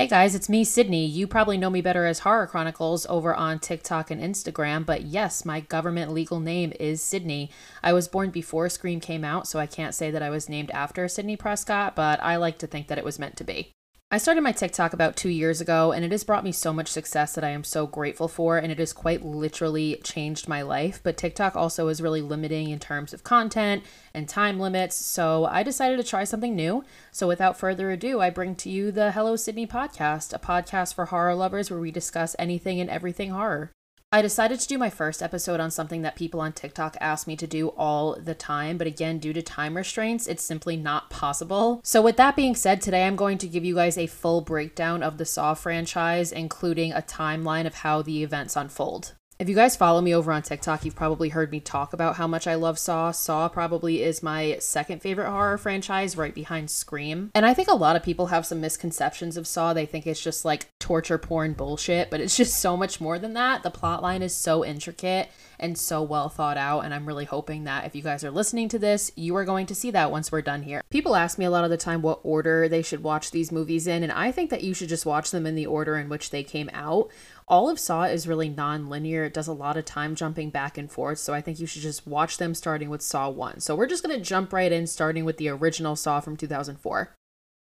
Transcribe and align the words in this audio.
Hey 0.00 0.06
guys, 0.06 0.34
it's 0.34 0.48
me, 0.48 0.64
Sidney. 0.64 1.04
You 1.04 1.26
probably 1.26 1.58
know 1.58 1.68
me 1.68 1.82
better 1.82 2.06
as 2.06 2.20
Horror 2.20 2.46
Chronicles 2.46 3.04
over 3.10 3.34
on 3.34 3.58
TikTok 3.58 4.10
and 4.10 4.18
Instagram, 4.18 4.86
but 4.86 5.02
yes, 5.02 5.44
my 5.44 5.60
government 5.60 6.10
legal 6.10 6.40
name 6.40 6.72
is 6.80 7.02
Sidney. 7.02 7.50
I 7.82 7.92
was 7.92 8.08
born 8.08 8.30
before 8.30 8.70
Scream 8.70 9.00
came 9.00 9.24
out, 9.24 9.46
so 9.46 9.58
I 9.58 9.66
can't 9.66 9.94
say 9.94 10.10
that 10.10 10.22
I 10.22 10.30
was 10.30 10.48
named 10.48 10.70
after 10.70 11.06
Sidney 11.06 11.36
Prescott, 11.36 11.94
but 11.94 12.18
I 12.22 12.36
like 12.36 12.56
to 12.60 12.66
think 12.66 12.88
that 12.88 12.96
it 12.96 13.04
was 13.04 13.18
meant 13.18 13.36
to 13.36 13.44
be. 13.44 13.72
I 14.12 14.18
started 14.18 14.40
my 14.40 14.50
TikTok 14.50 14.92
about 14.92 15.14
two 15.14 15.28
years 15.28 15.60
ago, 15.60 15.92
and 15.92 16.04
it 16.04 16.10
has 16.10 16.24
brought 16.24 16.42
me 16.42 16.50
so 16.50 16.72
much 16.72 16.88
success 16.88 17.32
that 17.36 17.44
I 17.44 17.50
am 17.50 17.62
so 17.62 17.86
grateful 17.86 18.26
for, 18.26 18.58
and 18.58 18.72
it 18.72 18.80
has 18.80 18.92
quite 18.92 19.24
literally 19.24 20.00
changed 20.02 20.48
my 20.48 20.62
life. 20.62 20.98
But 21.00 21.16
TikTok 21.16 21.54
also 21.54 21.86
is 21.86 22.02
really 22.02 22.20
limiting 22.20 22.70
in 22.70 22.80
terms 22.80 23.14
of 23.14 23.22
content 23.22 23.84
and 24.12 24.28
time 24.28 24.58
limits, 24.58 24.96
so 24.96 25.44
I 25.44 25.62
decided 25.62 25.98
to 25.98 26.02
try 26.02 26.24
something 26.24 26.56
new. 26.56 26.84
So 27.12 27.28
without 27.28 27.56
further 27.56 27.92
ado, 27.92 28.20
I 28.20 28.30
bring 28.30 28.56
to 28.56 28.68
you 28.68 28.90
the 28.90 29.12
Hello 29.12 29.36
Sidney 29.36 29.68
podcast, 29.68 30.34
a 30.34 30.40
podcast 30.40 30.94
for 30.94 31.06
horror 31.06 31.36
lovers 31.36 31.70
where 31.70 31.78
we 31.78 31.92
discuss 31.92 32.34
anything 32.36 32.80
and 32.80 32.90
everything 32.90 33.30
horror. 33.30 33.70
I 34.12 34.22
decided 34.22 34.58
to 34.58 34.66
do 34.66 34.76
my 34.76 34.90
first 34.90 35.22
episode 35.22 35.60
on 35.60 35.70
something 35.70 36.02
that 36.02 36.16
people 36.16 36.40
on 36.40 36.52
TikTok 36.52 36.96
ask 37.00 37.28
me 37.28 37.36
to 37.36 37.46
do 37.46 37.68
all 37.68 38.16
the 38.20 38.34
time, 38.34 38.76
but 38.76 38.88
again, 38.88 39.20
due 39.20 39.32
to 39.32 39.40
time 39.40 39.76
restraints, 39.76 40.26
it's 40.26 40.42
simply 40.42 40.76
not 40.76 41.10
possible. 41.10 41.80
So, 41.84 42.02
with 42.02 42.16
that 42.16 42.34
being 42.34 42.56
said, 42.56 42.82
today 42.82 43.06
I'm 43.06 43.14
going 43.14 43.38
to 43.38 43.46
give 43.46 43.64
you 43.64 43.76
guys 43.76 43.96
a 43.96 44.08
full 44.08 44.40
breakdown 44.40 45.04
of 45.04 45.18
the 45.18 45.24
Saw 45.24 45.54
franchise, 45.54 46.32
including 46.32 46.92
a 46.92 47.02
timeline 47.02 47.68
of 47.68 47.74
how 47.74 48.02
the 48.02 48.24
events 48.24 48.56
unfold. 48.56 49.14
If 49.40 49.48
you 49.48 49.54
guys 49.54 49.74
follow 49.74 50.02
me 50.02 50.14
over 50.14 50.32
on 50.32 50.42
TikTok, 50.42 50.84
you've 50.84 50.94
probably 50.94 51.30
heard 51.30 51.50
me 51.50 51.60
talk 51.60 51.94
about 51.94 52.16
how 52.16 52.26
much 52.26 52.46
I 52.46 52.56
love 52.56 52.78
Saw. 52.78 53.10
Saw 53.10 53.48
probably 53.48 54.02
is 54.02 54.22
my 54.22 54.58
second 54.60 55.00
favorite 55.00 55.30
horror 55.30 55.56
franchise, 55.56 56.14
right 56.14 56.34
behind 56.34 56.70
Scream. 56.70 57.30
And 57.34 57.46
I 57.46 57.54
think 57.54 57.68
a 57.68 57.74
lot 57.74 57.96
of 57.96 58.02
people 58.02 58.26
have 58.26 58.44
some 58.44 58.60
misconceptions 58.60 59.38
of 59.38 59.46
Saw. 59.46 59.72
They 59.72 59.86
think 59.86 60.06
it's 60.06 60.22
just 60.22 60.44
like 60.44 60.68
torture 60.78 61.16
porn 61.16 61.54
bullshit, 61.54 62.10
but 62.10 62.20
it's 62.20 62.36
just 62.36 62.60
so 62.60 62.76
much 62.76 63.00
more 63.00 63.18
than 63.18 63.32
that. 63.32 63.62
The 63.62 63.70
plot 63.70 64.02
line 64.02 64.20
is 64.20 64.34
so 64.34 64.62
intricate 64.62 65.30
and 65.58 65.78
so 65.78 66.02
well 66.02 66.28
thought 66.28 66.58
out. 66.58 66.84
And 66.84 66.92
I'm 66.92 67.06
really 67.06 67.24
hoping 67.24 67.64
that 67.64 67.86
if 67.86 67.94
you 67.94 68.02
guys 68.02 68.22
are 68.24 68.30
listening 68.30 68.68
to 68.70 68.78
this, 68.78 69.10
you 69.16 69.34
are 69.36 69.46
going 69.46 69.64
to 69.66 69.74
see 69.74 69.90
that 69.92 70.10
once 70.10 70.30
we're 70.30 70.42
done 70.42 70.64
here. 70.64 70.82
People 70.90 71.16
ask 71.16 71.38
me 71.38 71.46
a 71.46 71.50
lot 71.50 71.64
of 71.64 71.70
the 71.70 71.78
time 71.78 72.02
what 72.02 72.20
order 72.24 72.68
they 72.68 72.82
should 72.82 73.02
watch 73.02 73.30
these 73.30 73.50
movies 73.50 73.86
in, 73.86 74.02
and 74.02 74.12
I 74.12 74.32
think 74.32 74.50
that 74.50 74.64
you 74.64 74.74
should 74.74 74.90
just 74.90 75.06
watch 75.06 75.30
them 75.30 75.46
in 75.46 75.54
the 75.54 75.66
order 75.66 75.96
in 75.96 76.10
which 76.10 76.28
they 76.28 76.42
came 76.42 76.68
out 76.74 77.10
all 77.50 77.68
of 77.68 77.80
Saw 77.80 78.04
is 78.04 78.28
really 78.28 78.48
non-linear. 78.48 79.24
It 79.24 79.34
does 79.34 79.48
a 79.48 79.52
lot 79.52 79.76
of 79.76 79.84
time 79.84 80.14
jumping 80.14 80.50
back 80.50 80.78
and 80.78 80.90
forth, 80.90 81.18
so 81.18 81.34
I 81.34 81.40
think 81.40 81.58
you 81.58 81.66
should 81.66 81.82
just 81.82 82.06
watch 82.06 82.38
them 82.38 82.54
starting 82.54 82.88
with 82.88 83.02
Saw 83.02 83.28
1. 83.28 83.58
So 83.58 83.74
we're 83.74 83.88
just 83.88 84.04
going 84.04 84.16
to 84.16 84.24
jump 84.24 84.52
right 84.52 84.70
in 84.70 84.86
starting 84.86 85.24
with 85.24 85.36
the 85.36 85.48
original 85.48 85.96
Saw 85.96 86.20
from 86.20 86.36
2004. 86.36 87.16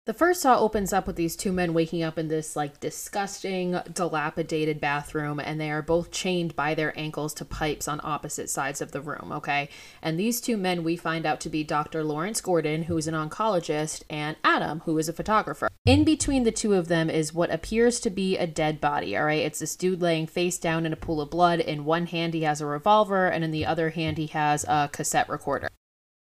The 0.07 0.13
first 0.13 0.39
saw 0.39 0.57
opens 0.57 0.93
up 0.93 1.05
with 1.05 1.17
these 1.17 1.35
two 1.35 1.51
men 1.51 1.73
waking 1.73 2.01
up 2.01 2.17
in 2.17 2.29
this 2.29 2.55
like 2.55 2.79
disgusting, 2.79 3.77
dilapidated 3.91 4.79
bathroom, 4.79 5.37
and 5.37 5.59
they 5.59 5.69
are 5.69 5.81
both 5.81 6.11
chained 6.11 6.55
by 6.55 6.75
their 6.75 6.97
ankles 6.97 7.33
to 7.33 7.43
pipes 7.43 7.89
on 7.89 7.99
opposite 8.05 8.49
sides 8.49 8.79
of 8.79 8.93
the 8.93 9.01
room, 9.01 9.33
okay? 9.33 9.67
And 10.01 10.17
these 10.17 10.39
two 10.39 10.55
men 10.55 10.85
we 10.85 10.95
find 10.95 11.25
out 11.25 11.41
to 11.41 11.49
be 11.49 11.65
Dr. 11.65 12.05
Lawrence 12.05 12.39
Gordon, 12.39 12.83
who 12.83 12.97
is 12.97 13.07
an 13.07 13.15
oncologist, 13.15 14.03
and 14.09 14.37
Adam, 14.45 14.79
who 14.85 14.97
is 14.97 15.09
a 15.09 15.13
photographer. 15.13 15.67
In 15.85 16.05
between 16.05 16.43
the 16.43 16.53
two 16.53 16.73
of 16.73 16.87
them 16.87 17.09
is 17.09 17.33
what 17.33 17.51
appears 17.51 17.99
to 17.99 18.09
be 18.09 18.37
a 18.37 18.47
dead 18.47 18.79
body, 18.79 19.17
all 19.17 19.25
right? 19.25 19.43
It's 19.43 19.59
this 19.59 19.75
dude 19.75 20.01
laying 20.01 20.25
face 20.25 20.57
down 20.57 20.85
in 20.85 20.93
a 20.93 20.95
pool 20.95 21.19
of 21.19 21.29
blood. 21.29 21.59
In 21.59 21.83
one 21.83 22.05
hand, 22.05 22.33
he 22.33 22.43
has 22.43 22.61
a 22.61 22.65
revolver, 22.65 23.27
and 23.27 23.43
in 23.43 23.51
the 23.51 23.65
other 23.65 23.89
hand, 23.89 24.17
he 24.17 24.27
has 24.27 24.63
a 24.69 24.89
cassette 24.89 25.27
recorder. 25.27 25.67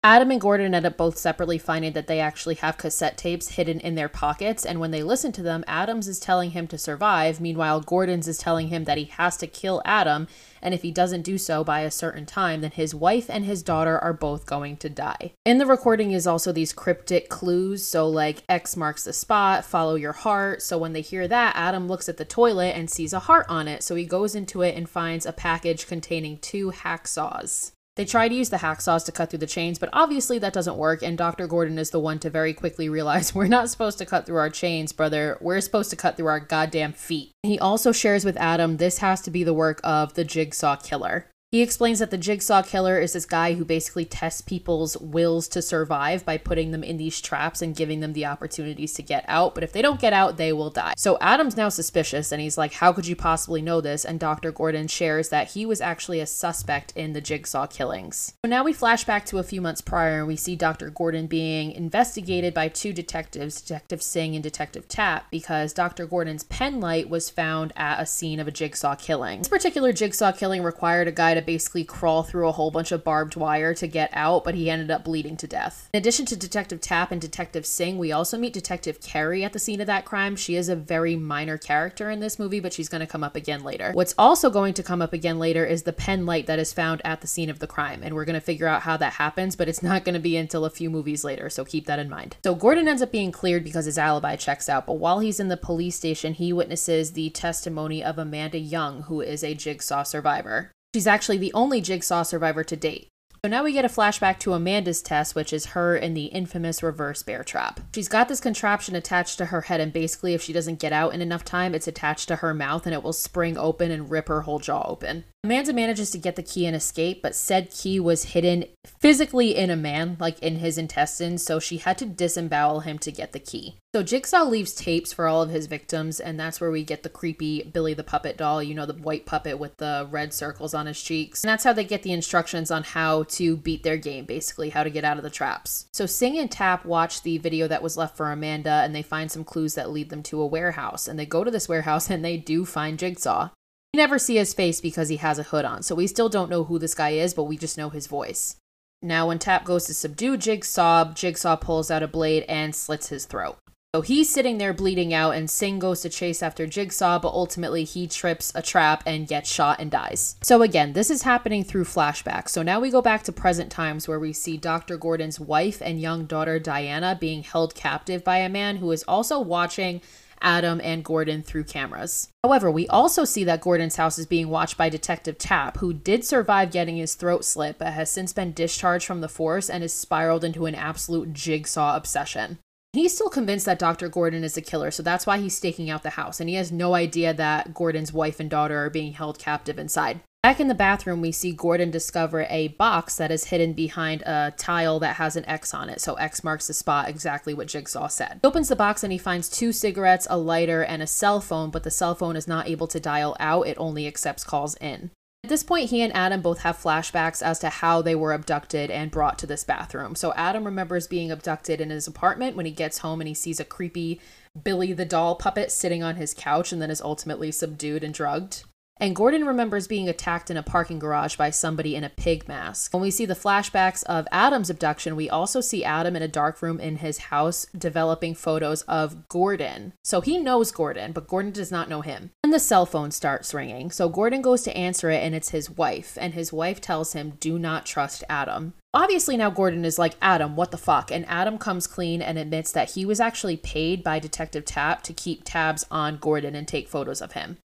Adam 0.06 0.32
and 0.32 0.42
Gordon 0.42 0.76
end 0.76 0.86
up 0.86 0.98
both 0.98 1.18
separately 1.18 1.58
finding 1.58 1.94
that 1.94 2.08
they 2.08 2.20
actually 2.20 2.56
have 2.56 2.78
cassette 2.78 3.18
tapes 3.18 3.52
hidden 3.52 3.80
in 3.80 3.96
their 3.96 4.10
pockets, 4.10 4.66
and 4.66 4.82
when 4.82 4.92
they 4.92 5.02
listen 5.02 5.32
to 5.32 5.42
them, 5.42 5.64
Adams 5.66 6.10
is 6.10 6.20
telling 6.20 6.52
him 6.52 6.68
to 6.68 6.78
survive. 6.78 7.40
Meanwhile, 7.40 7.80
Gordon's 7.80 8.28
is 8.28 8.38
telling 8.38 8.68
him 8.68 8.84
that 8.84 8.98
he 8.98 9.06
has 9.06 9.38
to 9.38 9.48
kill 9.48 9.82
Adam, 9.86 10.28
and 10.62 10.74
if 10.74 10.82
he 10.82 10.92
doesn't 10.92 11.22
do 11.22 11.38
so 11.38 11.64
by 11.64 11.82
a 11.82 11.92
certain 11.92 12.26
time, 12.26 12.60
then 12.60 12.72
his 12.72 12.94
wife 12.94 13.30
and 13.30 13.46
his 13.46 13.64
daughter 13.64 13.98
are 13.98 14.12
both 14.12 14.46
going 14.46 14.76
to 14.78 14.90
die. 14.90 15.36
In 15.46 15.58
the 15.58 15.66
recording 15.66 16.12
is 16.12 16.28
also 16.28 16.52
these 16.52 16.74
cryptic 16.74 17.30
clues, 17.30 17.86
so 17.86 18.06
like 18.06 18.44
X 18.50 18.76
marks 18.76 19.06
the 19.06 19.14
spot, 19.14 19.64
follow 19.64 19.96
your 19.96 20.12
heart. 20.12 20.62
So 20.62 20.78
when 20.78 20.92
they 20.92 21.02
hear 21.02 21.30
that, 21.30 21.56
Adam 21.56 21.88
looks 21.88 22.10
at 22.10 22.18
the 22.18 22.26
toilet 22.26 22.76
and 22.76 22.90
sees 22.90 23.14
a 23.14 23.20
heart 23.20 23.46
on 23.48 23.70
it, 23.70 23.84
so 23.84 23.96
he 23.96 24.06
goes 24.06 24.36
into 24.36 24.64
it 24.64 24.76
and 24.76 24.90
finds 24.90 25.26
a 25.26 25.32
package 25.32 25.88
containing 25.88 26.40
two 26.40 26.72
hacksaws. 26.72 27.72
They 27.96 28.06
try 28.06 28.28
to 28.28 28.34
use 28.34 28.50
the 28.50 28.58
hacksaws 28.58 29.06
to 29.06 29.12
cut 29.12 29.30
through 29.30 29.40
the 29.40 29.48
chains, 29.48 29.78
but 29.78 29.90
obviously 29.94 30.40
that 30.40 30.54
doesn't 30.54 30.78
work, 30.78 31.04
and 31.04 31.16
Dr. 31.16 31.46
Gordon 31.46 31.78
is 31.78 31.92
the 31.92 32.00
one 32.00 32.18
to 32.20 32.30
very 32.30 32.54
quickly 32.54 32.90
realize 32.90 33.36
we're 33.36 33.48
not 33.48 33.70
supposed 33.70 34.00
to 34.00 34.06
cut 34.06 34.26
through 34.26 34.38
our 34.38 34.50
chains, 34.50 34.92
brother. 34.92 35.38
We're 35.42 35.62
supposed 35.62 35.92
to 35.92 35.96
cut 35.96 36.18
through 36.18 36.28
our 36.28 36.40
goddamn 36.40 36.94
feet. 36.94 37.32
He 37.44 37.60
also 37.60 37.92
shares 37.92 38.26
with 38.26 38.38
Adam 38.38 38.78
this 38.78 38.98
has 39.00 39.22
to 39.22 39.32
be 39.32 39.44
the 39.44 39.54
work 39.54 39.80
of 39.84 40.16
the 40.16 40.24
Jigsaw 40.24 40.78
Killer. 40.78 41.30
He 41.54 41.62
explains 41.62 42.00
that 42.00 42.10
the 42.10 42.18
jigsaw 42.18 42.64
killer 42.64 42.98
is 42.98 43.14
this 43.14 43.28
guy 43.28 43.54
who 43.54 43.64
basically 43.64 44.06
tests 44.06 44.42
people's 44.42 44.98
wills 44.98 45.48
to 45.50 45.62
survive 45.62 46.26
by 46.26 46.36
putting 46.40 46.72
them 46.72 46.84
in 46.84 46.98
these 46.98 47.22
traps 47.22 47.62
and 47.62 47.76
giving 47.76 48.00
them 48.00 48.14
the 48.14 48.26
opportunities 48.26 48.96
to 48.96 49.04
get 49.04 49.24
out. 49.28 49.54
But 49.54 49.64
if 49.64 49.72
they 49.72 49.84
don't 49.84 50.02
get 50.02 50.14
out, 50.14 50.38
they 50.38 50.52
will 50.52 50.72
die. 50.72 50.96
So 50.98 51.16
Adam's 51.22 51.56
now 51.56 51.70
suspicious 51.70 52.32
and 52.32 52.42
he's 52.42 52.58
like, 52.58 52.74
How 52.74 52.92
could 52.92 53.06
you 53.06 53.16
possibly 53.16 53.62
know 53.62 53.82
this? 53.82 54.04
And 54.04 54.20
Dr. 54.20 54.52
Gordon 54.52 54.88
shares 54.88 55.30
that 55.30 55.52
he 55.52 55.64
was 55.64 55.80
actually 55.80 56.20
a 56.20 56.26
suspect 56.26 56.92
in 56.96 57.14
the 57.14 57.22
jigsaw 57.22 57.68
killings. 57.68 58.34
So 58.44 58.50
now 58.50 58.64
we 58.64 58.74
flash 58.74 59.04
back 59.04 59.24
to 59.28 59.38
a 59.38 59.44
few 59.44 59.62
months 59.62 59.80
prior 59.80 60.18
and 60.18 60.28
we 60.28 60.36
see 60.36 60.56
Dr. 60.56 60.90
Gordon 60.90 61.28
being 61.28 61.72
investigated 61.72 62.56
by 62.56 62.68
two 62.68 62.94
detectives, 62.94 63.62
Detective 63.62 64.02
Sing 64.02 64.34
and 64.34 64.42
Detective 64.42 64.88
Tapp, 64.88 65.30
because 65.30 65.72
Dr. 65.72 66.08
Gordon's 66.08 66.46
pen 66.46 66.80
light 66.80 67.10
was 67.10 67.30
found 67.30 67.74
at 67.76 68.02
a 68.02 68.08
scene 68.08 68.40
of 68.40 68.48
a 68.48 68.52
jigsaw 68.52 68.96
killing. 68.96 69.38
This 69.38 69.50
particular 69.50 69.94
jigsaw 69.94 70.32
killing 70.32 70.64
required 70.64 71.08
a 71.08 71.12
guy 71.12 71.36
to 71.36 71.43
basically 71.46 71.84
crawl 71.84 72.24
through 72.24 72.48
a 72.48 72.52
whole 72.52 72.72
bunch 72.72 72.92
of 72.92 73.04
barbed 73.04 73.36
wire 73.36 73.74
to 73.76 73.88
get 73.88 74.10
out, 74.14 74.44
but 74.44 74.56
he 74.56 74.70
ended 74.70 74.90
up 74.90 75.04
bleeding 75.04 75.38
to 75.38 75.48
death. 75.48 75.90
In 75.94 75.98
addition 75.98 76.26
to 76.28 76.36
Detective 76.36 76.82
Tapp 76.82 77.12
and 77.12 77.22
Detective 77.22 77.66
Sing, 77.66 77.98
we 77.98 78.12
also 78.12 78.38
meet 78.38 78.54
Detective 78.54 79.02
Kerry 79.02 79.44
at 79.44 79.54
the 79.54 79.60
scene 79.60 79.82
of 79.82 79.88
that 79.88 80.06
crime. 80.06 80.36
She 80.36 80.56
is 80.56 80.70
a 80.70 80.76
very 80.76 81.16
minor 81.16 81.58
character 81.58 82.10
in 82.10 82.20
this 82.20 82.40
movie, 82.40 82.60
but 82.60 82.74
she's 82.74 82.90
going 82.90 83.02
to 83.02 83.08
come 83.08 83.24
up 83.24 83.36
again 83.36 83.64
later. 83.64 83.92
What's 83.94 84.16
also 84.18 84.50
going 84.50 84.74
to 84.76 84.84
come 84.84 85.02
up 85.02 85.14
again 85.14 85.40
later 85.40 85.66
is 85.66 85.84
the 85.84 85.94
pen 85.94 86.26
light 86.26 86.48
that 86.48 86.60
is 86.60 86.74
found 86.74 87.02
at 87.04 87.22
the 87.22 87.28
scene 87.28 87.50
of 87.50 87.60
the 87.60 87.68
crime, 87.68 88.02
and 88.04 88.16
we're 88.16 88.26
going 88.26 88.34
to 88.34 88.42
figure 88.42 88.68
out 88.68 88.82
how 88.84 88.98
that 88.98 89.14
happens, 89.14 89.56
but 89.56 89.68
it's 89.68 89.84
not 89.84 90.04
going 90.04 90.14
to 90.14 90.20
be 90.20 90.38
until 90.38 90.66
a 90.66 90.70
few 90.70 90.90
movies 90.90 91.24
later, 91.24 91.50
so 91.50 91.66
keep 91.66 91.86
that 91.86 92.00
in 92.00 92.10
mind. 92.10 92.38
So 92.44 92.56
Gordon 92.56 92.88
ends 92.88 93.02
up 93.02 93.12
being 93.12 93.32
cleared 93.32 93.64
because 93.64 93.86
his 93.86 93.98
alibi 93.98 94.36
checks 94.36 94.70
out, 94.70 94.86
but 94.86 94.94
while 94.94 95.20
he's 95.20 95.40
in 95.40 95.48
the 95.50 95.58
police 95.58 95.96
station, 95.96 96.34
he 96.34 96.54
witnesses 96.54 97.14
the 97.14 97.30
testimony 97.30 98.04
of 98.04 98.18
Amanda 98.18 98.58
Young, 98.58 99.04
who 99.04 99.22
is 99.22 99.44
a 99.44 99.54
jigsaw 99.54 100.04
survivor. 100.04 100.72
She's 100.94 101.08
actually 101.08 101.38
the 101.38 101.54
only 101.54 101.82
jigsaw 101.82 102.24
survivor 102.24 102.64
to 102.64 102.76
date. 102.76 103.08
So 103.44 103.50
now 103.50 103.64
we 103.64 103.74
get 103.74 103.84
a 103.84 103.90
flashback 103.90 104.40
to 104.40 104.54
Amanda's 104.54 105.02
test, 105.02 105.36
which 105.36 105.52
is 105.52 105.68
her 105.68 105.98
in 105.98 106.14
the 106.14 106.28
infamous 106.28 106.82
reverse 106.82 107.24
bear 107.24 107.44
trap. 107.44 107.82
She's 107.94 108.08
got 108.08 108.30
this 108.30 108.40
contraption 108.40 108.96
attached 108.96 109.38
to 109.40 109.48
her 109.48 109.62
head, 109.62 109.82
and 109.82 109.92
basically, 109.92 110.34
if 110.34 110.42
she 110.42 110.54
doesn't 110.54 110.80
get 110.80 110.94
out 110.94 111.14
in 111.14 111.22
enough 111.22 111.44
time, 111.44 111.76
it's 111.76 111.88
attached 111.88 112.30
to 112.30 112.38
her 112.38 112.54
mouth 112.54 112.86
and 112.86 112.94
it 112.94 113.04
will 113.04 113.12
spring 113.12 113.58
open 113.58 113.92
and 113.92 114.10
rip 114.10 114.30
her 114.30 114.42
whole 114.42 114.60
jaw 114.60 114.86
open. 114.88 115.26
Amanda 115.46 115.74
manages 115.74 116.10
to 116.12 116.18
get 116.18 116.38
the 116.38 116.42
key 116.42 116.66
and 116.66 116.74
escape, 116.74 117.22
but 117.22 117.36
said 117.36 117.70
key 117.70 118.00
was 118.00 118.32
hidden 118.32 118.64
physically 119.02 119.58
in 119.58 119.70
a 119.70 119.76
man, 119.76 120.16
like 120.18 120.40
in 120.40 120.60
his 120.60 120.78
intestines, 120.78 121.44
so 121.44 121.60
she 121.60 121.80
had 121.80 121.98
to 121.98 122.06
disembowel 122.06 122.80
him 122.80 122.98
to 123.00 123.12
get 123.12 123.34
the 123.34 123.40
key. 123.40 123.76
So 123.94 124.04
Jigsaw 124.04 124.46
leaves 124.46 124.74
tapes 124.74 125.12
for 125.12 125.28
all 125.28 125.42
of 125.42 125.50
his 125.50 125.68
victims, 125.68 126.22
and 126.22 126.40
that's 126.40 126.62
where 126.62 126.72
we 126.72 126.86
get 126.86 127.04
the 127.04 127.10
creepy 127.10 127.62
Billy 127.64 127.94
the 127.94 128.06
Puppet 128.06 128.38
doll, 128.38 128.64
you 128.64 128.74
know, 128.74 128.86
the 128.86 128.94
white 128.94 129.26
puppet 129.26 129.60
with 129.60 129.76
the 129.76 130.08
red 130.10 130.34
circles 130.34 130.74
on 130.74 130.86
his 130.86 131.04
cheeks. 131.04 131.44
And 131.44 131.50
that's 131.50 131.66
how 131.66 131.74
they 131.74 131.84
get 131.84 132.04
the 132.04 132.14
instructions 132.14 132.72
on 132.72 132.84
how 132.84 133.24
to 133.24 133.58
beat 133.58 133.84
their 133.84 133.98
game, 133.98 134.24
basically, 134.24 134.70
how 134.70 134.86
to 134.86 134.90
get 134.90 135.04
out 135.04 135.18
of 135.18 135.24
the 135.24 135.30
traps. 135.30 135.88
So 135.92 136.06
Sing 136.06 136.40
and 136.40 136.50
Tapp 136.50 136.86
watch 136.86 137.22
the 137.22 137.38
video 137.38 137.68
that 137.68 137.84
was 137.84 137.98
left 137.98 138.16
for 138.16 138.32
Amanda, 138.32 138.82
and 138.86 138.96
they 138.96 139.04
find 139.04 139.30
some 139.30 139.44
clues 139.44 139.76
that 139.76 139.92
lead 139.92 140.10
them 140.10 140.24
to 140.24 140.40
a 140.40 140.48
warehouse. 140.48 141.06
And 141.06 141.20
they 141.20 141.26
go 141.26 141.44
to 141.44 141.52
this 141.52 141.68
warehouse 141.68 142.10
and 142.10 142.24
they 142.24 142.38
do 142.38 142.64
find 142.64 142.98
Jigsaw. 142.98 143.50
Never 143.96 144.18
see 144.18 144.38
his 144.38 144.56
face 144.56 144.82
because 144.82 145.10
he 145.10 145.18
has 145.18 145.38
a 145.38 145.44
hood 145.44 145.66
on, 145.66 145.84
so 145.84 145.94
we 145.94 146.08
still 146.08 146.28
don't 146.28 146.50
know 146.50 146.64
who 146.64 146.80
this 146.80 146.96
guy 146.96 147.12
is, 147.12 147.36
but 147.36 147.44
we 147.44 147.58
just 147.58 147.78
know 147.78 147.92
his 147.92 148.08
voice. 148.08 148.56
Now, 149.04 149.28
when 149.28 149.38
Tapp 149.38 149.66
goes 149.66 149.86
to 149.86 149.94
subdue 149.94 150.36
Jigsaw, 150.36 151.14
Jigsaw 151.14 151.58
pulls 151.58 151.92
out 151.92 152.02
a 152.02 152.08
blade 152.08 152.44
and 152.50 152.74
slits 152.74 153.10
his 153.10 153.26
throat. 153.26 153.60
So 153.94 154.02
he's 154.02 154.34
sitting 154.34 154.58
there 154.58 154.74
bleeding 154.74 155.14
out, 155.14 155.36
and 155.36 155.48
Sing 155.48 155.78
goes 155.78 156.02
to 156.02 156.10
chase 156.10 156.42
after 156.42 156.66
Jigsaw, 156.66 157.20
but 157.20 157.34
ultimately 157.34 157.84
he 157.84 158.08
trips 158.08 158.52
a 158.56 158.64
trap 158.64 159.04
and 159.06 159.28
gets 159.28 159.54
shot 159.54 159.80
and 159.80 159.92
dies. 159.92 160.38
So 160.42 160.64
again, 160.64 160.94
this 160.94 161.12
is 161.12 161.22
happening 161.22 161.64
through 161.64 161.84
flashbacks. 161.84 162.50
So 162.50 162.64
now 162.64 162.80
we 162.80 162.90
go 162.90 163.04
back 163.04 163.22
to 163.26 163.32
present 163.32 163.72
times 163.72 164.08
where 164.08 164.20
we 164.20 164.34
see 164.34 164.58
Dr. 164.58 164.98
Gordon's 164.98 165.40
wife 165.40 165.80
and 165.80 166.02
young 166.02 166.26
daughter 166.26 166.58
Diana 166.58 167.16
being 167.22 167.44
held 167.44 167.76
captive 167.76 168.24
by 168.24 168.38
a 168.38 168.50
man 168.50 168.78
who 168.78 168.92
is 168.92 169.04
also 169.08 169.40
watching 169.40 170.02
Adam 170.44 170.80
and 170.84 171.04
Gordon 171.04 171.42
through 171.42 171.64
cameras. 171.64 172.30
However, 172.44 172.70
we 172.70 172.88
also 172.90 173.24
see 173.24 173.44
that 173.46 173.62
Gordon's 173.62 173.96
house 173.96 174.20
is 174.20 174.26
being 174.26 174.50
watched 174.50 174.78
by 174.78 174.90
Detective 174.90 175.38
Tapp, 175.38 175.78
who 175.78 175.94
did 175.94 176.26
survive 176.26 176.72
getting 176.72 176.98
his 176.98 177.16
throat 177.16 177.46
slit 177.46 177.78
but 177.80 177.94
has 177.94 178.12
since 178.12 178.34
been 178.34 178.54
discharged 178.54 179.08
from 179.08 179.22
the 179.22 179.30
force 179.30 179.70
and 179.70 179.82
has 179.82 179.94
spiraled 179.94 180.44
into 180.44 180.66
an 180.66 180.76
absolute 180.76 181.34
jigsaw 181.34 181.96
obsession. 181.96 182.60
He's 182.92 183.16
still 183.16 183.30
convinced 183.30 183.66
that 183.66 183.80
Dr. 183.80 184.08
Gordon 184.08 184.44
is 184.44 184.54
the 184.54 184.62
killer, 184.62 184.92
so 184.92 185.02
that's 185.02 185.26
why 185.26 185.40
he's 185.40 185.58
staking 185.58 185.90
out 185.90 186.04
the 186.04 186.12
house, 186.12 186.40
and 186.40 186.48
he 186.48 186.56
has 186.56 186.72
no 186.72 186.94
idea 186.94 187.34
that 187.34 187.74
Gordon's 187.74 188.14
wife 188.14 188.40
and 188.40 188.50
daughter 188.50 188.86
are 188.86 188.92
being 188.92 189.14
held 189.14 189.40
captive 189.40 189.80
inside. 189.80 190.20
Back 190.44 190.60
in 190.60 190.68
the 190.68 190.76
bathroom, 190.76 191.22
we 191.22 191.32
see 191.32 191.54
Gordon 191.54 191.90
discover 191.90 192.46
a 192.50 192.68
box 192.68 193.16
that 193.16 193.32
is 193.32 193.46
hidden 193.46 193.72
behind 193.72 194.24
a 194.24 194.54
tile 194.58 195.00
that 195.00 195.16
has 195.16 195.38
an 195.38 195.46
X 195.46 195.74
on 195.74 195.90
it. 195.90 196.02
So 196.02 196.16
X 196.16 196.44
marks 196.44 196.68
the 196.68 196.74
spot, 196.74 197.08
exactly 197.08 197.54
what 197.54 197.70
Jigsaw 197.70 198.10
said. 198.10 198.40
He 198.42 198.48
opens 198.50 198.68
the 198.68 198.76
box 198.76 199.06
and 199.06 199.14
he 199.14 199.18
finds 199.18 199.48
two 199.48 199.72
cigarettes, 199.72 200.28
a 200.30 200.38
lighter, 200.38 200.84
and 200.84 201.02
a 201.02 201.08
cell 201.08 201.40
phone, 201.40 201.72
but 201.72 201.84
the 201.84 201.90
cell 201.90 202.14
phone 202.14 202.36
is 202.36 202.46
not 202.46 202.68
able 202.68 202.88
to 202.88 203.00
dial 203.00 203.38
out, 203.40 203.68
it 203.68 203.78
only 203.80 204.06
accepts 204.06 204.44
calls 204.44 204.76
in. 204.82 205.12
At 205.46 205.50
this 205.50 205.64
point, 205.64 205.92
he 205.92 206.02
and 206.02 206.14
Adam 206.14 206.42
both 206.42 206.60
have 206.60 206.78
flashbacks 206.78 207.42
as 207.42 207.60
to 207.60 207.70
how 207.70 208.02
they 208.02 208.14
were 208.14 208.34
abducted 208.34 208.92
and 208.92 209.12
brought 209.12 209.40
to 209.40 209.48
this 209.48 209.64
bathroom. 209.64 210.14
So 210.14 210.34
Adam 210.34 210.66
remembers 210.66 211.08
being 211.08 211.32
abducted 211.32 211.80
in 211.80 211.90
his 211.90 212.06
apartment 212.06 212.58
when 212.58 212.66
he 212.66 212.74
gets 212.74 212.98
home 212.98 213.22
and 213.22 213.30
he 213.30 213.34
sees 213.34 213.62
a 213.62 213.66
creepy 213.66 214.20
Billy 214.62 214.92
the 214.92 215.06
doll 215.06 215.36
puppet 215.36 215.72
sitting 215.72 216.04
on 216.04 216.18
his 216.18 216.34
couch 216.34 216.74
and 216.74 216.82
then 216.82 216.92
is 216.92 217.02
ultimately 217.02 217.50
subdued 217.50 218.04
and 218.04 218.14
drugged. 218.14 218.66
And 219.04 219.18
Gordon 219.18 219.44
remembers 219.46 219.86
being 219.86 220.08
attacked 220.08 220.50
in 220.50 220.56
a 220.56 220.64
parking 220.64 220.98
garage 220.98 221.36
by 221.36 221.50
somebody 221.50 221.94
in 221.94 222.06
a 222.06 222.10
pig 222.10 222.48
mask. 222.48 222.94
When 222.94 223.02
we 223.02 223.12
see 223.12 223.26
the 223.26 223.34
flashbacks 223.34 224.02
of 224.04 224.30
Adam's 224.32 224.70
abduction, 224.70 225.18
we 225.18 225.30
also 225.30 225.60
see 225.60 225.84
Adam 225.84 226.16
in 226.16 226.22
a 226.22 226.28
dark 226.30 226.62
room 226.62 226.80
in 226.80 226.96
his 226.96 227.18
house 227.18 227.66
developing 227.78 228.34
photos 228.34 228.84
of 228.84 229.28
Gordon. 229.28 229.92
So 230.06 230.22
he 230.22 230.38
knows 230.38 230.72
Gordon, 230.72 231.12
but 231.12 231.28
Gordon 231.28 231.52
does 231.52 231.70
not 231.70 231.90
know 231.90 232.00
him. 232.00 232.32
And 232.46 232.54
the 232.54 232.60
cell 232.60 232.86
phone 232.86 233.12
starts 233.12 233.54
ringing. 233.54 233.92
So 233.92 234.08
Gordon 234.08 234.42
goes 234.42 234.62
to 234.62 234.78
answer 234.78 235.10
it, 235.10 235.22
and 235.22 235.36
it's 235.36 235.50
his 235.50 235.70
wife. 235.70 236.18
And 236.22 236.34
his 236.34 236.54
wife 236.54 236.80
tells 236.80 237.12
him, 237.12 237.34
Do 237.42 237.60
not 237.60 237.86
trust 237.86 238.24
Adam. 238.30 238.74
Obviously, 238.94 239.36
now 239.36 239.50
Gordon 239.50 239.84
is 239.84 240.00
like, 240.00 240.16
Adam, 240.22 240.56
what 240.56 240.72
the 240.72 240.78
fuck? 240.78 241.12
And 241.12 241.26
Adam 241.28 241.58
comes 241.58 241.88
clean 241.88 242.22
and 242.22 242.38
admits 242.38 242.72
that 242.72 242.92
he 242.92 243.06
was 243.06 243.20
actually 243.20 243.58
paid 243.58 244.02
by 244.02 244.20
Detective 244.20 244.64
Tapp 244.64 245.04
to 245.04 245.12
keep 245.12 245.42
tabs 245.44 245.86
on 245.92 246.16
Gordon 246.16 246.56
and 246.56 246.66
take 246.66 246.88
photos 246.88 247.22
of 247.22 247.34
him. 247.34 247.58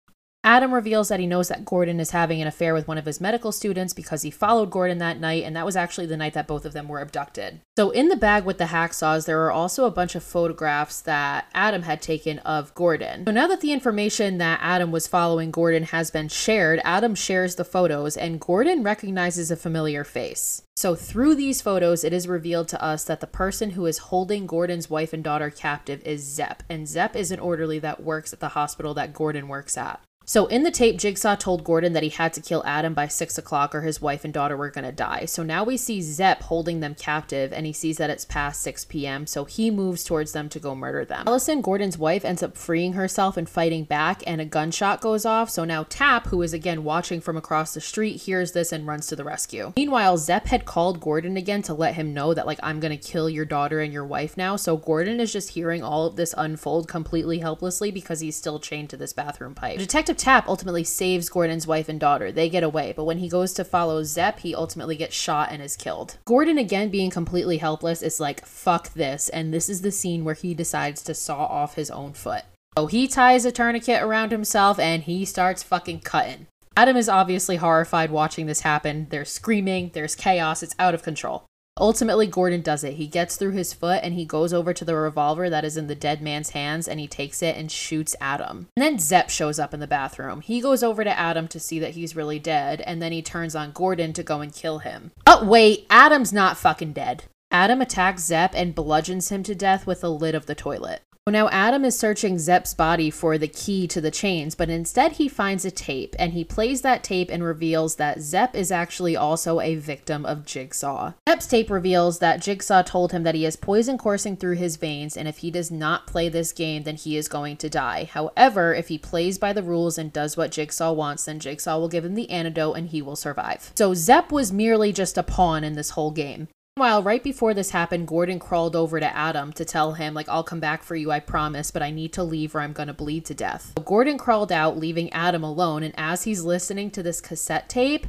Adam 0.47 0.73
reveals 0.73 1.09
that 1.09 1.19
he 1.19 1.27
knows 1.27 1.49
that 1.49 1.65
Gordon 1.65 1.99
is 1.99 2.13
having 2.13 2.41
an 2.41 2.47
affair 2.47 2.73
with 2.73 2.87
one 2.87 2.99
of 2.99 3.05
his 3.05 3.21
medical 3.21 3.51
students 3.51 3.93
because 3.93 4.23
he 4.23 4.31
followed 4.31 4.71
Gordon 4.71 4.99
that 4.99 5.19
night, 5.19 5.43
and 5.43 5.57
that 5.57 5.67
was 5.67 5.75
actually 5.75 6.07
the 6.07 6.17
night 6.17 6.35
that 6.35 6.47
both 6.47 6.65
of 6.65 6.73
them 6.73 6.87
were 6.87 7.01
abducted. 7.01 7.61
So, 7.77 7.91
in 7.91 8.11
the 8.11 8.17
bag 8.17 8.45
with 8.45 8.59
the 8.59 8.67
hacksaws, 8.67 9.27
there 9.27 9.45
are 9.45 9.51
also 9.51 9.87
a 9.87 9.91
bunch 9.91 10.15
of 10.15 10.23
photographs 10.23 11.01
that 11.01 11.49
Adam 11.53 11.83
had 11.83 12.01
taken 12.01 12.39
of 12.39 12.73
Gordon. 12.77 13.27
So, 13.27 13.33
now 13.33 13.49
that 13.49 13.61
the 13.61 13.73
information 13.73 14.39
that 14.39 14.61
Adam 14.63 14.93
was 14.93 15.09
following 15.09 15.51
Gordon 15.51 15.83
has 15.83 16.13
been 16.13 16.29
shared, 16.29 16.81
Adam 16.85 17.17
shares 17.17 17.57
the 17.57 17.65
photos, 17.65 18.17
and 18.17 18.41
Gordon 18.41 18.85
recognizes 18.85 19.51
a 19.51 19.57
familiar 19.57 20.05
face. 20.05 20.63
So, 20.77 20.95
through 20.95 21.35
these 21.35 21.61
photos, 21.61 22.05
it 22.05 22.13
is 22.13 22.29
revealed 22.29 22.69
to 22.69 22.81
us 22.81 23.03
that 23.03 23.19
the 23.19 23.27
person 23.27 23.71
who 23.71 23.85
is 23.87 23.99
holding 23.99 24.47
Gordon's 24.47 24.89
wife 24.89 25.13
and 25.13 25.25
daughter 25.25 25.51
captive 25.51 26.03
is 26.05 26.23
Zep, 26.23 26.63
and 26.71 26.87
Zep 26.87 27.17
is 27.17 27.33
an 27.33 27.41
orderly 27.41 27.81
that 27.81 28.05
works 28.05 28.33
at 28.33 28.39
the 28.39 28.51
hospital 28.51 28.95
that 28.95 29.13
Gordon 29.13 29.49
works 29.49 29.77
at. 29.77 30.01
So 30.29 30.47
in 30.47 30.65
the 30.65 30.73
tape, 30.73 30.99
Jigsaw 30.99 31.37
told 31.37 31.63
Gordon 31.63 31.93
that 31.93 32.03
he 32.03 32.09
had 32.09 32.33
to 32.33 32.41
kill 32.41 32.65
Adam 32.67 32.95
by 32.95 33.07
six 33.07 33.39
o'clock 33.39 33.77
or 33.77 33.83
his 33.83 34.03
wife 34.03 34.25
and 34.25 34.35
daughter 34.35 34.57
were 34.57 34.71
going 34.71 34.85
to 34.85 34.91
die. 34.91 35.25
So 35.25 35.45
now 35.45 35.63
we 35.63 35.77
see 35.77 36.03
Zep 36.03 36.43
holding 36.43 36.81
them 36.81 36.97
captive 36.97 37.53
and 37.53 37.65
he 37.65 37.73
sees 37.73 37.99
that 37.99 38.11
it's 38.11 38.25
past 38.25 38.61
6 38.63 38.87
p.m. 38.87 39.29
So 39.29 39.45
he 39.45 39.71
moves 39.71 40.03
towards 40.03 40.33
them 40.33 40.49
to 40.49 40.59
go 40.59 40.75
murder 40.75 41.05
them. 41.05 41.29
Allison, 41.29 41.61
Gordon's 41.61 41.97
wife, 41.97 42.25
ends 42.25 42.43
up 42.43 42.57
freeing 42.57 42.95
herself 42.95 43.37
and 43.37 43.49
fighting 43.49 43.85
back 43.85 44.25
and 44.27 44.41
a 44.41 44.45
gunshot 44.45 45.01
goes 45.01 45.25
off. 45.25 45.49
So 45.49 45.65
now 45.65 45.85
Tapp, 45.85 46.27
who 46.27 46.43
is 46.43 46.53
again 46.53 46.83
watching 46.83 47.21
from 47.21 47.37
across 47.37 47.73
the 47.73 47.81
street, 47.81 48.23
hears 48.23 48.51
this 48.51 48.73
and 48.73 48.85
runs 48.85 49.07
to 49.07 49.17
the 49.17 49.23
rescue. 49.23 49.75
Meanwhile, 49.77 50.19
Zep 50.19 50.47
had 50.47 50.65
called 50.65 51.01
Gordon 51.01 51.37
again 51.37 51.63
to 51.63 51.75
let 51.75 51.95
him 51.95 52.13
know 52.13 52.35
that 52.35 52.47
like, 52.47 52.59
I'm 52.65 52.81
going 52.81 52.99
to 52.99 53.11
kill 53.11 53.31
your 53.31 53.45
daughter 53.45 53.79
and 53.79 53.93
your 53.93 54.05
wife 54.05 54.37
now. 54.37 54.57
So 54.57 54.77
Gordon 54.77 55.21
is 55.21 55.33
just 55.33 55.51
hearing 55.51 55.85
all 55.85 56.05
of 56.05 56.17
this 56.17 56.35
unfold 56.37 56.89
completely 56.89 57.39
helplessly 57.39 57.93
because 57.93 58.19
he's 58.19 58.35
still 58.35 58.59
chained 58.59 58.91
to 58.91 58.97
this 58.97 59.13
bathroom 59.13 59.55
pipe. 59.55 59.79
Detective 59.79 60.16
Tapp 60.17 60.49
ultimately 60.49 60.85
saves 60.85 61.29
Gordon's 61.29 61.67
wife 61.67 61.89
and 61.89 62.01
daughter. 62.01 62.33
They 62.33 62.49
get 62.49 62.63
away, 62.63 62.93
but 62.97 63.05
when 63.05 63.19
he 63.19 63.29
goes 63.29 63.53
to 63.55 63.65
follow 63.65 64.03
Zep, 64.03 64.41
he 64.41 64.55
ultimately 64.55 64.97
gets 64.97 65.15
shot 65.15 65.51
and 65.53 65.63
is 65.63 65.77
killed. 65.77 66.19
Gordon, 66.25 66.59
again 66.59 66.89
being 66.89 67.11
completely 67.11 67.59
helpless, 67.59 68.03
is 68.03 68.21
like, 68.21 68.45
fuck 68.45 68.93
this, 68.95 69.29
and 69.29 69.53
this 69.53 69.69
is 69.69 69.83
the 69.83 69.93
scene 69.93 70.25
where 70.25 70.35
he 70.35 70.55
decides 70.55 71.03
to 71.03 71.15
saw 71.15 71.45
off 71.45 71.75
his 71.75 71.91
own 71.91 72.13
foot. 72.13 72.45
So 72.77 72.87
he 72.87 73.09
ties 73.09 73.45
a 73.45 73.53
tourniquet 73.53 74.03
around 74.03 74.33
himself 74.33 74.79
and 74.79 75.03
he 75.03 75.25
starts 75.25 75.63
fucking 75.63 76.01
cutting. 76.01 76.47
Adam 76.77 76.97
is 76.97 77.09
obviously 77.09 77.57
horrified 77.57 78.11
watching 78.11 78.45
this 78.47 78.61
happen. 78.61 79.07
There's 79.09 79.33
screaming, 79.33 79.93
there's 79.95 80.15
chaos, 80.15 80.63
it's 80.63 80.75
out 80.79 80.95
of 80.95 81.03
control. 81.03 81.47
Ultimately, 81.79 82.27
Gordon 82.27 82.63
does 82.63 82.85
it. 82.85 82.95
He 82.95 83.07
gets 83.07 83.37
through 83.37 83.51
his 83.51 83.75
foot 83.75 84.01
and 84.03 84.15
he 84.15 84.25
goes 84.25 84.55
over 84.55 84.73
to 84.73 84.85
the 84.85 84.97
revolver 84.97 85.51
that 85.51 85.65
is 85.65 85.77
in 85.77 85.89
the 85.89 85.95
dead 85.95 86.23
man's 86.23 86.51
hands 86.51 86.89
and 86.89 86.99
he 86.99 87.07
takes 87.07 87.43
it 87.43 87.57
and 87.57 87.71
shoots 87.71 88.17
Adam. 88.19 88.69
And 88.77 88.83
then 88.85 88.99
Zep 88.99 89.29
shows 89.29 89.59
up 89.59 89.75
in 89.75 89.81
the 89.81 89.87
bathroom. 89.87 90.41
He 90.41 90.63
goes 90.63 90.83
over 90.83 91.05
to 91.05 91.19
Adam 91.19 91.49
to 91.49 91.61
see 91.61 91.79
that 91.81 91.91
he's 91.91 92.17
really 92.17 92.39
dead 92.39 92.81
and 92.81 93.03
then 93.03 93.13
he 93.13 93.21
turns 93.21 93.55
on 93.55 93.73
Gordon 93.73 94.15
to 94.15 94.23
go 94.23 94.41
and 94.41 94.55
kill 94.55 94.79
him. 94.79 95.13
Oh, 95.27 95.45
wait, 95.45 95.87
Adam's 95.91 96.33
not 96.33 96.57
fucking 96.57 96.95
dead. 96.95 97.25
Adam 97.51 97.81
attacks 97.81 98.25
Zep 98.25 98.53
and 98.55 98.75
bludgeons 98.75 99.31
him 99.31 99.43
to 99.43 99.55
death 99.55 99.87
with 99.87 100.01
the 100.01 100.11
lid 100.11 100.35
of 100.35 100.47
the 100.47 100.55
toilet. 100.55 101.03
Now, 101.29 101.49
Adam 101.49 101.85
is 101.85 101.99
searching 101.99 102.39
Zep's 102.39 102.73
body 102.73 103.11
for 103.11 103.37
the 103.37 103.49
key 103.49 103.89
to 103.89 104.01
the 104.01 104.13
chains, 104.13 104.55
but 104.55 104.71
instead 104.71 105.13
he 105.13 105.29
finds 105.29 105.65
a 105.65 105.73
tape 105.73 106.15
and 106.21 106.33
he 106.33 106.45
plays 106.45 106.83
that 106.83 107.03
tape 107.03 107.31
and 107.33 107.43
reveals 107.43 107.97
that 107.97 108.21
Zep 108.21 108.55
is 108.55 108.71
actually 108.71 109.17
also 109.17 109.61
a 109.61 109.75
victim 109.75 110.25
of 110.25 110.47
Jigsaw. 110.47 111.15
Zep's 111.29 111.49
tape 111.49 111.69
reveals 111.69 112.21
that 112.21 112.41
Jigsaw 112.41 112.83
told 112.83 113.11
him 113.11 113.25
that 113.25 113.35
he 113.35 113.43
has 113.43 113.57
poison 113.57 113.99
coursing 113.99 114.37
through 114.37 114.55
his 114.55 114.77
veins 114.77 115.17
and 115.17 115.27
if 115.27 115.39
he 115.39 115.51
does 115.51 115.69
not 115.69 116.07
play 116.07 116.29
this 116.29 116.53
game, 116.53 116.85
then 116.85 116.95
he 116.95 117.17
is 117.17 117.27
going 117.27 117.57
to 117.57 117.69
die. 117.69 118.09
However, 118.13 118.73
if 118.73 118.87
he 118.87 118.97
plays 118.97 119.37
by 119.37 119.53
the 119.53 119.65
rules 119.65 119.99
and 119.99 120.13
does 120.13 120.37
what 120.37 120.53
Jigsaw 120.53 120.93
wants, 120.93 121.25
then 121.25 121.41
Jigsaw 121.41 121.77
will 121.77 121.89
give 121.89 122.05
him 122.05 122.15
the 122.15 122.31
antidote 122.31 122.77
and 122.77 122.91
he 122.91 123.03
will 123.03 123.17
survive. 123.17 123.73
So 123.75 123.95
Zep 123.95 124.31
was 124.31 124.53
merely 124.53 124.93
just 124.93 125.19
a 125.19 125.25
pawn 125.25 125.65
in 125.65 125.75
this 125.75 125.91
whole 125.91 126.13
game. 126.13 126.47
Meanwhile, 126.79 127.05
right 127.05 127.23
before 127.23 127.55
this 127.55 127.71
happened, 127.71 128.07
Gordon 128.07 128.39
crawled 128.39 128.77
over 128.77 129.01
to 129.01 129.17
Adam 129.17 129.51
to 129.55 129.65
tell 129.65 129.95
him, 129.95 130.13
like, 130.13 130.29
I'll 130.29 130.45
come 130.45 130.61
back 130.61 130.83
for 130.83 130.95
you, 130.95 131.11
I 131.11 131.21
promise, 131.21 131.71
but 131.71 131.81
I 131.81 131.91
need 131.91 132.13
to 132.13 132.23
leave 132.23 132.55
or 132.55 132.61
I'm 132.61 132.75
gonna 132.75 132.93
bleed 132.93 133.25
to 133.27 133.35
death. 133.35 133.73
So 133.79 133.83
Gordon 133.83 134.19
crawled 134.19 134.53
out, 134.53 134.77
leaving 134.77 135.11
Adam 135.11 135.43
alone, 135.43 135.83
and 135.83 135.95
as 135.97 136.25
he's 136.25 136.43
listening 136.43 136.91
to 136.91 137.03
this 137.03 137.23
cassette 137.23 137.71
tape, 137.71 138.07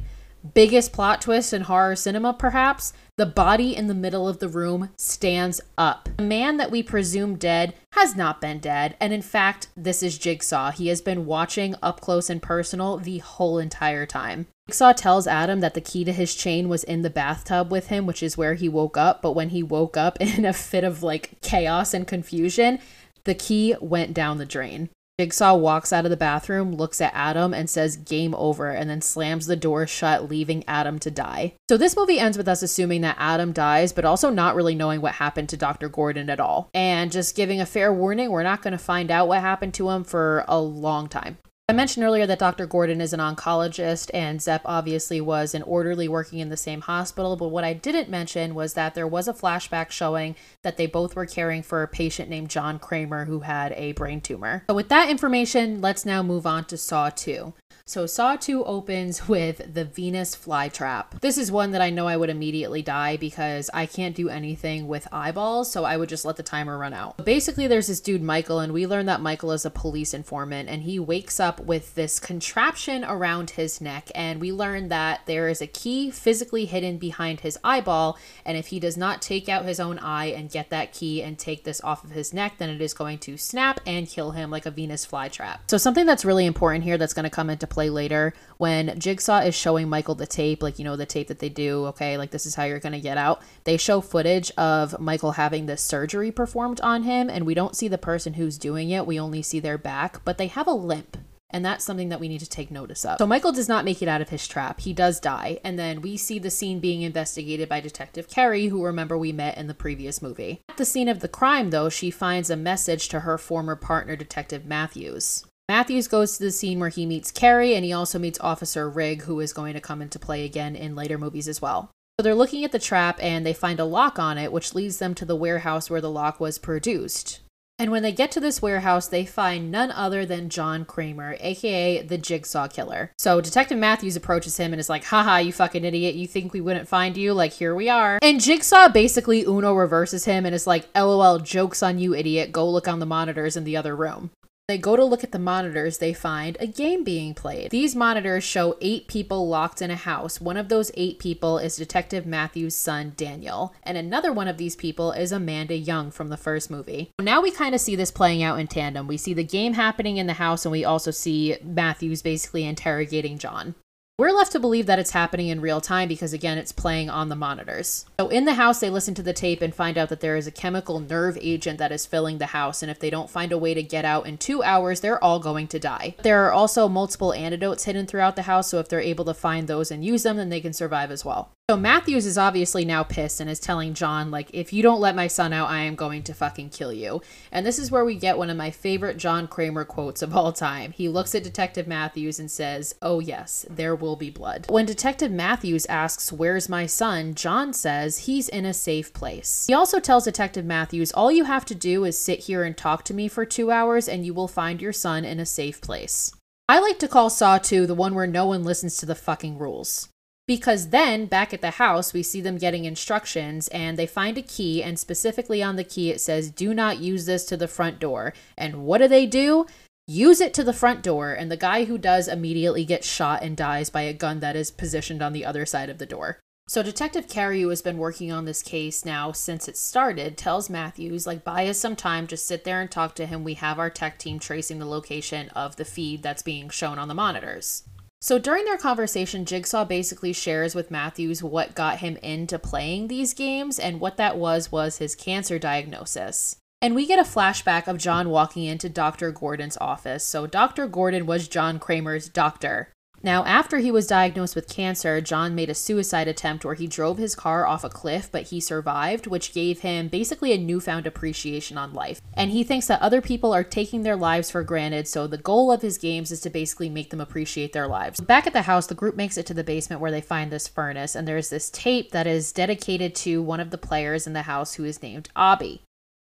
biggest 0.52 0.92
plot 0.92 1.22
twist 1.22 1.54
in 1.54 1.62
horror 1.62 1.96
cinema, 1.96 2.34
perhaps, 2.34 2.92
the 3.16 3.24
body 3.24 3.74
in 3.74 3.86
the 3.86 3.94
middle 3.94 4.28
of 4.28 4.38
the 4.38 4.48
room 4.48 4.90
stands 4.98 5.62
up. 5.78 6.10
The 6.18 6.24
man 6.24 6.58
that 6.58 6.70
we 6.70 6.82
presume 6.82 7.36
dead 7.36 7.72
has 7.94 8.16
not 8.16 8.38
been 8.38 8.58
dead, 8.58 8.98
and 9.00 9.14
in 9.14 9.22
fact, 9.22 9.68
this 9.78 10.02
is 10.02 10.18
Jigsaw. 10.18 10.72
He 10.72 10.88
has 10.88 11.00
been 11.00 11.24
watching 11.24 11.74
up 11.82 12.02
close 12.02 12.28
and 12.28 12.42
personal 12.42 12.98
the 12.98 13.18
whole 13.20 13.58
entire 13.58 14.04
time. 14.04 14.46
Jigsaw 14.68 14.92
tells 14.92 15.26
Adam 15.26 15.60
that 15.60 15.72
the 15.72 15.80
key 15.80 16.04
to 16.04 16.12
his 16.12 16.34
chain 16.34 16.68
was 16.68 16.84
in 16.84 17.00
the 17.00 17.08
bathtub 17.08 17.72
with 17.72 17.86
him, 17.86 18.04
which 18.04 18.22
is 18.22 18.36
where 18.36 18.52
he 18.52 18.68
woke 18.68 18.98
up, 18.98 19.22
but 19.22 19.32
when 19.32 19.48
he 19.48 19.62
woke 19.62 19.96
up 19.96 20.16
in 20.20 20.44
a 20.44 20.52
fit 20.52 20.84
of 20.84 21.02
like 21.02 21.40
chaos 21.40 21.94
and 21.94 22.06
confusion, 22.06 22.78
the 23.24 23.34
key 23.34 23.74
went 23.80 24.12
down 24.12 24.36
the 24.36 24.44
drain. 24.44 24.90
Jigsaw 25.18 25.56
walks 25.56 25.90
out 25.92 26.04
of 26.04 26.10
the 26.10 26.18
bathroom, 26.18 26.76
looks 26.76 27.00
at 27.00 27.12
Adam, 27.14 27.52
and 27.52 27.68
says 27.68 27.96
game 27.96 28.34
over, 28.36 28.70
and 28.70 28.88
then 28.88 29.00
slams 29.00 29.46
the 29.46 29.56
door 29.56 29.84
shut, 29.86 30.28
leaving 30.28 30.62
Adam 30.68 30.98
to 31.00 31.10
die. 31.10 31.54
So, 31.68 31.76
this 31.76 31.96
movie 31.96 32.20
ends 32.20 32.38
with 32.38 32.46
us 32.46 32.62
assuming 32.62 33.00
that 33.00 33.16
Adam 33.18 33.52
dies, 33.52 33.92
but 33.92 34.04
also 34.04 34.30
not 34.30 34.54
really 34.54 34.76
knowing 34.76 35.00
what 35.00 35.14
happened 35.14 35.48
to 35.48 35.56
Dr. 35.56 35.88
Gordon 35.88 36.30
at 36.30 36.38
all. 36.38 36.70
And 36.72 37.10
just 37.10 37.34
giving 37.34 37.60
a 37.60 37.66
fair 37.66 37.92
warning, 37.92 38.30
we're 38.30 38.44
not 38.44 38.62
going 38.62 38.72
to 38.72 38.78
find 38.78 39.10
out 39.10 39.26
what 39.26 39.40
happened 39.40 39.74
to 39.74 39.90
him 39.90 40.04
for 40.04 40.44
a 40.46 40.60
long 40.60 41.08
time. 41.08 41.38
I 41.70 41.74
mentioned 41.74 42.06
earlier 42.06 42.24
that 42.26 42.38
Dr. 42.38 42.66
Gordon 42.66 43.02
is 43.02 43.12
an 43.12 43.20
oncologist 43.20 44.10
and 44.14 44.40
Zep 44.40 44.62
obviously 44.64 45.20
was 45.20 45.54
an 45.54 45.60
orderly 45.64 46.08
working 46.08 46.38
in 46.38 46.48
the 46.48 46.56
same 46.56 46.80
hospital, 46.80 47.36
but 47.36 47.48
what 47.48 47.62
I 47.62 47.74
didn't 47.74 48.08
mention 48.08 48.54
was 48.54 48.72
that 48.72 48.94
there 48.94 49.06
was 49.06 49.28
a 49.28 49.34
flashback 49.34 49.90
showing 49.90 50.34
that 50.62 50.78
they 50.78 50.86
both 50.86 51.14
were 51.14 51.26
caring 51.26 51.62
for 51.62 51.82
a 51.82 51.88
patient 51.88 52.30
named 52.30 52.48
John 52.48 52.78
Kramer 52.78 53.26
who 53.26 53.40
had 53.40 53.72
a 53.72 53.92
brain 53.92 54.22
tumor. 54.22 54.64
So 54.70 54.74
with 54.74 54.88
that 54.88 55.10
information, 55.10 55.82
let's 55.82 56.06
now 56.06 56.22
move 56.22 56.46
on 56.46 56.64
to 56.64 56.78
Saw 56.78 57.10
2. 57.10 57.52
So 57.88 58.04
Saw 58.04 58.36
2 58.36 58.66
opens 58.66 59.28
with 59.30 59.72
the 59.72 59.86
Venus 59.86 60.36
flytrap. 60.36 61.20
This 61.22 61.38
is 61.38 61.50
one 61.50 61.70
that 61.70 61.80
I 61.80 61.88
know 61.88 62.06
I 62.06 62.18
would 62.18 62.28
immediately 62.28 62.82
die 62.82 63.16
because 63.16 63.70
I 63.72 63.86
can't 63.86 64.14
do 64.14 64.28
anything 64.28 64.86
with 64.86 65.08
eyeballs, 65.10 65.72
so 65.72 65.84
I 65.84 65.96
would 65.96 66.10
just 66.10 66.26
let 66.26 66.36
the 66.36 66.42
timer 66.42 66.76
run 66.76 66.92
out. 66.92 67.24
Basically, 67.24 67.66
there's 67.66 67.86
this 67.86 68.00
dude 68.00 68.22
Michael, 68.22 68.60
and 68.60 68.74
we 68.74 68.86
learn 68.86 69.06
that 69.06 69.22
Michael 69.22 69.52
is 69.52 69.64
a 69.64 69.70
police 69.70 70.12
informant, 70.12 70.68
and 70.68 70.82
he 70.82 70.98
wakes 70.98 71.40
up 71.40 71.60
with 71.60 71.94
this 71.94 72.20
contraption 72.20 73.06
around 73.06 73.50
his 73.50 73.80
neck, 73.80 74.10
and 74.14 74.38
we 74.38 74.52
learn 74.52 74.88
that 74.88 75.22
there 75.24 75.48
is 75.48 75.62
a 75.62 75.66
key 75.66 76.10
physically 76.10 76.66
hidden 76.66 76.98
behind 76.98 77.40
his 77.40 77.58
eyeball, 77.64 78.18
and 78.44 78.58
if 78.58 78.66
he 78.66 78.78
does 78.78 78.98
not 78.98 79.22
take 79.22 79.48
out 79.48 79.64
his 79.64 79.80
own 79.80 79.98
eye 80.00 80.26
and 80.26 80.50
get 80.50 80.68
that 80.68 80.92
key 80.92 81.22
and 81.22 81.38
take 81.38 81.64
this 81.64 81.80
off 81.82 82.04
of 82.04 82.10
his 82.10 82.34
neck, 82.34 82.58
then 82.58 82.68
it 82.68 82.82
is 82.82 82.92
going 82.92 83.16
to 83.16 83.38
snap 83.38 83.80
and 83.86 84.08
kill 84.08 84.32
him 84.32 84.50
like 84.50 84.66
a 84.66 84.70
Venus 84.70 85.06
flytrap. 85.06 85.60
So 85.68 85.78
something 85.78 86.04
that's 86.04 86.26
really 86.26 86.44
important 86.44 86.84
here 86.84 86.98
that's 86.98 87.14
going 87.14 87.24
to 87.24 87.30
come 87.30 87.48
into 87.48 87.66
play 87.66 87.77
play 87.78 87.90
later 87.90 88.34
when 88.56 88.98
Jigsaw 88.98 89.38
is 89.38 89.54
showing 89.54 89.88
Michael 89.88 90.16
the 90.16 90.26
tape, 90.26 90.64
like, 90.64 90.80
you 90.80 90.84
know, 90.84 90.96
the 90.96 91.06
tape 91.06 91.28
that 91.28 91.38
they 91.38 91.48
do, 91.48 91.86
okay, 91.86 92.18
like 92.18 92.32
this 92.32 92.44
is 92.44 92.56
how 92.56 92.64
you're 92.64 92.80
going 92.80 92.92
to 92.92 92.98
get 92.98 93.16
out. 93.16 93.40
They 93.62 93.76
show 93.76 94.00
footage 94.00 94.50
of 94.58 94.98
Michael 94.98 95.30
having 95.32 95.66
this 95.66 95.80
surgery 95.80 96.32
performed 96.32 96.80
on 96.80 97.04
him, 97.04 97.30
and 97.30 97.46
we 97.46 97.54
don't 97.54 97.76
see 97.76 97.86
the 97.86 97.96
person 97.96 98.34
who's 98.34 98.58
doing 98.58 98.90
it. 98.90 99.06
We 99.06 99.20
only 99.20 99.42
see 99.42 99.60
their 99.60 99.78
back, 99.78 100.24
but 100.24 100.38
they 100.38 100.48
have 100.48 100.66
a 100.66 100.72
limp. 100.72 101.18
And 101.50 101.64
that's 101.64 101.84
something 101.84 102.08
that 102.08 102.18
we 102.18 102.26
need 102.26 102.40
to 102.40 102.48
take 102.48 102.72
notice 102.72 103.04
of. 103.04 103.18
So 103.18 103.26
Michael 103.28 103.52
does 103.52 103.68
not 103.68 103.84
make 103.84 104.02
it 104.02 104.08
out 104.08 104.20
of 104.20 104.30
his 104.30 104.48
trap. 104.48 104.80
He 104.80 104.92
does 104.92 105.20
die. 105.20 105.60
And 105.62 105.78
then 105.78 106.02
we 106.02 106.16
see 106.16 106.40
the 106.40 106.50
scene 106.50 106.80
being 106.80 107.02
investigated 107.02 107.68
by 107.68 107.80
Detective 107.80 108.28
Kerry, 108.28 108.66
who 108.66 108.84
remember 108.84 109.16
we 109.16 109.30
met 109.32 109.56
in 109.56 109.68
the 109.68 109.72
previous 109.72 110.20
movie. 110.20 110.62
At 110.68 110.78
the 110.78 110.84
scene 110.84 111.08
of 111.08 111.20
the 111.20 111.28
crime, 111.28 111.70
though, 111.70 111.88
she 111.88 112.10
finds 112.10 112.50
a 112.50 112.56
message 112.56 113.08
to 113.10 113.20
her 113.20 113.38
former 113.38 113.76
partner, 113.76 114.16
Detective 114.16 114.66
Matthews. 114.66 115.44
Matthews 115.68 116.08
goes 116.08 116.38
to 116.38 116.44
the 116.44 116.50
scene 116.50 116.80
where 116.80 116.88
he 116.88 117.04
meets 117.04 117.30
Kerry 117.30 117.74
and 117.74 117.84
he 117.84 117.92
also 117.92 118.18
meets 118.18 118.40
Officer 118.40 118.88
Rigg, 118.88 119.22
who 119.22 119.38
is 119.40 119.52
going 119.52 119.74
to 119.74 119.82
come 119.82 120.00
into 120.00 120.18
play 120.18 120.46
again 120.46 120.74
in 120.74 120.96
later 120.96 121.18
movies 121.18 121.46
as 121.46 121.60
well. 121.60 121.90
So 122.18 122.22
they're 122.22 122.34
looking 122.34 122.64
at 122.64 122.72
the 122.72 122.78
trap 122.78 123.18
and 123.22 123.44
they 123.44 123.52
find 123.52 123.78
a 123.78 123.84
lock 123.84 124.18
on 124.18 124.38
it, 124.38 124.50
which 124.50 124.74
leads 124.74 124.98
them 124.98 125.14
to 125.16 125.26
the 125.26 125.36
warehouse 125.36 125.90
where 125.90 126.00
the 126.00 126.10
lock 126.10 126.40
was 126.40 126.58
produced. 126.58 127.40
And 127.78 127.92
when 127.92 128.02
they 128.02 128.12
get 128.12 128.32
to 128.32 128.40
this 128.40 128.60
warehouse, 128.60 129.06
they 129.06 129.24
find 129.24 129.70
none 129.70 129.92
other 129.92 130.26
than 130.26 130.48
John 130.48 130.84
Kramer, 130.84 131.36
aka 131.38 132.02
the 132.02 132.18
Jigsaw 132.18 132.66
Killer. 132.66 133.12
So 133.18 133.40
Detective 133.40 133.78
Matthews 133.78 134.16
approaches 134.16 134.56
him 134.56 134.72
and 134.72 134.80
is 134.80 134.88
like, 134.88 135.04
haha, 135.04 135.36
you 135.36 135.52
fucking 135.52 135.84
idiot. 135.84 136.16
You 136.16 136.26
think 136.26 136.52
we 136.52 136.60
wouldn't 136.60 136.88
find 136.88 137.16
you? 137.16 137.34
Like, 137.34 137.52
here 137.52 137.74
we 137.74 137.88
are. 137.88 138.18
And 138.20 138.40
Jigsaw 138.40 138.88
basically 138.88 139.44
Uno 139.44 139.74
reverses 139.74 140.24
him 140.24 140.44
and 140.44 140.54
is 140.54 140.66
like, 140.66 140.88
lol, 140.96 141.38
joke's 141.38 141.82
on 141.82 141.98
you, 141.98 142.14
idiot. 142.14 142.50
Go 142.50 142.68
look 142.68 142.88
on 142.88 142.98
the 142.98 143.06
monitors 143.06 143.56
in 143.56 143.62
the 143.62 143.76
other 143.76 143.94
room. 143.94 144.30
They 144.68 144.76
go 144.76 144.96
to 144.96 145.04
look 145.04 145.24
at 145.24 145.32
the 145.32 145.38
monitors, 145.38 145.96
they 145.96 146.12
find 146.12 146.58
a 146.60 146.66
game 146.66 147.02
being 147.02 147.32
played. 147.32 147.70
These 147.70 147.96
monitors 147.96 148.44
show 148.44 148.76
eight 148.82 149.08
people 149.08 149.48
locked 149.48 149.80
in 149.80 149.90
a 149.90 149.96
house. 149.96 150.42
One 150.42 150.58
of 150.58 150.68
those 150.68 150.90
eight 150.92 151.18
people 151.18 151.56
is 151.56 151.76
Detective 151.76 152.26
Matthews' 152.26 152.76
son, 152.76 153.14
Daniel, 153.16 153.74
and 153.82 153.96
another 153.96 154.30
one 154.30 154.46
of 154.46 154.58
these 154.58 154.76
people 154.76 155.12
is 155.12 155.32
Amanda 155.32 155.74
Young 155.74 156.10
from 156.10 156.28
the 156.28 156.36
first 156.36 156.70
movie. 156.70 157.10
Now 157.18 157.40
we 157.40 157.50
kind 157.50 157.74
of 157.74 157.80
see 157.80 157.96
this 157.96 158.10
playing 158.10 158.42
out 158.42 158.58
in 158.58 158.66
tandem. 158.66 159.06
We 159.06 159.16
see 159.16 159.32
the 159.32 159.42
game 159.42 159.72
happening 159.72 160.18
in 160.18 160.26
the 160.26 160.34
house, 160.34 160.66
and 160.66 160.72
we 160.72 160.84
also 160.84 161.12
see 161.12 161.56
Matthews 161.64 162.20
basically 162.20 162.66
interrogating 162.66 163.38
John. 163.38 163.74
We're 164.20 164.32
left 164.32 164.50
to 164.50 164.58
believe 164.58 164.86
that 164.86 164.98
it's 164.98 165.12
happening 165.12 165.46
in 165.46 165.60
real 165.60 165.80
time 165.80 166.08
because, 166.08 166.32
again, 166.32 166.58
it's 166.58 166.72
playing 166.72 167.08
on 167.08 167.28
the 167.28 167.36
monitors. 167.36 168.04
So, 168.18 168.28
in 168.30 168.46
the 168.46 168.54
house, 168.54 168.80
they 168.80 168.90
listen 168.90 169.14
to 169.14 169.22
the 169.22 169.32
tape 169.32 169.62
and 169.62 169.72
find 169.72 169.96
out 169.96 170.08
that 170.08 170.18
there 170.18 170.34
is 170.34 170.48
a 170.48 170.50
chemical 170.50 170.98
nerve 170.98 171.38
agent 171.40 171.78
that 171.78 171.92
is 171.92 172.04
filling 172.04 172.38
the 172.38 172.46
house. 172.46 172.82
And 172.82 172.90
if 172.90 172.98
they 172.98 173.10
don't 173.10 173.30
find 173.30 173.52
a 173.52 173.58
way 173.58 173.74
to 173.74 173.82
get 173.84 174.04
out 174.04 174.26
in 174.26 174.36
two 174.36 174.60
hours, 174.64 175.02
they're 175.02 175.22
all 175.22 175.38
going 175.38 175.68
to 175.68 175.78
die. 175.78 176.16
There 176.24 176.44
are 176.44 176.52
also 176.52 176.88
multiple 176.88 177.32
antidotes 177.32 177.84
hidden 177.84 178.06
throughout 178.06 178.34
the 178.34 178.42
house. 178.42 178.68
So, 178.68 178.80
if 178.80 178.88
they're 178.88 179.00
able 179.00 179.24
to 179.24 179.34
find 179.34 179.68
those 179.68 179.92
and 179.92 180.04
use 180.04 180.24
them, 180.24 180.36
then 180.36 180.48
they 180.48 180.60
can 180.60 180.72
survive 180.72 181.12
as 181.12 181.24
well. 181.24 181.52
So 181.70 181.76
Matthews 181.76 182.24
is 182.24 182.38
obviously 182.38 182.86
now 182.86 183.02
pissed 183.02 183.42
and 183.42 183.50
is 183.50 183.60
telling 183.60 183.92
John, 183.92 184.30
like, 184.30 184.48
if 184.54 184.72
you 184.72 184.82
don't 184.82 185.02
let 185.02 185.14
my 185.14 185.26
son 185.26 185.52
out, 185.52 185.68
I 185.68 185.80
am 185.80 185.96
going 185.96 186.22
to 186.22 186.32
fucking 186.32 186.70
kill 186.70 186.94
you. 186.94 187.20
And 187.52 187.66
this 187.66 187.78
is 187.78 187.90
where 187.90 188.06
we 188.06 188.14
get 188.14 188.38
one 188.38 188.48
of 188.48 188.56
my 188.56 188.70
favorite 188.70 189.18
John 189.18 189.46
Kramer 189.46 189.84
quotes 189.84 190.22
of 190.22 190.34
all 190.34 190.50
time. 190.50 190.92
He 190.92 191.10
looks 191.10 191.34
at 191.34 191.44
Detective 191.44 191.86
Matthews 191.86 192.40
and 192.40 192.50
says, 192.50 192.94
Oh, 193.02 193.20
yes, 193.20 193.66
there 193.68 193.94
will 193.94 194.16
be 194.16 194.30
blood. 194.30 194.64
When 194.70 194.86
Detective 194.86 195.30
Matthews 195.30 195.84
asks, 195.90 196.32
Where's 196.32 196.70
my 196.70 196.86
son? 196.86 197.34
John 197.34 197.74
says, 197.74 198.20
He's 198.20 198.48
in 198.48 198.64
a 198.64 198.72
safe 198.72 199.12
place. 199.12 199.66
He 199.66 199.74
also 199.74 200.00
tells 200.00 200.24
Detective 200.24 200.64
Matthews, 200.64 201.12
All 201.12 201.30
you 201.30 201.44
have 201.44 201.66
to 201.66 201.74
do 201.74 202.06
is 202.06 202.18
sit 202.18 202.44
here 202.44 202.64
and 202.64 202.78
talk 202.78 203.04
to 203.04 203.14
me 203.14 203.28
for 203.28 203.44
two 203.44 203.70
hours 203.70 204.08
and 204.08 204.24
you 204.24 204.32
will 204.32 204.48
find 204.48 204.80
your 204.80 204.94
son 204.94 205.22
in 205.22 205.38
a 205.38 205.44
safe 205.44 205.82
place. 205.82 206.34
I 206.66 206.80
like 206.80 206.98
to 207.00 207.08
call 207.08 207.28
Saw 207.28 207.58
2 207.58 207.86
the 207.86 207.94
one 207.94 208.14
where 208.14 208.26
no 208.26 208.46
one 208.46 208.64
listens 208.64 208.96
to 208.96 209.04
the 209.04 209.14
fucking 209.14 209.58
rules. 209.58 210.08
Because 210.48 210.88
then, 210.88 211.26
back 211.26 211.52
at 211.52 211.60
the 211.60 211.72
house, 211.72 212.14
we 212.14 212.22
see 212.22 212.40
them 212.40 212.56
getting 212.56 212.86
instructions 212.86 213.68
and 213.68 213.98
they 213.98 214.06
find 214.06 214.38
a 214.38 214.42
key, 214.42 214.82
and 214.82 214.98
specifically 214.98 215.62
on 215.62 215.76
the 215.76 215.84
key 215.84 216.10
it 216.10 216.22
says, 216.22 216.50
Do 216.50 216.72
not 216.72 217.00
use 217.00 217.26
this 217.26 217.44
to 217.44 217.56
the 217.58 217.68
front 217.68 217.98
door. 217.98 218.32
And 218.56 218.86
what 218.86 218.98
do 218.98 219.08
they 219.08 219.26
do? 219.26 219.66
Use 220.06 220.40
it 220.40 220.54
to 220.54 220.64
the 220.64 220.72
front 220.72 221.02
door, 221.02 221.34
and 221.34 221.50
the 221.52 221.58
guy 221.58 221.84
who 221.84 221.98
does 221.98 222.28
immediately 222.28 222.86
gets 222.86 223.06
shot 223.06 223.42
and 223.42 223.58
dies 223.58 223.90
by 223.90 224.00
a 224.00 224.14
gun 224.14 224.40
that 224.40 224.56
is 224.56 224.70
positioned 224.70 225.20
on 225.20 225.34
the 225.34 225.44
other 225.44 225.66
side 225.66 225.90
of 225.90 225.98
the 225.98 226.06
door. 226.06 226.40
So, 226.66 226.82
Detective 226.82 227.28
Kerry, 227.28 227.60
who 227.60 227.68
has 227.68 227.82
been 227.82 227.98
working 227.98 228.32
on 228.32 228.46
this 228.46 228.62
case 228.62 229.04
now 229.04 229.32
since 229.32 229.68
it 229.68 229.76
started, 229.76 230.38
tells 230.38 230.70
Matthews, 230.70 231.26
like, 231.26 231.44
buy 231.44 231.68
us 231.68 231.78
some 231.78 231.94
time, 231.94 232.26
just 232.26 232.46
sit 232.46 232.64
there 232.64 232.80
and 232.80 232.90
talk 232.90 233.14
to 233.16 233.26
him. 233.26 233.44
We 233.44 233.54
have 233.54 233.78
our 233.78 233.90
tech 233.90 234.18
team 234.18 234.38
tracing 234.38 234.78
the 234.78 234.86
location 234.86 235.50
of 235.50 235.76
the 235.76 235.84
feed 235.84 236.22
that's 236.22 236.42
being 236.42 236.70
shown 236.70 236.98
on 236.98 237.08
the 237.08 237.14
monitors. 237.14 237.82
So 238.20 238.38
during 238.38 238.64
their 238.64 238.78
conversation, 238.78 239.44
Jigsaw 239.44 239.84
basically 239.84 240.32
shares 240.32 240.74
with 240.74 240.90
Matthews 240.90 241.42
what 241.42 241.76
got 241.76 241.98
him 241.98 242.16
into 242.16 242.58
playing 242.58 243.06
these 243.08 243.32
games, 243.32 243.78
and 243.78 244.00
what 244.00 244.16
that 244.16 244.36
was 244.36 244.72
was 244.72 244.98
his 244.98 245.14
cancer 245.14 245.58
diagnosis. 245.58 246.56
And 246.82 246.94
we 246.94 247.06
get 247.06 247.18
a 247.18 247.22
flashback 247.22 247.86
of 247.86 247.98
John 247.98 248.30
walking 248.30 248.64
into 248.64 248.88
Dr. 248.88 249.30
Gordon's 249.32 249.76
office. 249.80 250.24
So 250.24 250.46
Dr. 250.46 250.86
Gordon 250.86 251.26
was 251.26 251.48
John 251.48 251.78
Kramer's 251.78 252.28
doctor. 252.28 252.92
Now, 253.28 253.44
after 253.44 253.76
he 253.76 253.90
was 253.90 254.06
diagnosed 254.06 254.54
with 254.56 254.70
cancer, 254.70 255.20
John 255.20 255.54
made 255.54 255.68
a 255.68 255.74
suicide 255.74 256.28
attempt 256.28 256.64
where 256.64 256.72
he 256.72 256.86
drove 256.86 257.18
his 257.18 257.34
car 257.34 257.66
off 257.66 257.84
a 257.84 257.90
cliff, 257.90 258.32
but 258.32 258.44
he 258.44 258.58
survived, 258.58 259.26
which 259.26 259.52
gave 259.52 259.80
him 259.80 260.08
basically 260.08 260.54
a 260.54 260.56
newfound 260.56 261.06
appreciation 261.06 261.76
on 261.76 261.92
life. 261.92 262.22
And 262.32 262.52
he 262.52 262.64
thinks 262.64 262.86
that 262.86 263.02
other 263.02 263.20
people 263.20 263.52
are 263.52 263.62
taking 263.62 264.02
their 264.02 264.16
lives 264.16 264.50
for 264.50 264.62
granted, 264.62 265.06
so 265.08 265.26
the 265.26 265.36
goal 265.36 265.70
of 265.70 265.82
his 265.82 265.98
games 265.98 266.30
is 266.30 266.40
to 266.40 266.48
basically 266.48 266.88
make 266.88 267.10
them 267.10 267.20
appreciate 267.20 267.74
their 267.74 267.86
lives. 267.86 268.18
Back 268.18 268.46
at 268.46 268.54
the 268.54 268.62
house, 268.62 268.86
the 268.86 268.94
group 268.94 269.14
makes 269.14 269.36
it 269.36 269.44
to 269.44 269.52
the 269.52 269.62
basement 269.62 270.00
where 270.00 270.10
they 270.10 270.22
find 270.22 270.50
this 270.50 270.66
furnace, 270.66 271.14
and 271.14 271.28
there's 271.28 271.50
this 271.50 271.68
tape 271.68 272.12
that 272.12 272.26
is 272.26 272.50
dedicated 272.50 273.14
to 273.16 273.42
one 273.42 273.60
of 273.60 273.68
the 273.68 273.76
players 273.76 274.26
in 274.26 274.32
the 274.32 274.42
house 274.44 274.76
who 274.76 274.84
is 274.84 275.02
named 275.02 275.28
Obi. 275.36 275.82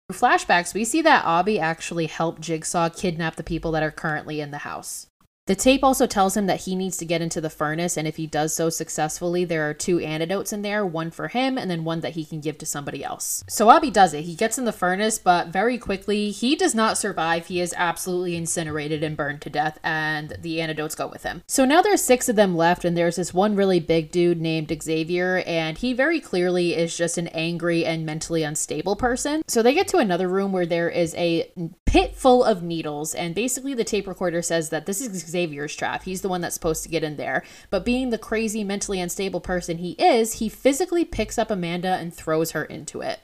Through 0.08 0.20
flashbacks, 0.20 0.76
we 0.76 0.86
see 0.86 1.02
that 1.02 1.26
Obi 1.26 1.60
actually 1.60 2.06
helped 2.06 2.42
Jigsaw 2.42 2.90
kidnap 2.90 3.38
the 3.38 3.44
people 3.44 3.72
that 3.72 3.82
are 3.82 3.90
currently 3.90 4.40
in 4.40 4.52
the 4.52 4.60
house. 4.60 5.08
The 5.52 5.56
tape 5.56 5.84
also 5.84 6.08
tells 6.08 6.38
him 6.38 6.46
that 6.46 6.62
he 6.62 6.78
needs 6.78 6.96
to 6.96 7.06
get 7.06 7.22
into 7.22 7.42
the 7.42 7.50
furnace, 7.50 7.98
and 7.98 8.08
if 8.08 8.16
he 8.16 8.26
does 8.26 8.54
so 8.54 8.70
successfully, 8.70 9.44
there 9.44 9.70
are 9.70 9.74
two 9.74 10.00
antidotes 10.00 10.54
in 10.54 10.62
there 10.62 10.86
one 10.86 11.12
for 11.12 11.28
him 11.28 11.58
and 11.58 11.70
then 11.70 11.84
one 11.84 12.00
that 12.00 12.14
he 12.14 12.24
can 12.24 12.40
give 12.40 12.58
to 12.60 12.66
somebody 12.66 13.04
else. 13.04 13.44
So 13.50 13.70
Obi 13.70 13.92
does 13.92 14.14
it. 14.14 14.24
He 14.24 14.34
gets 14.34 14.58
in 14.58 14.64
the 14.64 14.72
furnace, 14.72 15.20
but 15.20 15.50
very 15.50 15.78
quickly, 15.78 16.32
he 16.32 16.56
does 16.56 16.74
not 16.74 16.98
survive. 16.98 17.48
He 17.48 17.60
is 17.60 17.74
absolutely 17.76 18.38
incinerated 18.38 19.04
and 19.04 19.18
burned 19.18 19.42
to 19.42 19.50
death, 19.50 19.78
and 19.84 20.38
the 20.40 20.62
antidotes 20.62 20.96
go 20.96 21.08
with 21.08 21.24
him. 21.24 21.44
So 21.48 21.66
now 21.66 21.82
there's 21.82 22.02
six 22.02 22.30
of 22.30 22.38
them 22.38 22.56
left, 22.56 22.86
and 22.86 22.96
there's 22.96 23.18
this 23.18 23.34
one 23.34 23.58
really 23.58 23.82
big 23.82 24.10
dude 24.10 24.40
named 24.40 24.74
Xavier, 24.82 25.44
and 25.46 25.78
he 25.78 25.92
very 25.92 26.22
clearly 26.22 26.76
is 26.76 26.96
just 26.96 27.18
an 27.18 27.28
angry 27.28 27.84
and 27.84 28.06
mentally 28.06 28.44
unstable 28.44 28.96
person. 28.96 29.42
So 29.50 29.62
they 29.62 29.74
get 29.74 29.90
to 29.90 29.98
another 29.98 30.30
room 30.30 30.54
where 30.54 30.66
there 30.66 30.90
is 30.90 31.14
a 31.16 31.52
pit 31.92 32.16
full 32.16 32.42
of 32.42 32.64
needles, 32.64 33.14
and 33.14 33.36
basically 33.36 33.74
the 33.74 33.84
tape 33.84 34.08
recorder 34.08 34.42
says 34.42 34.70
that 34.70 34.86
this 34.86 35.02
is 35.02 35.10
Xavier's 35.30 35.76
trap. 35.76 36.04
He's 36.04 36.22
the 36.22 36.30
one 36.30 36.40
that's 36.40 36.56
supposed 36.56 36.84
to 36.84 36.90
get 36.90 37.04
in 37.04 37.18
there. 37.18 37.44
But 37.70 37.84
being 37.84 38.12
the 38.12 38.18
crazy, 38.18 38.64
mentally 38.64 39.02
unstable 39.02 39.42
person 39.42 39.78
he 39.78 39.92
is, 40.00 40.36
he 40.36 40.48
physically 40.48 41.04
picks 41.04 41.38
up 41.38 41.52
Amanda 41.52 41.96
and 41.96 42.14
throws 42.14 42.52
her 42.52 42.64
into 42.64 43.02
it. 43.02 43.20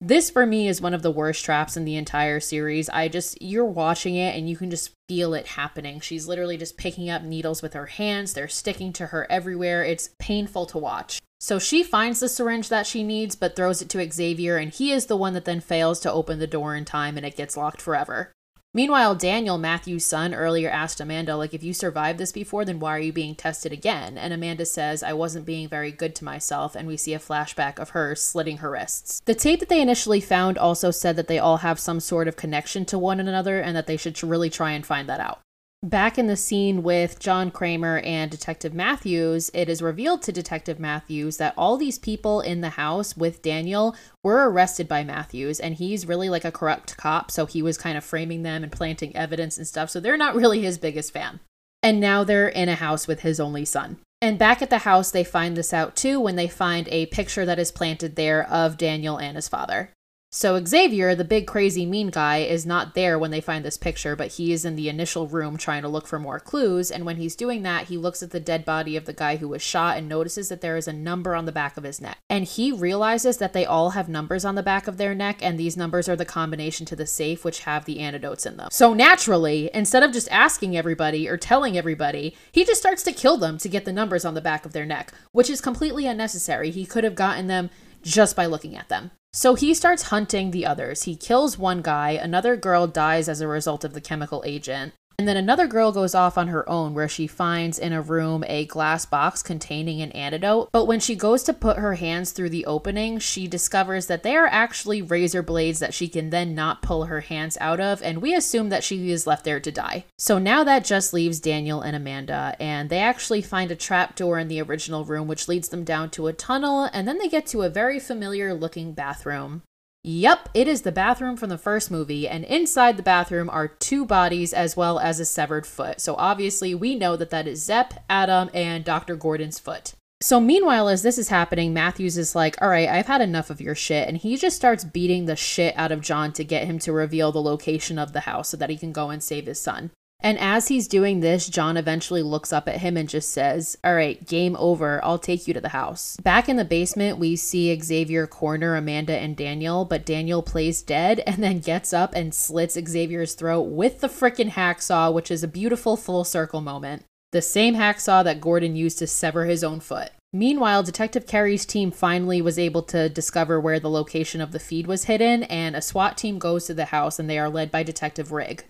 This 0.00 0.30
for 0.30 0.46
me 0.46 0.66
is 0.66 0.80
one 0.80 0.94
of 0.94 1.02
the 1.02 1.12
worst 1.12 1.44
traps 1.44 1.76
in 1.76 1.84
the 1.84 1.94
entire 1.94 2.40
series. 2.40 2.88
I 2.88 3.06
just, 3.06 3.40
you're 3.40 3.64
watching 3.64 4.16
it 4.16 4.34
and 4.34 4.50
you 4.50 4.56
can 4.56 4.70
just 4.70 4.90
feel 5.08 5.32
it 5.32 5.46
happening. 5.46 6.00
She's 6.00 6.26
literally 6.26 6.56
just 6.56 6.76
picking 6.76 7.08
up 7.08 7.22
needles 7.22 7.62
with 7.62 7.74
her 7.74 7.86
hands, 7.86 8.32
they're 8.32 8.48
sticking 8.48 8.92
to 8.94 9.06
her 9.06 9.30
everywhere. 9.30 9.84
It's 9.84 10.10
painful 10.18 10.66
to 10.66 10.78
watch. 10.78 11.20
So 11.38 11.58
she 11.58 11.82
finds 11.82 12.20
the 12.20 12.28
syringe 12.28 12.68
that 12.68 12.86
she 12.86 13.04
needs, 13.04 13.36
but 13.36 13.54
throws 13.54 13.80
it 13.80 13.88
to 13.90 14.10
Xavier, 14.10 14.56
and 14.56 14.72
he 14.72 14.90
is 14.90 15.06
the 15.06 15.16
one 15.16 15.34
that 15.34 15.44
then 15.44 15.60
fails 15.60 16.00
to 16.00 16.12
open 16.12 16.40
the 16.40 16.46
door 16.46 16.74
in 16.74 16.84
time 16.84 17.16
and 17.16 17.24
it 17.24 17.36
gets 17.36 17.56
locked 17.56 17.80
forever. 17.80 18.32
Meanwhile, 18.74 19.14
Daniel, 19.14 19.56
Matthew's 19.56 20.04
son, 20.04 20.34
earlier 20.34 20.68
asked 20.68 21.00
Amanda, 21.00 21.36
like, 21.36 21.54
if 21.54 21.62
you 21.62 21.72
survived 21.72 22.18
this 22.18 22.32
before, 22.32 22.66
then 22.66 22.78
why 22.78 22.90
are 22.96 23.00
you 23.00 23.14
being 23.14 23.34
tested 23.34 23.72
again? 23.72 24.18
And 24.18 24.32
Amanda 24.32 24.66
says, 24.66 25.02
I 25.02 25.14
wasn't 25.14 25.46
being 25.46 25.68
very 25.68 25.90
good 25.90 26.14
to 26.16 26.24
myself, 26.24 26.76
and 26.76 26.86
we 26.86 26.98
see 26.98 27.14
a 27.14 27.18
flashback 27.18 27.78
of 27.78 27.90
her 27.90 28.14
slitting 28.14 28.58
her 28.58 28.70
wrists. 28.70 29.22
The 29.24 29.34
tape 29.34 29.60
that 29.60 29.70
they 29.70 29.80
initially 29.80 30.20
found 30.20 30.58
also 30.58 30.90
said 30.90 31.16
that 31.16 31.28
they 31.28 31.38
all 31.38 31.58
have 31.58 31.80
some 31.80 31.98
sort 31.98 32.28
of 32.28 32.36
connection 32.36 32.84
to 32.86 32.98
one 32.98 33.20
another 33.20 33.58
and 33.58 33.74
that 33.74 33.86
they 33.86 33.96
should 33.96 34.22
really 34.22 34.50
try 34.50 34.72
and 34.72 34.84
find 34.84 35.08
that 35.08 35.18
out. 35.18 35.40
Back 35.84 36.18
in 36.18 36.26
the 36.26 36.36
scene 36.36 36.82
with 36.82 37.20
John 37.20 37.52
Kramer 37.52 38.00
and 38.00 38.32
Detective 38.32 38.74
Matthews, 38.74 39.48
it 39.54 39.68
is 39.68 39.80
revealed 39.80 40.22
to 40.22 40.32
Detective 40.32 40.80
Matthews 40.80 41.36
that 41.36 41.54
all 41.56 41.76
these 41.76 42.00
people 42.00 42.40
in 42.40 42.62
the 42.62 42.70
house 42.70 43.16
with 43.16 43.42
Daniel 43.42 43.94
were 44.24 44.50
arrested 44.50 44.88
by 44.88 45.04
Matthews, 45.04 45.60
and 45.60 45.76
he's 45.76 46.04
really 46.04 46.28
like 46.28 46.44
a 46.44 46.50
corrupt 46.50 46.96
cop, 46.96 47.30
so 47.30 47.46
he 47.46 47.62
was 47.62 47.78
kind 47.78 47.96
of 47.96 48.02
framing 48.02 48.42
them 48.42 48.64
and 48.64 48.72
planting 48.72 49.14
evidence 49.14 49.56
and 49.56 49.68
stuff, 49.68 49.88
so 49.88 50.00
they're 50.00 50.16
not 50.16 50.34
really 50.34 50.62
his 50.62 50.78
biggest 50.78 51.12
fan. 51.12 51.38
And 51.80 52.00
now 52.00 52.24
they're 52.24 52.48
in 52.48 52.68
a 52.68 52.74
house 52.74 53.06
with 53.06 53.20
his 53.20 53.38
only 53.38 53.64
son. 53.64 53.98
And 54.20 54.36
back 54.36 54.60
at 54.60 54.70
the 54.70 54.78
house, 54.78 55.12
they 55.12 55.22
find 55.22 55.56
this 55.56 55.72
out 55.72 55.94
too 55.94 56.18
when 56.18 56.34
they 56.34 56.48
find 56.48 56.88
a 56.88 57.06
picture 57.06 57.46
that 57.46 57.60
is 57.60 57.70
planted 57.70 58.16
there 58.16 58.44
of 58.50 58.78
Daniel 58.78 59.16
and 59.16 59.36
his 59.36 59.46
father. 59.46 59.92
So 60.30 60.62
Xavier, 60.62 61.14
the 61.14 61.24
big 61.24 61.46
crazy 61.46 61.86
mean 61.86 62.10
guy, 62.10 62.38
is 62.38 62.66
not 62.66 62.94
there 62.94 63.18
when 63.18 63.30
they 63.30 63.40
find 63.40 63.64
this 63.64 63.78
picture, 63.78 64.14
but 64.14 64.32
he 64.32 64.52
is 64.52 64.66
in 64.66 64.76
the 64.76 64.90
initial 64.90 65.26
room 65.26 65.56
trying 65.56 65.80
to 65.80 65.88
look 65.88 66.06
for 66.06 66.18
more 66.18 66.38
clues. 66.38 66.90
And 66.90 67.06
when 67.06 67.16
he's 67.16 67.34
doing 67.34 67.62
that, 67.62 67.86
he 67.86 67.96
looks 67.96 68.22
at 68.22 68.30
the 68.30 68.38
dead 68.38 68.66
body 68.66 68.94
of 68.94 69.06
the 69.06 69.14
guy 69.14 69.36
who 69.36 69.48
was 69.48 69.62
shot 69.62 69.96
and 69.96 70.06
notices 70.06 70.50
that 70.50 70.60
there 70.60 70.76
is 70.76 70.86
a 70.86 70.92
number 70.92 71.34
on 71.34 71.46
the 71.46 71.52
back 71.52 71.78
of 71.78 71.84
his 71.84 71.98
neck. 71.98 72.18
And 72.28 72.44
he 72.44 72.70
realizes 72.70 73.38
that 73.38 73.54
they 73.54 73.64
all 73.64 73.90
have 73.90 74.10
numbers 74.10 74.44
on 74.44 74.54
the 74.54 74.62
back 74.62 74.86
of 74.86 74.98
their 74.98 75.14
neck, 75.14 75.38
and 75.40 75.58
these 75.58 75.78
numbers 75.78 76.10
are 76.10 76.16
the 76.16 76.26
combination 76.26 76.84
to 76.86 76.96
the 76.96 77.06
safe 77.06 77.42
which 77.42 77.60
have 77.60 77.86
the 77.86 78.00
antidotes 78.00 78.44
in 78.44 78.58
them. 78.58 78.68
So 78.70 78.92
naturally, 78.92 79.70
instead 79.72 80.02
of 80.02 80.12
just 80.12 80.30
asking 80.30 80.76
everybody 80.76 81.26
or 81.26 81.38
telling 81.38 81.78
everybody, 81.78 82.36
he 82.52 82.66
just 82.66 82.82
starts 82.82 83.02
to 83.04 83.12
kill 83.12 83.38
them 83.38 83.56
to 83.56 83.68
get 83.68 83.86
the 83.86 83.94
numbers 83.94 84.26
on 84.26 84.34
the 84.34 84.42
back 84.42 84.66
of 84.66 84.74
their 84.74 84.84
neck, 84.84 85.10
which 85.32 85.48
is 85.48 85.62
completely 85.62 86.06
unnecessary. 86.06 86.70
He 86.70 86.84
could 86.84 87.04
have 87.04 87.14
gotten 87.14 87.46
them 87.46 87.70
just 88.02 88.36
by 88.36 88.44
looking 88.44 88.76
at 88.76 88.90
them. 88.90 89.10
So 89.32 89.54
he 89.54 89.74
starts 89.74 90.04
hunting 90.04 90.50
the 90.50 90.66
others. 90.66 91.02
He 91.02 91.14
kills 91.14 91.58
one 91.58 91.82
guy, 91.82 92.10
another 92.12 92.56
girl 92.56 92.86
dies 92.86 93.28
as 93.28 93.40
a 93.40 93.48
result 93.48 93.84
of 93.84 93.92
the 93.92 94.00
chemical 94.00 94.42
agent. 94.46 94.94
And 95.18 95.26
then 95.26 95.36
another 95.36 95.66
girl 95.66 95.90
goes 95.90 96.14
off 96.14 96.38
on 96.38 96.46
her 96.46 96.66
own 96.68 96.94
where 96.94 97.08
she 97.08 97.26
finds 97.26 97.76
in 97.76 97.92
a 97.92 98.00
room 98.00 98.44
a 98.46 98.66
glass 98.66 99.04
box 99.04 99.42
containing 99.42 100.00
an 100.00 100.12
antidote. 100.12 100.70
But 100.70 100.84
when 100.84 101.00
she 101.00 101.16
goes 101.16 101.42
to 101.42 101.52
put 101.52 101.78
her 101.78 101.94
hands 101.94 102.30
through 102.30 102.50
the 102.50 102.66
opening, 102.66 103.18
she 103.18 103.48
discovers 103.48 104.06
that 104.06 104.22
they 104.22 104.36
are 104.36 104.46
actually 104.46 105.02
razor 105.02 105.42
blades 105.42 105.80
that 105.80 105.92
she 105.92 106.06
can 106.06 106.30
then 106.30 106.54
not 106.54 106.82
pull 106.82 107.06
her 107.06 107.22
hands 107.22 107.58
out 107.60 107.80
of. 107.80 108.00
And 108.00 108.22
we 108.22 108.32
assume 108.32 108.68
that 108.68 108.84
she 108.84 109.10
is 109.10 109.26
left 109.26 109.44
there 109.44 109.58
to 109.58 109.72
die. 109.72 110.04
So 110.16 110.38
now 110.38 110.62
that 110.62 110.84
just 110.84 111.12
leaves 111.12 111.40
Daniel 111.40 111.80
and 111.80 111.96
Amanda. 111.96 112.54
And 112.60 112.88
they 112.88 113.00
actually 113.00 113.42
find 113.42 113.72
a 113.72 113.76
trap 113.76 114.14
door 114.14 114.38
in 114.38 114.46
the 114.46 114.62
original 114.62 115.04
room, 115.04 115.26
which 115.26 115.48
leads 115.48 115.68
them 115.70 115.82
down 115.82 116.10
to 116.10 116.28
a 116.28 116.32
tunnel. 116.32 116.88
And 116.92 117.08
then 117.08 117.18
they 117.18 117.28
get 117.28 117.44
to 117.48 117.62
a 117.62 117.68
very 117.68 117.98
familiar 117.98 118.54
looking 118.54 118.92
bathroom. 118.92 119.62
Yep, 120.04 120.50
it 120.54 120.68
is 120.68 120.82
the 120.82 120.92
bathroom 120.92 121.36
from 121.36 121.48
the 121.48 121.58
first 121.58 121.90
movie, 121.90 122.28
and 122.28 122.44
inside 122.44 122.96
the 122.96 123.02
bathroom 123.02 123.50
are 123.50 123.68
two 123.68 124.06
bodies 124.06 124.52
as 124.52 124.76
well 124.76 124.98
as 124.98 125.18
a 125.18 125.24
severed 125.24 125.66
foot. 125.66 126.00
So 126.00 126.14
obviously, 126.14 126.74
we 126.74 126.94
know 126.94 127.16
that 127.16 127.30
that 127.30 127.48
is 127.48 127.64
Zep, 127.64 128.04
Adam, 128.08 128.48
and 128.54 128.84
Dr. 128.84 129.16
Gordon's 129.16 129.58
foot. 129.58 129.94
So, 130.20 130.40
meanwhile, 130.40 130.88
as 130.88 131.02
this 131.02 131.18
is 131.18 131.28
happening, 131.28 131.72
Matthews 131.72 132.18
is 132.18 132.34
like, 132.34 132.60
All 132.60 132.68
right, 132.68 132.88
I've 132.88 133.06
had 133.06 133.20
enough 133.20 133.50
of 133.50 133.60
your 133.60 133.76
shit. 133.76 134.08
And 134.08 134.16
he 134.16 134.36
just 134.36 134.56
starts 134.56 134.82
beating 134.82 135.26
the 135.26 135.36
shit 135.36 135.76
out 135.76 135.92
of 135.92 136.00
John 136.00 136.32
to 136.32 136.44
get 136.44 136.66
him 136.66 136.78
to 136.80 136.92
reveal 136.92 137.30
the 137.30 137.42
location 137.42 137.98
of 137.98 138.12
the 138.12 138.20
house 138.20 138.48
so 138.48 138.56
that 138.56 138.70
he 138.70 138.76
can 138.76 138.92
go 138.92 139.10
and 139.10 139.22
save 139.22 139.46
his 139.46 139.60
son. 139.60 139.92
And 140.20 140.36
as 140.38 140.66
he's 140.66 140.88
doing 140.88 141.20
this, 141.20 141.48
John 141.48 141.76
eventually 141.76 142.22
looks 142.22 142.52
up 142.52 142.68
at 142.68 142.78
him 142.78 142.96
and 142.96 143.08
just 143.08 143.30
says, 143.30 143.78
All 143.84 143.94
right, 143.94 144.24
game 144.26 144.56
over. 144.56 145.02
I'll 145.04 145.18
take 145.18 145.46
you 145.46 145.54
to 145.54 145.60
the 145.60 145.68
house. 145.68 146.16
Back 146.16 146.48
in 146.48 146.56
the 146.56 146.64
basement, 146.64 147.18
we 147.18 147.36
see 147.36 147.78
Xavier 147.78 148.26
corner 148.26 148.74
Amanda 148.74 149.16
and 149.16 149.36
Daniel, 149.36 149.84
but 149.84 150.04
Daniel 150.04 150.42
plays 150.42 150.82
dead 150.82 151.20
and 151.26 151.36
then 151.36 151.60
gets 151.60 151.92
up 151.92 152.14
and 152.14 152.34
slits 152.34 152.74
Xavier's 152.74 153.34
throat 153.34 153.62
with 153.62 154.00
the 154.00 154.08
frickin' 154.08 154.50
hacksaw, 154.50 155.12
which 155.12 155.30
is 155.30 155.44
a 155.44 155.48
beautiful 155.48 155.96
full 155.96 156.24
circle 156.24 156.60
moment. 156.60 157.04
The 157.30 157.42
same 157.42 157.74
hacksaw 157.74 158.24
that 158.24 158.40
Gordon 158.40 158.74
used 158.74 158.98
to 158.98 159.06
sever 159.06 159.44
his 159.44 159.62
own 159.62 159.78
foot. 159.78 160.10
Meanwhile, 160.32 160.82
Detective 160.82 161.26
Kerry's 161.26 161.64
team 161.64 161.90
finally 161.90 162.42
was 162.42 162.58
able 162.58 162.82
to 162.84 163.08
discover 163.08 163.60
where 163.60 163.80
the 163.80 163.88
location 163.88 164.40
of 164.40 164.52
the 164.52 164.58
feed 164.58 164.86
was 164.86 165.04
hidden, 165.04 165.44
and 165.44 165.76
a 165.76 165.80
SWAT 165.80 166.18
team 166.18 166.38
goes 166.38 166.66
to 166.66 166.74
the 166.74 166.86
house 166.86 167.18
and 167.18 167.30
they 167.30 167.38
are 167.38 167.48
led 167.48 167.70
by 167.70 167.82
Detective 167.82 168.32
Rigg. 168.32 168.64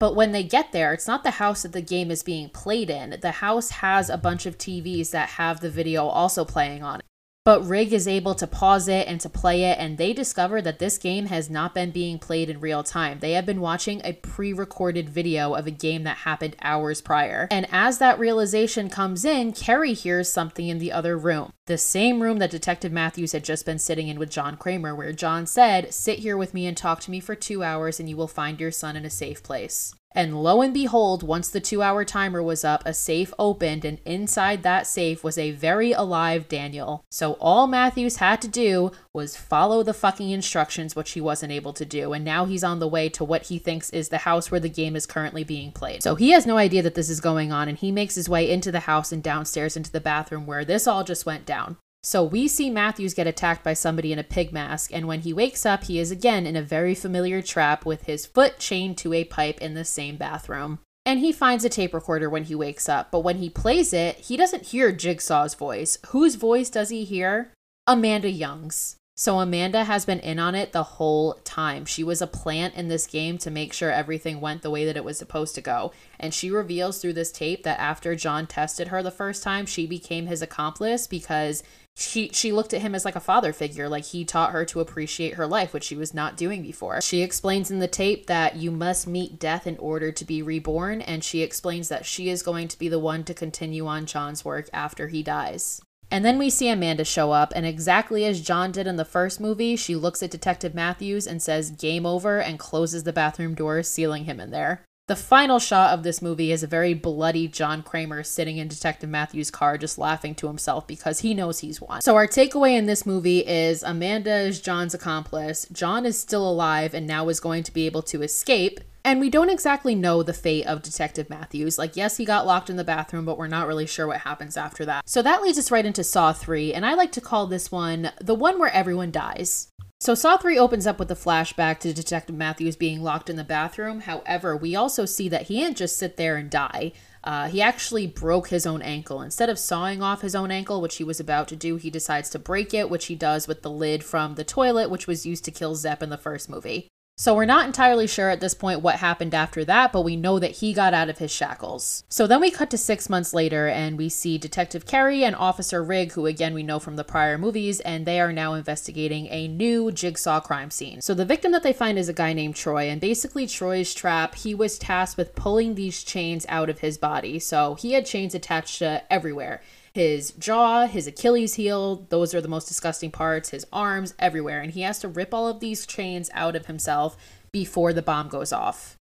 But 0.00 0.16
when 0.16 0.32
they 0.32 0.42
get 0.42 0.72
there, 0.72 0.94
it's 0.94 1.06
not 1.06 1.22
the 1.22 1.32
house 1.32 1.62
that 1.62 1.72
the 1.72 1.82
game 1.82 2.10
is 2.10 2.22
being 2.22 2.48
played 2.48 2.88
in. 2.88 3.18
The 3.20 3.32
house 3.32 3.70
has 3.70 4.08
a 4.08 4.16
bunch 4.16 4.46
of 4.46 4.58
TVs 4.58 5.10
that 5.10 5.28
have 5.28 5.60
the 5.60 5.70
video 5.70 6.06
also 6.06 6.44
playing 6.44 6.82
on 6.82 7.00
it. 7.00 7.09
But 7.42 7.66
Rigg 7.66 7.94
is 7.94 8.06
able 8.06 8.34
to 8.34 8.46
pause 8.46 8.86
it 8.86 9.08
and 9.08 9.18
to 9.22 9.30
play 9.30 9.64
it, 9.64 9.78
and 9.78 9.96
they 9.96 10.12
discover 10.12 10.60
that 10.60 10.78
this 10.78 10.98
game 10.98 11.26
has 11.26 11.48
not 11.48 11.74
been 11.74 11.90
being 11.90 12.18
played 12.18 12.50
in 12.50 12.60
real 12.60 12.82
time. 12.82 13.20
They 13.20 13.32
have 13.32 13.46
been 13.46 13.62
watching 13.62 14.02
a 14.04 14.12
pre 14.12 14.52
recorded 14.52 15.08
video 15.08 15.54
of 15.54 15.66
a 15.66 15.70
game 15.70 16.04
that 16.04 16.18
happened 16.18 16.56
hours 16.60 17.00
prior. 17.00 17.48
And 17.50 17.66
as 17.72 17.98
that 17.98 18.18
realization 18.18 18.90
comes 18.90 19.24
in, 19.24 19.52
Kerry 19.52 19.94
hears 19.94 20.30
something 20.30 20.68
in 20.68 20.78
the 20.78 20.92
other 20.92 21.16
room. 21.16 21.52
The 21.64 21.78
same 21.78 22.22
room 22.22 22.38
that 22.40 22.50
Detective 22.50 22.92
Matthews 22.92 23.32
had 23.32 23.44
just 23.44 23.64
been 23.64 23.78
sitting 23.78 24.08
in 24.08 24.18
with 24.18 24.30
John 24.30 24.58
Kramer, 24.58 24.94
where 24.94 25.12
John 25.12 25.46
said, 25.46 25.94
Sit 25.94 26.18
here 26.18 26.36
with 26.36 26.52
me 26.52 26.66
and 26.66 26.76
talk 26.76 27.00
to 27.00 27.10
me 27.10 27.20
for 27.20 27.34
two 27.34 27.62
hours, 27.62 27.98
and 27.98 28.08
you 28.08 28.18
will 28.18 28.28
find 28.28 28.60
your 28.60 28.72
son 28.72 28.96
in 28.96 29.06
a 29.06 29.10
safe 29.10 29.42
place. 29.42 29.94
And 30.12 30.42
lo 30.42 30.60
and 30.60 30.74
behold, 30.74 31.22
once 31.22 31.48
the 31.48 31.60
two 31.60 31.82
hour 31.82 32.04
timer 32.04 32.42
was 32.42 32.64
up, 32.64 32.82
a 32.84 32.92
safe 32.92 33.32
opened, 33.38 33.84
and 33.84 34.00
inside 34.04 34.64
that 34.64 34.86
safe 34.86 35.22
was 35.22 35.38
a 35.38 35.52
very 35.52 35.92
alive 35.92 36.48
Daniel. 36.48 37.04
So 37.10 37.34
all 37.34 37.68
Matthews 37.68 38.16
had 38.16 38.42
to 38.42 38.48
do 38.48 38.90
was 39.14 39.36
follow 39.36 39.82
the 39.84 39.94
fucking 39.94 40.30
instructions, 40.30 40.96
which 40.96 41.12
he 41.12 41.20
wasn't 41.20 41.52
able 41.52 41.72
to 41.74 41.84
do. 41.84 42.12
And 42.12 42.24
now 42.24 42.44
he's 42.44 42.64
on 42.64 42.80
the 42.80 42.88
way 42.88 43.08
to 43.10 43.24
what 43.24 43.46
he 43.46 43.58
thinks 43.58 43.90
is 43.90 44.08
the 44.08 44.18
house 44.18 44.50
where 44.50 44.60
the 44.60 44.68
game 44.68 44.96
is 44.96 45.06
currently 45.06 45.44
being 45.44 45.70
played. 45.70 46.02
So 46.02 46.16
he 46.16 46.30
has 46.30 46.46
no 46.46 46.56
idea 46.56 46.82
that 46.82 46.96
this 46.96 47.10
is 47.10 47.20
going 47.20 47.52
on, 47.52 47.68
and 47.68 47.78
he 47.78 47.92
makes 47.92 48.16
his 48.16 48.28
way 48.28 48.50
into 48.50 48.72
the 48.72 48.80
house 48.80 49.12
and 49.12 49.22
downstairs 49.22 49.76
into 49.76 49.92
the 49.92 50.00
bathroom 50.00 50.44
where 50.44 50.64
this 50.64 50.88
all 50.88 51.04
just 51.04 51.24
went 51.24 51.46
down. 51.46 51.76
So 52.02 52.24
we 52.24 52.48
see 52.48 52.70
Matthews 52.70 53.12
get 53.12 53.26
attacked 53.26 53.62
by 53.62 53.74
somebody 53.74 54.12
in 54.12 54.18
a 54.18 54.24
pig 54.24 54.52
mask, 54.52 54.90
and 54.92 55.06
when 55.06 55.20
he 55.20 55.34
wakes 55.34 55.66
up, 55.66 55.84
he 55.84 55.98
is 55.98 56.10
again 56.10 56.46
in 56.46 56.56
a 56.56 56.62
very 56.62 56.94
familiar 56.94 57.42
trap 57.42 57.84
with 57.84 58.04
his 58.04 58.24
foot 58.24 58.58
chained 58.58 58.96
to 58.98 59.12
a 59.12 59.24
pipe 59.24 59.60
in 59.60 59.74
the 59.74 59.84
same 59.84 60.16
bathroom. 60.16 60.78
And 61.04 61.20
he 61.20 61.32
finds 61.32 61.64
a 61.64 61.68
tape 61.68 61.92
recorder 61.92 62.30
when 62.30 62.44
he 62.44 62.54
wakes 62.54 62.88
up, 62.88 63.10
but 63.10 63.20
when 63.20 63.38
he 63.38 63.50
plays 63.50 63.92
it, 63.92 64.16
he 64.16 64.36
doesn't 64.36 64.66
hear 64.66 64.92
Jigsaw's 64.92 65.54
voice. 65.54 65.98
Whose 66.08 66.36
voice 66.36 66.70
does 66.70 66.88
he 66.88 67.04
hear? 67.04 67.52
Amanda 67.86 68.30
Young's. 68.30 68.96
So 69.20 69.38
Amanda 69.38 69.84
has 69.84 70.06
been 70.06 70.20
in 70.20 70.38
on 70.38 70.54
it 70.54 70.72
the 70.72 70.82
whole 70.82 71.34
time. 71.44 71.84
She 71.84 72.02
was 72.02 72.22
a 72.22 72.26
plant 72.26 72.74
in 72.74 72.88
this 72.88 73.06
game 73.06 73.36
to 73.38 73.50
make 73.50 73.74
sure 73.74 73.90
everything 73.90 74.40
went 74.40 74.62
the 74.62 74.70
way 74.70 74.86
that 74.86 74.96
it 74.96 75.04
was 75.04 75.18
supposed 75.18 75.54
to 75.56 75.60
go. 75.60 75.92
And 76.18 76.32
she 76.32 76.50
reveals 76.50 76.98
through 77.02 77.12
this 77.12 77.30
tape 77.30 77.62
that 77.64 77.78
after 77.78 78.16
John 78.16 78.46
tested 78.46 78.88
her 78.88 79.02
the 79.02 79.10
first 79.10 79.42
time, 79.42 79.66
she 79.66 79.86
became 79.86 80.26
his 80.26 80.40
accomplice 80.40 81.06
because 81.06 81.62
she 81.96 82.30
she 82.32 82.52
looked 82.52 82.72
at 82.72 82.80
him 82.80 82.94
as 82.94 83.04
like 83.04 83.16
a 83.16 83.20
father 83.20 83.52
figure 83.52 83.88
like 83.88 84.04
he 84.04 84.24
taught 84.24 84.52
her 84.52 84.64
to 84.64 84.80
appreciate 84.80 85.34
her 85.34 85.46
life 85.46 85.72
which 85.72 85.84
she 85.84 85.96
was 85.96 86.14
not 86.14 86.36
doing 86.36 86.62
before 86.62 87.00
she 87.00 87.22
explains 87.22 87.70
in 87.70 87.78
the 87.78 87.88
tape 87.88 88.26
that 88.26 88.56
you 88.56 88.70
must 88.70 89.06
meet 89.06 89.38
death 89.38 89.66
in 89.66 89.76
order 89.78 90.10
to 90.10 90.24
be 90.24 90.42
reborn 90.42 91.00
and 91.02 91.22
she 91.22 91.42
explains 91.42 91.88
that 91.88 92.06
she 92.06 92.28
is 92.28 92.42
going 92.42 92.68
to 92.68 92.78
be 92.78 92.88
the 92.88 92.98
one 92.98 93.24
to 93.24 93.34
continue 93.34 93.86
on 93.86 94.06
John's 94.06 94.44
work 94.44 94.68
after 94.72 95.08
he 95.08 95.22
dies 95.22 95.80
and 96.10 96.24
then 96.24 96.38
we 96.38 96.50
see 96.50 96.68
Amanda 96.68 97.04
show 97.04 97.30
up, 97.30 97.52
and 97.54 97.64
exactly 97.64 98.24
as 98.24 98.40
John 98.40 98.72
did 98.72 98.88
in 98.88 98.96
the 98.96 99.04
first 99.04 99.40
movie, 99.40 99.76
she 99.76 99.94
looks 99.94 100.22
at 100.24 100.30
Detective 100.30 100.74
Matthews 100.74 101.24
and 101.24 101.40
says, 101.40 101.70
Game 101.70 102.04
over, 102.04 102.40
and 102.40 102.58
closes 102.58 103.04
the 103.04 103.12
bathroom 103.12 103.54
door, 103.54 103.84
sealing 103.84 104.24
him 104.24 104.40
in 104.40 104.50
there. 104.50 104.84
The 105.10 105.16
final 105.16 105.58
shot 105.58 105.92
of 105.92 106.04
this 106.04 106.22
movie 106.22 106.52
is 106.52 106.62
a 106.62 106.68
very 106.68 106.94
bloody 106.94 107.48
John 107.48 107.82
Kramer 107.82 108.22
sitting 108.22 108.58
in 108.58 108.68
Detective 108.68 109.10
Matthews' 109.10 109.50
car 109.50 109.76
just 109.76 109.98
laughing 109.98 110.36
to 110.36 110.46
himself 110.46 110.86
because 110.86 111.18
he 111.18 111.34
knows 111.34 111.58
he's 111.58 111.80
won. 111.80 112.00
So, 112.00 112.14
our 112.14 112.28
takeaway 112.28 112.78
in 112.78 112.86
this 112.86 113.04
movie 113.04 113.40
is 113.40 113.82
Amanda 113.82 114.32
is 114.32 114.60
John's 114.60 114.94
accomplice. 114.94 115.66
John 115.72 116.06
is 116.06 116.16
still 116.16 116.48
alive 116.48 116.94
and 116.94 117.08
now 117.08 117.28
is 117.28 117.40
going 117.40 117.64
to 117.64 117.72
be 117.72 117.86
able 117.86 118.02
to 118.02 118.22
escape. 118.22 118.78
And 119.04 119.18
we 119.18 119.30
don't 119.30 119.50
exactly 119.50 119.96
know 119.96 120.22
the 120.22 120.32
fate 120.32 120.66
of 120.66 120.80
Detective 120.80 121.28
Matthews. 121.28 121.76
Like, 121.76 121.96
yes, 121.96 122.18
he 122.18 122.24
got 122.24 122.46
locked 122.46 122.70
in 122.70 122.76
the 122.76 122.84
bathroom, 122.84 123.24
but 123.24 123.36
we're 123.36 123.48
not 123.48 123.66
really 123.66 123.88
sure 123.88 124.06
what 124.06 124.20
happens 124.20 124.56
after 124.56 124.84
that. 124.84 125.08
So 125.08 125.22
that 125.22 125.42
leads 125.42 125.58
us 125.58 125.72
right 125.72 125.86
into 125.86 126.04
Saw 126.04 126.32
3, 126.32 126.72
and 126.72 126.86
I 126.86 126.94
like 126.94 127.10
to 127.12 127.20
call 127.20 127.48
this 127.48 127.72
one 127.72 128.12
the 128.20 128.36
one 128.36 128.60
where 128.60 128.72
everyone 128.72 129.10
dies. 129.10 129.69
So 130.02 130.14
Saw 130.14 130.38
3 130.38 130.58
opens 130.58 130.86
up 130.86 130.98
with 130.98 131.10
a 131.10 131.14
flashback 131.14 131.78
to 131.80 131.92
Detective 131.92 132.34
Matthews 132.34 132.74
being 132.74 133.02
locked 133.02 133.28
in 133.28 133.36
the 133.36 133.44
bathroom. 133.44 134.00
However, 134.00 134.56
we 134.56 134.74
also 134.74 135.04
see 135.04 135.28
that 135.28 135.48
he 135.48 135.60
didn't 135.60 135.76
just 135.76 135.98
sit 135.98 136.16
there 136.16 136.38
and 136.38 136.48
die. 136.48 136.92
Uh, 137.22 137.48
he 137.48 137.60
actually 137.60 138.06
broke 138.06 138.48
his 138.48 138.64
own 138.64 138.80
ankle. 138.80 139.20
Instead 139.20 139.50
of 139.50 139.58
sawing 139.58 140.00
off 140.02 140.22
his 140.22 140.34
own 140.34 140.50
ankle, 140.50 140.80
which 140.80 140.96
he 140.96 141.04
was 141.04 141.20
about 141.20 141.48
to 141.48 141.56
do, 141.56 141.76
he 141.76 141.90
decides 141.90 142.30
to 142.30 142.38
break 142.38 142.72
it, 142.72 142.88
which 142.88 143.06
he 143.06 143.14
does 143.14 143.46
with 143.46 143.60
the 143.60 143.70
lid 143.70 144.02
from 144.02 144.36
the 144.36 144.44
toilet, 144.44 144.88
which 144.88 145.06
was 145.06 145.26
used 145.26 145.44
to 145.44 145.50
kill 145.50 145.74
Zep 145.74 146.02
in 146.02 146.08
the 146.08 146.16
first 146.16 146.48
movie. 146.48 146.88
So 147.20 147.34
we're 147.34 147.44
not 147.44 147.66
entirely 147.66 148.06
sure 148.06 148.30
at 148.30 148.40
this 148.40 148.54
point 148.54 148.80
what 148.80 148.94
happened 148.94 149.34
after 149.34 149.62
that, 149.66 149.92
but 149.92 150.04
we 150.04 150.16
know 150.16 150.38
that 150.38 150.52
he 150.52 150.72
got 150.72 150.94
out 150.94 151.10
of 151.10 151.18
his 151.18 151.30
shackles. 151.30 152.02
So 152.08 152.26
then 152.26 152.40
we 152.40 152.50
cut 152.50 152.70
to 152.70 152.78
six 152.78 153.10
months 153.10 153.34
later 153.34 153.68
and 153.68 153.98
we 153.98 154.08
see 154.08 154.38
Detective 154.38 154.86
Kerry 154.86 155.22
and 155.22 155.36
Officer 155.36 155.84
Rigg, 155.84 156.12
who 156.12 156.24
again 156.24 156.54
we 156.54 156.62
know 156.62 156.78
from 156.78 156.96
the 156.96 157.04
prior 157.04 157.36
movies, 157.36 157.80
and 157.80 158.06
they 158.06 158.20
are 158.20 158.32
now 158.32 158.54
investigating 158.54 159.26
a 159.26 159.48
new 159.48 159.92
jigsaw 159.92 160.40
crime 160.40 160.70
scene. 160.70 161.02
So 161.02 161.12
the 161.12 161.26
victim 161.26 161.52
that 161.52 161.62
they 161.62 161.74
find 161.74 161.98
is 161.98 162.08
a 162.08 162.14
guy 162.14 162.32
named 162.32 162.56
Troy, 162.56 162.88
and 162.88 163.02
basically 163.02 163.46
Troy's 163.46 163.92
trap, 163.92 164.34
he 164.36 164.54
was 164.54 164.78
tasked 164.78 165.18
with 165.18 165.34
pulling 165.34 165.74
these 165.74 166.02
chains 166.02 166.46
out 166.48 166.70
of 166.70 166.78
his 166.78 166.96
body. 166.96 167.38
So 167.38 167.74
he 167.74 167.92
had 167.92 168.06
chains 168.06 168.34
attached 168.34 168.78
to 168.78 169.02
everywhere 169.12 169.60
his 169.92 170.32
jaw, 170.32 170.86
his 170.86 171.06
Achilles 171.06 171.54
heel, 171.54 172.06
those 172.10 172.34
are 172.34 172.40
the 172.40 172.48
most 172.48 172.68
disgusting 172.68 173.10
parts, 173.10 173.50
his 173.50 173.66
arms, 173.72 174.14
everywhere. 174.18 174.60
And 174.60 174.72
he 174.72 174.82
has 174.82 174.98
to 175.00 175.08
rip 175.08 175.34
all 175.34 175.48
of 175.48 175.60
these 175.60 175.86
chains 175.86 176.30
out 176.32 176.56
of 176.56 176.66
himself 176.66 177.16
before 177.52 177.92
the 177.92 178.02
bomb 178.02 178.28
goes 178.28 178.52
off. 178.52 178.96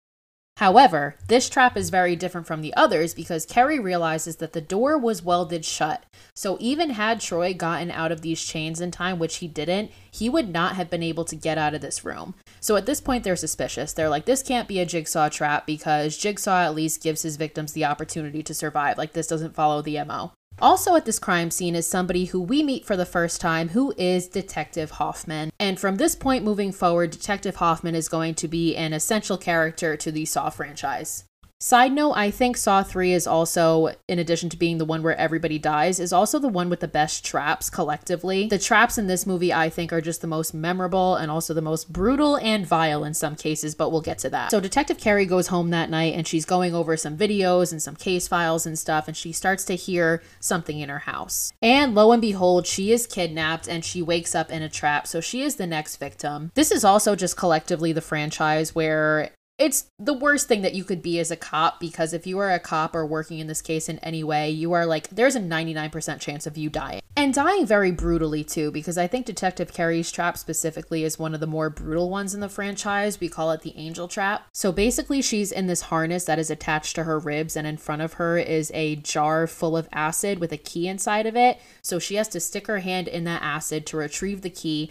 However, 0.59 1.15
this 1.29 1.47
trap 1.47 1.77
is 1.77 1.89
very 1.89 2.17
different 2.17 2.45
from 2.45 2.61
the 2.61 2.73
others 2.73 3.13
because 3.13 3.45
Kerry 3.45 3.79
realizes 3.79 4.35
that 4.37 4.51
the 4.51 4.59
door 4.59 4.97
was 4.97 5.23
welded 5.23 5.63
shut. 5.63 6.03
So 6.35 6.57
even 6.59 6.89
had 6.89 7.21
Troy 7.21 7.53
gotten 7.53 7.89
out 7.89 8.11
of 8.11 8.19
these 8.19 8.43
chains 8.43 8.81
in 8.81 8.91
time, 8.91 9.19
which 9.19 9.37
he 9.37 9.47
didn't, 9.47 9.89
he 10.11 10.27
would 10.27 10.49
not 10.49 10.75
have 10.75 10.89
been 10.89 11.01
able 11.01 11.23
to 11.23 11.35
get 11.37 11.57
out 11.57 11.75
of 11.75 11.79
this 11.79 12.03
room. 12.03 12.35
So 12.59 12.75
at 12.75 12.85
this 12.85 12.99
point, 12.99 13.23
they're 13.23 13.37
suspicious. 13.37 13.93
They're 13.93 14.09
like, 14.09 14.25
this 14.25 14.43
can't 14.43 14.67
be 14.67 14.81
a 14.81 14.85
jigsaw 14.85 15.29
trap 15.29 15.65
because 15.65 16.17
Jigsaw 16.17 16.63
at 16.63 16.75
least 16.75 17.01
gives 17.01 17.21
his 17.21 17.37
victims 17.37 17.71
the 17.71 17.85
opportunity 17.85 18.43
to 18.43 18.53
survive. 18.53 18.97
Like, 18.97 19.13
this 19.13 19.27
doesn't 19.27 19.55
follow 19.55 19.81
the 19.81 20.03
MO. 20.03 20.33
Also 20.61 20.95
at 20.95 21.05
this 21.05 21.19
crime 21.19 21.51
scene 21.51 21.75
is 21.75 21.87
somebody 21.87 22.25
who 22.25 22.41
we 22.41 22.63
meet 22.63 22.85
for 22.85 22.97
the 22.97 23.05
first 23.05 23.39
time, 23.39 23.69
who 23.69 23.93
is 23.97 24.27
Detective 24.27 24.91
Hoffman. 24.91 25.51
And 25.59 25.79
from 25.79 25.95
this 25.95 26.15
point 26.15 26.43
moving 26.43 26.71
forward, 26.71 27.11
Detective 27.11 27.57
Hoffman 27.57 27.95
is 27.95 28.09
going 28.09 28.35
to 28.35 28.47
be 28.47 28.75
an 28.75 28.93
essential 28.93 29.37
character 29.37 29.95
to 29.95 30.11
the 30.11 30.25
Saw 30.25 30.49
franchise. 30.49 31.23
Side 31.61 31.91
note, 31.91 32.13
I 32.13 32.31
think 32.31 32.55
Saw 32.55 32.83
3 32.83 33.11
is 33.11 33.27
also, 33.27 33.93
in 34.07 34.17
addition 34.17 34.47
to 34.47 34.55
being 34.55 34.77
the 34.77 34.85
one 34.85 35.03
where 35.03 35.17
everybody 35.17 35.59
dies, 35.59 35.99
is 35.99 36.13
also 36.13 36.39
the 36.39 36.47
one 36.47 36.69
with 36.69 36.79
the 36.79 36.87
best 36.87 37.25
traps 37.25 37.69
collectively. 37.69 38.47
The 38.47 38.57
traps 38.57 38.97
in 38.97 39.07
this 39.07 39.27
movie, 39.27 39.51
I 39.51 39.69
think, 39.69 39.91
are 39.91 39.99
just 39.99 40.21
the 40.21 40.27
most 40.27 40.53
memorable 40.53 41.17
and 41.17 41.29
also 41.29 41.53
the 41.53 41.61
most 41.61 41.91
brutal 41.91 42.37
and 42.37 42.65
vile 42.65 43.03
in 43.03 43.13
some 43.13 43.35
cases, 43.35 43.75
but 43.75 43.91
we'll 43.91 43.99
get 43.99 44.19
to 44.19 44.29
that. 44.29 44.51
So, 44.51 44.61
Detective 44.61 44.99
Kerry 44.99 45.25
goes 45.25 45.47
home 45.47 45.69
that 45.71 45.89
night 45.89 46.13
and 46.13 46.25
she's 46.25 46.45
going 46.45 46.73
over 46.73 46.95
some 46.95 47.17
videos 47.17 47.73
and 47.73 47.81
some 47.81 47.97
case 47.97 48.25
files 48.25 48.65
and 48.65 48.79
stuff, 48.79 49.09
and 49.09 49.17
she 49.17 49.33
starts 49.33 49.65
to 49.65 49.75
hear 49.75 50.23
something 50.39 50.79
in 50.79 50.87
her 50.87 50.99
house. 50.99 51.51
And 51.61 51.93
lo 51.93 52.13
and 52.13 52.21
behold, 52.21 52.67
she 52.67 52.93
is 52.93 53.05
kidnapped 53.05 53.67
and 53.67 53.83
she 53.83 54.01
wakes 54.01 54.33
up 54.33 54.49
in 54.49 54.61
a 54.61 54.69
trap, 54.69 55.07
so 55.07 55.19
she 55.19 55.41
is 55.41 55.57
the 55.57 55.67
next 55.67 55.97
victim. 55.97 56.53
This 56.55 56.71
is 56.71 56.85
also 56.85 57.17
just 57.17 57.35
collectively 57.35 57.91
the 57.91 57.99
franchise 57.99 58.73
where 58.73 59.31
it's 59.59 59.89
the 59.99 60.13
worst 60.13 60.47
thing 60.47 60.61
that 60.61 60.73
you 60.73 60.85
could 60.85 61.01
be 61.01 61.19
as 61.19 61.31
a 61.31 61.35
cop 61.35 61.79
because 61.79 62.13
if 62.13 62.25
you 62.25 62.39
are 62.39 62.49
a 62.49 62.59
cop 62.59 62.95
or 62.95 63.05
working 63.05 63.39
in 63.39 63.47
this 63.47 63.61
case 63.61 63.89
in 63.89 63.99
any 63.99 64.23
way, 64.23 64.49
you 64.49 64.71
are 64.71 64.85
like, 64.85 65.09
there's 65.09 65.35
a 65.35 65.39
99% 65.41 66.19
chance 66.21 66.47
of 66.47 66.57
you 66.57 66.69
dying. 66.69 67.01
And 67.17 67.33
dying 67.33 67.65
very 67.65 67.91
brutally 67.91 68.45
too, 68.45 68.71
because 68.71 68.97
I 68.97 69.05
think 69.07 69.25
Detective 69.25 69.73
Kerry's 69.73 70.09
trap 70.09 70.37
specifically 70.37 71.03
is 71.03 71.19
one 71.19 71.33
of 71.33 71.41
the 71.41 71.47
more 71.47 71.69
brutal 71.69 72.09
ones 72.09 72.33
in 72.33 72.39
the 72.39 72.47
franchise. 72.47 73.19
We 73.19 73.27
call 73.27 73.51
it 73.51 73.61
the 73.61 73.75
angel 73.75 74.07
trap. 74.07 74.47
So 74.53 74.71
basically, 74.71 75.21
she's 75.21 75.51
in 75.51 75.67
this 75.67 75.81
harness 75.81 76.23
that 76.23 76.39
is 76.39 76.49
attached 76.49 76.95
to 76.95 77.03
her 77.03 77.19
ribs, 77.19 77.57
and 77.57 77.67
in 77.67 77.75
front 77.75 78.01
of 78.01 78.13
her 78.13 78.37
is 78.37 78.71
a 78.73 78.95
jar 78.95 79.47
full 79.47 79.75
of 79.75 79.89
acid 79.91 80.39
with 80.39 80.53
a 80.53 80.57
key 80.57 80.87
inside 80.87 81.25
of 81.25 81.35
it. 81.35 81.59
So 81.81 81.99
she 81.99 82.15
has 82.15 82.29
to 82.29 82.39
stick 82.39 82.67
her 82.67 82.79
hand 82.79 83.09
in 83.09 83.25
that 83.25 83.41
acid 83.41 83.85
to 83.87 83.97
retrieve 83.97 84.41
the 84.41 84.49
key 84.49 84.89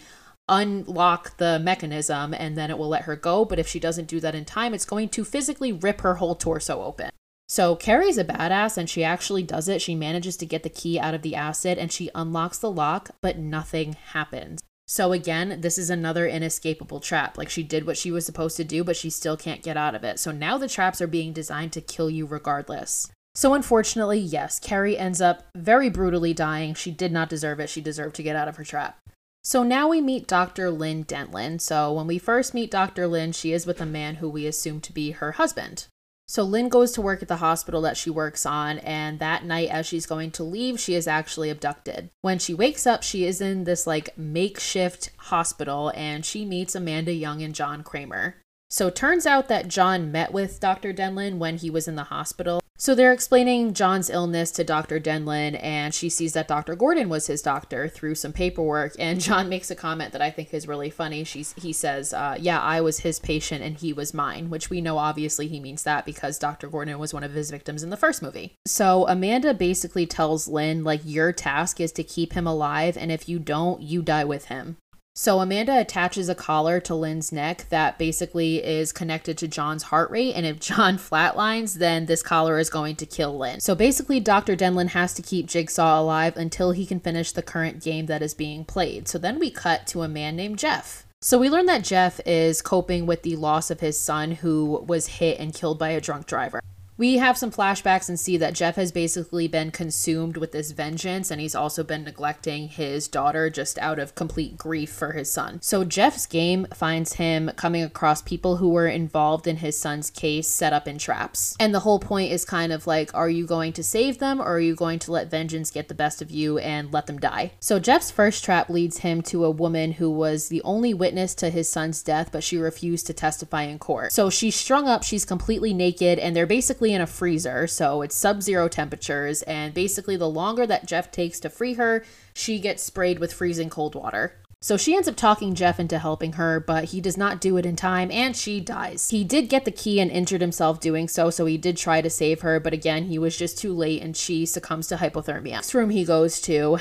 unlock 0.49 1.37
the 1.37 1.59
mechanism 1.59 2.33
and 2.33 2.57
then 2.57 2.69
it 2.69 2.77
will 2.77 2.89
let 2.89 3.03
her 3.03 3.15
go. 3.15 3.45
But 3.45 3.59
if 3.59 3.67
she 3.67 3.79
doesn't 3.79 4.07
do 4.07 4.19
that 4.19 4.35
in 4.35 4.43
time, 4.43 4.73
it's 4.73 4.85
going 4.85 5.09
to 5.09 5.23
physically 5.23 5.71
rip 5.71 6.01
her 6.01 6.15
whole 6.15 6.35
torso 6.35 6.83
open. 6.83 7.09
So 7.47 7.75
Kerry's 7.75 8.17
a 8.17 8.25
badass 8.25 8.77
and 8.77 8.89
she 8.89 9.03
actually 9.03 9.43
does 9.43 9.67
it. 9.67 9.81
She 9.81 9.95
manages 9.95 10.37
to 10.37 10.45
get 10.45 10.63
the 10.63 10.69
key 10.69 10.99
out 10.99 11.13
of 11.13 11.21
the 11.21 11.35
acid 11.35 11.77
and 11.77 11.91
she 11.91 12.11
unlocks 12.13 12.57
the 12.57 12.71
lock, 12.71 13.11
but 13.21 13.37
nothing 13.37 13.93
happens. 13.93 14.59
So 14.87 15.11
again, 15.11 15.61
this 15.61 15.77
is 15.77 15.91
another 15.91 16.27
inescapable 16.27 16.99
trap. 16.99 17.37
Like 17.37 17.49
she 17.49 17.63
did 17.63 17.85
what 17.85 17.97
she 17.97 18.11
was 18.11 18.25
supposed 18.25 18.57
to 18.57 18.63
do, 18.63 18.83
but 18.83 18.95
she 18.95 19.11
still 19.11 19.37
can't 19.37 19.63
get 19.63 19.77
out 19.77 19.95
of 19.95 20.03
it. 20.03 20.19
So 20.19 20.31
now 20.31 20.57
the 20.57 20.67
traps 20.67 20.99
are 20.99 21.07
being 21.07 21.31
designed 21.31 21.73
to 21.73 21.81
kill 21.81 22.09
you 22.09 22.25
regardless. 22.25 23.11
So 23.35 23.53
unfortunately, 23.53 24.19
yes, 24.19 24.59
Carrie 24.59 24.97
ends 24.97 25.21
up 25.21 25.43
very 25.55 25.89
brutally 25.89 26.33
dying. 26.33 26.73
She 26.73 26.91
did 26.91 27.11
not 27.11 27.29
deserve 27.29 27.59
it. 27.59 27.69
She 27.69 27.81
deserved 27.81 28.15
to 28.15 28.23
get 28.23 28.35
out 28.35 28.47
of 28.47 28.57
her 28.57 28.63
trap. 28.63 28.99
So 29.43 29.63
now 29.63 29.87
we 29.87 30.01
meet 30.01 30.27
Dr. 30.27 30.69
Lynn 30.69 31.03
Denlon. 31.05 31.59
So 31.59 31.93
when 31.93 32.07
we 32.07 32.17
first 32.17 32.53
meet 32.53 32.71
Dr. 32.71 33.07
Lynn, 33.07 33.31
she 33.31 33.53
is 33.53 33.65
with 33.65 33.81
a 33.81 33.85
man 33.85 34.15
who 34.15 34.29
we 34.29 34.45
assume 34.45 34.81
to 34.81 34.93
be 34.93 35.11
her 35.11 35.33
husband. 35.33 35.87
So 36.27 36.43
Lynn 36.43 36.69
goes 36.69 36.91
to 36.91 37.01
work 37.01 37.23
at 37.23 37.27
the 37.27 37.37
hospital 37.37 37.81
that 37.81 37.97
she 37.97 38.11
works 38.11 38.45
on, 38.45 38.77
and 38.79 39.17
that 39.17 39.45
night, 39.45 39.69
as 39.69 39.87
she's 39.87 40.05
going 40.05 40.29
to 40.31 40.43
leave, 40.43 40.79
she 40.79 40.93
is 40.93 41.07
actually 41.07 41.49
abducted. 41.49 42.11
When 42.21 42.37
she 42.37 42.53
wakes 42.53 42.85
up, 42.85 43.01
she 43.01 43.25
is 43.25 43.41
in 43.41 43.63
this 43.63 43.87
like 43.87 44.15
makeshift 44.15 45.09
hospital 45.17 45.91
and 45.95 46.23
she 46.23 46.45
meets 46.45 46.75
Amanda 46.75 47.13
Young 47.13 47.41
and 47.41 47.55
John 47.55 47.81
Kramer. 47.81 48.35
So 48.69 48.91
turns 48.91 49.25
out 49.25 49.47
that 49.47 49.69
John 49.69 50.11
met 50.11 50.31
with 50.31 50.59
Dr. 50.59 50.93
Denlon 50.93 51.39
when 51.39 51.57
he 51.57 51.71
was 51.71 51.87
in 51.87 51.95
the 51.95 52.03
hospital. 52.03 52.61
So 52.81 52.95
they're 52.95 53.11
explaining 53.11 53.73
John's 53.73 54.09
illness 54.09 54.51
to 54.51 54.63
Dr. 54.63 55.01
Denlon, 55.01 55.61
and 55.61 55.93
she 55.93 56.09
sees 56.09 56.31
that 56.31 56.47
Dr. 56.47 56.77
Gordon 56.77 57.09
was 57.09 57.27
his 57.27 57.41
doctor 57.41 57.89
through 57.89 58.15
some 58.15 58.31
paperwork. 58.31 58.93
And 58.97 59.19
John 59.21 59.49
makes 59.49 59.69
a 59.69 59.75
comment 59.75 60.13
that 60.13 60.21
I 60.21 60.31
think 60.31 60.53
is 60.53 60.65
really 60.65 60.89
funny. 60.89 61.25
She's, 61.25 61.53
he 61.57 61.73
says, 61.73 62.13
uh, 62.13 62.37
Yeah, 62.39 62.61
I 62.61 62.79
was 62.79 62.99
his 62.99 63.19
patient 63.19 63.63
and 63.65 63.75
he 63.75 63.91
was 63.91 64.13
mine, 64.13 64.49
which 64.49 64.69
we 64.69 64.79
know 64.79 64.97
obviously 64.97 65.49
he 65.49 65.59
means 65.59 65.83
that 65.83 66.05
because 66.05 66.39
Dr. 66.39 66.69
Gordon 66.69 66.99
was 66.99 67.13
one 67.13 67.25
of 67.25 67.33
his 67.33 67.51
victims 67.51 67.83
in 67.83 67.89
the 67.89 67.97
first 67.97 68.21
movie. 68.21 68.55
So 68.65 69.05
Amanda 69.09 69.53
basically 69.53 70.05
tells 70.05 70.47
Lynn, 70.47 70.85
like, 70.85 71.01
your 71.03 71.33
task 71.33 71.81
is 71.81 71.91
to 71.93 72.03
keep 72.03 72.31
him 72.31 72.47
alive, 72.47 72.95
and 72.95 73.11
if 73.11 73.27
you 73.27 73.39
don't, 73.39 73.81
you 73.81 74.01
die 74.01 74.23
with 74.23 74.45
him. 74.45 74.77
So 75.21 75.41
Amanda 75.41 75.77
attaches 75.77 76.29
a 76.29 76.33
collar 76.33 76.79
to 76.79 76.95
Lynn's 76.95 77.33
neck 77.33 77.65
that 77.67 77.97
basically 77.97 78.63
is 78.63 78.93
connected 78.93 79.37
to 79.39 79.49
John's 79.49 79.83
heart 79.83 80.09
rate. 80.09 80.31
And 80.33 80.45
if 80.45 80.59
John 80.61 80.97
flatlines, 80.97 81.73
then 81.73 82.05
this 82.05 82.23
collar 82.23 82.57
is 82.57 82.69
going 82.69 82.95
to 82.95 83.05
kill 83.05 83.37
Lynn. 83.37 83.59
So 83.59 83.75
basically, 83.75 84.21
Dr. 84.21 84.55
Denlon 84.55 84.91
has 84.91 85.13
to 85.15 85.21
keep 85.21 85.47
Jigsaw 85.47 85.99
alive 85.99 86.37
until 86.37 86.71
he 86.71 86.85
can 86.85 87.01
finish 87.01 87.33
the 87.33 87.41
current 87.41 87.83
game 87.83 88.05
that 88.05 88.21
is 88.21 88.33
being 88.33 88.63
played. 88.63 89.09
So 89.09 89.17
then 89.17 89.39
we 89.39 89.51
cut 89.51 89.87
to 89.87 90.03
a 90.03 90.07
man 90.07 90.37
named 90.37 90.57
Jeff. 90.57 91.05
So 91.19 91.37
we 91.37 91.49
learn 91.49 91.65
that 91.65 91.83
Jeff 91.83 92.21
is 92.25 92.61
coping 92.61 93.05
with 93.05 93.23
the 93.23 93.35
loss 93.35 93.69
of 93.69 93.81
his 93.81 93.99
son 93.99 94.31
who 94.31 94.85
was 94.87 95.07
hit 95.07 95.37
and 95.37 95.53
killed 95.53 95.77
by 95.77 95.89
a 95.89 95.99
drunk 95.99 96.27
driver 96.27 96.61
we 96.99 97.15
have 97.15 97.37
some 97.37 97.49
flashbacks 97.49 98.09
and 98.09 98.19
see 98.19 98.35
that 98.35 98.53
Jeff 98.53 98.75
has 98.75 98.91
basically 98.91 99.47
been 99.47 99.71
consumed 99.71 100.35
with 100.35 100.51
this 100.51 100.71
vengeance 100.71 101.31
and 101.31 101.39
he's 101.39 101.55
also 101.55 101.81
been 101.81 102.03
neglecting 102.03 102.67
his 102.67 103.07
daughter 103.07 103.49
just 103.49 103.77
out 103.77 103.97
of 103.97 104.15
complete 104.15 104.57
grief 104.57 104.91
for 104.91 105.13
his 105.13 105.31
son. 105.31 105.61
So 105.61 105.85
Jeff's 105.85 106.25
game 106.25 106.67
finds 106.73 107.13
him 107.13 107.51
coming 107.55 107.83
across 107.83 108.21
people 108.21 108.57
who 108.57 108.67
were 108.67 108.89
involved 108.89 109.47
in 109.47 109.55
his 109.57 109.79
son's 109.79 110.09
case 110.09 110.49
set 110.49 110.73
up 110.73 110.89
in 110.89 110.97
traps. 110.97 111.55
And 111.57 111.73
the 111.73 111.79
whole 111.79 111.99
point 111.99 112.33
is 112.33 112.43
kind 112.43 112.73
of 112.73 112.85
like 112.85 113.15
are 113.15 113.29
you 113.29 113.45
going 113.47 113.71
to 113.73 113.83
save 113.83 114.19
them 114.19 114.41
or 114.41 114.55
are 114.55 114.59
you 114.59 114.75
going 114.75 114.99
to 114.99 115.13
let 115.13 115.31
vengeance 115.31 115.71
get 115.71 115.87
the 115.87 115.93
best 115.93 116.21
of 116.21 116.29
you 116.29 116.57
and 116.57 116.91
let 116.91 117.07
them 117.07 117.17
die? 117.17 117.53
So 117.61 117.79
Jeff's 117.79 118.11
first 118.11 118.43
trap 118.43 118.69
leads 118.69 118.97
him 118.97 119.21
to 119.21 119.45
a 119.45 119.51
woman 119.51 119.93
who 119.93 120.11
was 120.11 120.49
the 120.49 120.61
only 120.63 120.93
witness 120.93 121.33
to 121.35 121.49
his 121.49 121.69
son's 121.69 122.03
death 122.03 122.29
but 122.33 122.43
she 122.43 122.57
refused 122.57 123.07
to 123.07 123.13
testify 123.13 123.61
in 123.61 123.79
court. 123.79 124.11
So 124.11 124.29
she's 124.29 124.55
strung 124.55 124.89
up, 124.89 125.03
she's 125.03 125.23
completely 125.23 125.73
naked 125.73 126.19
and 126.19 126.35
they're 126.35 126.45
basically 126.45 126.88
basically 126.89 126.95
in 126.95 127.01
a 127.01 127.07
freezer, 127.07 127.67
so 127.67 128.01
it's 128.01 128.15
sub 128.15 128.41
zero 128.41 128.67
temperatures. 128.67 129.43
And 129.43 129.73
basically, 129.73 130.17
the 130.17 130.29
longer 130.29 130.65
that 130.65 130.87
Jeff 130.87 131.11
takes 131.11 131.39
to 131.41 131.49
free 131.49 131.75
her, 131.75 132.03
she 132.33 132.59
gets 132.59 132.83
sprayed 132.83 133.19
with 133.19 133.33
freezing 133.33 133.69
cold 133.69 133.95
water. 133.95 134.33
So 134.61 134.75
she 134.75 134.95
ends 134.95 135.07
up 135.07 135.15
talking 135.15 135.55
Jeff 135.55 135.79
into 135.79 135.99
helping 135.99 136.33
her, 136.33 136.59
but 136.59 136.85
he 136.85 136.99
does 136.99 137.15
not 137.15 137.39
do 137.39 137.57
it 137.57 137.65
in 137.65 137.77
time 137.77 138.11
and 138.11 138.35
she 138.35 138.59
dies. 138.59 139.09
He 139.09 139.23
did 139.23 139.47
get 139.47 139.63
the 139.63 139.71
key 139.71 140.01
and 140.01 140.11
injured 140.11 140.41
himself 140.41 140.81
doing 140.81 141.07
so, 141.07 141.29
so 141.29 141.45
he 141.45 141.57
did 141.57 141.77
try 141.77 142.01
to 142.01 142.09
save 142.09 142.41
her, 142.41 142.59
but 142.59 142.73
again, 142.73 143.05
he 143.05 143.17
was 143.17 143.37
just 143.37 143.57
too 143.57 143.73
late 143.73 144.01
and 144.01 144.17
she 144.17 144.45
succumbs 144.45 144.87
to 144.87 144.97
hypothermia. 144.97 145.51
Next 145.51 145.73
room 145.73 145.89
he 145.91 146.03
goes 146.03 146.41
to. 146.41 146.77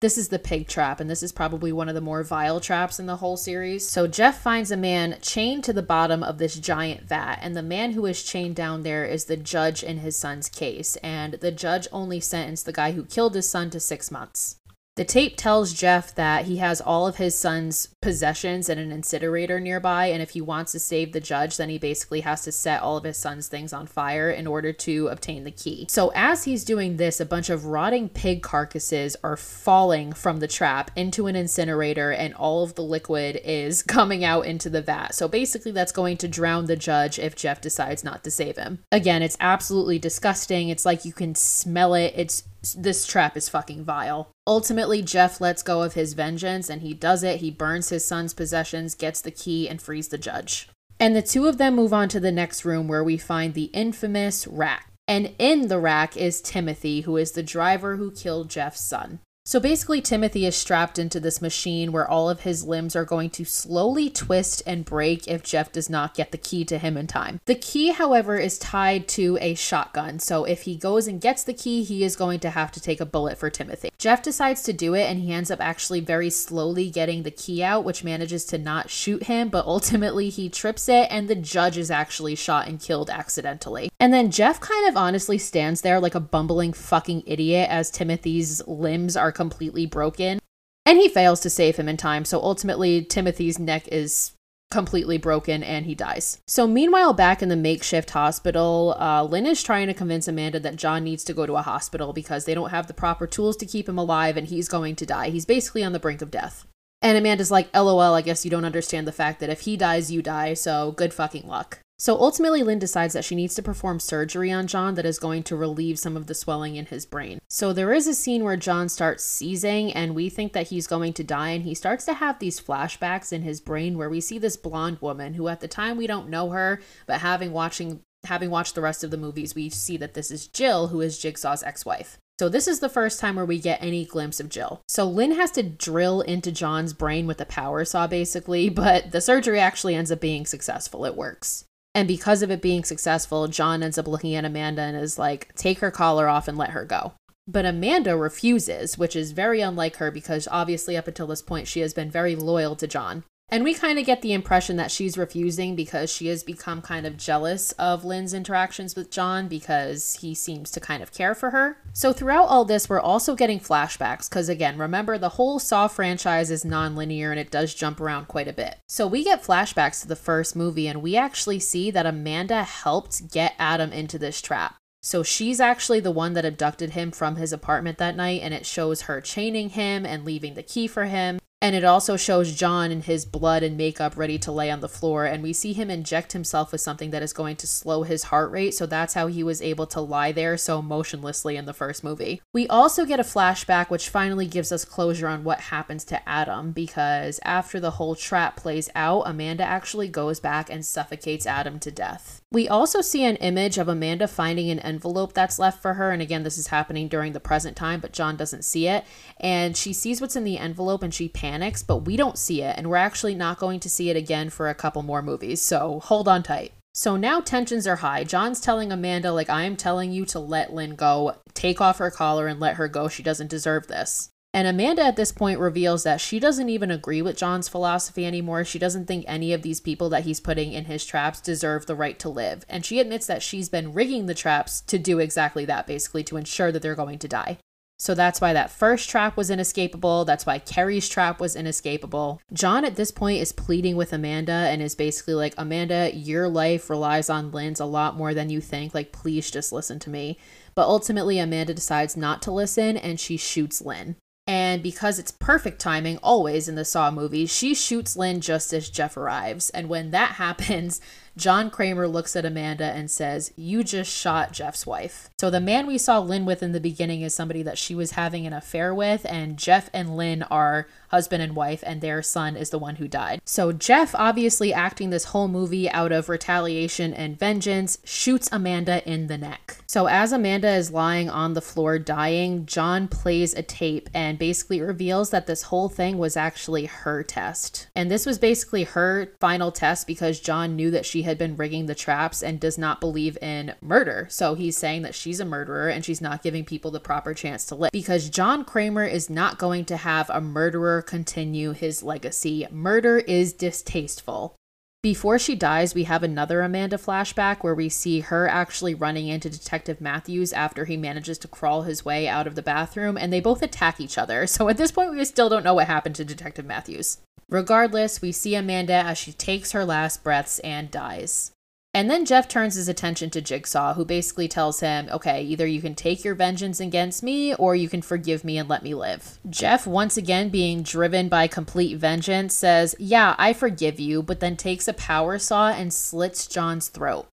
This 0.00 0.16
is 0.16 0.28
the 0.28 0.38
pig 0.38 0.68
trap, 0.68 1.00
and 1.00 1.10
this 1.10 1.24
is 1.24 1.32
probably 1.32 1.72
one 1.72 1.88
of 1.88 1.96
the 1.96 2.00
more 2.00 2.22
vile 2.22 2.60
traps 2.60 3.00
in 3.00 3.06
the 3.06 3.16
whole 3.16 3.36
series. 3.36 3.88
So, 3.88 4.06
Jeff 4.06 4.40
finds 4.40 4.70
a 4.70 4.76
man 4.76 5.18
chained 5.20 5.64
to 5.64 5.72
the 5.72 5.82
bottom 5.82 6.22
of 6.22 6.38
this 6.38 6.54
giant 6.54 7.08
vat, 7.08 7.40
and 7.42 7.56
the 7.56 7.64
man 7.64 7.90
who 7.92 8.06
is 8.06 8.22
chained 8.22 8.54
down 8.54 8.84
there 8.84 9.04
is 9.04 9.24
the 9.24 9.36
judge 9.36 9.82
in 9.82 9.98
his 9.98 10.16
son's 10.16 10.48
case. 10.48 10.94
And 11.02 11.34
the 11.34 11.50
judge 11.50 11.88
only 11.90 12.20
sentenced 12.20 12.64
the 12.64 12.72
guy 12.72 12.92
who 12.92 13.04
killed 13.04 13.34
his 13.34 13.50
son 13.50 13.70
to 13.70 13.80
six 13.80 14.08
months. 14.12 14.60
The 14.98 15.04
tape 15.04 15.36
tells 15.36 15.74
Jeff 15.74 16.12
that 16.16 16.46
he 16.46 16.56
has 16.56 16.80
all 16.80 17.06
of 17.06 17.18
his 17.18 17.38
son's 17.38 17.86
possessions 18.02 18.68
in 18.68 18.80
an 18.80 18.90
incinerator 18.90 19.60
nearby, 19.60 20.06
and 20.06 20.20
if 20.20 20.30
he 20.30 20.40
wants 20.40 20.72
to 20.72 20.80
save 20.80 21.12
the 21.12 21.20
judge, 21.20 21.56
then 21.56 21.68
he 21.68 21.78
basically 21.78 22.22
has 22.22 22.42
to 22.42 22.50
set 22.50 22.82
all 22.82 22.96
of 22.96 23.04
his 23.04 23.16
son's 23.16 23.46
things 23.46 23.72
on 23.72 23.86
fire 23.86 24.28
in 24.28 24.48
order 24.48 24.72
to 24.72 25.06
obtain 25.06 25.44
the 25.44 25.52
key. 25.52 25.86
So, 25.88 26.10
as 26.16 26.42
he's 26.42 26.64
doing 26.64 26.96
this, 26.96 27.20
a 27.20 27.24
bunch 27.24 27.48
of 27.48 27.66
rotting 27.66 28.08
pig 28.08 28.42
carcasses 28.42 29.16
are 29.22 29.36
falling 29.36 30.14
from 30.14 30.40
the 30.40 30.48
trap 30.48 30.90
into 30.96 31.28
an 31.28 31.36
incinerator, 31.36 32.10
and 32.10 32.34
all 32.34 32.64
of 32.64 32.74
the 32.74 32.82
liquid 32.82 33.40
is 33.44 33.82
coming 33.84 34.24
out 34.24 34.46
into 34.46 34.68
the 34.68 34.82
vat. 34.82 35.14
So, 35.14 35.28
basically, 35.28 35.70
that's 35.70 35.92
going 35.92 36.16
to 36.16 36.26
drown 36.26 36.66
the 36.66 36.74
judge 36.74 37.20
if 37.20 37.36
Jeff 37.36 37.60
decides 37.60 38.02
not 38.02 38.24
to 38.24 38.32
save 38.32 38.56
him. 38.56 38.80
Again, 38.90 39.22
it's 39.22 39.36
absolutely 39.38 40.00
disgusting. 40.00 40.70
It's 40.70 40.84
like 40.84 41.04
you 41.04 41.12
can 41.12 41.36
smell 41.36 41.94
it. 41.94 42.14
It's 42.16 42.42
this 42.76 43.06
trap 43.06 43.36
is 43.36 43.48
fucking 43.48 43.84
vile. 43.84 44.32
Ultimately, 44.48 45.02
Jeff 45.02 45.42
lets 45.42 45.62
go 45.62 45.82
of 45.82 45.92
his 45.92 46.14
vengeance 46.14 46.70
and 46.70 46.80
he 46.80 46.94
does 46.94 47.22
it. 47.22 47.40
He 47.40 47.50
burns 47.50 47.90
his 47.90 48.06
son's 48.06 48.32
possessions, 48.32 48.94
gets 48.94 49.20
the 49.20 49.30
key, 49.30 49.68
and 49.68 49.80
frees 49.80 50.08
the 50.08 50.16
judge. 50.16 50.70
And 50.98 51.14
the 51.14 51.20
two 51.20 51.46
of 51.46 51.58
them 51.58 51.76
move 51.76 51.92
on 51.92 52.08
to 52.08 52.18
the 52.18 52.32
next 52.32 52.64
room 52.64 52.88
where 52.88 53.04
we 53.04 53.18
find 53.18 53.52
the 53.52 53.70
infamous 53.74 54.46
rack. 54.46 54.90
And 55.06 55.34
in 55.38 55.68
the 55.68 55.78
rack 55.78 56.16
is 56.16 56.40
Timothy, 56.40 57.02
who 57.02 57.18
is 57.18 57.32
the 57.32 57.42
driver 57.42 57.96
who 57.96 58.10
killed 58.10 58.48
Jeff's 58.48 58.80
son. 58.80 59.20
So 59.48 59.58
basically, 59.58 60.02
Timothy 60.02 60.44
is 60.44 60.54
strapped 60.54 60.98
into 60.98 61.18
this 61.18 61.40
machine 61.40 61.90
where 61.90 62.06
all 62.06 62.28
of 62.28 62.40
his 62.40 62.66
limbs 62.66 62.94
are 62.94 63.06
going 63.06 63.30
to 63.30 63.46
slowly 63.46 64.10
twist 64.10 64.62
and 64.66 64.84
break 64.84 65.26
if 65.26 65.42
Jeff 65.42 65.72
does 65.72 65.88
not 65.88 66.12
get 66.12 66.32
the 66.32 66.36
key 66.36 66.66
to 66.66 66.76
him 66.76 66.98
in 66.98 67.06
time. 67.06 67.40
The 67.46 67.54
key, 67.54 67.92
however, 67.92 68.36
is 68.36 68.58
tied 68.58 69.08
to 69.08 69.38
a 69.40 69.54
shotgun. 69.54 70.18
So 70.18 70.44
if 70.44 70.64
he 70.64 70.76
goes 70.76 71.08
and 71.08 71.18
gets 71.18 71.44
the 71.44 71.54
key, 71.54 71.82
he 71.82 72.04
is 72.04 72.14
going 72.14 72.40
to 72.40 72.50
have 72.50 72.70
to 72.72 72.80
take 72.80 73.00
a 73.00 73.06
bullet 73.06 73.38
for 73.38 73.48
Timothy. 73.48 73.88
Jeff 73.96 74.22
decides 74.22 74.62
to 74.64 74.74
do 74.74 74.92
it 74.92 75.04
and 75.04 75.18
he 75.18 75.32
ends 75.32 75.50
up 75.50 75.62
actually 75.62 76.00
very 76.00 76.28
slowly 76.28 76.90
getting 76.90 77.22
the 77.22 77.30
key 77.30 77.62
out, 77.62 77.84
which 77.84 78.04
manages 78.04 78.44
to 78.44 78.58
not 78.58 78.90
shoot 78.90 79.22
him, 79.22 79.48
but 79.48 79.64
ultimately 79.64 80.28
he 80.28 80.50
trips 80.50 80.90
it 80.90 81.08
and 81.10 81.26
the 81.26 81.34
judge 81.34 81.78
is 81.78 81.90
actually 81.90 82.34
shot 82.34 82.68
and 82.68 82.80
killed 82.80 83.08
accidentally. 83.08 83.90
And 83.98 84.12
then 84.12 84.30
Jeff 84.30 84.60
kind 84.60 84.86
of 84.90 84.98
honestly 84.98 85.38
stands 85.38 85.80
there 85.80 86.00
like 86.00 86.14
a 86.14 86.20
bumbling 86.20 86.74
fucking 86.74 87.22
idiot 87.24 87.70
as 87.70 87.90
Timothy's 87.90 88.60
limbs 88.68 89.16
are 89.16 89.37
completely 89.38 89.86
broken. 89.86 90.40
And 90.84 90.98
he 90.98 91.08
fails 91.08 91.38
to 91.40 91.50
save 91.50 91.76
him 91.76 91.88
in 91.88 91.96
time, 91.96 92.24
so 92.24 92.42
ultimately 92.42 93.04
Timothy's 93.04 93.58
neck 93.58 93.86
is 93.92 94.32
completely 94.72 95.16
broken 95.16 95.62
and 95.62 95.86
he 95.86 95.94
dies. 95.94 96.40
So, 96.48 96.66
meanwhile, 96.66 97.12
back 97.12 97.40
in 97.40 97.48
the 97.48 97.56
makeshift 97.56 98.10
hospital, 98.10 98.96
uh, 98.98 99.22
Lynn 99.22 99.46
is 99.46 99.62
trying 99.62 99.86
to 99.86 99.94
convince 99.94 100.26
Amanda 100.26 100.58
that 100.58 100.74
John 100.74 101.04
needs 101.04 101.22
to 101.24 101.34
go 101.34 101.46
to 101.46 101.56
a 101.56 101.62
hospital 101.62 102.12
because 102.12 102.46
they 102.46 102.54
don't 102.54 102.70
have 102.70 102.88
the 102.88 102.94
proper 102.94 103.28
tools 103.28 103.56
to 103.58 103.66
keep 103.66 103.88
him 103.88 103.96
alive 103.96 104.36
and 104.36 104.48
he's 104.48 104.68
going 104.68 104.96
to 104.96 105.06
die. 105.06 105.30
He's 105.30 105.46
basically 105.46 105.84
on 105.84 105.92
the 105.92 106.00
brink 106.00 106.20
of 106.20 106.32
death. 106.32 106.66
And 107.00 107.16
Amanda's 107.16 107.52
like, 107.52 107.72
LOL, 107.72 108.14
I 108.14 108.22
guess 108.22 108.44
you 108.44 108.50
don't 108.50 108.64
understand 108.64 109.06
the 109.06 109.12
fact 109.12 109.38
that 109.38 109.50
if 109.50 109.60
he 109.60 109.76
dies, 109.76 110.10
you 110.10 110.20
die, 110.20 110.54
so 110.54 110.90
good 110.92 111.14
fucking 111.14 111.46
luck. 111.46 111.78
So 112.00 112.16
ultimately, 112.16 112.62
Lynn 112.62 112.78
decides 112.78 113.14
that 113.14 113.24
she 113.24 113.34
needs 113.34 113.54
to 113.56 113.62
perform 113.62 113.98
surgery 113.98 114.52
on 114.52 114.68
John 114.68 114.94
that 114.94 115.04
is 115.04 115.18
going 115.18 115.42
to 115.44 115.56
relieve 115.56 115.98
some 115.98 116.16
of 116.16 116.28
the 116.28 116.34
swelling 116.34 116.76
in 116.76 116.86
his 116.86 117.04
brain. 117.04 117.40
So 117.48 117.72
there 117.72 117.92
is 117.92 118.06
a 118.06 118.14
scene 118.14 118.44
where 118.44 118.56
John 118.56 118.88
starts 118.88 119.24
seizing, 119.24 119.92
and 119.92 120.14
we 120.14 120.28
think 120.28 120.52
that 120.52 120.68
he's 120.68 120.86
going 120.86 121.12
to 121.14 121.24
die, 121.24 121.50
and 121.50 121.64
he 121.64 121.74
starts 121.74 122.04
to 122.04 122.14
have 122.14 122.38
these 122.38 122.60
flashbacks 122.60 123.32
in 123.32 123.42
his 123.42 123.60
brain 123.60 123.98
where 123.98 124.08
we 124.08 124.20
see 124.20 124.38
this 124.38 124.56
blonde 124.56 124.98
woman 125.00 125.34
who, 125.34 125.48
at 125.48 125.58
the 125.58 125.66
time, 125.66 125.96
we 125.96 126.06
don't 126.06 126.28
know 126.28 126.50
her, 126.50 126.80
but 127.06 127.20
having 127.20 127.52
watching 127.52 128.00
having 128.24 128.50
watched 128.50 128.74
the 128.74 128.80
rest 128.80 129.04
of 129.04 129.10
the 129.10 129.16
movies, 129.16 129.54
we 129.54 129.68
see 129.68 129.96
that 129.96 130.14
this 130.14 130.30
is 130.30 130.48
Jill, 130.48 130.88
who 130.88 131.00
is 131.00 131.18
Jigsaw's 131.18 131.62
ex-wife. 131.62 132.18
So 132.38 132.48
this 132.48 132.68
is 132.68 132.80
the 132.80 132.88
first 132.88 133.18
time 133.18 133.36
where 133.36 133.44
we 133.44 133.58
get 133.58 133.82
any 133.82 134.04
glimpse 134.04 134.38
of 134.38 134.48
Jill. 134.48 134.82
So 134.86 135.04
Lynn 135.04 135.32
has 135.32 135.50
to 135.52 135.62
drill 135.62 136.20
into 136.20 136.52
John's 136.52 136.92
brain 136.92 137.26
with 137.26 137.40
a 137.40 137.46
power 137.46 137.84
saw 137.84 138.06
basically, 138.06 138.68
but 138.68 139.10
the 139.10 139.20
surgery 139.20 139.58
actually 139.58 139.94
ends 139.94 140.12
up 140.12 140.20
being 140.20 140.46
successful. 140.46 141.04
It 141.04 141.16
works. 141.16 141.64
And 141.98 142.06
because 142.06 142.42
of 142.42 142.50
it 142.52 142.62
being 142.62 142.84
successful, 142.84 143.48
John 143.48 143.82
ends 143.82 143.98
up 143.98 144.06
looking 144.06 144.36
at 144.36 144.44
Amanda 144.44 144.82
and 144.82 144.96
is 144.96 145.18
like, 145.18 145.52
take 145.56 145.80
her 145.80 145.90
collar 145.90 146.28
off 146.28 146.46
and 146.46 146.56
let 146.56 146.70
her 146.70 146.84
go. 146.84 147.14
But 147.48 147.66
Amanda 147.66 148.16
refuses, 148.16 148.96
which 148.96 149.16
is 149.16 149.32
very 149.32 149.60
unlike 149.60 149.96
her 149.96 150.12
because 150.12 150.46
obviously 150.48 150.96
up 150.96 151.08
until 151.08 151.26
this 151.26 151.42
point 151.42 151.66
she 151.66 151.80
has 151.80 151.92
been 151.92 152.08
very 152.08 152.36
loyal 152.36 152.76
to 152.76 152.86
John. 152.86 153.24
And 153.50 153.64
we 153.64 153.72
kind 153.72 153.98
of 153.98 154.04
get 154.04 154.20
the 154.20 154.34
impression 154.34 154.76
that 154.76 154.90
she's 154.90 155.16
refusing 155.16 155.74
because 155.74 156.12
she 156.12 156.26
has 156.26 156.42
become 156.42 156.82
kind 156.82 157.06
of 157.06 157.16
jealous 157.16 157.72
of 157.72 158.04
Lynn's 158.04 158.34
interactions 158.34 158.94
with 158.94 159.10
John 159.10 159.48
because 159.48 160.18
he 160.20 160.34
seems 160.34 160.70
to 160.72 160.80
kind 160.80 161.02
of 161.02 161.14
care 161.14 161.34
for 161.34 161.50
her. 161.50 161.78
So, 161.94 162.12
throughout 162.12 162.48
all 162.48 162.66
this, 162.66 162.90
we're 162.90 163.00
also 163.00 163.34
getting 163.34 163.58
flashbacks 163.58 164.28
because, 164.28 164.50
again, 164.50 164.76
remember 164.76 165.16
the 165.16 165.30
whole 165.30 165.58
Saw 165.58 165.88
franchise 165.88 166.50
is 166.50 166.62
non 166.62 166.94
linear 166.94 167.30
and 167.30 167.40
it 167.40 167.50
does 167.50 167.74
jump 167.74 168.00
around 168.00 168.28
quite 168.28 168.48
a 168.48 168.52
bit. 168.52 168.76
So, 168.86 169.06
we 169.06 169.24
get 169.24 169.42
flashbacks 169.42 170.02
to 170.02 170.08
the 170.08 170.14
first 170.14 170.54
movie 170.54 170.86
and 170.86 171.00
we 171.00 171.16
actually 171.16 171.58
see 171.58 171.90
that 171.90 172.04
Amanda 172.04 172.64
helped 172.64 173.32
get 173.32 173.54
Adam 173.58 173.92
into 173.92 174.18
this 174.18 174.42
trap. 174.42 174.76
So 175.00 175.22
she's 175.22 175.60
actually 175.60 176.00
the 176.00 176.10
one 176.10 176.34
that 176.34 176.44
abducted 176.44 176.90
him 176.90 177.12
from 177.12 177.36
his 177.36 177.52
apartment 177.52 177.98
that 177.98 178.16
night, 178.16 178.40
and 178.42 178.52
it 178.52 178.66
shows 178.66 179.02
her 179.02 179.20
chaining 179.20 179.70
him 179.70 180.04
and 180.04 180.24
leaving 180.24 180.54
the 180.54 180.62
key 180.62 180.86
for 180.86 181.04
him. 181.04 181.38
And 181.60 181.74
it 181.74 181.82
also 181.82 182.16
shows 182.16 182.54
John 182.54 182.92
in 182.92 183.02
his 183.02 183.24
blood 183.24 183.64
and 183.64 183.76
makeup 183.76 184.16
ready 184.16 184.38
to 184.38 184.52
lay 184.52 184.70
on 184.70 184.78
the 184.78 184.88
floor. 184.88 185.24
And 185.24 185.42
we 185.42 185.52
see 185.52 185.72
him 185.72 185.90
inject 185.90 186.32
himself 186.32 186.70
with 186.70 186.80
something 186.80 187.10
that 187.10 187.22
is 187.22 187.32
going 187.32 187.56
to 187.56 187.66
slow 187.66 188.04
his 188.04 188.24
heart 188.24 188.52
rate. 188.52 188.74
So 188.74 188.86
that's 188.86 189.14
how 189.14 189.26
he 189.26 189.42
was 189.42 189.60
able 189.60 189.86
to 189.88 190.00
lie 190.00 190.30
there 190.30 190.56
so 190.56 190.80
motionlessly 190.80 191.56
in 191.56 191.64
the 191.64 191.74
first 191.74 192.04
movie. 192.04 192.40
We 192.52 192.68
also 192.68 193.04
get 193.04 193.18
a 193.18 193.24
flashback, 193.24 193.90
which 193.90 194.08
finally 194.08 194.46
gives 194.46 194.70
us 194.70 194.84
closure 194.84 195.26
on 195.26 195.42
what 195.42 195.60
happens 195.60 196.04
to 196.04 196.28
Adam. 196.28 196.70
Because 196.70 197.40
after 197.44 197.80
the 197.80 197.92
whole 197.92 198.14
trap 198.14 198.56
plays 198.56 198.88
out, 198.94 199.22
Amanda 199.22 199.64
actually 199.64 200.08
goes 200.08 200.38
back 200.38 200.70
and 200.70 200.86
suffocates 200.86 201.46
Adam 201.46 201.80
to 201.80 201.90
death. 201.90 202.40
We 202.52 202.68
also 202.68 203.00
see 203.00 203.24
an 203.24 203.36
image 203.36 203.78
of 203.78 203.88
Amanda 203.88 204.28
finding 204.28 204.70
an 204.70 204.78
envelope 204.78 205.32
that's 205.32 205.58
left 205.58 205.82
for 205.82 205.94
her. 205.94 206.12
And 206.12 206.22
again, 206.22 206.44
this 206.44 206.56
is 206.56 206.68
happening 206.68 207.08
during 207.08 207.32
the 207.32 207.40
present 207.40 207.76
time, 207.76 207.98
but 208.00 208.12
John 208.12 208.36
doesn't 208.36 208.64
see 208.64 208.86
it. 208.86 209.04
And 209.38 209.76
she 209.76 209.92
sees 209.92 210.20
what's 210.20 210.36
in 210.36 210.44
the 210.44 210.56
envelope 210.58 211.02
and 211.02 211.12
she 211.12 211.28
panics, 211.28 211.47
but 211.86 212.04
we 212.04 212.16
don't 212.16 212.38
see 212.38 212.62
it. 212.62 212.76
And 212.76 212.88
we're 212.88 212.96
actually 212.96 213.34
not 213.34 213.58
going 213.58 213.80
to 213.80 213.90
see 213.90 214.10
it 214.10 214.16
again 214.16 214.50
for 214.50 214.68
a 214.68 214.74
couple 214.74 215.02
more 215.02 215.22
movies. 215.22 215.62
So 215.62 216.00
hold 216.00 216.28
on 216.28 216.42
tight. 216.42 216.72
So 216.94 217.16
now 217.16 217.40
tensions 217.40 217.86
are 217.86 217.96
high. 217.96 218.24
John's 218.24 218.60
telling 218.60 218.90
Amanda, 218.90 219.32
like, 219.32 219.48
I 219.48 219.62
am 219.62 219.76
telling 219.76 220.10
you 220.10 220.24
to 220.26 220.40
let 220.40 220.72
Lynn 220.72 220.96
go. 220.96 221.36
Take 221.54 221.80
off 221.80 221.98
her 221.98 222.10
collar 222.10 222.46
and 222.46 222.58
let 222.58 222.76
her 222.76 222.88
go. 222.88 223.08
She 223.08 223.22
doesn't 223.22 223.50
deserve 223.50 223.86
this. 223.86 224.30
And 224.54 224.66
Amanda 224.66 225.04
at 225.04 225.16
this 225.16 225.30
point 225.30 225.60
reveals 225.60 226.04
that 226.04 226.20
she 226.20 226.40
doesn't 226.40 226.70
even 226.70 226.90
agree 226.90 227.20
with 227.20 227.36
John's 227.36 227.68
philosophy 227.68 228.26
anymore. 228.26 228.64
She 228.64 228.78
doesn't 228.78 229.06
think 229.06 229.24
any 229.28 229.52
of 229.52 229.62
these 229.62 229.80
people 229.80 230.08
that 230.08 230.24
he's 230.24 230.40
putting 230.40 230.72
in 230.72 230.86
his 230.86 231.04
traps 231.04 231.40
deserve 231.40 231.86
the 231.86 231.94
right 231.94 232.18
to 232.20 232.30
live. 232.30 232.64
And 232.68 232.84
she 232.84 232.98
admits 232.98 233.26
that 233.26 233.42
she's 233.42 233.68
been 233.68 233.92
rigging 233.92 234.26
the 234.26 234.34
traps 234.34 234.80
to 234.82 234.98
do 234.98 235.18
exactly 235.18 235.66
that, 235.66 235.86
basically, 235.86 236.24
to 236.24 236.38
ensure 236.38 236.72
that 236.72 236.82
they're 236.82 236.94
going 236.94 237.18
to 237.20 237.28
die. 237.28 237.58
So 237.98 238.14
that's 238.14 238.40
why 238.40 238.52
that 238.52 238.70
first 238.70 239.10
trap 239.10 239.36
was 239.36 239.50
inescapable. 239.50 240.24
That's 240.24 240.46
why 240.46 240.60
Kerry's 240.60 241.08
trap 241.08 241.40
was 241.40 241.56
inescapable. 241.56 242.40
John 242.52 242.84
at 242.84 242.94
this 242.94 243.10
point 243.10 243.40
is 243.40 243.50
pleading 243.50 243.96
with 243.96 244.12
Amanda 244.12 244.52
and 244.52 244.80
is 244.80 244.94
basically 244.94 245.34
like, 245.34 245.54
Amanda, 245.58 246.14
your 246.14 246.48
life 246.48 246.88
relies 246.88 247.28
on 247.28 247.50
Lynn's 247.50 247.80
a 247.80 247.84
lot 247.84 248.16
more 248.16 248.34
than 248.34 248.50
you 248.50 248.60
think. 248.60 248.94
Like, 248.94 249.10
please 249.10 249.50
just 249.50 249.72
listen 249.72 249.98
to 250.00 250.10
me. 250.10 250.38
But 250.76 250.86
ultimately, 250.86 251.40
Amanda 251.40 251.74
decides 251.74 252.16
not 252.16 252.40
to 252.42 252.52
listen 252.52 252.96
and 252.96 253.18
she 253.18 253.36
shoots 253.36 253.82
Lynn. 253.82 254.14
And 254.46 254.82
because 254.82 255.18
it's 255.18 255.30
perfect 255.30 255.78
timing, 255.78 256.16
always 256.22 256.68
in 256.68 256.74
the 256.74 256.84
Saw 256.84 257.10
movies, 257.10 257.54
she 257.54 257.74
shoots 257.74 258.16
Lynn 258.16 258.40
just 258.40 258.72
as 258.72 258.88
Jeff 258.88 259.16
arrives. 259.16 259.68
And 259.70 259.90
when 259.90 260.12
that 260.12 260.32
happens, 260.36 261.00
John 261.38 261.70
Kramer 261.70 262.08
looks 262.08 262.34
at 262.34 262.44
Amanda 262.44 262.84
and 262.84 263.10
says, 263.10 263.52
You 263.56 263.84
just 263.84 264.14
shot 264.14 264.52
Jeff's 264.52 264.86
wife. 264.86 265.30
So 265.38 265.50
the 265.50 265.60
man 265.60 265.86
we 265.86 265.96
saw 265.96 266.18
Lynn 266.18 266.44
with 266.44 266.62
in 266.62 266.72
the 266.72 266.80
beginning 266.80 267.22
is 267.22 267.34
somebody 267.34 267.62
that 267.62 267.78
she 267.78 267.94
was 267.94 268.12
having 268.12 268.46
an 268.46 268.52
affair 268.52 268.92
with, 268.92 269.24
and 269.28 269.56
Jeff 269.56 269.88
and 269.92 270.16
Lynn 270.16 270.42
are 270.44 270.88
husband 271.08 271.42
and 271.42 271.54
wife, 271.54 271.82
and 271.86 272.00
their 272.00 272.22
son 272.22 272.56
is 272.56 272.70
the 272.70 272.78
one 272.78 272.96
who 272.96 273.08
died. 273.08 273.40
So 273.44 273.72
Jeff, 273.72 274.14
obviously 274.14 274.72
acting 274.72 275.10
this 275.10 275.26
whole 275.26 275.48
movie 275.48 275.88
out 275.90 276.12
of 276.12 276.28
retaliation 276.28 277.14
and 277.14 277.38
vengeance, 277.38 277.98
shoots 278.04 278.48
Amanda 278.52 279.08
in 279.08 279.28
the 279.28 279.38
neck. 279.38 279.78
So 279.86 280.06
as 280.06 280.32
Amanda 280.32 280.70
is 280.70 280.90
lying 280.90 281.30
on 281.30 281.54
the 281.54 281.62
floor 281.62 281.98
dying, 281.98 282.66
John 282.66 283.08
plays 283.08 283.54
a 283.54 283.62
tape 283.62 284.10
and 284.12 284.38
basically 284.38 284.80
reveals 284.80 285.30
that 285.30 285.46
this 285.46 285.62
whole 285.62 285.88
thing 285.88 286.18
was 286.18 286.36
actually 286.36 286.86
her 286.86 287.22
test. 287.22 287.88
And 287.94 288.10
this 288.10 288.26
was 288.26 288.38
basically 288.38 288.84
her 288.84 289.32
final 289.40 289.72
test 289.72 290.06
because 290.06 290.40
John 290.40 290.76
knew 290.76 290.90
that 290.90 291.06
she 291.06 291.22
had 291.28 291.38
been 291.38 291.56
rigging 291.56 291.86
the 291.86 291.94
traps 291.94 292.42
and 292.42 292.58
does 292.58 292.76
not 292.76 293.00
believe 293.00 293.38
in 293.40 293.74
murder. 293.80 294.26
So 294.30 294.54
he's 294.54 294.76
saying 294.76 295.02
that 295.02 295.14
she's 295.14 295.38
a 295.38 295.44
murderer 295.44 295.88
and 295.88 296.04
she's 296.04 296.20
not 296.20 296.42
giving 296.42 296.64
people 296.64 296.90
the 296.90 296.98
proper 296.98 297.34
chance 297.34 297.64
to 297.66 297.76
live 297.76 297.92
because 297.92 298.28
John 298.30 298.64
Kramer 298.64 299.04
is 299.04 299.30
not 299.30 299.58
going 299.58 299.84
to 299.84 299.96
have 299.96 300.28
a 300.30 300.40
murderer 300.40 301.02
continue 301.02 301.72
his 301.72 302.02
legacy. 302.02 302.66
Murder 302.72 303.18
is 303.18 303.52
distasteful. 303.52 304.57
Before 305.00 305.38
she 305.38 305.54
dies, 305.54 305.94
we 305.94 306.04
have 306.04 306.24
another 306.24 306.60
Amanda 306.60 306.98
flashback 306.98 307.58
where 307.62 307.74
we 307.74 307.88
see 307.88 308.18
her 308.18 308.48
actually 308.48 308.94
running 308.94 309.28
into 309.28 309.48
Detective 309.48 310.00
Matthews 310.00 310.52
after 310.52 310.86
he 310.86 310.96
manages 310.96 311.38
to 311.38 311.48
crawl 311.48 311.82
his 311.82 312.04
way 312.04 312.26
out 312.26 312.48
of 312.48 312.56
the 312.56 312.62
bathroom, 312.62 313.16
and 313.16 313.32
they 313.32 313.38
both 313.38 313.62
attack 313.62 314.00
each 314.00 314.18
other. 314.18 314.44
So 314.48 314.68
at 314.68 314.76
this 314.76 314.90
point, 314.90 315.12
we 315.12 315.24
still 315.24 315.48
don't 315.48 315.62
know 315.62 315.74
what 315.74 315.86
happened 315.86 316.16
to 316.16 316.24
Detective 316.24 316.66
Matthews. 316.66 317.18
Regardless, 317.48 318.20
we 318.20 318.32
see 318.32 318.56
Amanda 318.56 318.92
as 318.92 319.18
she 319.18 319.30
takes 319.32 319.70
her 319.70 319.84
last 319.84 320.24
breaths 320.24 320.58
and 320.60 320.90
dies. 320.90 321.52
And 321.98 322.08
then 322.08 322.26
Jeff 322.26 322.46
turns 322.46 322.76
his 322.76 322.88
attention 322.88 323.28
to 323.30 323.40
Jigsaw, 323.40 323.94
who 323.94 324.04
basically 324.04 324.46
tells 324.46 324.78
him, 324.78 325.08
okay, 325.10 325.42
either 325.42 325.66
you 325.66 325.82
can 325.82 325.96
take 325.96 326.22
your 326.22 326.36
vengeance 326.36 326.78
against 326.78 327.24
me 327.24 327.56
or 327.56 327.74
you 327.74 327.88
can 327.88 328.02
forgive 328.02 328.44
me 328.44 328.56
and 328.56 328.68
let 328.68 328.84
me 328.84 328.94
live. 328.94 329.40
Jeff, 329.50 329.84
once 329.84 330.16
again 330.16 330.48
being 330.48 330.84
driven 330.84 331.28
by 331.28 331.48
complete 331.48 331.98
vengeance, 331.98 332.54
says, 332.54 332.94
yeah, 333.00 333.34
I 333.36 333.52
forgive 333.52 333.98
you, 333.98 334.22
but 334.22 334.38
then 334.38 334.56
takes 334.56 334.86
a 334.86 334.92
power 334.92 335.40
saw 335.40 335.70
and 335.70 335.92
slits 335.92 336.46
John's 336.46 336.86
throat. 336.86 337.26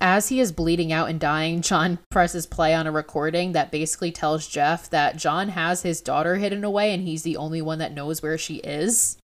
As 0.00 0.28
he 0.28 0.38
is 0.38 0.52
bleeding 0.52 0.92
out 0.92 1.10
and 1.10 1.18
dying, 1.18 1.60
John 1.60 1.98
presses 2.12 2.46
play 2.46 2.72
on 2.72 2.86
a 2.86 2.92
recording 2.92 3.50
that 3.50 3.72
basically 3.72 4.12
tells 4.12 4.46
Jeff 4.46 4.88
that 4.90 5.16
John 5.16 5.48
has 5.48 5.82
his 5.82 6.00
daughter 6.00 6.36
hidden 6.36 6.62
away 6.62 6.94
and 6.94 7.02
he's 7.02 7.24
the 7.24 7.36
only 7.36 7.60
one 7.60 7.80
that 7.80 7.92
knows 7.92 8.22
where 8.22 8.38
she 8.38 8.58
is. 8.58 9.16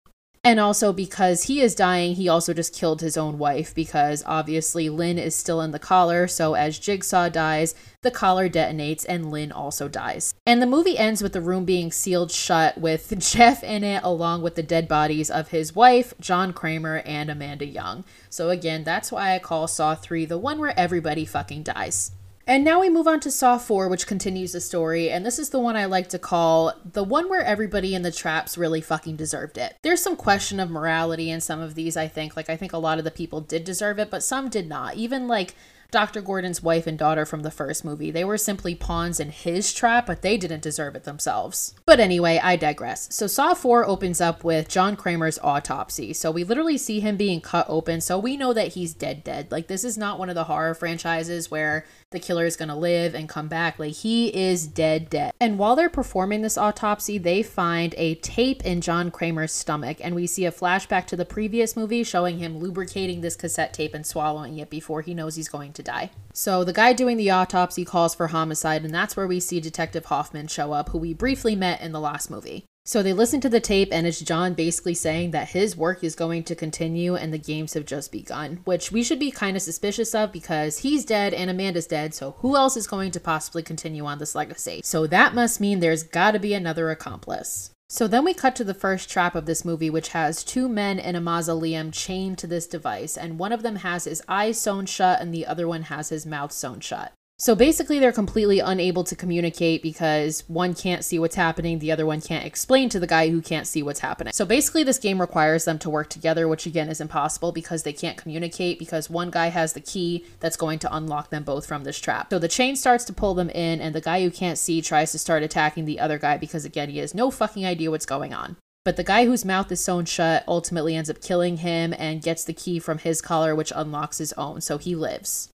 And 0.42 0.58
also 0.58 0.94
because 0.94 1.44
he 1.44 1.60
is 1.60 1.74
dying, 1.74 2.14
he 2.14 2.26
also 2.26 2.54
just 2.54 2.74
killed 2.74 3.02
his 3.02 3.18
own 3.18 3.36
wife 3.36 3.74
because 3.74 4.22
obviously 4.24 4.88
Lynn 4.88 5.18
is 5.18 5.36
still 5.36 5.60
in 5.60 5.70
the 5.70 5.78
collar. 5.78 6.26
So 6.26 6.54
as 6.54 6.78
Jigsaw 6.78 7.28
dies, 7.28 7.74
the 8.00 8.10
collar 8.10 8.48
detonates 8.48 9.04
and 9.06 9.30
Lynn 9.30 9.52
also 9.52 9.86
dies. 9.86 10.32
And 10.46 10.62
the 10.62 10.66
movie 10.66 10.96
ends 10.96 11.22
with 11.22 11.34
the 11.34 11.42
room 11.42 11.66
being 11.66 11.92
sealed 11.92 12.30
shut 12.30 12.78
with 12.78 13.12
Jeff 13.18 13.62
in 13.62 13.84
it 13.84 14.02
along 14.02 14.40
with 14.40 14.54
the 14.54 14.62
dead 14.62 14.88
bodies 14.88 15.30
of 15.30 15.48
his 15.48 15.74
wife, 15.74 16.14
John 16.20 16.54
Kramer, 16.54 17.02
and 17.04 17.28
Amanda 17.28 17.66
Young. 17.66 18.04
So 18.30 18.48
again, 18.48 18.82
that's 18.82 19.12
why 19.12 19.34
I 19.34 19.40
call 19.40 19.68
Saw 19.68 19.94
3 19.94 20.24
the 20.24 20.38
one 20.38 20.58
where 20.58 20.78
everybody 20.78 21.26
fucking 21.26 21.64
dies. 21.64 22.12
And 22.50 22.64
now 22.64 22.80
we 22.80 22.90
move 22.90 23.06
on 23.06 23.20
to 23.20 23.30
Saw 23.30 23.58
4, 23.58 23.86
which 23.86 24.08
continues 24.08 24.50
the 24.50 24.60
story, 24.60 25.08
and 25.08 25.24
this 25.24 25.38
is 25.38 25.50
the 25.50 25.60
one 25.60 25.76
I 25.76 25.84
like 25.84 26.08
to 26.08 26.18
call 26.18 26.72
the 26.84 27.04
one 27.04 27.30
where 27.30 27.44
everybody 27.44 27.94
in 27.94 28.02
the 28.02 28.10
traps 28.10 28.58
really 28.58 28.80
fucking 28.80 29.14
deserved 29.14 29.56
it. 29.56 29.76
There's 29.82 30.02
some 30.02 30.16
question 30.16 30.58
of 30.58 30.68
morality 30.68 31.30
in 31.30 31.40
some 31.40 31.60
of 31.60 31.76
these, 31.76 31.96
I 31.96 32.08
think. 32.08 32.36
Like, 32.36 32.50
I 32.50 32.56
think 32.56 32.72
a 32.72 32.78
lot 32.78 32.98
of 32.98 33.04
the 33.04 33.12
people 33.12 33.40
did 33.40 33.62
deserve 33.62 34.00
it, 34.00 34.10
but 34.10 34.24
some 34.24 34.48
did 34.48 34.68
not. 34.68 34.96
Even 34.96 35.28
like 35.28 35.54
Dr. 35.90 36.20
Gordon's 36.20 36.62
wife 36.62 36.86
and 36.86 36.98
daughter 36.98 37.24
from 37.24 37.42
the 37.42 37.50
first 37.50 37.84
movie. 37.84 38.10
They 38.10 38.24
were 38.24 38.38
simply 38.38 38.74
pawns 38.74 39.18
in 39.18 39.30
his 39.30 39.72
trap, 39.72 40.06
but 40.06 40.22
they 40.22 40.36
didn't 40.36 40.62
deserve 40.62 40.94
it 40.94 41.04
themselves. 41.04 41.74
But 41.84 42.00
anyway, 42.00 42.40
I 42.42 42.56
digress. 42.56 43.14
So 43.14 43.26
Saw 43.26 43.54
4 43.54 43.84
opens 43.84 44.20
up 44.20 44.44
with 44.44 44.68
John 44.68 44.96
Kramer's 44.96 45.38
autopsy. 45.42 46.12
So 46.12 46.30
we 46.30 46.44
literally 46.44 46.78
see 46.78 47.00
him 47.00 47.16
being 47.16 47.40
cut 47.40 47.66
open, 47.68 48.00
so 48.00 48.18
we 48.18 48.36
know 48.36 48.52
that 48.52 48.74
he's 48.74 48.94
dead 48.94 49.24
dead. 49.24 49.50
Like 49.50 49.66
this 49.66 49.84
is 49.84 49.98
not 49.98 50.18
one 50.18 50.28
of 50.28 50.34
the 50.34 50.44
horror 50.44 50.74
franchises 50.74 51.50
where 51.50 51.84
the 52.10 52.18
killer 52.18 52.44
is 52.44 52.56
going 52.56 52.68
to 52.68 52.74
live 52.74 53.14
and 53.14 53.28
come 53.28 53.46
back. 53.46 53.78
Like 53.78 53.92
he 53.92 54.28
is 54.28 54.66
dead, 54.66 55.08
dead. 55.08 55.32
And 55.40 55.58
while 55.58 55.76
they're 55.76 55.88
performing 55.88 56.42
this 56.42 56.58
autopsy, 56.58 57.18
they 57.18 57.42
find 57.42 57.94
a 57.96 58.16
tape 58.16 58.64
in 58.64 58.80
John 58.80 59.12
Kramer's 59.12 59.52
stomach. 59.52 59.98
And 60.00 60.14
we 60.14 60.26
see 60.26 60.44
a 60.44 60.52
flashback 60.52 61.06
to 61.06 61.16
the 61.16 61.24
previous 61.24 61.76
movie 61.76 62.02
showing 62.02 62.38
him 62.38 62.58
lubricating 62.58 63.20
this 63.20 63.36
cassette 63.36 63.72
tape 63.72 63.94
and 63.94 64.04
swallowing 64.04 64.58
it 64.58 64.70
before 64.70 65.02
he 65.02 65.14
knows 65.14 65.36
he's 65.36 65.48
going 65.48 65.72
to 65.74 65.82
die. 65.82 66.10
So 66.32 66.64
the 66.64 66.72
guy 66.72 66.92
doing 66.92 67.16
the 67.16 67.30
autopsy 67.30 67.84
calls 67.84 68.14
for 68.14 68.28
homicide, 68.28 68.84
and 68.84 68.94
that's 68.94 69.16
where 69.16 69.26
we 69.26 69.38
see 69.40 69.60
Detective 69.60 70.06
Hoffman 70.06 70.48
show 70.48 70.72
up, 70.72 70.88
who 70.88 70.98
we 70.98 71.14
briefly 71.14 71.54
met 71.54 71.80
in 71.80 71.92
the 71.92 72.00
last 72.00 72.30
movie. 72.30 72.64
So 72.84 73.02
they 73.02 73.12
listen 73.12 73.40
to 73.42 73.48
the 73.48 73.60
tape, 73.60 73.90
and 73.92 74.06
it's 74.06 74.20
John 74.20 74.54
basically 74.54 74.94
saying 74.94 75.32
that 75.32 75.50
his 75.50 75.76
work 75.76 76.02
is 76.02 76.14
going 76.14 76.44
to 76.44 76.54
continue 76.54 77.14
and 77.14 77.32
the 77.32 77.38
games 77.38 77.74
have 77.74 77.84
just 77.84 78.10
begun, 78.10 78.60
which 78.64 78.90
we 78.90 79.02
should 79.02 79.18
be 79.18 79.30
kind 79.30 79.56
of 79.56 79.62
suspicious 79.62 80.14
of 80.14 80.32
because 80.32 80.78
he's 80.78 81.04
dead 81.04 81.34
and 81.34 81.50
Amanda's 81.50 81.86
dead, 81.86 82.14
so 82.14 82.32
who 82.38 82.56
else 82.56 82.76
is 82.76 82.86
going 82.86 83.10
to 83.12 83.20
possibly 83.20 83.62
continue 83.62 84.06
on 84.06 84.18
this 84.18 84.34
legacy? 84.34 84.80
So 84.82 85.06
that 85.06 85.34
must 85.34 85.60
mean 85.60 85.80
there's 85.80 86.02
gotta 86.02 86.38
be 86.38 86.54
another 86.54 86.90
accomplice. 86.90 87.70
So 87.88 88.06
then 88.06 88.24
we 88.24 88.34
cut 88.34 88.54
to 88.56 88.64
the 88.64 88.72
first 88.72 89.10
trap 89.10 89.34
of 89.34 89.46
this 89.46 89.64
movie, 89.64 89.90
which 89.90 90.10
has 90.10 90.44
two 90.44 90.68
men 90.68 91.00
in 91.00 91.16
a 91.16 91.20
mausoleum 91.20 91.90
chained 91.90 92.38
to 92.38 92.46
this 92.46 92.68
device, 92.68 93.16
and 93.16 93.38
one 93.38 93.52
of 93.52 93.62
them 93.62 93.76
has 93.76 94.04
his 94.04 94.22
eyes 94.28 94.60
sewn 94.60 94.86
shut 94.86 95.20
and 95.20 95.34
the 95.34 95.44
other 95.44 95.66
one 95.66 95.82
has 95.82 96.08
his 96.08 96.24
mouth 96.24 96.52
sewn 96.52 96.78
shut. 96.78 97.12
So 97.40 97.54
basically, 97.54 97.98
they're 97.98 98.12
completely 98.12 98.60
unable 98.60 99.02
to 99.02 99.16
communicate 99.16 99.82
because 99.82 100.44
one 100.46 100.74
can't 100.74 101.02
see 101.02 101.18
what's 101.18 101.36
happening, 101.36 101.78
the 101.78 101.90
other 101.90 102.04
one 102.04 102.20
can't 102.20 102.44
explain 102.44 102.90
to 102.90 103.00
the 103.00 103.06
guy 103.06 103.30
who 103.30 103.40
can't 103.40 103.66
see 103.66 103.82
what's 103.82 104.00
happening. 104.00 104.34
So 104.34 104.44
basically, 104.44 104.84
this 104.84 104.98
game 104.98 105.22
requires 105.22 105.64
them 105.64 105.78
to 105.78 105.88
work 105.88 106.10
together, 106.10 106.46
which 106.46 106.66
again 106.66 106.90
is 106.90 107.00
impossible 107.00 107.50
because 107.50 107.82
they 107.82 107.94
can't 107.94 108.18
communicate 108.18 108.78
because 108.78 109.08
one 109.08 109.30
guy 109.30 109.46
has 109.46 109.72
the 109.72 109.80
key 109.80 110.26
that's 110.40 110.58
going 110.58 110.80
to 110.80 110.94
unlock 110.94 111.30
them 111.30 111.42
both 111.42 111.64
from 111.64 111.84
this 111.84 111.98
trap. 111.98 112.28
So 112.28 112.38
the 112.38 112.46
chain 112.46 112.76
starts 112.76 113.06
to 113.06 113.14
pull 113.14 113.32
them 113.32 113.48
in, 113.48 113.80
and 113.80 113.94
the 113.94 114.02
guy 114.02 114.22
who 114.22 114.30
can't 114.30 114.58
see 114.58 114.82
tries 114.82 115.10
to 115.12 115.18
start 115.18 115.42
attacking 115.42 115.86
the 115.86 115.98
other 115.98 116.18
guy 116.18 116.36
because 116.36 116.66
again, 116.66 116.90
he 116.90 116.98
has 116.98 117.14
no 117.14 117.30
fucking 117.30 117.64
idea 117.64 117.90
what's 117.90 118.04
going 118.04 118.34
on. 118.34 118.58
But 118.84 118.96
the 118.96 119.04
guy 119.04 119.24
whose 119.24 119.46
mouth 119.46 119.72
is 119.72 119.82
sewn 119.82 120.04
shut 120.04 120.44
ultimately 120.46 120.94
ends 120.94 121.08
up 121.08 121.22
killing 121.22 121.56
him 121.56 121.94
and 121.98 122.22
gets 122.22 122.44
the 122.44 122.52
key 122.52 122.78
from 122.78 122.98
his 122.98 123.22
collar, 123.22 123.54
which 123.54 123.72
unlocks 123.74 124.18
his 124.18 124.34
own, 124.34 124.60
so 124.60 124.76
he 124.76 124.94
lives. 124.94 125.48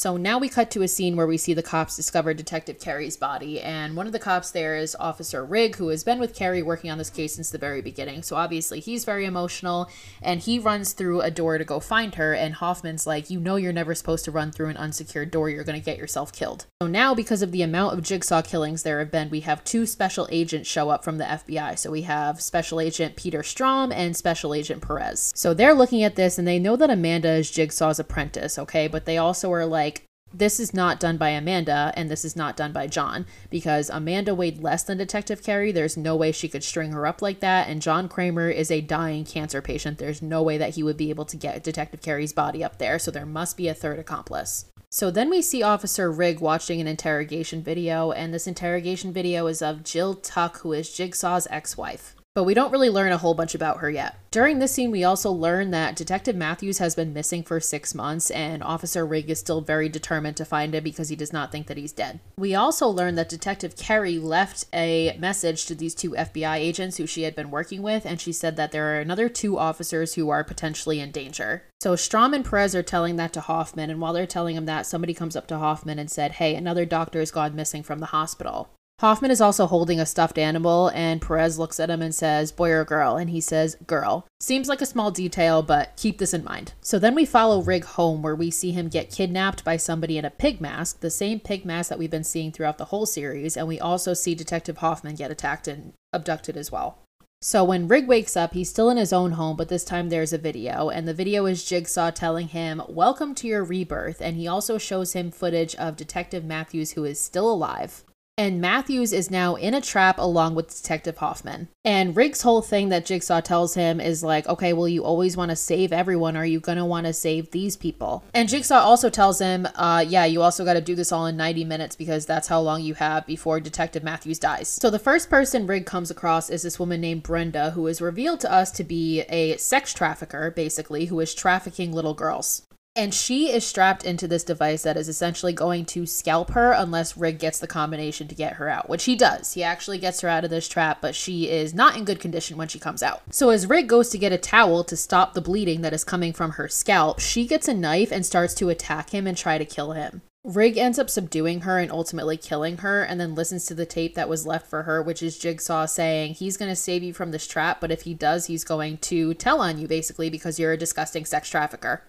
So 0.00 0.16
now 0.16 0.38
we 0.38 0.48
cut 0.48 0.70
to 0.70 0.80
a 0.80 0.88
scene 0.88 1.14
where 1.14 1.26
we 1.26 1.36
see 1.36 1.52
the 1.52 1.62
cops 1.62 1.94
discover 1.94 2.32
Detective 2.32 2.80
Kerry's 2.80 3.18
body, 3.18 3.60
and 3.60 3.94
one 3.94 4.06
of 4.06 4.14
the 4.14 4.18
cops 4.18 4.50
there 4.50 4.74
is 4.74 4.96
Officer 4.98 5.44
Rigg, 5.44 5.76
who 5.76 5.88
has 5.88 6.04
been 6.04 6.18
with 6.18 6.34
Kerry 6.34 6.62
working 6.62 6.90
on 6.90 6.96
this 6.96 7.10
case 7.10 7.34
since 7.34 7.50
the 7.50 7.58
very 7.58 7.82
beginning. 7.82 8.22
So 8.22 8.36
obviously 8.36 8.80
he's 8.80 9.04
very 9.04 9.26
emotional, 9.26 9.90
and 10.22 10.40
he 10.40 10.58
runs 10.58 10.94
through 10.94 11.20
a 11.20 11.30
door 11.30 11.58
to 11.58 11.66
go 11.66 11.80
find 11.80 12.14
her, 12.14 12.32
and 12.32 12.54
Hoffman's 12.54 13.06
like, 13.06 13.28
You 13.28 13.40
know, 13.40 13.56
you're 13.56 13.74
never 13.74 13.94
supposed 13.94 14.24
to 14.24 14.30
run 14.30 14.52
through 14.52 14.70
an 14.70 14.78
unsecured 14.78 15.30
door, 15.30 15.50
you're 15.50 15.64
gonna 15.64 15.80
get 15.80 15.98
yourself 15.98 16.32
killed. 16.32 16.64
So 16.80 16.88
now, 16.88 17.14
because 17.14 17.42
of 17.42 17.52
the 17.52 17.60
amount 17.60 17.92
of 17.92 18.02
jigsaw 18.02 18.40
killings 18.40 18.84
there 18.84 19.00
have 19.00 19.10
been, 19.10 19.28
we 19.28 19.40
have 19.40 19.62
two 19.64 19.84
special 19.84 20.26
agents 20.32 20.66
show 20.66 20.88
up 20.88 21.04
from 21.04 21.18
the 21.18 21.24
FBI. 21.24 21.78
So 21.78 21.90
we 21.90 22.02
have 22.02 22.40
Special 22.40 22.80
Agent 22.80 23.16
Peter 23.16 23.40
Strahm 23.40 23.92
and 23.92 24.16
Special 24.16 24.54
Agent 24.54 24.80
Perez. 24.80 25.30
So 25.36 25.52
they're 25.52 25.74
looking 25.74 26.02
at 26.02 26.16
this, 26.16 26.38
and 26.38 26.48
they 26.48 26.58
know 26.58 26.76
that 26.76 26.88
Amanda 26.88 27.32
is 27.32 27.50
Jigsaw's 27.50 27.98
apprentice, 27.98 28.58
okay, 28.58 28.88
but 28.88 29.04
they 29.04 29.18
also 29.18 29.52
are 29.52 29.66
like, 29.66 29.89
this 30.32 30.60
is 30.60 30.72
not 30.72 31.00
done 31.00 31.16
by 31.16 31.30
Amanda 31.30 31.92
and 31.96 32.10
this 32.10 32.24
is 32.24 32.36
not 32.36 32.56
done 32.56 32.72
by 32.72 32.86
John 32.86 33.26
because 33.50 33.90
Amanda 33.90 34.34
weighed 34.34 34.62
less 34.62 34.82
than 34.82 34.98
Detective 34.98 35.42
Kerry. 35.42 35.72
There's 35.72 35.96
no 35.96 36.14
way 36.14 36.32
she 36.32 36.48
could 36.48 36.64
string 36.64 36.92
her 36.92 37.06
up 37.06 37.20
like 37.20 37.40
that. 37.40 37.68
And 37.68 37.82
John 37.82 38.08
Kramer 38.08 38.48
is 38.48 38.70
a 38.70 38.80
dying 38.80 39.24
cancer 39.24 39.60
patient. 39.60 39.98
There's 39.98 40.22
no 40.22 40.42
way 40.42 40.56
that 40.58 40.74
he 40.74 40.82
would 40.82 40.96
be 40.96 41.10
able 41.10 41.24
to 41.26 41.36
get 41.36 41.64
Detective 41.64 42.00
Kerry's 42.00 42.32
body 42.32 42.62
up 42.62 42.78
there. 42.78 42.98
So 42.98 43.10
there 43.10 43.26
must 43.26 43.56
be 43.56 43.68
a 43.68 43.74
third 43.74 43.98
accomplice. 43.98 44.66
So 44.92 45.10
then 45.10 45.30
we 45.30 45.40
see 45.40 45.62
Officer 45.62 46.10
Rigg 46.10 46.40
watching 46.40 46.80
an 46.80 46.88
interrogation 46.88 47.62
video, 47.62 48.10
and 48.10 48.34
this 48.34 48.48
interrogation 48.48 49.12
video 49.12 49.46
is 49.46 49.62
of 49.62 49.84
Jill 49.84 50.16
Tuck, 50.16 50.58
who 50.58 50.72
is 50.72 50.92
Jigsaw's 50.92 51.46
ex 51.48 51.76
wife 51.76 52.16
but 52.34 52.44
we 52.44 52.54
don't 52.54 52.70
really 52.70 52.88
learn 52.88 53.10
a 53.10 53.18
whole 53.18 53.34
bunch 53.34 53.54
about 53.54 53.78
her 53.78 53.90
yet. 53.90 54.16
During 54.30 54.60
this 54.60 54.72
scene, 54.72 54.92
we 54.92 55.02
also 55.02 55.32
learn 55.32 55.72
that 55.72 55.96
Detective 55.96 56.36
Matthews 56.36 56.78
has 56.78 56.94
been 56.94 57.12
missing 57.12 57.42
for 57.42 57.58
six 57.58 57.92
months, 57.94 58.30
and 58.30 58.62
Officer 58.62 59.04
Rigg 59.04 59.28
is 59.28 59.40
still 59.40 59.60
very 59.60 59.88
determined 59.88 60.36
to 60.36 60.44
find 60.44 60.72
him 60.72 60.84
because 60.84 61.08
he 61.08 61.16
does 61.16 61.32
not 61.32 61.50
think 61.50 61.66
that 61.66 61.76
he's 61.76 61.92
dead. 61.92 62.20
We 62.38 62.54
also 62.54 62.86
learn 62.86 63.16
that 63.16 63.28
Detective 63.28 63.76
Kerry 63.76 64.18
left 64.18 64.66
a 64.72 65.16
message 65.18 65.66
to 65.66 65.74
these 65.74 65.94
two 65.94 66.12
FBI 66.12 66.56
agents 66.56 66.98
who 66.98 67.06
she 67.08 67.22
had 67.22 67.34
been 67.34 67.50
working 67.50 67.82
with, 67.82 68.06
and 68.06 68.20
she 68.20 68.32
said 68.32 68.54
that 68.56 68.70
there 68.70 68.94
are 68.94 69.00
another 69.00 69.28
two 69.28 69.58
officers 69.58 70.14
who 70.14 70.30
are 70.30 70.44
potentially 70.44 71.00
in 71.00 71.10
danger. 71.10 71.64
So 71.80 71.94
Strahm 71.94 72.34
and 72.34 72.44
Perez 72.44 72.76
are 72.76 72.82
telling 72.84 73.16
that 73.16 73.32
to 73.32 73.40
Hoffman, 73.40 73.90
and 73.90 74.00
while 74.00 74.12
they're 74.12 74.26
telling 74.26 74.56
him 74.56 74.66
that, 74.66 74.86
somebody 74.86 75.14
comes 75.14 75.34
up 75.34 75.48
to 75.48 75.58
Hoffman 75.58 75.98
and 75.98 76.10
said, 76.10 76.32
Hey, 76.32 76.54
another 76.54 76.86
doctor 76.86 77.18
has 77.18 77.32
gone 77.32 77.56
missing 77.56 77.82
from 77.82 77.98
the 77.98 78.06
hospital. 78.06 78.70
Hoffman 79.00 79.30
is 79.30 79.40
also 79.40 79.66
holding 79.66 79.98
a 79.98 80.04
stuffed 80.04 80.36
animal, 80.36 80.88
and 80.88 81.22
Perez 81.22 81.58
looks 81.58 81.80
at 81.80 81.88
him 81.88 82.02
and 82.02 82.14
says, 82.14 82.52
Boy 82.52 82.68
or 82.68 82.84
girl? 82.84 83.16
And 83.16 83.30
he 83.30 83.40
says, 83.40 83.78
Girl. 83.86 84.26
Seems 84.40 84.68
like 84.68 84.82
a 84.82 84.86
small 84.86 85.10
detail, 85.10 85.62
but 85.62 85.96
keep 85.96 86.18
this 86.18 86.34
in 86.34 86.44
mind. 86.44 86.74
So 86.82 86.98
then 86.98 87.14
we 87.14 87.24
follow 87.24 87.62
Rigg 87.62 87.84
home, 87.84 88.20
where 88.20 88.36
we 88.36 88.50
see 88.50 88.72
him 88.72 88.90
get 88.90 89.10
kidnapped 89.10 89.64
by 89.64 89.78
somebody 89.78 90.18
in 90.18 90.26
a 90.26 90.30
pig 90.30 90.60
mask, 90.60 91.00
the 91.00 91.08
same 91.08 91.40
pig 91.40 91.64
mask 91.64 91.88
that 91.88 91.98
we've 91.98 92.10
been 92.10 92.24
seeing 92.24 92.52
throughout 92.52 92.76
the 92.76 92.84
whole 92.86 93.06
series, 93.06 93.56
and 93.56 93.66
we 93.66 93.80
also 93.80 94.12
see 94.12 94.34
Detective 94.34 94.76
Hoffman 94.76 95.14
get 95.14 95.30
attacked 95.30 95.66
and 95.66 95.94
abducted 96.12 96.58
as 96.58 96.70
well. 96.70 96.98
So 97.40 97.64
when 97.64 97.88
Rigg 97.88 98.06
wakes 98.06 98.36
up, 98.36 98.52
he's 98.52 98.68
still 98.68 98.90
in 98.90 98.98
his 98.98 99.14
own 99.14 99.32
home, 99.32 99.56
but 99.56 99.70
this 99.70 99.82
time 99.82 100.10
there's 100.10 100.34
a 100.34 100.38
video, 100.38 100.90
and 100.90 101.08
the 101.08 101.14
video 101.14 101.46
is 101.46 101.64
Jigsaw 101.64 102.10
telling 102.10 102.48
him, 102.48 102.82
Welcome 102.86 103.34
to 103.36 103.46
your 103.46 103.64
rebirth, 103.64 104.20
and 104.20 104.36
he 104.36 104.46
also 104.46 104.76
shows 104.76 105.14
him 105.14 105.30
footage 105.30 105.74
of 105.76 105.96
Detective 105.96 106.44
Matthews, 106.44 106.92
who 106.92 107.04
is 107.06 107.18
still 107.18 107.50
alive 107.50 108.04
and 108.40 108.58
Matthews 108.58 109.12
is 109.12 109.30
now 109.30 109.54
in 109.54 109.74
a 109.74 109.82
trap 109.82 110.16
along 110.16 110.54
with 110.54 110.74
Detective 110.74 111.18
Hoffman. 111.18 111.68
And 111.84 112.16
Rigg's 112.16 112.40
whole 112.40 112.62
thing 112.62 112.88
that 112.88 113.04
Jigsaw 113.04 113.42
tells 113.42 113.74
him 113.74 114.00
is 114.00 114.24
like, 114.24 114.46
okay, 114.46 114.72
well, 114.72 114.88
you 114.88 115.04
always 115.04 115.36
want 115.36 115.50
to 115.50 115.56
save 115.56 115.92
everyone. 115.92 116.38
Are 116.38 116.46
you 116.46 116.58
going 116.58 116.78
to 116.78 116.86
want 116.86 117.04
to 117.04 117.12
save 117.12 117.50
these 117.50 117.76
people? 117.76 118.24
And 118.32 118.48
Jigsaw 118.48 118.78
also 118.78 119.10
tells 119.10 119.40
him, 119.40 119.68
uh, 119.74 120.06
yeah, 120.08 120.24
you 120.24 120.40
also 120.40 120.64
got 120.64 120.72
to 120.72 120.80
do 120.80 120.94
this 120.94 121.12
all 121.12 121.26
in 121.26 121.36
90 121.36 121.66
minutes 121.66 121.96
because 121.96 122.24
that's 122.24 122.48
how 122.48 122.62
long 122.62 122.80
you 122.80 122.94
have 122.94 123.26
before 123.26 123.60
Detective 123.60 124.02
Matthews 124.02 124.38
dies. 124.38 124.68
So 124.68 124.88
the 124.88 124.98
first 124.98 125.28
person 125.28 125.66
Rigg 125.66 125.84
comes 125.84 126.10
across 126.10 126.48
is 126.48 126.62
this 126.62 126.78
woman 126.78 127.02
named 127.02 127.24
Brenda, 127.24 127.72
who 127.72 127.86
is 127.88 128.00
revealed 128.00 128.40
to 128.40 128.50
us 128.50 128.70
to 128.70 128.84
be 128.84 129.20
a 129.28 129.58
sex 129.58 129.92
trafficker, 129.92 130.50
basically, 130.50 131.04
who 131.04 131.20
is 131.20 131.34
trafficking 131.34 131.92
little 131.92 132.14
girls. 132.14 132.62
And 133.00 133.14
she 133.14 133.50
is 133.50 133.66
strapped 133.66 134.04
into 134.04 134.28
this 134.28 134.44
device 134.44 134.82
that 134.82 134.98
is 134.98 135.08
essentially 135.08 135.54
going 135.54 135.86
to 135.86 136.04
scalp 136.04 136.50
her 136.50 136.72
unless 136.72 137.16
Rigg 137.16 137.38
gets 137.38 137.58
the 137.58 137.66
combination 137.66 138.28
to 138.28 138.34
get 138.34 138.56
her 138.56 138.68
out, 138.68 138.90
which 138.90 139.04
he 139.04 139.16
does. 139.16 139.54
He 139.54 139.62
actually 139.62 139.96
gets 139.96 140.20
her 140.20 140.28
out 140.28 140.44
of 140.44 140.50
this 140.50 140.68
trap, 140.68 140.98
but 141.00 141.14
she 141.14 141.48
is 141.48 141.72
not 141.72 141.96
in 141.96 142.04
good 142.04 142.20
condition 142.20 142.58
when 142.58 142.68
she 142.68 142.78
comes 142.78 143.02
out. 143.02 143.22
So 143.30 143.48
as 143.48 143.66
Rigg 143.66 143.88
goes 143.88 144.10
to 144.10 144.18
get 144.18 144.34
a 144.34 144.36
towel 144.36 144.84
to 144.84 144.98
stop 144.98 145.32
the 145.32 145.40
bleeding 145.40 145.80
that 145.80 145.94
is 145.94 146.04
coming 146.04 146.34
from 146.34 146.50
her 146.52 146.68
scalp, 146.68 147.20
she 147.20 147.46
gets 147.46 147.68
a 147.68 147.72
knife 147.72 148.12
and 148.12 148.26
starts 148.26 148.52
to 148.56 148.68
attack 148.68 149.14
him 149.14 149.26
and 149.26 149.34
try 149.34 149.56
to 149.56 149.64
kill 149.64 149.92
him. 149.92 150.20
Rigg 150.44 150.76
ends 150.76 150.98
up 150.98 151.08
subduing 151.08 151.62
her 151.62 151.78
and 151.78 151.90
ultimately 151.90 152.36
killing 152.36 152.76
her, 152.78 153.02
and 153.02 153.18
then 153.18 153.34
listens 153.34 153.64
to 153.64 153.74
the 153.74 153.86
tape 153.86 154.14
that 154.14 154.28
was 154.28 154.46
left 154.46 154.66
for 154.66 154.82
her, 154.82 155.02
which 155.02 155.22
is 155.22 155.38
Jigsaw 155.38 155.86
saying 155.86 156.34
he's 156.34 156.58
going 156.58 156.70
to 156.70 156.76
save 156.76 157.02
you 157.02 157.14
from 157.14 157.30
this 157.30 157.46
trap, 157.46 157.80
but 157.80 157.90
if 157.90 158.02
he 158.02 158.12
does, 158.12 158.44
he's 158.44 158.62
going 158.62 158.98
to 158.98 159.32
tell 159.32 159.62
on 159.62 159.78
you 159.78 159.88
basically 159.88 160.28
because 160.28 160.58
you're 160.58 160.72
a 160.72 160.76
disgusting 160.76 161.24
sex 161.24 161.48
trafficker. 161.48 162.02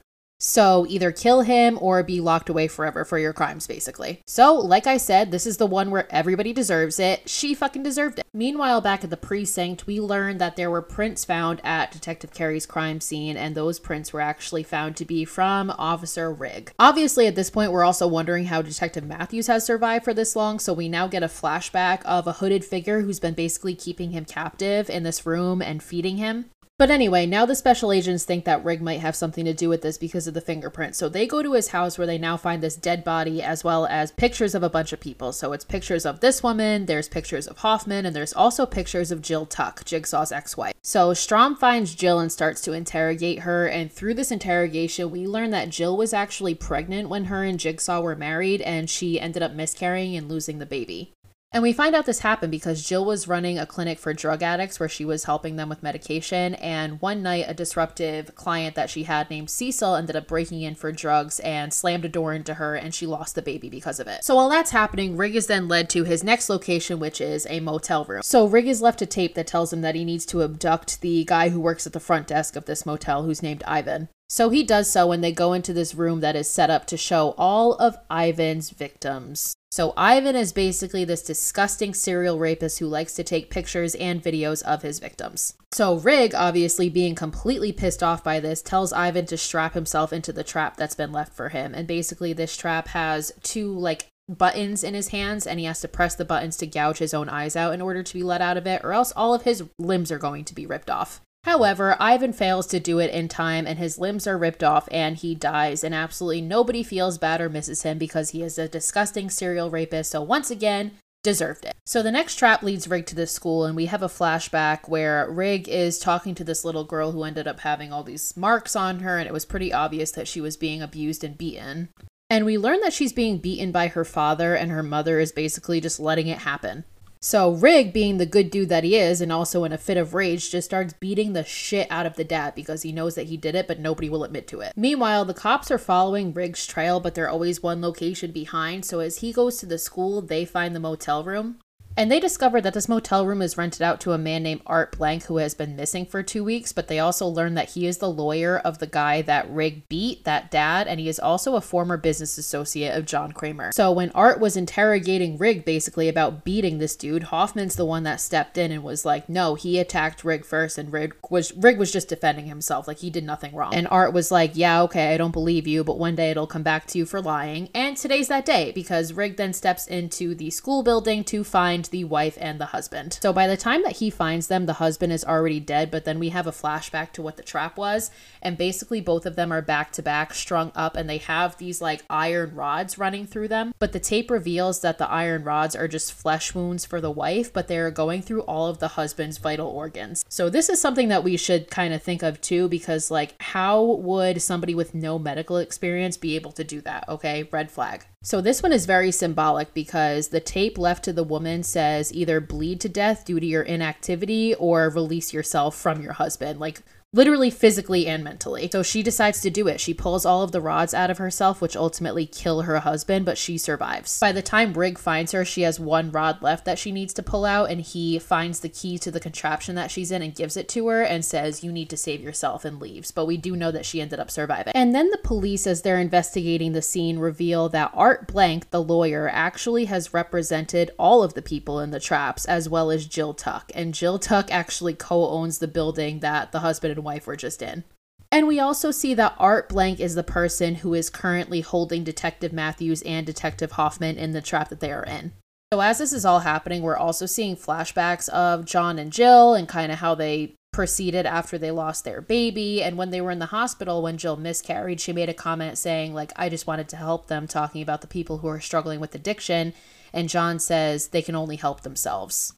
So 0.43 0.87
either 0.89 1.11
kill 1.11 1.41
him 1.41 1.77
or 1.79 2.01
be 2.01 2.19
locked 2.19 2.49
away 2.49 2.67
forever 2.67 3.05
for 3.05 3.19
your 3.19 3.31
crimes, 3.31 3.67
basically. 3.67 4.21
So, 4.25 4.55
like 4.55 4.87
I 4.87 4.97
said, 4.97 5.29
this 5.29 5.45
is 5.45 5.57
the 5.57 5.67
one 5.67 5.91
where 5.91 6.11
everybody 6.11 6.51
deserves 6.51 6.99
it. 6.99 7.29
She 7.29 7.53
fucking 7.53 7.83
deserved 7.83 8.17
it. 8.17 8.25
Meanwhile, 8.33 8.81
back 8.81 9.03
at 9.03 9.11
the 9.11 9.17
precinct, 9.17 9.85
we 9.85 9.99
learned 9.99 10.41
that 10.41 10.55
there 10.55 10.71
were 10.71 10.81
prints 10.81 11.23
found 11.23 11.61
at 11.63 11.91
Detective 11.91 12.33
Kerry's 12.33 12.65
crime 12.65 13.01
scene, 13.01 13.37
and 13.37 13.53
those 13.53 13.77
prints 13.77 14.11
were 14.11 14.19
actually 14.19 14.63
found 14.63 14.97
to 14.97 15.05
be 15.05 15.25
from 15.25 15.69
Officer 15.77 16.33
Rigg. 16.33 16.73
Obviously, 16.79 17.27
at 17.27 17.35
this 17.35 17.51
point, 17.51 17.71
we're 17.71 17.83
also 17.83 18.07
wondering 18.07 18.45
how 18.45 18.63
Detective 18.63 19.03
Matthews 19.03 19.45
has 19.45 19.63
survived 19.63 20.05
for 20.05 20.13
this 20.15 20.35
long, 20.35 20.57
so 20.57 20.73
we 20.73 20.89
now 20.89 21.07
get 21.07 21.21
a 21.21 21.27
flashback 21.27 22.01
of 22.01 22.25
a 22.25 22.33
hooded 22.33 22.65
figure 22.65 23.01
who's 23.01 23.19
been 23.19 23.35
basically 23.35 23.75
keeping 23.75 24.09
him 24.09 24.25
captive 24.25 24.89
in 24.89 25.03
this 25.03 25.23
room 25.23 25.61
and 25.61 25.83
feeding 25.83 26.17
him. 26.17 26.45
But 26.81 26.89
anyway, 26.89 27.27
now 27.27 27.45
the 27.45 27.53
special 27.53 27.91
agents 27.91 28.25
think 28.25 28.43
that 28.45 28.65
Rigg 28.65 28.81
might 28.81 29.01
have 29.01 29.15
something 29.15 29.45
to 29.45 29.53
do 29.53 29.69
with 29.69 29.83
this 29.83 29.99
because 29.99 30.25
of 30.25 30.33
the 30.33 30.41
fingerprint. 30.41 30.95
So 30.95 31.09
they 31.09 31.27
go 31.27 31.43
to 31.43 31.53
his 31.53 31.67
house 31.67 31.95
where 31.95 32.07
they 32.07 32.17
now 32.17 32.37
find 32.37 32.59
this 32.59 32.75
dead 32.75 33.03
body 33.03 33.39
as 33.43 33.63
well 33.63 33.85
as 33.85 34.11
pictures 34.11 34.55
of 34.55 34.63
a 34.63 34.69
bunch 34.69 34.91
of 34.91 34.99
people. 34.99 35.31
So 35.31 35.53
it's 35.53 35.63
pictures 35.63 36.07
of 36.07 36.21
this 36.21 36.41
woman, 36.41 36.87
there's 36.87 37.07
pictures 37.07 37.45
of 37.45 37.59
Hoffman, 37.59 38.07
and 38.07 38.15
there's 38.15 38.33
also 38.33 38.65
pictures 38.65 39.11
of 39.11 39.21
Jill 39.21 39.45
Tuck, 39.45 39.85
Jigsaw's 39.85 40.31
ex 40.31 40.57
wife. 40.57 40.73
So 40.81 41.11
Strahm 41.11 41.55
finds 41.55 41.93
Jill 41.93 42.17
and 42.17 42.31
starts 42.31 42.61
to 42.61 42.73
interrogate 42.73 43.41
her. 43.41 43.67
And 43.67 43.91
through 43.91 44.15
this 44.15 44.31
interrogation, 44.31 45.11
we 45.11 45.27
learn 45.27 45.51
that 45.51 45.69
Jill 45.69 45.95
was 45.95 46.13
actually 46.13 46.55
pregnant 46.55 47.09
when 47.09 47.25
her 47.25 47.43
and 47.43 47.59
Jigsaw 47.59 48.01
were 48.01 48.15
married 48.15 48.59
and 48.59 48.89
she 48.89 49.19
ended 49.19 49.43
up 49.43 49.53
miscarrying 49.53 50.15
and 50.15 50.27
losing 50.27 50.57
the 50.57 50.65
baby. 50.65 51.13
And 51.53 51.63
we 51.63 51.73
find 51.73 51.93
out 51.95 52.05
this 52.05 52.19
happened 52.19 52.49
because 52.49 52.87
Jill 52.87 53.03
was 53.03 53.27
running 53.27 53.59
a 53.59 53.65
clinic 53.65 53.99
for 53.99 54.13
drug 54.13 54.41
addicts 54.41 54.79
where 54.79 54.87
she 54.87 55.03
was 55.03 55.25
helping 55.25 55.57
them 55.57 55.67
with 55.67 55.83
medication. 55.83 56.55
And 56.55 57.01
one 57.01 57.21
night, 57.21 57.43
a 57.45 57.53
disruptive 57.53 58.33
client 58.35 58.73
that 58.75 58.89
she 58.89 59.03
had 59.03 59.29
named 59.29 59.49
Cecil 59.49 59.95
ended 59.95 60.15
up 60.15 60.27
breaking 60.27 60.61
in 60.61 60.75
for 60.75 60.93
drugs 60.93 61.41
and 61.41 61.73
slammed 61.73 62.05
a 62.05 62.09
door 62.09 62.33
into 62.33 62.53
her, 62.53 62.75
and 62.75 62.95
she 62.95 63.05
lost 63.05 63.35
the 63.35 63.41
baby 63.41 63.69
because 63.69 63.99
of 63.99 64.07
it. 64.07 64.23
So 64.23 64.35
while 64.35 64.47
that's 64.47 64.71
happening, 64.71 65.17
Rigg 65.17 65.35
is 65.35 65.47
then 65.47 65.67
led 65.67 65.89
to 65.89 66.05
his 66.05 66.23
next 66.23 66.49
location, 66.49 66.99
which 66.99 67.19
is 67.19 67.45
a 67.49 67.59
motel 67.59 68.05
room. 68.05 68.21
So 68.23 68.45
Rigg 68.45 68.67
is 68.67 68.81
left 68.81 69.01
a 69.01 69.05
tape 69.05 69.35
that 69.35 69.47
tells 69.47 69.73
him 69.73 69.81
that 69.81 69.95
he 69.95 70.05
needs 70.05 70.25
to 70.27 70.43
abduct 70.43 71.01
the 71.01 71.25
guy 71.25 71.49
who 71.49 71.59
works 71.59 71.85
at 71.85 71.91
the 71.91 71.99
front 71.99 72.27
desk 72.27 72.55
of 72.55 72.63
this 72.63 72.85
motel, 72.85 73.23
who's 73.23 73.43
named 73.43 73.63
Ivan. 73.67 74.07
So 74.29 74.51
he 74.51 74.63
does 74.63 74.89
so 74.89 75.07
when 75.07 75.19
they 75.19 75.33
go 75.33 75.51
into 75.51 75.73
this 75.73 75.95
room 75.95 76.21
that 76.21 76.37
is 76.37 76.49
set 76.49 76.69
up 76.69 76.85
to 76.87 76.95
show 76.95 77.35
all 77.37 77.73
of 77.73 77.97
Ivan's 78.09 78.69
victims. 78.69 79.53
So 79.71 79.93
Ivan 79.95 80.35
is 80.35 80.51
basically 80.51 81.05
this 81.05 81.21
disgusting 81.21 81.93
serial 81.93 82.37
rapist 82.37 82.79
who 82.79 82.87
likes 82.87 83.13
to 83.13 83.23
take 83.23 83.49
pictures 83.49 83.95
and 83.95 84.21
videos 84.21 84.61
of 84.63 84.81
his 84.81 84.99
victims. 84.99 85.53
So 85.71 85.95
Rigg, 85.95 86.35
obviously 86.35 86.89
being 86.89 87.15
completely 87.15 87.71
pissed 87.71 88.03
off 88.03 88.21
by 88.21 88.41
this, 88.41 88.61
tells 88.61 88.91
Ivan 88.91 89.27
to 89.27 89.37
strap 89.37 89.73
himself 89.73 90.11
into 90.11 90.33
the 90.33 90.43
trap 90.43 90.75
that's 90.75 90.95
been 90.95 91.13
left 91.13 91.33
for 91.33 91.49
him. 91.49 91.73
And 91.73 91.87
basically 91.87 92.33
this 92.33 92.57
trap 92.57 92.89
has 92.89 93.31
two 93.43 93.73
like 93.73 94.07
buttons 94.27 94.83
in 94.83 94.93
his 94.93 95.09
hands 95.09 95.47
and 95.47 95.57
he 95.57 95.65
has 95.65 95.79
to 95.81 95.87
press 95.87 96.15
the 96.15 96.25
buttons 96.25 96.57
to 96.57 96.67
gouge 96.67 96.97
his 96.97 97.13
own 97.13 97.29
eyes 97.29 97.55
out 97.55 97.73
in 97.73 97.81
order 97.81 98.03
to 98.03 98.13
be 98.13 98.23
let 98.23 98.41
out 98.41 98.57
of 98.57 98.67
it 98.67 98.81
or 98.83 98.91
else 98.91 99.13
all 99.15 99.33
of 99.33 99.43
his 99.43 99.63
limbs 99.79 100.11
are 100.11 100.19
going 100.19 100.43
to 100.43 100.55
be 100.55 100.65
ripped 100.65 100.89
off. 100.89 101.21
However, 101.43 101.97
Ivan 101.99 102.33
fails 102.33 102.67
to 102.67 102.79
do 102.79 102.99
it 102.99 103.11
in 103.11 103.27
time 103.27 103.65
and 103.65 103.79
his 103.79 103.97
limbs 103.97 104.27
are 104.27 104.37
ripped 104.37 104.63
off 104.63 104.87
and 104.91 105.17
he 105.17 105.33
dies, 105.33 105.83
and 105.83 105.93
absolutely 105.93 106.41
nobody 106.41 106.83
feels 106.83 107.17
bad 107.17 107.41
or 107.41 107.49
misses 107.49 107.81
him 107.81 107.97
because 107.97 108.29
he 108.29 108.43
is 108.43 108.59
a 108.59 108.67
disgusting 108.67 109.29
serial 109.29 109.71
rapist. 109.71 110.11
So, 110.11 110.21
once 110.21 110.51
again, 110.51 110.91
deserved 111.23 111.65
it. 111.65 111.75
So 111.85 112.01
the 112.01 112.11
next 112.11 112.35
trap 112.35 112.63
leads 112.63 112.87
Rigg 112.87 113.05
to 113.07 113.15
this 113.15 113.31
school, 113.31 113.65
and 113.65 113.75
we 113.75 113.87
have 113.87 114.03
a 114.03 114.07
flashback 114.07 114.87
where 114.87 115.29
Rigg 115.29 115.67
is 115.67 115.99
talking 115.99 116.35
to 116.35 116.43
this 116.43 116.65
little 116.65 116.83
girl 116.83 117.11
who 117.11 117.23
ended 117.23 117.47
up 117.47 117.61
having 117.61 117.91
all 117.91 118.03
these 118.03 118.35
marks 118.35 118.75
on 118.75 118.99
her, 118.99 119.17
and 119.17 119.27
it 119.27 119.33
was 119.33 119.45
pretty 119.45 119.73
obvious 119.73 120.11
that 120.11 120.27
she 120.27 120.41
was 120.41 120.57
being 120.57 120.81
abused 120.81 121.23
and 121.23 121.37
beaten. 121.37 121.89
And 122.29 122.45
we 122.45 122.57
learn 122.57 122.79
that 122.81 122.93
she's 122.93 123.13
being 123.13 123.39
beaten 123.39 123.71
by 123.71 123.87
her 123.89 124.05
father, 124.05 124.55
and 124.55 124.71
her 124.71 124.83
mother 124.83 125.19
is 125.19 125.31
basically 125.31 125.81
just 125.81 125.99
letting 125.99 126.27
it 126.27 126.39
happen. 126.39 126.85
So 127.23 127.51
Rigg, 127.51 127.93
being 127.93 128.17
the 128.17 128.25
good 128.25 128.49
dude 128.49 128.69
that 128.69 128.83
he 128.83 128.95
is, 128.95 129.21
and 129.21 129.31
also 129.31 129.63
in 129.63 129.71
a 129.71 129.77
fit 129.77 129.95
of 129.95 130.15
rage, 130.15 130.49
just 130.49 130.65
starts 130.65 130.93
beating 130.93 131.33
the 131.33 131.43
shit 131.43 131.85
out 131.91 132.07
of 132.07 132.15
the 132.15 132.23
dad 132.23 132.55
because 132.55 132.81
he 132.81 132.91
knows 132.91 133.13
that 133.13 133.27
he 133.27 133.37
did 133.37 133.53
it, 133.53 133.67
but 133.67 133.79
nobody 133.79 134.09
will 134.09 134.23
admit 134.23 134.47
to 134.47 134.61
it. 134.61 134.73
Meanwhile, 134.75 135.25
the 135.25 135.35
cops 135.35 135.69
are 135.69 135.77
following 135.77 136.33
Rigg's 136.33 136.65
trail, 136.65 136.99
but 136.99 137.13
they're 137.13 137.29
always 137.29 137.61
one 137.61 137.79
location 137.79 138.31
behind. 138.31 138.85
So 138.85 139.01
as 139.01 139.19
he 139.19 139.31
goes 139.31 139.57
to 139.59 139.67
the 139.67 139.77
school, 139.77 140.23
they 140.23 140.45
find 140.45 140.75
the 140.75 140.79
motel 140.79 141.23
room. 141.23 141.59
And 141.97 142.11
they 142.11 142.19
discover 142.19 142.61
that 142.61 142.73
this 142.73 142.89
motel 142.89 143.25
room 143.25 143.41
is 143.41 143.57
rented 143.57 143.81
out 143.81 143.99
to 144.01 144.13
a 144.13 144.17
man 144.17 144.43
named 144.43 144.61
Art 144.65 144.97
Blank 144.97 145.23
who 145.23 145.37
has 145.37 145.53
been 145.53 145.75
missing 145.75 146.05
for 146.05 146.23
two 146.23 146.43
weeks, 146.43 146.71
but 146.71 146.87
they 146.87 146.99
also 146.99 147.27
learn 147.27 147.53
that 147.55 147.71
he 147.71 147.85
is 147.85 147.97
the 147.97 148.09
lawyer 148.09 148.57
of 148.57 148.79
the 148.79 148.87
guy 148.87 149.21
that 149.23 149.49
Rigg 149.51 149.87
beat, 149.89 150.23
that 150.23 150.49
dad, 150.49 150.87
and 150.87 150.99
he 150.99 151.09
is 151.09 151.19
also 151.19 151.55
a 151.55 151.61
former 151.61 151.97
business 151.97 152.37
associate 152.37 152.97
of 152.97 153.05
John 153.05 153.33
Kramer. 153.33 153.71
So 153.73 153.91
when 153.91 154.11
Art 154.11 154.39
was 154.39 154.55
interrogating 154.55 155.37
Rigg 155.37 155.65
basically 155.65 156.07
about 156.07 156.43
beating 156.43 156.77
this 156.77 156.95
dude, 156.95 157.23
Hoffman's 157.23 157.75
the 157.75 157.85
one 157.85 158.03
that 158.03 158.21
stepped 158.21 158.57
in 158.57 158.71
and 158.71 158.83
was 158.83 159.05
like, 159.05 159.27
no, 159.27 159.55
he 159.55 159.77
attacked 159.77 160.23
Rigg 160.23 160.45
first, 160.45 160.77
and 160.77 160.93
Rigg 160.93 161.15
was 161.29 161.53
Rigg 161.55 161.77
was 161.77 161.91
just 161.91 162.09
defending 162.09 162.45
himself, 162.45 162.87
like 162.87 162.99
he 162.99 163.09
did 163.09 163.23
nothing 163.23 163.53
wrong. 163.53 163.73
And 163.73 163.87
Art 163.89 164.13
was 164.13 164.31
like, 164.31 164.51
yeah, 164.55 164.81
okay, 164.83 165.13
I 165.13 165.17
don't 165.17 165.31
believe 165.31 165.67
you, 165.67 165.83
but 165.83 165.99
one 165.99 166.15
day 166.15 166.31
it'll 166.31 166.47
come 166.47 166.63
back 166.63 166.87
to 166.87 166.97
you 166.97 167.05
for 167.05 167.21
lying. 167.21 167.69
And 167.75 167.97
today's 167.97 168.29
that 168.29 168.45
day 168.45 168.71
because 168.71 169.13
Rigg 169.13 169.37
then 169.37 169.53
steps 169.53 169.87
into 169.87 170.33
the 170.33 170.49
school 170.49 170.83
building 170.83 171.23
to 171.25 171.43
find 171.43 171.80
find 171.81 171.91
the 171.91 172.03
wife 172.03 172.37
and 172.39 172.59
the 172.59 172.67
husband. 172.67 173.17
So 173.21 173.33
by 173.33 173.47
the 173.47 173.57
time 173.57 173.83
that 173.83 173.97
he 173.97 174.09
finds 174.09 174.47
them, 174.47 174.65
the 174.65 174.73
husband 174.73 175.11
is 175.13 175.25
already 175.25 175.59
dead, 175.59 175.89
but 175.89 176.05
then 176.05 176.19
we 176.19 176.29
have 176.29 176.47
a 176.47 176.51
flashback 176.51 177.11
to 177.13 177.21
what 177.21 177.37
the 177.37 177.43
trap 177.43 177.77
was. 177.77 178.11
And 178.41 178.57
basically, 178.57 179.01
both 179.01 179.25
of 179.25 179.35
them 179.35 179.51
are 179.51 179.61
back 179.61 179.91
to 179.93 180.01
back, 180.03 180.33
strung 180.33 180.71
up, 180.75 180.95
and 180.95 181.09
they 181.09 181.17
have 181.19 181.57
these 181.57 181.81
like 181.81 182.03
iron 182.09 182.55
rods 182.55 182.97
running 182.97 183.25
through 183.25 183.47
them. 183.47 183.73
But 183.79 183.93
the 183.93 183.99
tape 183.99 184.29
reveals 184.29 184.81
that 184.81 184.97
the 184.97 185.09
iron 185.09 185.43
rods 185.43 185.75
are 185.75 185.87
just 185.87 186.13
flesh 186.13 186.53
wounds 186.53 186.85
for 186.85 187.01
the 187.01 187.11
wife, 187.11 187.51
but 187.51 187.67
they're 187.67 187.91
going 187.91 188.21
through 188.21 188.41
all 188.41 188.67
of 188.67 188.79
the 188.79 188.89
husband's 188.89 189.37
vital 189.37 189.67
organs. 189.67 190.25
So 190.29 190.49
this 190.49 190.69
is 190.69 190.79
something 190.79 191.07
that 191.09 191.23
we 191.23 191.37
should 191.37 191.69
kind 191.69 191.93
of 191.93 192.03
think 192.03 192.21
of 192.23 192.41
too, 192.41 192.67
because 192.69 193.11
like, 193.11 193.41
how 193.41 193.83
would 193.83 194.41
somebody 194.41 194.75
with 194.75 194.93
no 194.93 195.17
medical 195.17 195.57
experience 195.57 196.17
be 196.17 196.35
able 196.35 196.51
to 196.53 196.63
do 196.63 196.81
that? 196.81 197.07
Okay, 197.09 197.47
red 197.51 197.71
flag. 197.71 198.05
So 198.23 198.39
this 198.39 198.61
one 198.61 198.71
is 198.71 198.85
very 198.85 199.11
symbolic 199.11 199.73
because 199.73 200.27
the 200.27 200.39
tape 200.39 200.77
left 200.77 201.03
to 201.05 201.13
the 201.13 201.23
woman 201.23 201.63
says 201.63 202.13
either 202.13 202.39
bleed 202.39 202.79
to 202.81 202.89
death 202.89 203.25
due 203.25 203.39
to 203.39 203.45
your 203.45 203.63
inactivity 203.63 204.53
or 204.53 204.89
release 204.89 205.33
yourself 205.33 205.75
from 205.75 206.03
your 206.03 206.13
husband. 206.13 206.59
Like 206.59 206.83
literally 207.13 207.49
physically 207.49 208.07
and 208.07 208.23
mentally. 208.23 208.69
So 208.71 208.83
she 208.83 209.03
decides 209.03 209.41
to 209.41 209.49
do 209.49 209.67
it. 209.67 209.81
She 209.81 209.93
pulls 209.93 210.25
all 210.25 210.43
of 210.43 210.53
the 210.53 210.61
rods 210.61 210.93
out 210.93 211.09
of 211.09 211.17
herself, 211.17 211.59
which 211.59 211.75
ultimately 211.75 212.25
kill 212.25 212.61
her 212.61 212.79
husband, 212.79 213.25
but 213.25 213.37
she 213.37 213.57
survives. 213.57 214.17
By 214.19 214.31
the 214.31 214.41
time 214.41 214.73
Rigg 214.73 214.97
finds 214.97 215.33
her, 215.33 215.43
she 215.43 215.63
has 215.63 215.77
one 215.77 216.11
rod 216.11 216.41
left 216.41 216.63
that 216.65 216.79
she 216.79 216.91
needs 216.91 217.13
to 217.15 217.23
pull 217.23 217.43
out, 217.43 217.69
and 217.69 217.81
he 217.81 218.17
finds 218.17 218.61
the 218.61 218.69
key 218.69 218.97
to 218.99 219.11
the 219.11 219.19
contraption 219.19 219.75
that 219.75 219.91
she's 219.91 220.09
in 220.09 220.21
and 220.21 220.33
gives 220.33 220.55
it 220.55 220.69
to 220.69 220.87
her 220.87 221.03
and 221.03 221.25
says, 221.25 221.65
You 221.65 221.71
need 221.71 221.89
to 221.89 221.97
save 221.97 222.21
yourself 222.21 222.63
and 222.63 222.79
leaves. 222.79 223.11
But 223.11 223.25
we 223.25 223.35
do 223.35 223.57
know 223.57 223.71
that 223.71 223.85
she 223.85 223.99
ended 223.99 224.19
up 224.19 224.31
surviving. 224.31 224.71
And 224.73 224.95
then 224.95 225.09
the 225.09 225.17
police, 225.17 225.67
as 225.67 225.81
they're 225.81 225.99
investigating 225.99 226.71
the 226.71 226.81
scene, 226.81 227.19
reveal 227.19 227.67
that 227.69 227.91
Art 227.93 228.27
Blank, 228.27 228.69
the 228.69 228.81
lawyer, 228.81 229.29
actually 229.29 229.85
has 229.85 230.13
represented 230.13 230.91
all 230.97 231.23
of 231.23 231.33
the 231.33 231.41
people 231.41 231.81
in 231.81 231.91
the 231.91 231.99
traps, 231.99 232.45
as 232.45 232.69
well 232.69 232.89
as 232.89 233.05
Jill 233.05 233.33
Tuck. 233.33 233.69
And 233.75 233.93
Jill 233.93 234.17
Tuck 234.17 234.49
actually 234.49 234.93
co 234.93 235.27
owns 235.27 235.57
the 235.57 235.67
building 235.67 236.21
that 236.21 236.53
the 236.53 236.59
husband 236.59 236.91
and 236.91 237.00
wife 237.01 237.27
were 237.27 237.35
just 237.35 237.61
in. 237.61 237.83
And 238.31 238.47
we 238.47 238.59
also 238.59 238.91
see 238.91 239.13
that 239.15 239.35
Art 239.37 239.67
Blank 239.67 239.99
is 239.99 240.15
the 240.15 240.23
person 240.23 240.75
who 240.75 240.93
is 240.93 241.09
currently 241.09 241.61
holding 241.61 242.03
Detective 242.03 242.53
Matthews 242.53 243.01
and 243.01 243.25
Detective 243.25 243.73
Hoffman 243.73 244.17
in 244.17 244.31
the 244.31 244.41
trap 244.41 244.69
that 244.69 244.79
they 244.79 244.91
are 244.91 245.03
in. 245.03 245.33
So, 245.73 245.81
as 245.81 245.99
this 245.99 246.13
is 246.13 246.25
all 246.25 246.39
happening, 246.39 246.81
we're 246.81 246.97
also 246.97 247.25
seeing 247.25 247.55
flashbacks 247.55 248.29
of 248.29 248.65
John 248.65 248.99
and 248.99 249.11
Jill 249.11 249.53
and 249.53 249.67
kind 249.67 249.91
of 249.91 249.99
how 249.99 250.15
they 250.15 250.55
proceeded 250.71 251.25
after 251.25 251.57
they 251.57 251.71
lost 251.71 252.05
their 252.05 252.21
baby. 252.21 252.81
And 252.81 252.97
when 252.97 253.09
they 253.09 253.21
were 253.21 253.31
in 253.31 253.39
the 253.39 253.47
hospital, 253.47 254.01
when 254.01 254.17
Jill 254.17 254.37
miscarried, 254.37 255.01
she 255.01 255.13
made 255.13 255.29
a 255.29 255.33
comment 255.33 255.77
saying, 255.77 256.13
like, 256.13 256.31
I 256.35 256.47
just 256.47 256.67
wanted 256.67 256.87
to 256.89 256.97
help 256.97 257.27
them, 257.27 257.47
talking 257.47 257.81
about 257.81 258.01
the 258.01 258.07
people 258.07 258.37
who 258.37 258.47
are 258.47 258.61
struggling 258.61 258.99
with 258.99 259.15
addiction. 259.15 259.73
And 260.13 260.29
John 260.29 260.59
says 260.59 261.09
they 261.09 261.21
can 261.21 261.35
only 261.35 261.57
help 261.57 261.81
themselves. 261.81 262.53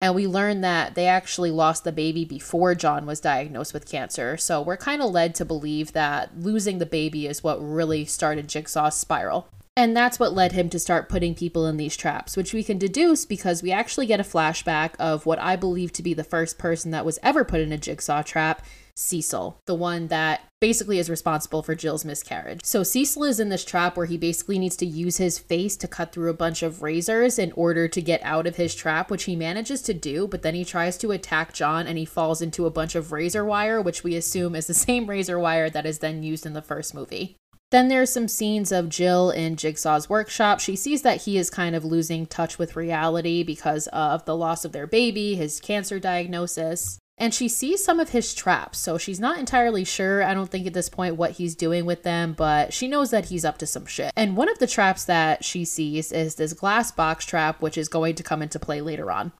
And 0.00 0.14
we 0.14 0.26
learned 0.26 0.64
that 0.64 0.94
they 0.94 1.06
actually 1.06 1.50
lost 1.50 1.84
the 1.84 1.92
baby 1.92 2.24
before 2.24 2.74
John 2.74 3.04
was 3.04 3.20
diagnosed 3.20 3.74
with 3.74 3.90
cancer. 3.90 4.38
So 4.38 4.62
we're 4.62 4.78
kind 4.78 5.02
of 5.02 5.10
led 5.10 5.34
to 5.36 5.44
believe 5.44 5.92
that 5.92 6.38
losing 6.38 6.78
the 6.78 6.86
baby 6.86 7.26
is 7.26 7.44
what 7.44 7.58
really 7.58 8.06
started 8.06 8.48
Jigsaw's 8.48 8.96
spiral. 8.96 9.48
And 9.76 9.96
that's 9.96 10.18
what 10.18 10.32
led 10.32 10.52
him 10.52 10.68
to 10.70 10.78
start 10.78 11.08
putting 11.08 11.34
people 11.34 11.66
in 11.66 11.76
these 11.76 11.96
traps, 11.96 12.36
which 12.36 12.52
we 12.52 12.64
can 12.64 12.76
deduce 12.76 13.24
because 13.24 13.62
we 13.62 13.72
actually 13.72 14.06
get 14.06 14.20
a 14.20 14.24
flashback 14.24 14.94
of 14.98 15.26
what 15.26 15.38
I 15.38 15.56
believe 15.56 15.92
to 15.92 16.02
be 16.02 16.12
the 16.12 16.24
first 16.24 16.58
person 16.58 16.90
that 16.90 17.04
was 17.04 17.18
ever 17.22 17.44
put 17.44 17.60
in 17.60 17.72
a 17.72 17.78
jigsaw 17.78 18.22
trap, 18.22 18.64
Cecil, 19.00 19.58
the 19.66 19.74
one 19.74 20.08
that 20.08 20.42
basically 20.60 20.98
is 20.98 21.08
responsible 21.08 21.62
for 21.62 21.74
Jill's 21.74 22.04
miscarriage. 22.04 22.60
So 22.64 22.82
Cecil 22.82 23.24
is 23.24 23.40
in 23.40 23.48
this 23.48 23.64
trap 23.64 23.96
where 23.96 24.06
he 24.06 24.18
basically 24.18 24.58
needs 24.58 24.76
to 24.76 24.86
use 24.86 25.16
his 25.16 25.38
face 25.38 25.74
to 25.78 25.88
cut 25.88 26.12
through 26.12 26.28
a 26.28 26.34
bunch 26.34 26.62
of 26.62 26.82
razors 26.82 27.38
in 27.38 27.50
order 27.52 27.88
to 27.88 28.02
get 28.02 28.22
out 28.22 28.46
of 28.46 28.56
his 28.56 28.74
trap, 28.74 29.10
which 29.10 29.24
he 29.24 29.34
manages 29.34 29.80
to 29.82 29.94
do, 29.94 30.28
but 30.28 30.42
then 30.42 30.54
he 30.54 30.64
tries 30.64 30.98
to 30.98 31.12
attack 31.12 31.54
John 31.54 31.86
and 31.86 31.96
he 31.96 32.04
falls 32.04 32.42
into 32.42 32.66
a 32.66 32.70
bunch 32.70 32.94
of 32.94 33.10
razor 33.10 33.44
wire, 33.44 33.80
which 33.80 34.04
we 34.04 34.16
assume 34.16 34.54
is 34.54 34.66
the 34.66 34.74
same 34.86 35.06
razor 35.06 35.38
wire 35.38 35.70
that 35.70 35.86
is 35.86 36.00
then 36.00 36.22
used 36.22 36.44
in 36.44 36.52
the 36.52 36.62
first 36.62 36.94
movie. 36.94 37.36
Then 37.70 37.88
there's 37.88 38.12
some 38.12 38.28
scenes 38.28 38.72
of 38.72 38.88
Jill 38.88 39.30
in 39.30 39.56
Jigsaw's 39.56 40.10
workshop. 40.10 40.60
She 40.60 40.76
sees 40.76 41.02
that 41.02 41.22
he 41.22 41.38
is 41.38 41.50
kind 41.50 41.76
of 41.76 41.84
losing 41.84 42.26
touch 42.26 42.58
with 42.58 42.76
reality 42.76 43.44
because 43.44 43.86
of 43.88 44.24
the 44.24 44.36
loss 44.36 44.64
of 44.64 44.72
their 44.72 44.88
baby, 44.88 45.36
his 45.36 45.60
cancer 45.60 46.00
diagnosis. 46.00 46.98
And 47.20 47.34
she 47.34 47.48
sees 47.48 47.84
some 47.84 48.00
of 48.00 48.08
his 48.08 48.32
traps, 48.32 48.78
so 48.78 48.96
she's 48.96 49.20
not 49.20 49.38
entirely 49.38 49.84
sure, 49.84 50.24
I 50.24 50.32
don't 50.32 50.50
think 50.50 50.66
at 50.66 50.72
this 50.72 50.88
point, 50.88 51.16
what 51.16 51.32
he's 51.32 51.54
doing 51.54 51.84
with 51.84 52.02
them, 52.02 52.32
but 52.32 52.72
she 52.72 52.88
knows 52.88 53.10
that 53.10 53.26
he's 53.26 53.44
up 53.44 53.58
to 53.58 53.66
some 53.66 53.84
shit. 53.84 54.10
And 54.16 54.38
one 54.38 54.48
of 54.48 54.58
the 54.58 54.66
traps 54.66 55.04
that 55.04 55.44
she 55.44 55.66
sees 55.66 56.12
is 56.12 56.36
this 56.36 56.54
glass 56.54 56.90
box 56.90 57.26
trap, 57.26 57.60
which 57.60 57.76
is 57.76 57.88
going 57.88 58.14
to 58.14 58.22
come 58.22 58.40
into 58.40 58.58
play 58.58 58.80
later 58.80 59.12
on. 59.12 59.32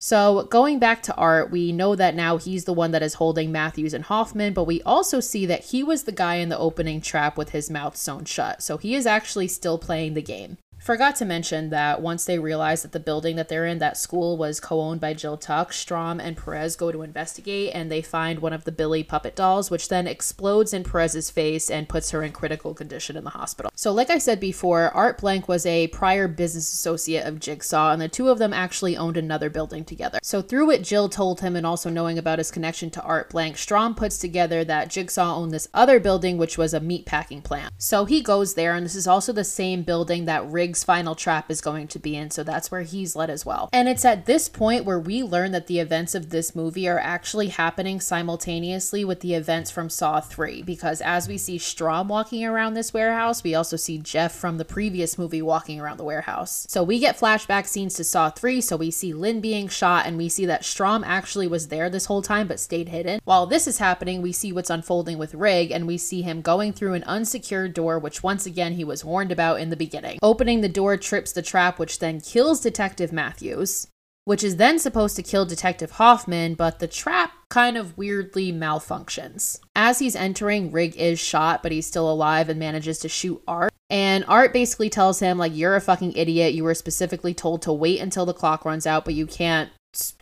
So, 0.00 0.44
going 0.44 0.78
back 0.78 1.02
to 1.02 1.14
Art, 1.16 1.50
we 1.50 1.70
know 1.72 1.96
that 1.96 2.14
now 2.14 2.38
he's 2.38 2.64
the 2.64 2.72
one 2.72 2.92
that 2.92 3.02
is 3.02 3.14
holding 3.14 3.52
Matthews 3.52 3.92
and 3.92 4.04
Hoffman, 4.04 4.54
but 4.54 4.64
we 4.64 4.80
also 4.82 5.20
see 5.20 5.44
that 5.46 5.64
he 5.66 5.82
was 5.82 6.04
the 6.04 6.12
guy 6.12 6.36
in 6.36 6.48
the 6.48 6.58
opening 6.58 7.00
trap 7.00 7.36
with 7.36 7.50
his 7.50 7.68
mouth 7.68 7.96
sewn 7.96 8.24
shut. 8.24 8.62
So, 8.62 8.78
he 8.78 8.94
is 8.94 9.06
actually 9.06 9.48
still 9.48 9.76
playing 9.76 10.14
the 10.14 10.22
game. 10.22 10.56
Forgot 10.78 11.16
to 11.16 11.24
mention 11.24 11.70
that 11.70 12.00
once 12.00 12.24
they 12.24 12.38
realize 12.38 12.82
that 12.82 12.92
the 12.92 13.00
building 13.00 13.36
that 13.36 13.48
they're 13.48 13.66
in, 13.66 13.78
that 13.78 13.96
school, 13.96 14.36
was 14.36 14.60
co 14.60 14.80
owned 14.80 15.00
by 15.00 15.12
Jill 15.12 15.36
Tuck, 15.36 15.72
Strahm 15.72 16.22
and 16.22 16.36
Perez 16.36 16.76
go 16.76 16.92
to 16.92 17.02
investigate 17.02 17.72
and 17.74 17.90
they 17.90 18.00
find 18.00 18.38
one 18.38 18.52
of 18.52 18.64
the 18.64 18.72
Billy 18.72 19.02
puppet 19.02 19.34
dolls, 19.34 19.70
which 19.70 19.88
then 19.88 20.06
explodes 20.06 20.72
in 20.72 20.84
Perez's 20.84 21.30
face 21.30 21.68
and 21.68 21.88
puts 21.88 22.10
her 22.12 22.22
in 22.22 22.32
critical 22.32 22.74
condition 22.74 23.16
in 23.16 23.24
the 23.24 23.30
hospital. 23.30 23.70
So, 23.74 23.92
like 23.92 24.08
I 24.08 24.18
said 24.18 24.40
before, 24.40 24.90
Art 24.90 25.18
Blank 25.18 25.48
was 25.48 25.66
a 25.66 25.88
prior 25.88 26.28
business 26.28 26.72
associate 26.72 27.26
of 27.26 27.40
Jigsaw, 27.40 27.92
and 27.92 28.00
the 28.00 28.08
two 28.08 28.28
of 28.28 28.38
them 28.38 28.52
actually 28.52 28.96
owned 28.96 29.16
another 29.16 29.50
building 29.50 29.84
together. 29.84 30.20
So, 30.22 30.40
through 30.40 30.66
what 30.66 30.82
Jill 30.82 31.08
told 31.08 31.40
him 31.40 31.56
and 31.56 31.66
also 31.66 31.90
knowing 31.90 32.18
about 32.18 32.38
his 32.38 32.50
connection 32.50 32.90
to 32.90 33.02
Art 33.02 33.30
Blank, 33.30 33.56
Strahm 33.56 33.96
puts 33.96 34.16
together 34.16 34.64
that 34.64 34.90
Jigsaw 34.90 35.36
owned 35.36 35.52
this 35.52 35.68
other 35.74 35.98
building, 36.00 36.38
which 36.38 36.56
was 36.56 36.72
a 36.72 36.80
meat 36.80 37.04
packing 37.04 37.42
plant. 37.42 37.74
So, 37.78 38.04
he 38.04 38.22
goes 38.22 38.54
there, 38.54 38.74
and 38.74 38.86
this 38.86 38.96
is 38.96 39.06
also 39.06 39.32
the 39.32 39.44
same 39.44 39.82
building 39.82 40.24
that 40.24 40.48
Rigg's 40.48 40.67
Final 40.74 41.14
trap 41.14 41.50
is 41.50 41.60
going 41.60 41.88
to 41.88 41.98
be 41.98 42.16
in, 42.16 42.30
so 42.30 42.42
that's 42.42 42.70
where 42.70 42.82
he's 42.82 43.16
led 43.16 43.30
as 43.30 43.44
well. 43.44 43.68
And 43.72 43.88
it's 43.88 44.04
at 44.04 44.26
this 44.26 44.48
point 44.48 44.84
where 44.84 44.98
we 44.98 45.22
learn 45.22 45.52
that 45.52 45.66
the 45.66 45.78
events 45.78 46.14
of 46.14 46.30
this 46.30 46.54
movie 46.54 46.88
are 46.88 46.98
actually 46.98 47.48
happening 47.48 48.00
simultaneously 48.00 49.04
with 49.04 49.20
the 49.20 49.34
events 49.34 49.70
from 49.70 49.90
Saw 49.90 50.20
3, 50.20 50.62
because 50.62 51.00
as 51.00 51.28
we 51.28 51.38
see 51.38 51.58
Strahm 51.58 52.08
walking 52.08 52.44
around 52.44 52.74
this 52.74 52.92
warehouse, 52.92 53.42
we 53.42 53.54
also 53.54 53.76
see 53.76 53.98
Jeff 53.98 54.32
from 54.32 54.58
the 54.58 54.64
previous 54.64 55.18
movie 55.18 55.42
walking 55.42 55.80
around 55.80 55.96
the 55.96 56.04
warehouse. 56.04 56.66
So 56.68 56.82
we 56.82 56.98
get 56.98 57.18
flashback 57.18 57.66
scenes 57.66 57.94
to 57.94 58.04
Saw 58.04 58.30
3, 58.30 58.60
so 58.60 58.76
we 58.76 58.90
see 58.90 59.12
Lynn 59.12 59.40
being 59.40 59.68
shot, 59.68 60.06
and 60.06 60.16
we 60.16 60.28
see 60.28 60.46
that 60.46 60.62
Strahm 60.62 61.02
actually 61.04 61.46
was 61.46 61.68
there 61.68 61.90
this 61.90 62.06
whole 62.06 62.22
time 62.22 62.48
but 62.48 62.60
stayed 62.60 62.88
hidden. 62.88 63.20
While 63.24 63.46
this 63.46 63.66
is 63.66 63.78
happening, 63.78 64.22
we 64.22 64.32
see 64.32 64.52
what's 64.52 64.70
unfolding 64.70 65.18
with 65.18 65.34
Rigg, 65.34 65.70
and 65.70 65.86
we 65.86 65.98
see 65.98 66.22
him 66.22 66.42
going 66.42 66.72
through 66.72 66.94
an 66.94 67.04
unsecured 67.04 67.74
door, 67.74 67.98
which 67.98 68.22
once 68.22 68.46
again 68.46 68.74
he 68.74 68.84
was 68.84 69.04
warned 69.04 69.32
about 69.32 69.60
in 69.60 69.70
the 69.70 69.76
beginning, 69.76 70.18
opening 70.22 70.57
the 70.60 70.68
door 70.68 70.96
trips 70.96 71.32
the 71.32 71.42
trap, 71.42 71.78
which 71.78 71.98
then 71.98 72.20
kills 72.20 72.60
Detective 72.60 73.12
Matthews, 73.12 73.88
which 74.24 74.44
is 74.44 74.56
then 74.56 74.78
supposed 74.78 75.16
to 75.16 75.22
kill 75.22 75.46
Detective 75.46 75.92
Hoffman, 75.92 76.54
but 76.54 76.78
the 76.78 76.86
trap 76.86 77.32
kind 77.48 77.76
of 77.76 77.96
weirdly 77.96 78.52
malfunctions. 78.52 79.58
As 79.74 80.00
he's 80.00 80.14
entering, 80.14 80.70
Rigg 80.70 80.96
is 80.96 81.18
shot, 81.18 81.62
but 81.62 81.72
he's 81.72 81.86
still 81.86 82.10
alive 82.10 82.48
and 82.48 82.60
manages 82.60 82.98
to 82.98 83.08
shoot 83.08 83.42
Art. 83.48 83.72
And 83.88 84.24
Art 84.28 84.52
basically 84.52 84.90
tells 84.90 85.20
him, 85.20 85.38
like, 85.38 85.56
you're 85.56 85.76
a 85.76 85.80
fucking 85.80 86.12
idiot. 86.12 86.52
You 86.52 86.64
were 86.64 86.74
specifically 86.74 87.32
told 87.32 87.62
to 87.62 87.72
wait 87.72 88.00
until 88.00 88.26
the 88.26 88.34
clock 88.34 88.66
runs 88.66 88.86
out, 88.86 89.06
but 89.06 89.14
you 89.14 89.26
can't 89.26 89.70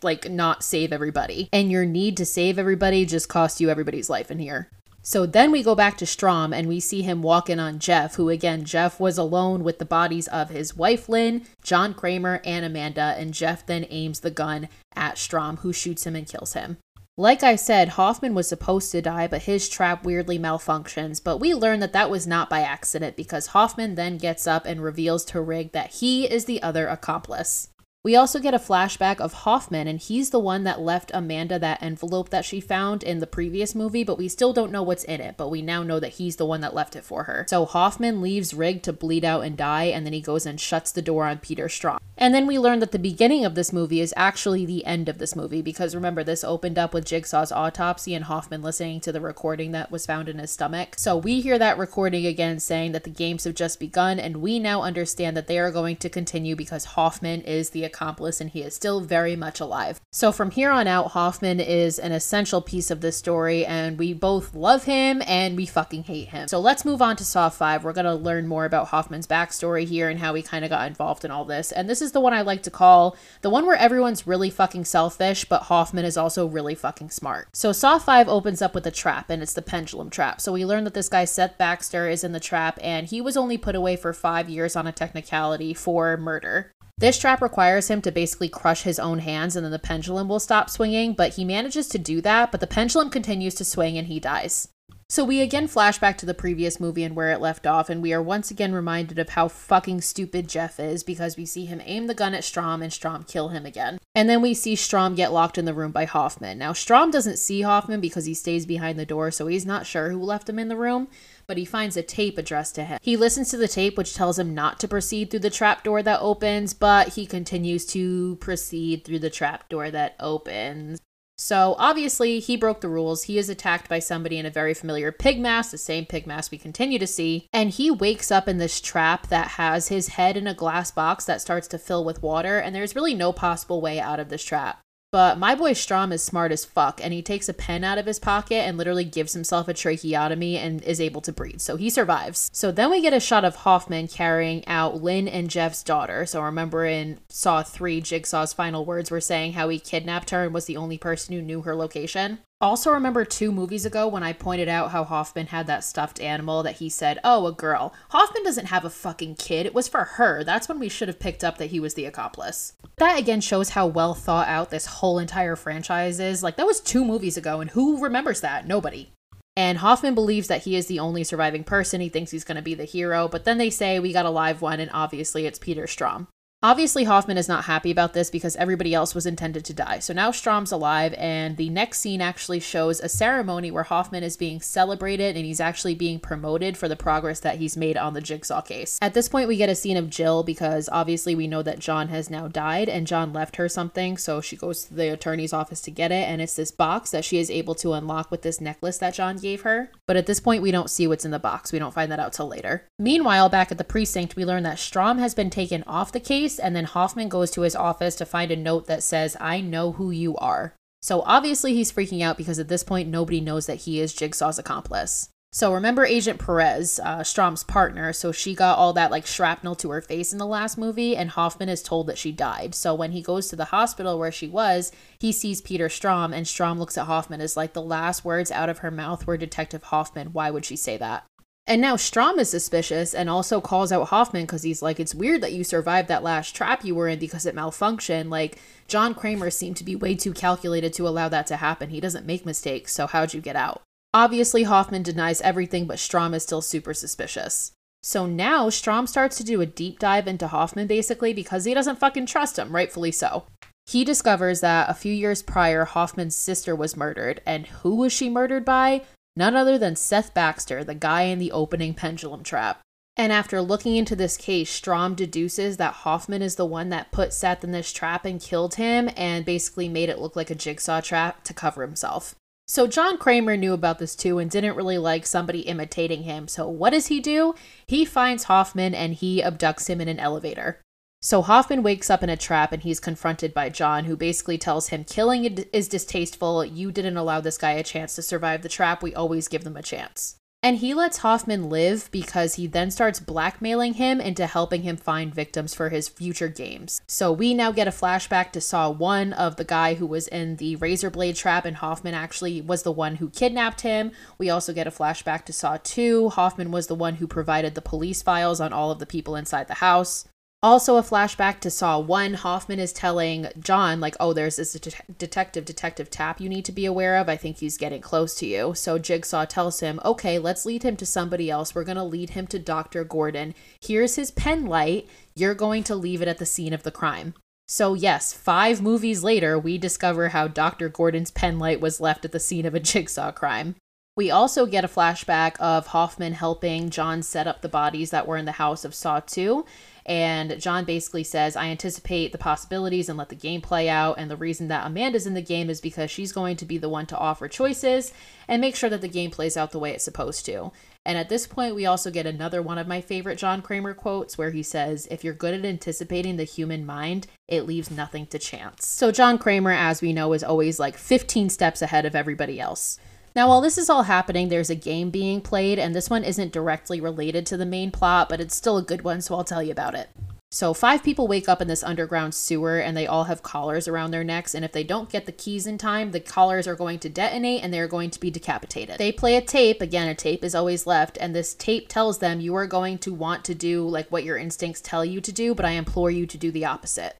like 0.01 0.29
not 0.29 0.63
save 0.63 0.93
everybody. 0.93 1.49
And 1.51 1.69
your 1.69 1.85
need 1.85 2.15
to 2.17 2.25
save 2.25 2.57
everybody 2.57 3.05
just 3.05 3.27
cost 3.27 3.59
you 3.59 3.69
everybody's 3.69 4.09
life 4.09 4.31
in 4.31 4.39
here. 4.39 4.69
So 5.07 5.25
then 5.25 5.51
we 5.51 5.63
go 5.63 5.73
back 5.73 5.95
to 5.99 6.05
Strahm 6.05 6.53
and 6.53 6.67
we 6.67 6.81
see 6.81 7.01
him 7.01 7.21
walking 7.21 7.61
on 7.61 7.79
Jeff, 7.79 8.15
who 8.15 8.27
again, 8.27 8.65
Jeff 8.65 8.99
was 8.99 9.17
alone 9.17 9.63
with 9.63 9.79
the 9.79 9.85
bodies 9.85 10.27
of 10.27 10.49
his 10.49 10.75
wife 10.75 11.07
Lynn, 11.07 11.45
John 11.63 11.93
Kramer, 11.93 12.41
and 12.43 12.65
Amanda, 12.65 13.15
and 13.17 13.33
Jeff 13.33 13.65
then 13.65 13.85
aims 13.89 14.19
the 14.19 14.31
gun 14.31 14.67
at 14.97 15.15
Strahm, 15.15 15.59
who 15.59 15.71
shoots 15.71 16.05
him 16.05 16.13
and 16.17 16.27
kills 16.27 16.55
him. 16.55 16.75
Like 17.15 17.41
I 17.41 17.55
said, 17.55 17.87
Hoffman 17.87 18.35
was 18.35 18.49
supposed 18.49 18.91
to 18.91 19.01
die, 19.01 19.27
but 19.27 19.43
his 19.43 19.69
trap 19.69 20.03
weirdly 20.03 20.37
malfunctions. 20.37 21.23
But 21.23 21.37
we 21.37 21.53
learn 21.53 21.79
that 21.79 21.93
that 21.93 22.09
was 22.09 22.27
not 22.27 22.49
by 22.49 22.59
accident 22.59 23.15
because 23.15 23.47
Hoffman 23.47 23.95
then 23.95 24.17
gets 24.17 24.45
up 24.45 24.65
and 24.65 24.83
reveals 24.83 25.23
to 25.27 25.39
Rigg 25.39 25.71
that 25.71 25.91
he 25.91 26.25
is 26.29 26.43
the 26.43 26.61
other 26.61 26.85
accomplice. 26.85 27.69
We 28.03 28.15
also 28.15 28.39
get 28.39 28.53
a 28.53 28.59
flashback 28.59 29.19
of 29.19 29.33
Hoffman, 29.33 29.85
and 29.85 29.99
he's 29.99 30.29
the 30.29 30.39
one 30.39 30.63
that 30.63 30.79
left 30.79 31.11
Amanda 31.13 31.59
that 31.59 31.83
envelope 31.83 32.29
that 32.29 32.45
she 32.45 32.61
found 32.61 33.03
in 33.03 33.19
the 33.19 33.27
previous 33.27 33.75
movie, 33.75 34.05
but 34.05 34.17
we 34.17 34.29
still 34.29 34.53
don't 34.53 34.71
know 34.71 34.81
what's 34.81 35.03
in 35.03 35.19
it. 35.19 35.35
But 35.35 35.49
we 35.49 35.61
now 35.61 35.83
know 35.83 35.99
that 35.99 36.13
he's 36.13 36.37
the 36.37 36.45
one 36.45 36.61
that 36.61 36.73
left 36.73 36.95
it 36.95 37.03
for 37.03 37.23
her. 37.23 37.45
So 37.49 37.65
Hoffman 37.65 38.21
leaves 38.21 38.53
Rigg 38.53 38.81
to 38.83 38.93
bleed 38.93 39.25
out 39.25 39.41
and 39.41 39.57
die, 39.57 39.85
and 39.85 40.05
then 40.05 40.13
he 40.13 40.21
goes 40.21 40.45
and 40.45 40.57
shuts 40.57 40.93
the 40.93 41.01
door 41.01 41.25
on 41.25 41.39
Peter 41.39 41.67
Strahm. 41.67 41.97
And 42.19 42.33
then 42.33 42.47
we 42.47 42.57
learn 42.57 42.79
that 42.79 42.93
the 42.93 42.97
beginning 42.97 43.45
of 43.45 43.55
this 43.55 43.73
movie 43.73 43.99
is 43.99 44.13
actually 44.15 44.65
the 44.65 44.85
end 44.85 45.09
of 45.09 45.17
this 45.17 45.35
movie, 45.35 45.61
because 45.61 45.93
remember, 45.93 46.23
this 46.23 46.43
opened 46.43 46.79
up 46.79 46.93
with 46.93 47.05
Jigsaw's 47.05 47.51
autopsy 47.51 48.15
and 48.15 48.25
Hoffman 48.25 48.63
listening 48.63 49.01
to 49.01 49.11
the 49.11 49.21
recording 49.21 49.73
that 49.73 49.91
was 49.91 50.05
found 50.05 50.29
in 50.29 50.39
his 50.39 50.49
stomach. 50.49 50.95
So 50.97 51.17
we 51.17 51.41
hear 51.41 51.59
that 51.59 51.77
recording 51.77 52.25
again 52.25 52.59
saying 52.59 52.93
that 52.93 53.03
the 53.03 53.09
games 53.09 53.43
have 53.43 53.53
just 53.53 53.79
begun, 53.79 54.17
and 54.17 54.37
we 54.37 54.59
now 54.59 54.81
understand 54.81 55.35
that 55.35 55.47
they 55.47 55.59
are 55.59 55.71
going 55.71 55.97
to 55.97 56.09
continue 56.09 56.55
because 56.55 56.85
Hoffman 56.85 57.41
is 57.41 57.71
the 57.71 57.83
accomplice 57.97 58.39
and 58.39 58.51
he 58.51 58.61
is 58.61 58.75
still 58.75 59.01
very 59.01 59.35
much 59.35 59.59
alive. 59.59 59.99
So 60.11 60.31
from 60.31 60.51
here 60.51 60.69
on 60.69 60.87
out, 60.87 61.11
Hoffman 61.11 61.59
is 61.59 61.97
an 61.97 62.11
essential 62.11 62.61
piece 62.61 62.91
of 62.91 63.01
this 63.01 63.17
story 63.17 63.65
and 63.65 63.97
we 63.97 64.13
both 64.13 64.53
love 64.53 64.83
him 64.83 65.21
and 65.25 65.57
we 65.57 65.65
fucking 65.65 66.03
hate 66.03 66.29
him. 66.29 66.47
So 66.47 66.59
let's 66.59 66.85
move 66.85 67.01
on 67.01 67.15
to 67.17 67.25
Saw 67.25 67.49
5. 67.49 67.83
We're 67.83 67.93
going 67.93 68.05
to 68.05 68.13
learn 68.13 68.47
more 68.47 68.65
about 68.65 68.89
Hoffman's 68.89 69.27
backstory 69.27 69.85
here 69.85 70.09
and 70.09 70.19
how 70.19 70.35
he 70.35 70.43
kind 70.43 70.63
of 70.63 70.69
got 70.69 70.87
involved 70.87 71.25
in 71.25 71.31
all 71.31 71.45
this. 71.45 71.71
And 71.71 71.89
this 71.89 72.01
is 72.01 72.11
the 72.11 72.21
one 72.21 72.33
I 72.33 72.41
like 72.41 72.63
to 72.63 72.71
call 72.71 73.15
the 73.41 73.49
one 73.49 73.65
where 73.65 73.75
everyone's 73.75 74.27
really 74.27 74.49
fucking 74.49 74.85
selfish, 74.85 75.45
but 75.45 75.63
Hoffman 75.63 76.05
is 76.05 76.17
also 76.17 76.45
really 76.45 76.75
fucking 76.75 77.09
smart. 77.09 77.49
So 77.53 77.71
Saw 77.71 77.97
5 77.97 78.29
opens 78.29 78.61
up 78.61 78.75
with 78.75 78.85
a 78.85 78.91
trap 78.91 79.29
and 79.29 79.41
it's 79.41 79.53
the 79.53 79.61
pendulum 79.61 80.09
trap. 80.09 80.39
So 80.39 80.53
we 80.53 80.65
learn 80.65 80.83
that 80.83 80.93
this 80.93 81.09
guy 81.09 81.25
Seth 81.25 81.57
Baxter 81.57 82.07
is 82.07 82.23
in 82.23 82.31
the 82.31 82.39
trap 82.39 82.77
and 82.81 83.07
he 83.07 83.21
was 83.21 83.37
only 83.37 83.57
put 83.57 83.75
away 83.75 83.95
for 83.95 84.13
5 84.13 84.49
years 84.49 84.75
on 84.75 84.85
a 84.85 84.91
technicality 84.91 85.73
for 85.73 86.15
murder. 86.17 86.73
This 86.99 87.19
trap 87.19 87.43
requires 87.43 87.89
him 87.89 88.01
to 88.01 88.11
basically 88.11 88.49
crush 88.49 88.81
his 88.81 88.97
own 88.97 89.19
hands 89.19 89.55
and 89.55 89.63
then 89.63 89.71
the 89.71 89.77
pendulum 89.77 90.27
will 90.27 90.39
stop 90.39 90.67
swinging, 90.67 91.13
but 91.13 91.35
he 91.35 91.45
manages 91.45 91.87
to 91.89 91.99
do 91.99 92.21
that, 92.21 92.51
but 92.51 92.59
the 92.59 92.65
pendulum 92.65 93.11
continues 93.11 93.53
to 93.55 93.65
swing 93.65 93.99
and 93.99 94.07
he 94.07 94.19
dies. 94.19 94.69
So 95.09 95.23
we 95.23 95.39
again 95.39 95.67
flash 95.67 95.99
back 95.99 96.17
to 96.17 96.25
the 96.25 96.33
previous 96.33 96.81
movie 96.81 97.03
and 97.03 97.15
where 97.15 97.31
it 97.31 97.39
left 97.39 97.65
off, 97.65 97.89
and 97.89 98.01
we 98.01 98.11
are 98.13 98.21
once 98.21 98.51
again 98.51 98.73
reminded 98.73 99.19
of 99.19 99.29
how 99.29 99.47
fucking 99.47 100.01
stupid 100.01 100.49
Jeff 100.49 100.81
is 100.81 101.01
because 101.01 101.37
we 101.37 101.45
see 101.45 101.65
him 101.65 101.81
aim 101.85 102.07
the 102.07 102.13
gun 102.13 102.33
at 102.33 102.43
Strahm 102.43 102.81
and 102.81 102.91
Strahm 102.91 103.25
kill 103.25 103.49
him 103.49 103.65
again. 103.65 103.99
And 104.13 104.27
then 104.27 104.41
we 104.41 104.53
see 104.53 104.73
Strahm 104.73 105.15
get 105.15 105.31
locked 105.31 105.57
in 105.57 105.63
the 105.63 105.73
room 105.73 105.93
by 105.93 106.03
Hoffman. 106.03 106.57
Now, 106.57 106.73
Strahm 106.73 107.09
doesn't 107.09 107.39
see 107.39 107.61
Hoffman 107.61 108.01
because 108.01 108.25
he 108.25 108.33
stays 108.33 108.65
behind 108.65 108.99
the 108.99 109.05
door, 109.05 109.31
so 109.31 109.47
he's 109.47 109.65
not 109.65 109.85
sure 109.85 110.09
who 110.09 110.21
left 110.21 110.49
him 110.49 110.59
in 110.59 110.67
the 110.67 110.75
room, 110.75 111.07
but 111.47 111.57
he 111.57 111.65
finds 111.65 111.97
a 111.97 112.03
tape 112.03 112.37
addressed 112.37 112.75
to 112.75 112.83
him. 112.83 112.99
He 113.01 113.17
listens 113.17 113.49
to 113.49 113.57
the 113.57 113.67
tape, 113.67 113.97
which 113.97 114.13
tells 114.13 114.37
him 114.37 114.53
not 114.53 114.79
to 114.79 114.87
proceed 114.87 115.31
through 115.31 115.39
the 115.39 115.49
trapdoor 115.49 116.03
that 116.03 116.21
opens, 116.21 116.73
but 116.73 117.09
he 117.09 117.25
continues 117.25 117.85
to 117.87 118.35
proceed 118.37 119.05
through 119.05 119.19
the 119.19 119.29
trapdoor 119.29 119.89
that 119.91 120.15
opens. 120.19 120.99
So 121.39 121.75
obviously, 121.77 122.39
he 122.39 122.57
broke 122.57 122.81
the 122.81 122.89
rules. 122.89 123.23
He 123.23 123.37
is 123.37 123.47
attacked 123.47 123.87
by 123.87 123.99
somebody 123.99 124.39
in 124.39 124.47
a 124.47 124.51
very 124.51 124.73
familiar 124.73 125.11
pig 125.11 125.39
mask, 125.39 125.69
the 125.69 125.77
same 125.77 126.07
pig 126.07 126.25
mask 126.25 126.51
we 126.51 126.57
continue 126.57 126.97
to 126.97 127.05
see. 127.05 127.47
And 127.53 127.69
he 127.69 127.91
wakes 127.91 128.31
up 128.31 128.47
in 128.47 128.57
this 128.57 128.81
trap 128.81 129.27
that 129.27 129.49
has 129.49 129.89
his 129.89 130.09
head 130.09 130.35
in 130.35 130.47
a 130.47 130.55
glass 130.55 130.89
box 130.89 131.25
that 131.25 131.39
starts 131.39 131.67
to 131.69 131.77
fill 131.77 132.03
with 132.03 132.23
water. 132.23 132.57
And 132.57 132.75
there's 132.75 132.95
really 132.95 133.13
no 133.13 133.31
possible 133.31 133.81
way 133.81 133.99
out 133.99 134.19
of 134.19 134.29
this 134.29 134.43
trap. 134.43 134.81
But 135.17 135.39
my 135.39 135.55
boy 135.55 135.71
Strahm 135.71 136.13
is 136.13 136.21
smart 136.21 136.51
as 136.51 136.63
fuck, 136.63 137.01
and 137.03 137.11
he 137.11 137.23
takes 137.23 137.49
a 137.49 137.53
pen 137.55 137.83
out 137.83 137.97
of 137.97 138.05
his 138.05 138.19
pocket 138.19 138.57
and 138.57 138.77
literally 138.77 139.03
gives 139.03 139.33
himself 139.33 139.67
a 139.67 139.73
tracheotomy 139.73 140.59
and 140.59 140.83
is 140.83 141.01
able 141.01 141.21
to 141.21 141.33
breathe. 141.33 141.59
So 141.59 141.75
he 141.75 141.89
survives. 141.89 142.51
So 142.53 142.71
then 142.71 142.91
we 142.91 143.01
get 143.01 143.13
a 143.13 143.19
shot 143.19 143.43
of 143.43 143.55
Hoffman 143.55 144.09
carrying 144.09 144.63
out 144.67 145.01
Lynn 145.01 145.27
and 145.27 145.49
Jeff's 145.49 145.81
daughter. 145.81 146.27
So 146.27 146.43
remember 146.43 146.85
in 146.85 147.17
Saw 147.29 147.63
3, 147.63 147.99
Jigsaw's 147.99 148.53
final 148.53 148.85
words 148.85 149.09
were 149.09 149.19
saying 149.19 149.53
how 149.53 149.69
he 149.69 149.79
kidnapped 149.79 150.29
her 150.29 150.43
and 150.43 150.53
was 150.53 150.65
the 150.65 150.77
only 150.77 150.99
person 150.99 151.33
who 151.33 151.41
knew 151.41 151.63
her 151.63 151.75
location. 151.75 152.37
Also, 152.59 152.89
remember 152.89 153.23
two 153.23 153.51
movies 153.51 153.85
ago 153.85 154.07
when 154.07 154.23
I 154.23 154.33
pointed 154.33 154.67
out 154.67 154.89
how 154.89 155.03
Hoffman 155.03 155.47
had 155.47 155.67
that 155.67 155.83
stuffed 155.83 156.19
animal 156.19 156.63
that 156.63 156.77
he 156.77 156.89
said, 156.89 157.19
Oh, 157.23 157.45
a 157.45 157.51
girl. 157.51 157.93
Hoffman 158.09 158.43
doesn't 158.43 158.67
have 158.67 158.83
a 158.83 158.89
fucking 158.89 159.35
kid. 159.35 159.67
It 159.67 159.75
was 159.75 159.87
for 159.87 160.03
her. 160.03 160.43
That's 160.43 160.67
when 160.67 160.79
we 160.79 160.89
should 160.89 161.07
have 161.07 161.19
picked 161.19 161.43
up 161.43 161.59
that 161.59 161.69
he 161.69 161.79
was 161.79 161.93
the 161.93 162.05
accomplice. 162.05 162.73
That 162.97 163.19
again 163.19 163.41
shows 163.41 163.69
how 163.69 163.85
well 163.85 164.15
thought 164.15 164.47
out 164.47 164.71
this 164.71 164.87
whole 164.87 165.19
entire 165.19 165.55
franchise 165.55 166.19
is. 166.19 166.41
Like, 166.41 166.55
that 166.55 166.65
was 166.65 166.79
two 166.79 167.05
movies 167.05 167.37
ago, 167.37 167.61
and 167.61 167.69
who 167.69 168.01
remembers 168.01 168.41
that? 168.41 168.65
Nobody. 168.65 169.11
And 169.55 169.77
Hoffman 169.77 170.15
believes 170.15 170.47
that 170.47 170.63
he 170.63 170.75
is 170.75 170.87
the 170.87 170.99
only 170.99 171.23
surviving 171.23 171.63
person. 171.63 172.01
He 172.01 172.09
thinks 172.09 172.31
he's 172.31 172.43
going 172.43 172.57
to 172.57 172.63
be 172.63 172.73
the 172.73 172.85
hero, 172.85 173.27
but 173.27 173.45
then 173.45 173.59
they 173.59 173.69
say 173.69 173.99
we 173.99 174.13
got 174.13 174.25
a 174.25 174.31
live 174.31 174.63
one, 174.63 174.79
and 174.79 174.89
obviously 174.91 175.45
it's 175.45 175.59
Peter 175.59 175.83
Strahm. 175.83 176.27
Obviously, 176.63 177.03
Hoffman 177.03 177.37
is 177.37 177.47
not 177.47 177.65
happy 177.65 177.91
about 177.91 178.15
this 178.15 178.31
because 178.31 178.55
everybody 178.55 178.91
else 178.91 179.13
was 179.13 179.27
intended 179.27 179.63
to 179.65 179.75
die. 179.75 179.99
So 179.99 180.11
now 180.11 180.31
Strahm's 180.31 180.71
alive, 180.71 181.13
and 181.15 181.55
the 181.55 181.69
next 181.69 181.99
scene 181.99 182.19
actually 182.19 182.59
shows 182.59 182.99
a 182.99 183.07
ceremony 183.07 183.69
where 183.69 183.83
Hoffman 183.83 184.23
is 184.23 184.35
being 184.37 184.59
celebrated 184.59 185.35
and 185.35 185.45
he's 185.45 185.59
actually 185.59 185.93
being 185.93 186.19
promoted 186.19 186.75
for 186.75 186.87
the 186.87 186.95
progress 186.95 187.39
that 187.41 187.59
he's 187.59 187.77
made 187.77 187.95
on 187.95 188.15
the 188.15 188.21
Jigsaw 188.21 188.61
case. 188.61 188.97
At 189.03 189.13
this 189.13 189.29
point, 189.29 189.47
we 189.47 189.55
get 189.55 189.69
a 189.69 189.75
scene 189.75 189.97
of 189.97 190.09
Jill 190.09 190.41
because 190.41 190.89
obviously 190.91 191.35
we 191.35 191.45
know 191.45 191.61
that 191.61 191.77
John 191.77 192.07
has 192.07 192.31
now 192.31 192.47
died 192.47 192.89
and 192.89 193.05
John 193.05 193.33
left 193.33 193.57
her 193.57 193.69
something. 193.69 194.17
So 194.17 194.41
she 194.41 194.55
goes 194.55 194.85
to 194.85 194.95
the 194.95 195.13
attorney's 195.13 195.53
office 195.53 195.81
to 195.81 195.91
get 195.91 196.11
it, 196.11 196.27
and 196.27 196.41
it's 196.41 196.55
this 196.55 196.71
box 196.71 197.11
that 197.11 197.23
she 197.23 197.37
is 197.37 197.51
able 197.51 197.75
to 197.75 197.93
unlock 197.93 198.31
with 198.31 198.41
this 198.41 198.59
necklace 198.59 198.97
that 198.97 199.13
John 199.13 199.37
gave 199.37 199.61
her. 199.61 199.91
But 200.07 200.17
at 200.17 200.25
this 200.25 200.39
point, 200.39 200.63
we 200.63 200.71
don't 200.71 200.89
see 200.89 201.05
what's 201.05 201.25
in 201.25 201.29
the 201.29 201.37
box. 201.37 201.71
We 201.71 201.77
don't 201.77 201.93
find 201.93 202.11
that 202.11 202.19
out 202.19 202.33
till 202.33 202.47
later. 202.47 202.87
Meanwhile, 202.97 203.49
back 203.49 203.71
at 203.71 203.77
the 203.77 203.83
precinct, 203.83 204.35
we 204.35 204.43
learn 204.43 204.63
that 204.63 204.77
Strahm 204.77 205.19
has 205.19 205.35
been 205.35 205.51
taken 205.51 205.83
off 205.83 206.11
the 206.11 206.19
case 206.19 206.46
and 206.59 206.75
then 206.75 206.85
Hoffman 206.85 207.29
goes 207.29 207.51
to 207.51 207.61
his 207.61 207.75
office 207.75 208.15
to 208.15 208.25
find 208.25 208.51
a 208.51 208.55
note 208.55 208.87
that 208.87 209.03
says, 209.03 209.35
I 209.39 209.61
know 209.61 209.91
who 209.93 210.11
you 210.11 210.35
are. 210.37 210.73
So 211.01 211.21
obviously 211.21 211.73
he's 211.73 211.91
freaking 211.91 212.21
out 212.21 212.37
because 212.37 212.59
at 212.59 212.67
this 212.67 212.83
point 212.83 213.09
nobody 213.09 213.41
knows 213.41 213.65
that 213.67 213.81
he 213.81 213.99
is 213.99 214.13
Jigsaw's 214.13 214.57
accomplice. 214.57 215.29
So 215.53 215.73
remember 215.73 216.05
Agent 216.05 216.39
Perez, 216.39 216.99
uh, 217.03 217.19
Strahm's 217.19 217.63
partner. 217.63 218.11
So 218.13 218.31
she 218.31 218.53
got 218.53 218.77
all 218.77 218.93
that 218.93 219.11
like 219.11 219.25
shrapnel 219.25 219.75
to 219.75 219.91
her 219.91 220.01
face 220.01 220.33
in 220.33 220.39
the 220.39 220.45
last 220.45 220.77
movie, 220.77 221.15
and 221.15 221.29
Hoffman 221.29 221.69
is 221.69 221.81
told 221.81 222.07
that 222.07 222.17
she 222.17 222.31
died. 222.31 222.75
So 222.75 222.93
when 222.93 223.11
he 223.11 223.21
goes 223.21 223.47
to 223.47 223.55
the 223.55 223.65
hospital 223.65 224.19
where 224.19 224.31
she 224.31 224.47
was, 224.47 224.91
he 225.19 225.31
sees 225.31 225.61
Peter 225.61 225.87
Strahm, 225.87 226.33
and 226.33 226.45
Strahm 226.45 226.77
looks 226.77 226.97
at 226.97 227.07
Hoffman 227.07 227.41
as 227.41 227.57
like 227.57 227.73
the 227.73 227.81
last 227.81 228.25
words 228.25 228.51
out 228.51 228.69
of 228.69 228.79
her 228.79 228.91
mouth 228.91 229.25
were 229.25 229.37
Detective 229.37 229.83
Hoffman. 229.83 230.33
Why 230.33 230.51
would 230.51 230.65
she 230.65 230.75
say 230.75 230.97
that? 230.97 231.25
And 231.69 231.81
now 231.81 231.97
Strahm 231.97 232.37
is 232.37 232.49
suspicious 232.49 233.13
and 233.13 233.29
also 233.29 233.59
calls 233.59 233.91
out 233.91 234.07
Hoffman 234.07 234.43
because 234.43 234.63
he's 234.63 234.81
like, 234.81 235.01
it's 235.01 235.13
weird 235.13 235.41
that 235.41 235.51
you 235.51 235.65
survived 235.65 236.07
that 236.07 236.23
last 236.23 236.55
trap 236.55 236.85
you 236.85 236.95
were 236.95 237.09
in 237.09 237.19
because 237.19 237.45
it 237.45 237.55
malfunctioned. 237.55 238.29
Like, 238.29 238.57
John 238.87 239.13
Kramer 239.13 239.49
seemed 239.49 239.75
to 239.77 239.83
be 239.83 239.95
way 239.95 240.15
too 240.15 240.31
calculated 240.31 240.93
to 240.93 241.07
allow 241.07 241.27
that 241.27 241.45
to 241.47 241.57
happen. 241.57 241.89
He 241.89 241.99
doesn't 241.99 242.25
make 242.25 242.45
mistakes, 242.45 242.93
so 242.93 243.05
how'd 243.05 243.33
you 243.33 243.41
get 243.41 243.57
out? 243.57 243.81
Obviously, 244.13 244.63
Hoffman 244.63 245.03
denies 245.03 245.41
everything, 245.41 245.85
but 245.85 245.97
Strahm 245.97 246.33
is 246.33 246.43
still 246.43 246.61
super 246.61 246.93
suspicious. 246.93 247.73
So 248.01 248.25
now 248.25 248.69
Strahm 248.69 249.05
starts 249.05 249.35
to 249.35 249.43
do 249.43 249.59
a 249.59 249.65
deep 249.65 249.99
dive 249.99 250.27
into 250.27 250.47
Hoffman 250.47 250.87
basically 250.87 251.33
because 251.33 251.65
he 251.65 251.73
doesn't 251.73 251.99
fucking 251.99 252.27
trust 252.27 252.57
him, 252.57 252.73
rightfully 252.73 253.11
so. 253.11 253.43
He 253.85 254.05
discovers 254.05 254.61
that 254.61 254.89
a 254.89 254.93
few 254.93 255.13
years 255.13 255.41
prior, 255.41 255.83
Hoffman's 255.83 256.35
sister 256.35 256.75
was 256.75 256.95
murdered, 256.95 257.41
and 257.45 257.67
who 257.67 257.95
was 257.95 258.13
she 258.13 258.29
murdered 258.29 258.63
by? 258.63 259.01
None 259.37 259.55
other 259.55 259.77
than 259.77 259.95
Seth 259.95 260.33
Baxter, 260.33 260.83
the 260.83 260.95
guy 260.95 261.21
in 261.21 261.37
the 261.37 261.51
opening 261.51 261.93
pendulum 261.93 262.41
trap. 262.41 262.81
And 263.15 263.31
after 263.31 263.61
looking 263.61 263.95
into 263.95 264.15
this 264.15 264.35
case, 264.35 264.81
Strahm 264.81 265.15
deduces 265.15 265.77
that 265.77 265.93
Hoffman 265.93 266.41
is 266.41 266.55
the 266.55 266.65
one 266.65 266.89
that 266.89 267.11
put 267.11 267.33
Seth 267.33 267.63
in 267.63 267.71
this 267.71 267.93
trap 267.93 268.25
and 268.25 268.41
killed 268.41 268.75
him 268.75 269.11
and 269.15 269.45
basically 269.45 269.89
made 269.89 270.09
it 270.09 270.17
look 270.17 270.35
like 270.35 270.49
a 270.49 270.55
jigsaw 270.55 271.01
trap 271.01 271.43
to 271.43 271.53
cover 271.53 271.83
himself. 271.83 272.33
So 272.67 272.87
John 272.87 273.19
Kramer 273.19 273.55
knew 273.55 273.73
about 273.73 273.99
this 273.99 274.15
too 274.15 274.39
and 274.39 274.49
didn't 274.49 274.75
really 274.75 274.97
like 274.97 275.27
somebody 275.27 275.59
imitating 275.59 276.23
him. 276.23 276.47
So 276.47 276.67
what 276.67 276.89
does 276.89 277.07
he 277.07 277.19
do? 277.19 277.53
He 277.85 278.05
finds 278.05 278.45
Hoffman 278.45 278.95
and 278.95 279.13
he 279.13 279.43
abducts 279.43 279.87
him 279.87 280.01
in 280.01 280.07
an 280.07 280.19
elevator. 280.19 280.81
So 281.21 281.41
Hoffman 281.41 281.81
wakes 281.83 282.09
up 282.09 282.21
in 282.23 282.29
a 282.29 282.37
trap 282.37 282.71
and 282.71 282.83
he's 282.83 282.99
confronted 282.99 283.53
by 283.53 283.69
John, 283.69 284.05
who 284.05 284.15
basically 284.15 284.57
tells 284.57 284.89
him, 284.89 285.03
Killing 285.03 285.45
is 285.73 285.87
distasteful. 285.87 286.63
You 286.63 286.91
didn't 286.91 287.17
allow 287.17 287.41
this 287.41 287.57
guy 287.57 287.71
a 287.71 287.83
chance 287.83 288.15
to 288.15 288.21
survive 288.21 288.61
the 288.61 288.69
trap. 288.69 289.01
We 289.01 289.15
always 289.15 289.47
give 289.47 289.63
them 289.63 289.75
a 289.75 289.81
chance. 289.81 290.35
And 290.63 290.77
he 290.77 290.93
lets 290.93 291.19
Hoffman 291.19 291.69
live 291.69 292.09
because 292.11 292.55
he 292.55 292.65
then 292.65 292.89
starts 292.89 293.19
blackmailing 293.19 293.93
him 293.93 294.19
into 294.19 294.47
helping 294.47 294.81
him 294.81 294.97
find 294.97 295.33
victims 295.33 295.73
for 295.73 295.89
his 295.89 296.09
future 296.09 296.47
games. 296.47 296.99
So 297.07 297.31
we 297.31 297.53
now 297.53 297.71
get 297.71 297.87
a 297.87 297.91
flashback 297.91 298.51
to 298.51 298.61
Saw 298.61 298.89
1 298.89 299.33
of 299.33 299.55
the 299.55 299.63
guy 299.63 299.93
who 299.93 300.07
was 300.07 300.27
in 300.27 300.55
the 300.55 300.75
razor 300.77 301.11
blade 301.11 301.35
trap, 301.35 301.65
and 301.65 301.77
Hoffman 301.77 302.15
actually 302.15 302.61
was 302.61 302.81
the 302.81 302.91
one 302.91 303.17
who 303.17 303.29
kidnapped 303.29 303.81
him. 303.81 304.11
We 304.39 304.49
also 304.49 304.73
get 304.73 304.87
a 304.87 304.91
flashback 304.91 305.45
to 305.45 305.53
Saw 305.53 305.77
2. 305.83 306.29
Hoffman 306.29 306.71
was 306.71 306.87
the 306.87 306.95
one 306.95 307.15
who 307.15 307.27
provided 307.27 307.75
the 307.75 307.81
police 307.81 308.23
files 308.23 308.59
on 308.59 308.73
all 308.73 308.89
of 308.89 308.99
the 308.99 309.05
people 309.05 309.35
inside 309.35 309.67
the 309.67 309.75
house. 309.75 310.25
Also, 310.63 310.97
a 310.97 311.03
flashback 311.03 311.59
to 311.59 311.69
Saw 311.69 311.99
1. 311.99 312.33
Hoffman 312.33 312.79
is 312.79 312.91
telling 312.91 313.47
John, 313.59 313.99
like, 313.99 314.15
oh, 314.19 314.33
there's 314.33 314.55
this 314.55 314.73
de- 314.73 314.91
detective, 315.19 315.65
Detective 315.65 316.09
Tapp, 316.09 316.41
you 316.41 316.49
need 316.49 316.65
to 316.65 316.71
be 316.71 316.87
aware 316.87 317.17
of. 317.17 317.29
I 317.29 317.37
think 317.37 317.57
he's 317.57 317.77
getting 317.77 318.01
close 318.01 318.33
to 318.39 318.47
you. 318.47 318.73
So 318.73 318.97
Jigsaw 318.97 319.45
tells 319.45 319.81
him, 319.81 319.99
okay, 320.03 320.39
let's 320.39 320.65
lead 320.65 320.81
him 320.81 320.97
to 320.97 321.05
somebody 321.05 321.51
else. 321.51 321.75
We're 321.75 321.83
going 321.83 321.97
to 321.97 322.03
lead 322.03 322.31
him 322.31 322.47
to 322.47 322.57
Dr. 322.57 323.03
Gordon. 323.03 323.53
Here's 323.79 324.15
his 324.15 324.31
pen 324.31 324.65
light. 324.65 325.07
You're 325.35 325.53
going 325.53 325.83
to 325.83 325.95
leave 325.95 326.23
it 326.23 326.27
at 326.27 326.39
the 326.39 326.45
scene 326.45 326.73
of 326.73 326.81
the 326.81 326.91
crime. 326.91 327.35
So, 327.67 327.93
yes, 327.93 328.33
five 328.33 328.81
movies 328.81 329.23
later, 329.23 329.59
we 329.59 329.77
discover 329.77 330.29
how 330.29 330.47
Dr. 330.47 330.89
Gordon's 330.89 331.29
pen 331.29 331.59
light 331.59 331.81
was 331.81 332.01
left 332.01 332.25
at 332.25 332.31
the 332.31 332.39
scene 332.39 332.65
of 332.65 332.73
a 332.73 332.79
jigsaw 332.79 333.31
crime. 333.31 333.75
We 334.17 334.31
also 334.31 334.65
get 334.65 334.83
a 334.83 334.87
flashback 334.87 335.57
of 335.59 335.87
Hoffman 335.87 336.33
helping 336.33 336.89
John 336.89 337.21
set 337.21 337.45
up 337.45 337.61
the 337.61 337.69
bodies 337.69 338.09
that 338.09 338.25
were 338.25 338.35
in 338.35 338.45
the 338.45 338.53
house 338.53 338.83
of 338.83 338.95
Saw 338.95 339.19
2. 339.19 339.63
And 340.07 340.59
John 340.61 340.85
basically 340.85 341.25
says, 341.25 341.57
I 341.57 341.67
anticipate 341.67 342.31
the 342.31 342.37
possibilities 342.37 343.09
and 343.09 343.17
let 343.17 343.27
the 343.27 343.35
game 343.35 343.59
play 343.59 343.89
out. 343.89 344.15
And 344.17 344.31
the 344.31 344.37
reason 344.37 344.69
that 344.69 344.87
Amanda's 344.87 345.27
in 345.27 345.33
the 345.33 345.41
game 345.41 345.69
is 345.69 345.81
because 345.81 346.09
she's 346.09 346.31
going 346.31 346.55
to 346.57 346.65
be 346.65 346.77
the 346.77 346.87
one 346.87 347.05
to 347.07 347.17
offer 347.17 347.49
choices 347.49 348.13
and 348.47 348.61
make 348.61 348.77
sure 348.77 348.89
that 348.89 349.01
the 349.01 349.09
game 349.09 349.31
plays 349.31 349.57
out 349.57 349.71
the 349.71 349.79
way 349.79 349.91
it's 349.91 350.05
supposed 350.05 350.45
to. 350.45 350.71
And 351.05 351.17
at 351.17 351.27
this 351.27 351.45
point, 351.45 351.75
we 351.75 351.85
also 351.85 352.09
get 352.09 352.25
another 352.25 352.61
one 352.61 352.77
of 352.77 352.87
my 352.87 353.01
favorite 353.01 353.37
John 353.37 353.61
Kramer 353.61 353.93
quotes 353.93 354.37
where 354.37 354.51
he 354.51 354.63
says, 354.63 355.07
If 355.11 355.23
you're 355.23 355.33
good 355.33 355.53
at 355.53 355.65
anticipating 355.65 356.37
the 356.37 356.43
human 356.45 356.85
mind, 356.85 357.27
it 357.47 357.65
leaves 357.65 357.91
nothing 357.91 358.27
to 358.27 358.39
chance. 358.39 358.85
So, 358.85 359.11
John 359.11 359.37
Kramer, 359.37 359.71
as 359.71 360.01
we 360.01 360.11
know, 360.13 360.33
is 360.33 360.43
always 360.43 360.79
like 360.79 360.97
15 360.97 361.49
steps 361.49 361.81
ahead 361.81 362.05
of 362.05 362.15
everybody 362.15 362.59
else. 362.59 362.97
Now, 363.37 363.49
while 363.49 363.61
this 363.61 363.77
is 363.77 363.87
all 363.87 364.01
happening, 364.01 364.49
there's 364.49 364.71
a 364.71 364.75
game 364.75 365.11
being 365.11 365.41
played, 365.41 365.77
and 365.77 365.93
this 365.93 366.09
one 366.09 366.23
isn't 366.23 366.51
directly 366.51 366.99
related 366.99 367.45
to 367.45 367.55
the 367.55 367.67
main 367.67 367.91
plot, 367.91 368.29
but 368.29 368.41
it's 368.41 368.55
still 368.55 368.79
a 368.79 368.81
good 368.81 369.03
one, 369.03 369.21
so 369.21 369.35
I'll 369.35 369.43
tell 369.43 369.61
you 369.61 369.71
about 369.71 369.93
it. 369.93 370.09
So, 370.49 370.73
five 370.73 371.03
people 371.03 371.27
wake 371.27 371.47
up 371.47 371.61
in 371.61 371.67
this 371.67 371.83
underground 371.83 372.33
sewer 372.33 372.79
and 372.79 372.97
they 372.97 373.05
all 373.05 373.25
have 373.25 373.43
collars 373.43 373.87
around 373.87 374.09
their 374.09 374.23
necks. 374.23 374.55
And 374.55 374.65
if 374.65 374.71
they 374.71 374.83
don't 374.83 375.11
get 375.11 375.27
the 375.27 375.31
keys 375.31 375.67
in 375.67 375.77
time, 375.77 376.13
the 376.13 376.19
collars 376.19 376.67
are 376.67 376.73
going 376.73 376.97
to 376.97 377.09
detonate 377.09 377.63
and 377.63 377.71
they're 377.71 377.87
going 377.87 378.09
to 378.09 378.19
be 378.19 378.31
decapitated. 378.31 378.97
They 378.97 379.11
play 379.11 379.35
a 379.35 379.41
tape. 379.41 379.83
Again, 379.83 380.07
a 380.07 380.15
tape 380.15 380.43
is 380.43 380.55
always 380.55 380.87
left. 380.87 381.17
And 381.21 381.35
this 381.35 381.53
tape 381.53 381.89
tells 381.89 382.17
them 382.17 382.39
you 382.39 382.55
are 382.55 382.65
going 382.65 382.97
to 382.99 383.13
want 383.13 383.45
to 383.45 383.53
do 383.53 383.87
like 383.87 384.07
what 384.09 384.23
your 384.23 384.37
instincts 384.37 384.81
tell 384.81 385.05
you 385.05 385.21
to 385.21 385.31
do, 385.31 385.53
but 385.53 385.65
I 385.65 385.71
implore 385.71 386.09
you 386.09 386.25
to 386.25 386.37
do 386.39 386.49
the 386.49 386.65
opposite. 386.65 387.15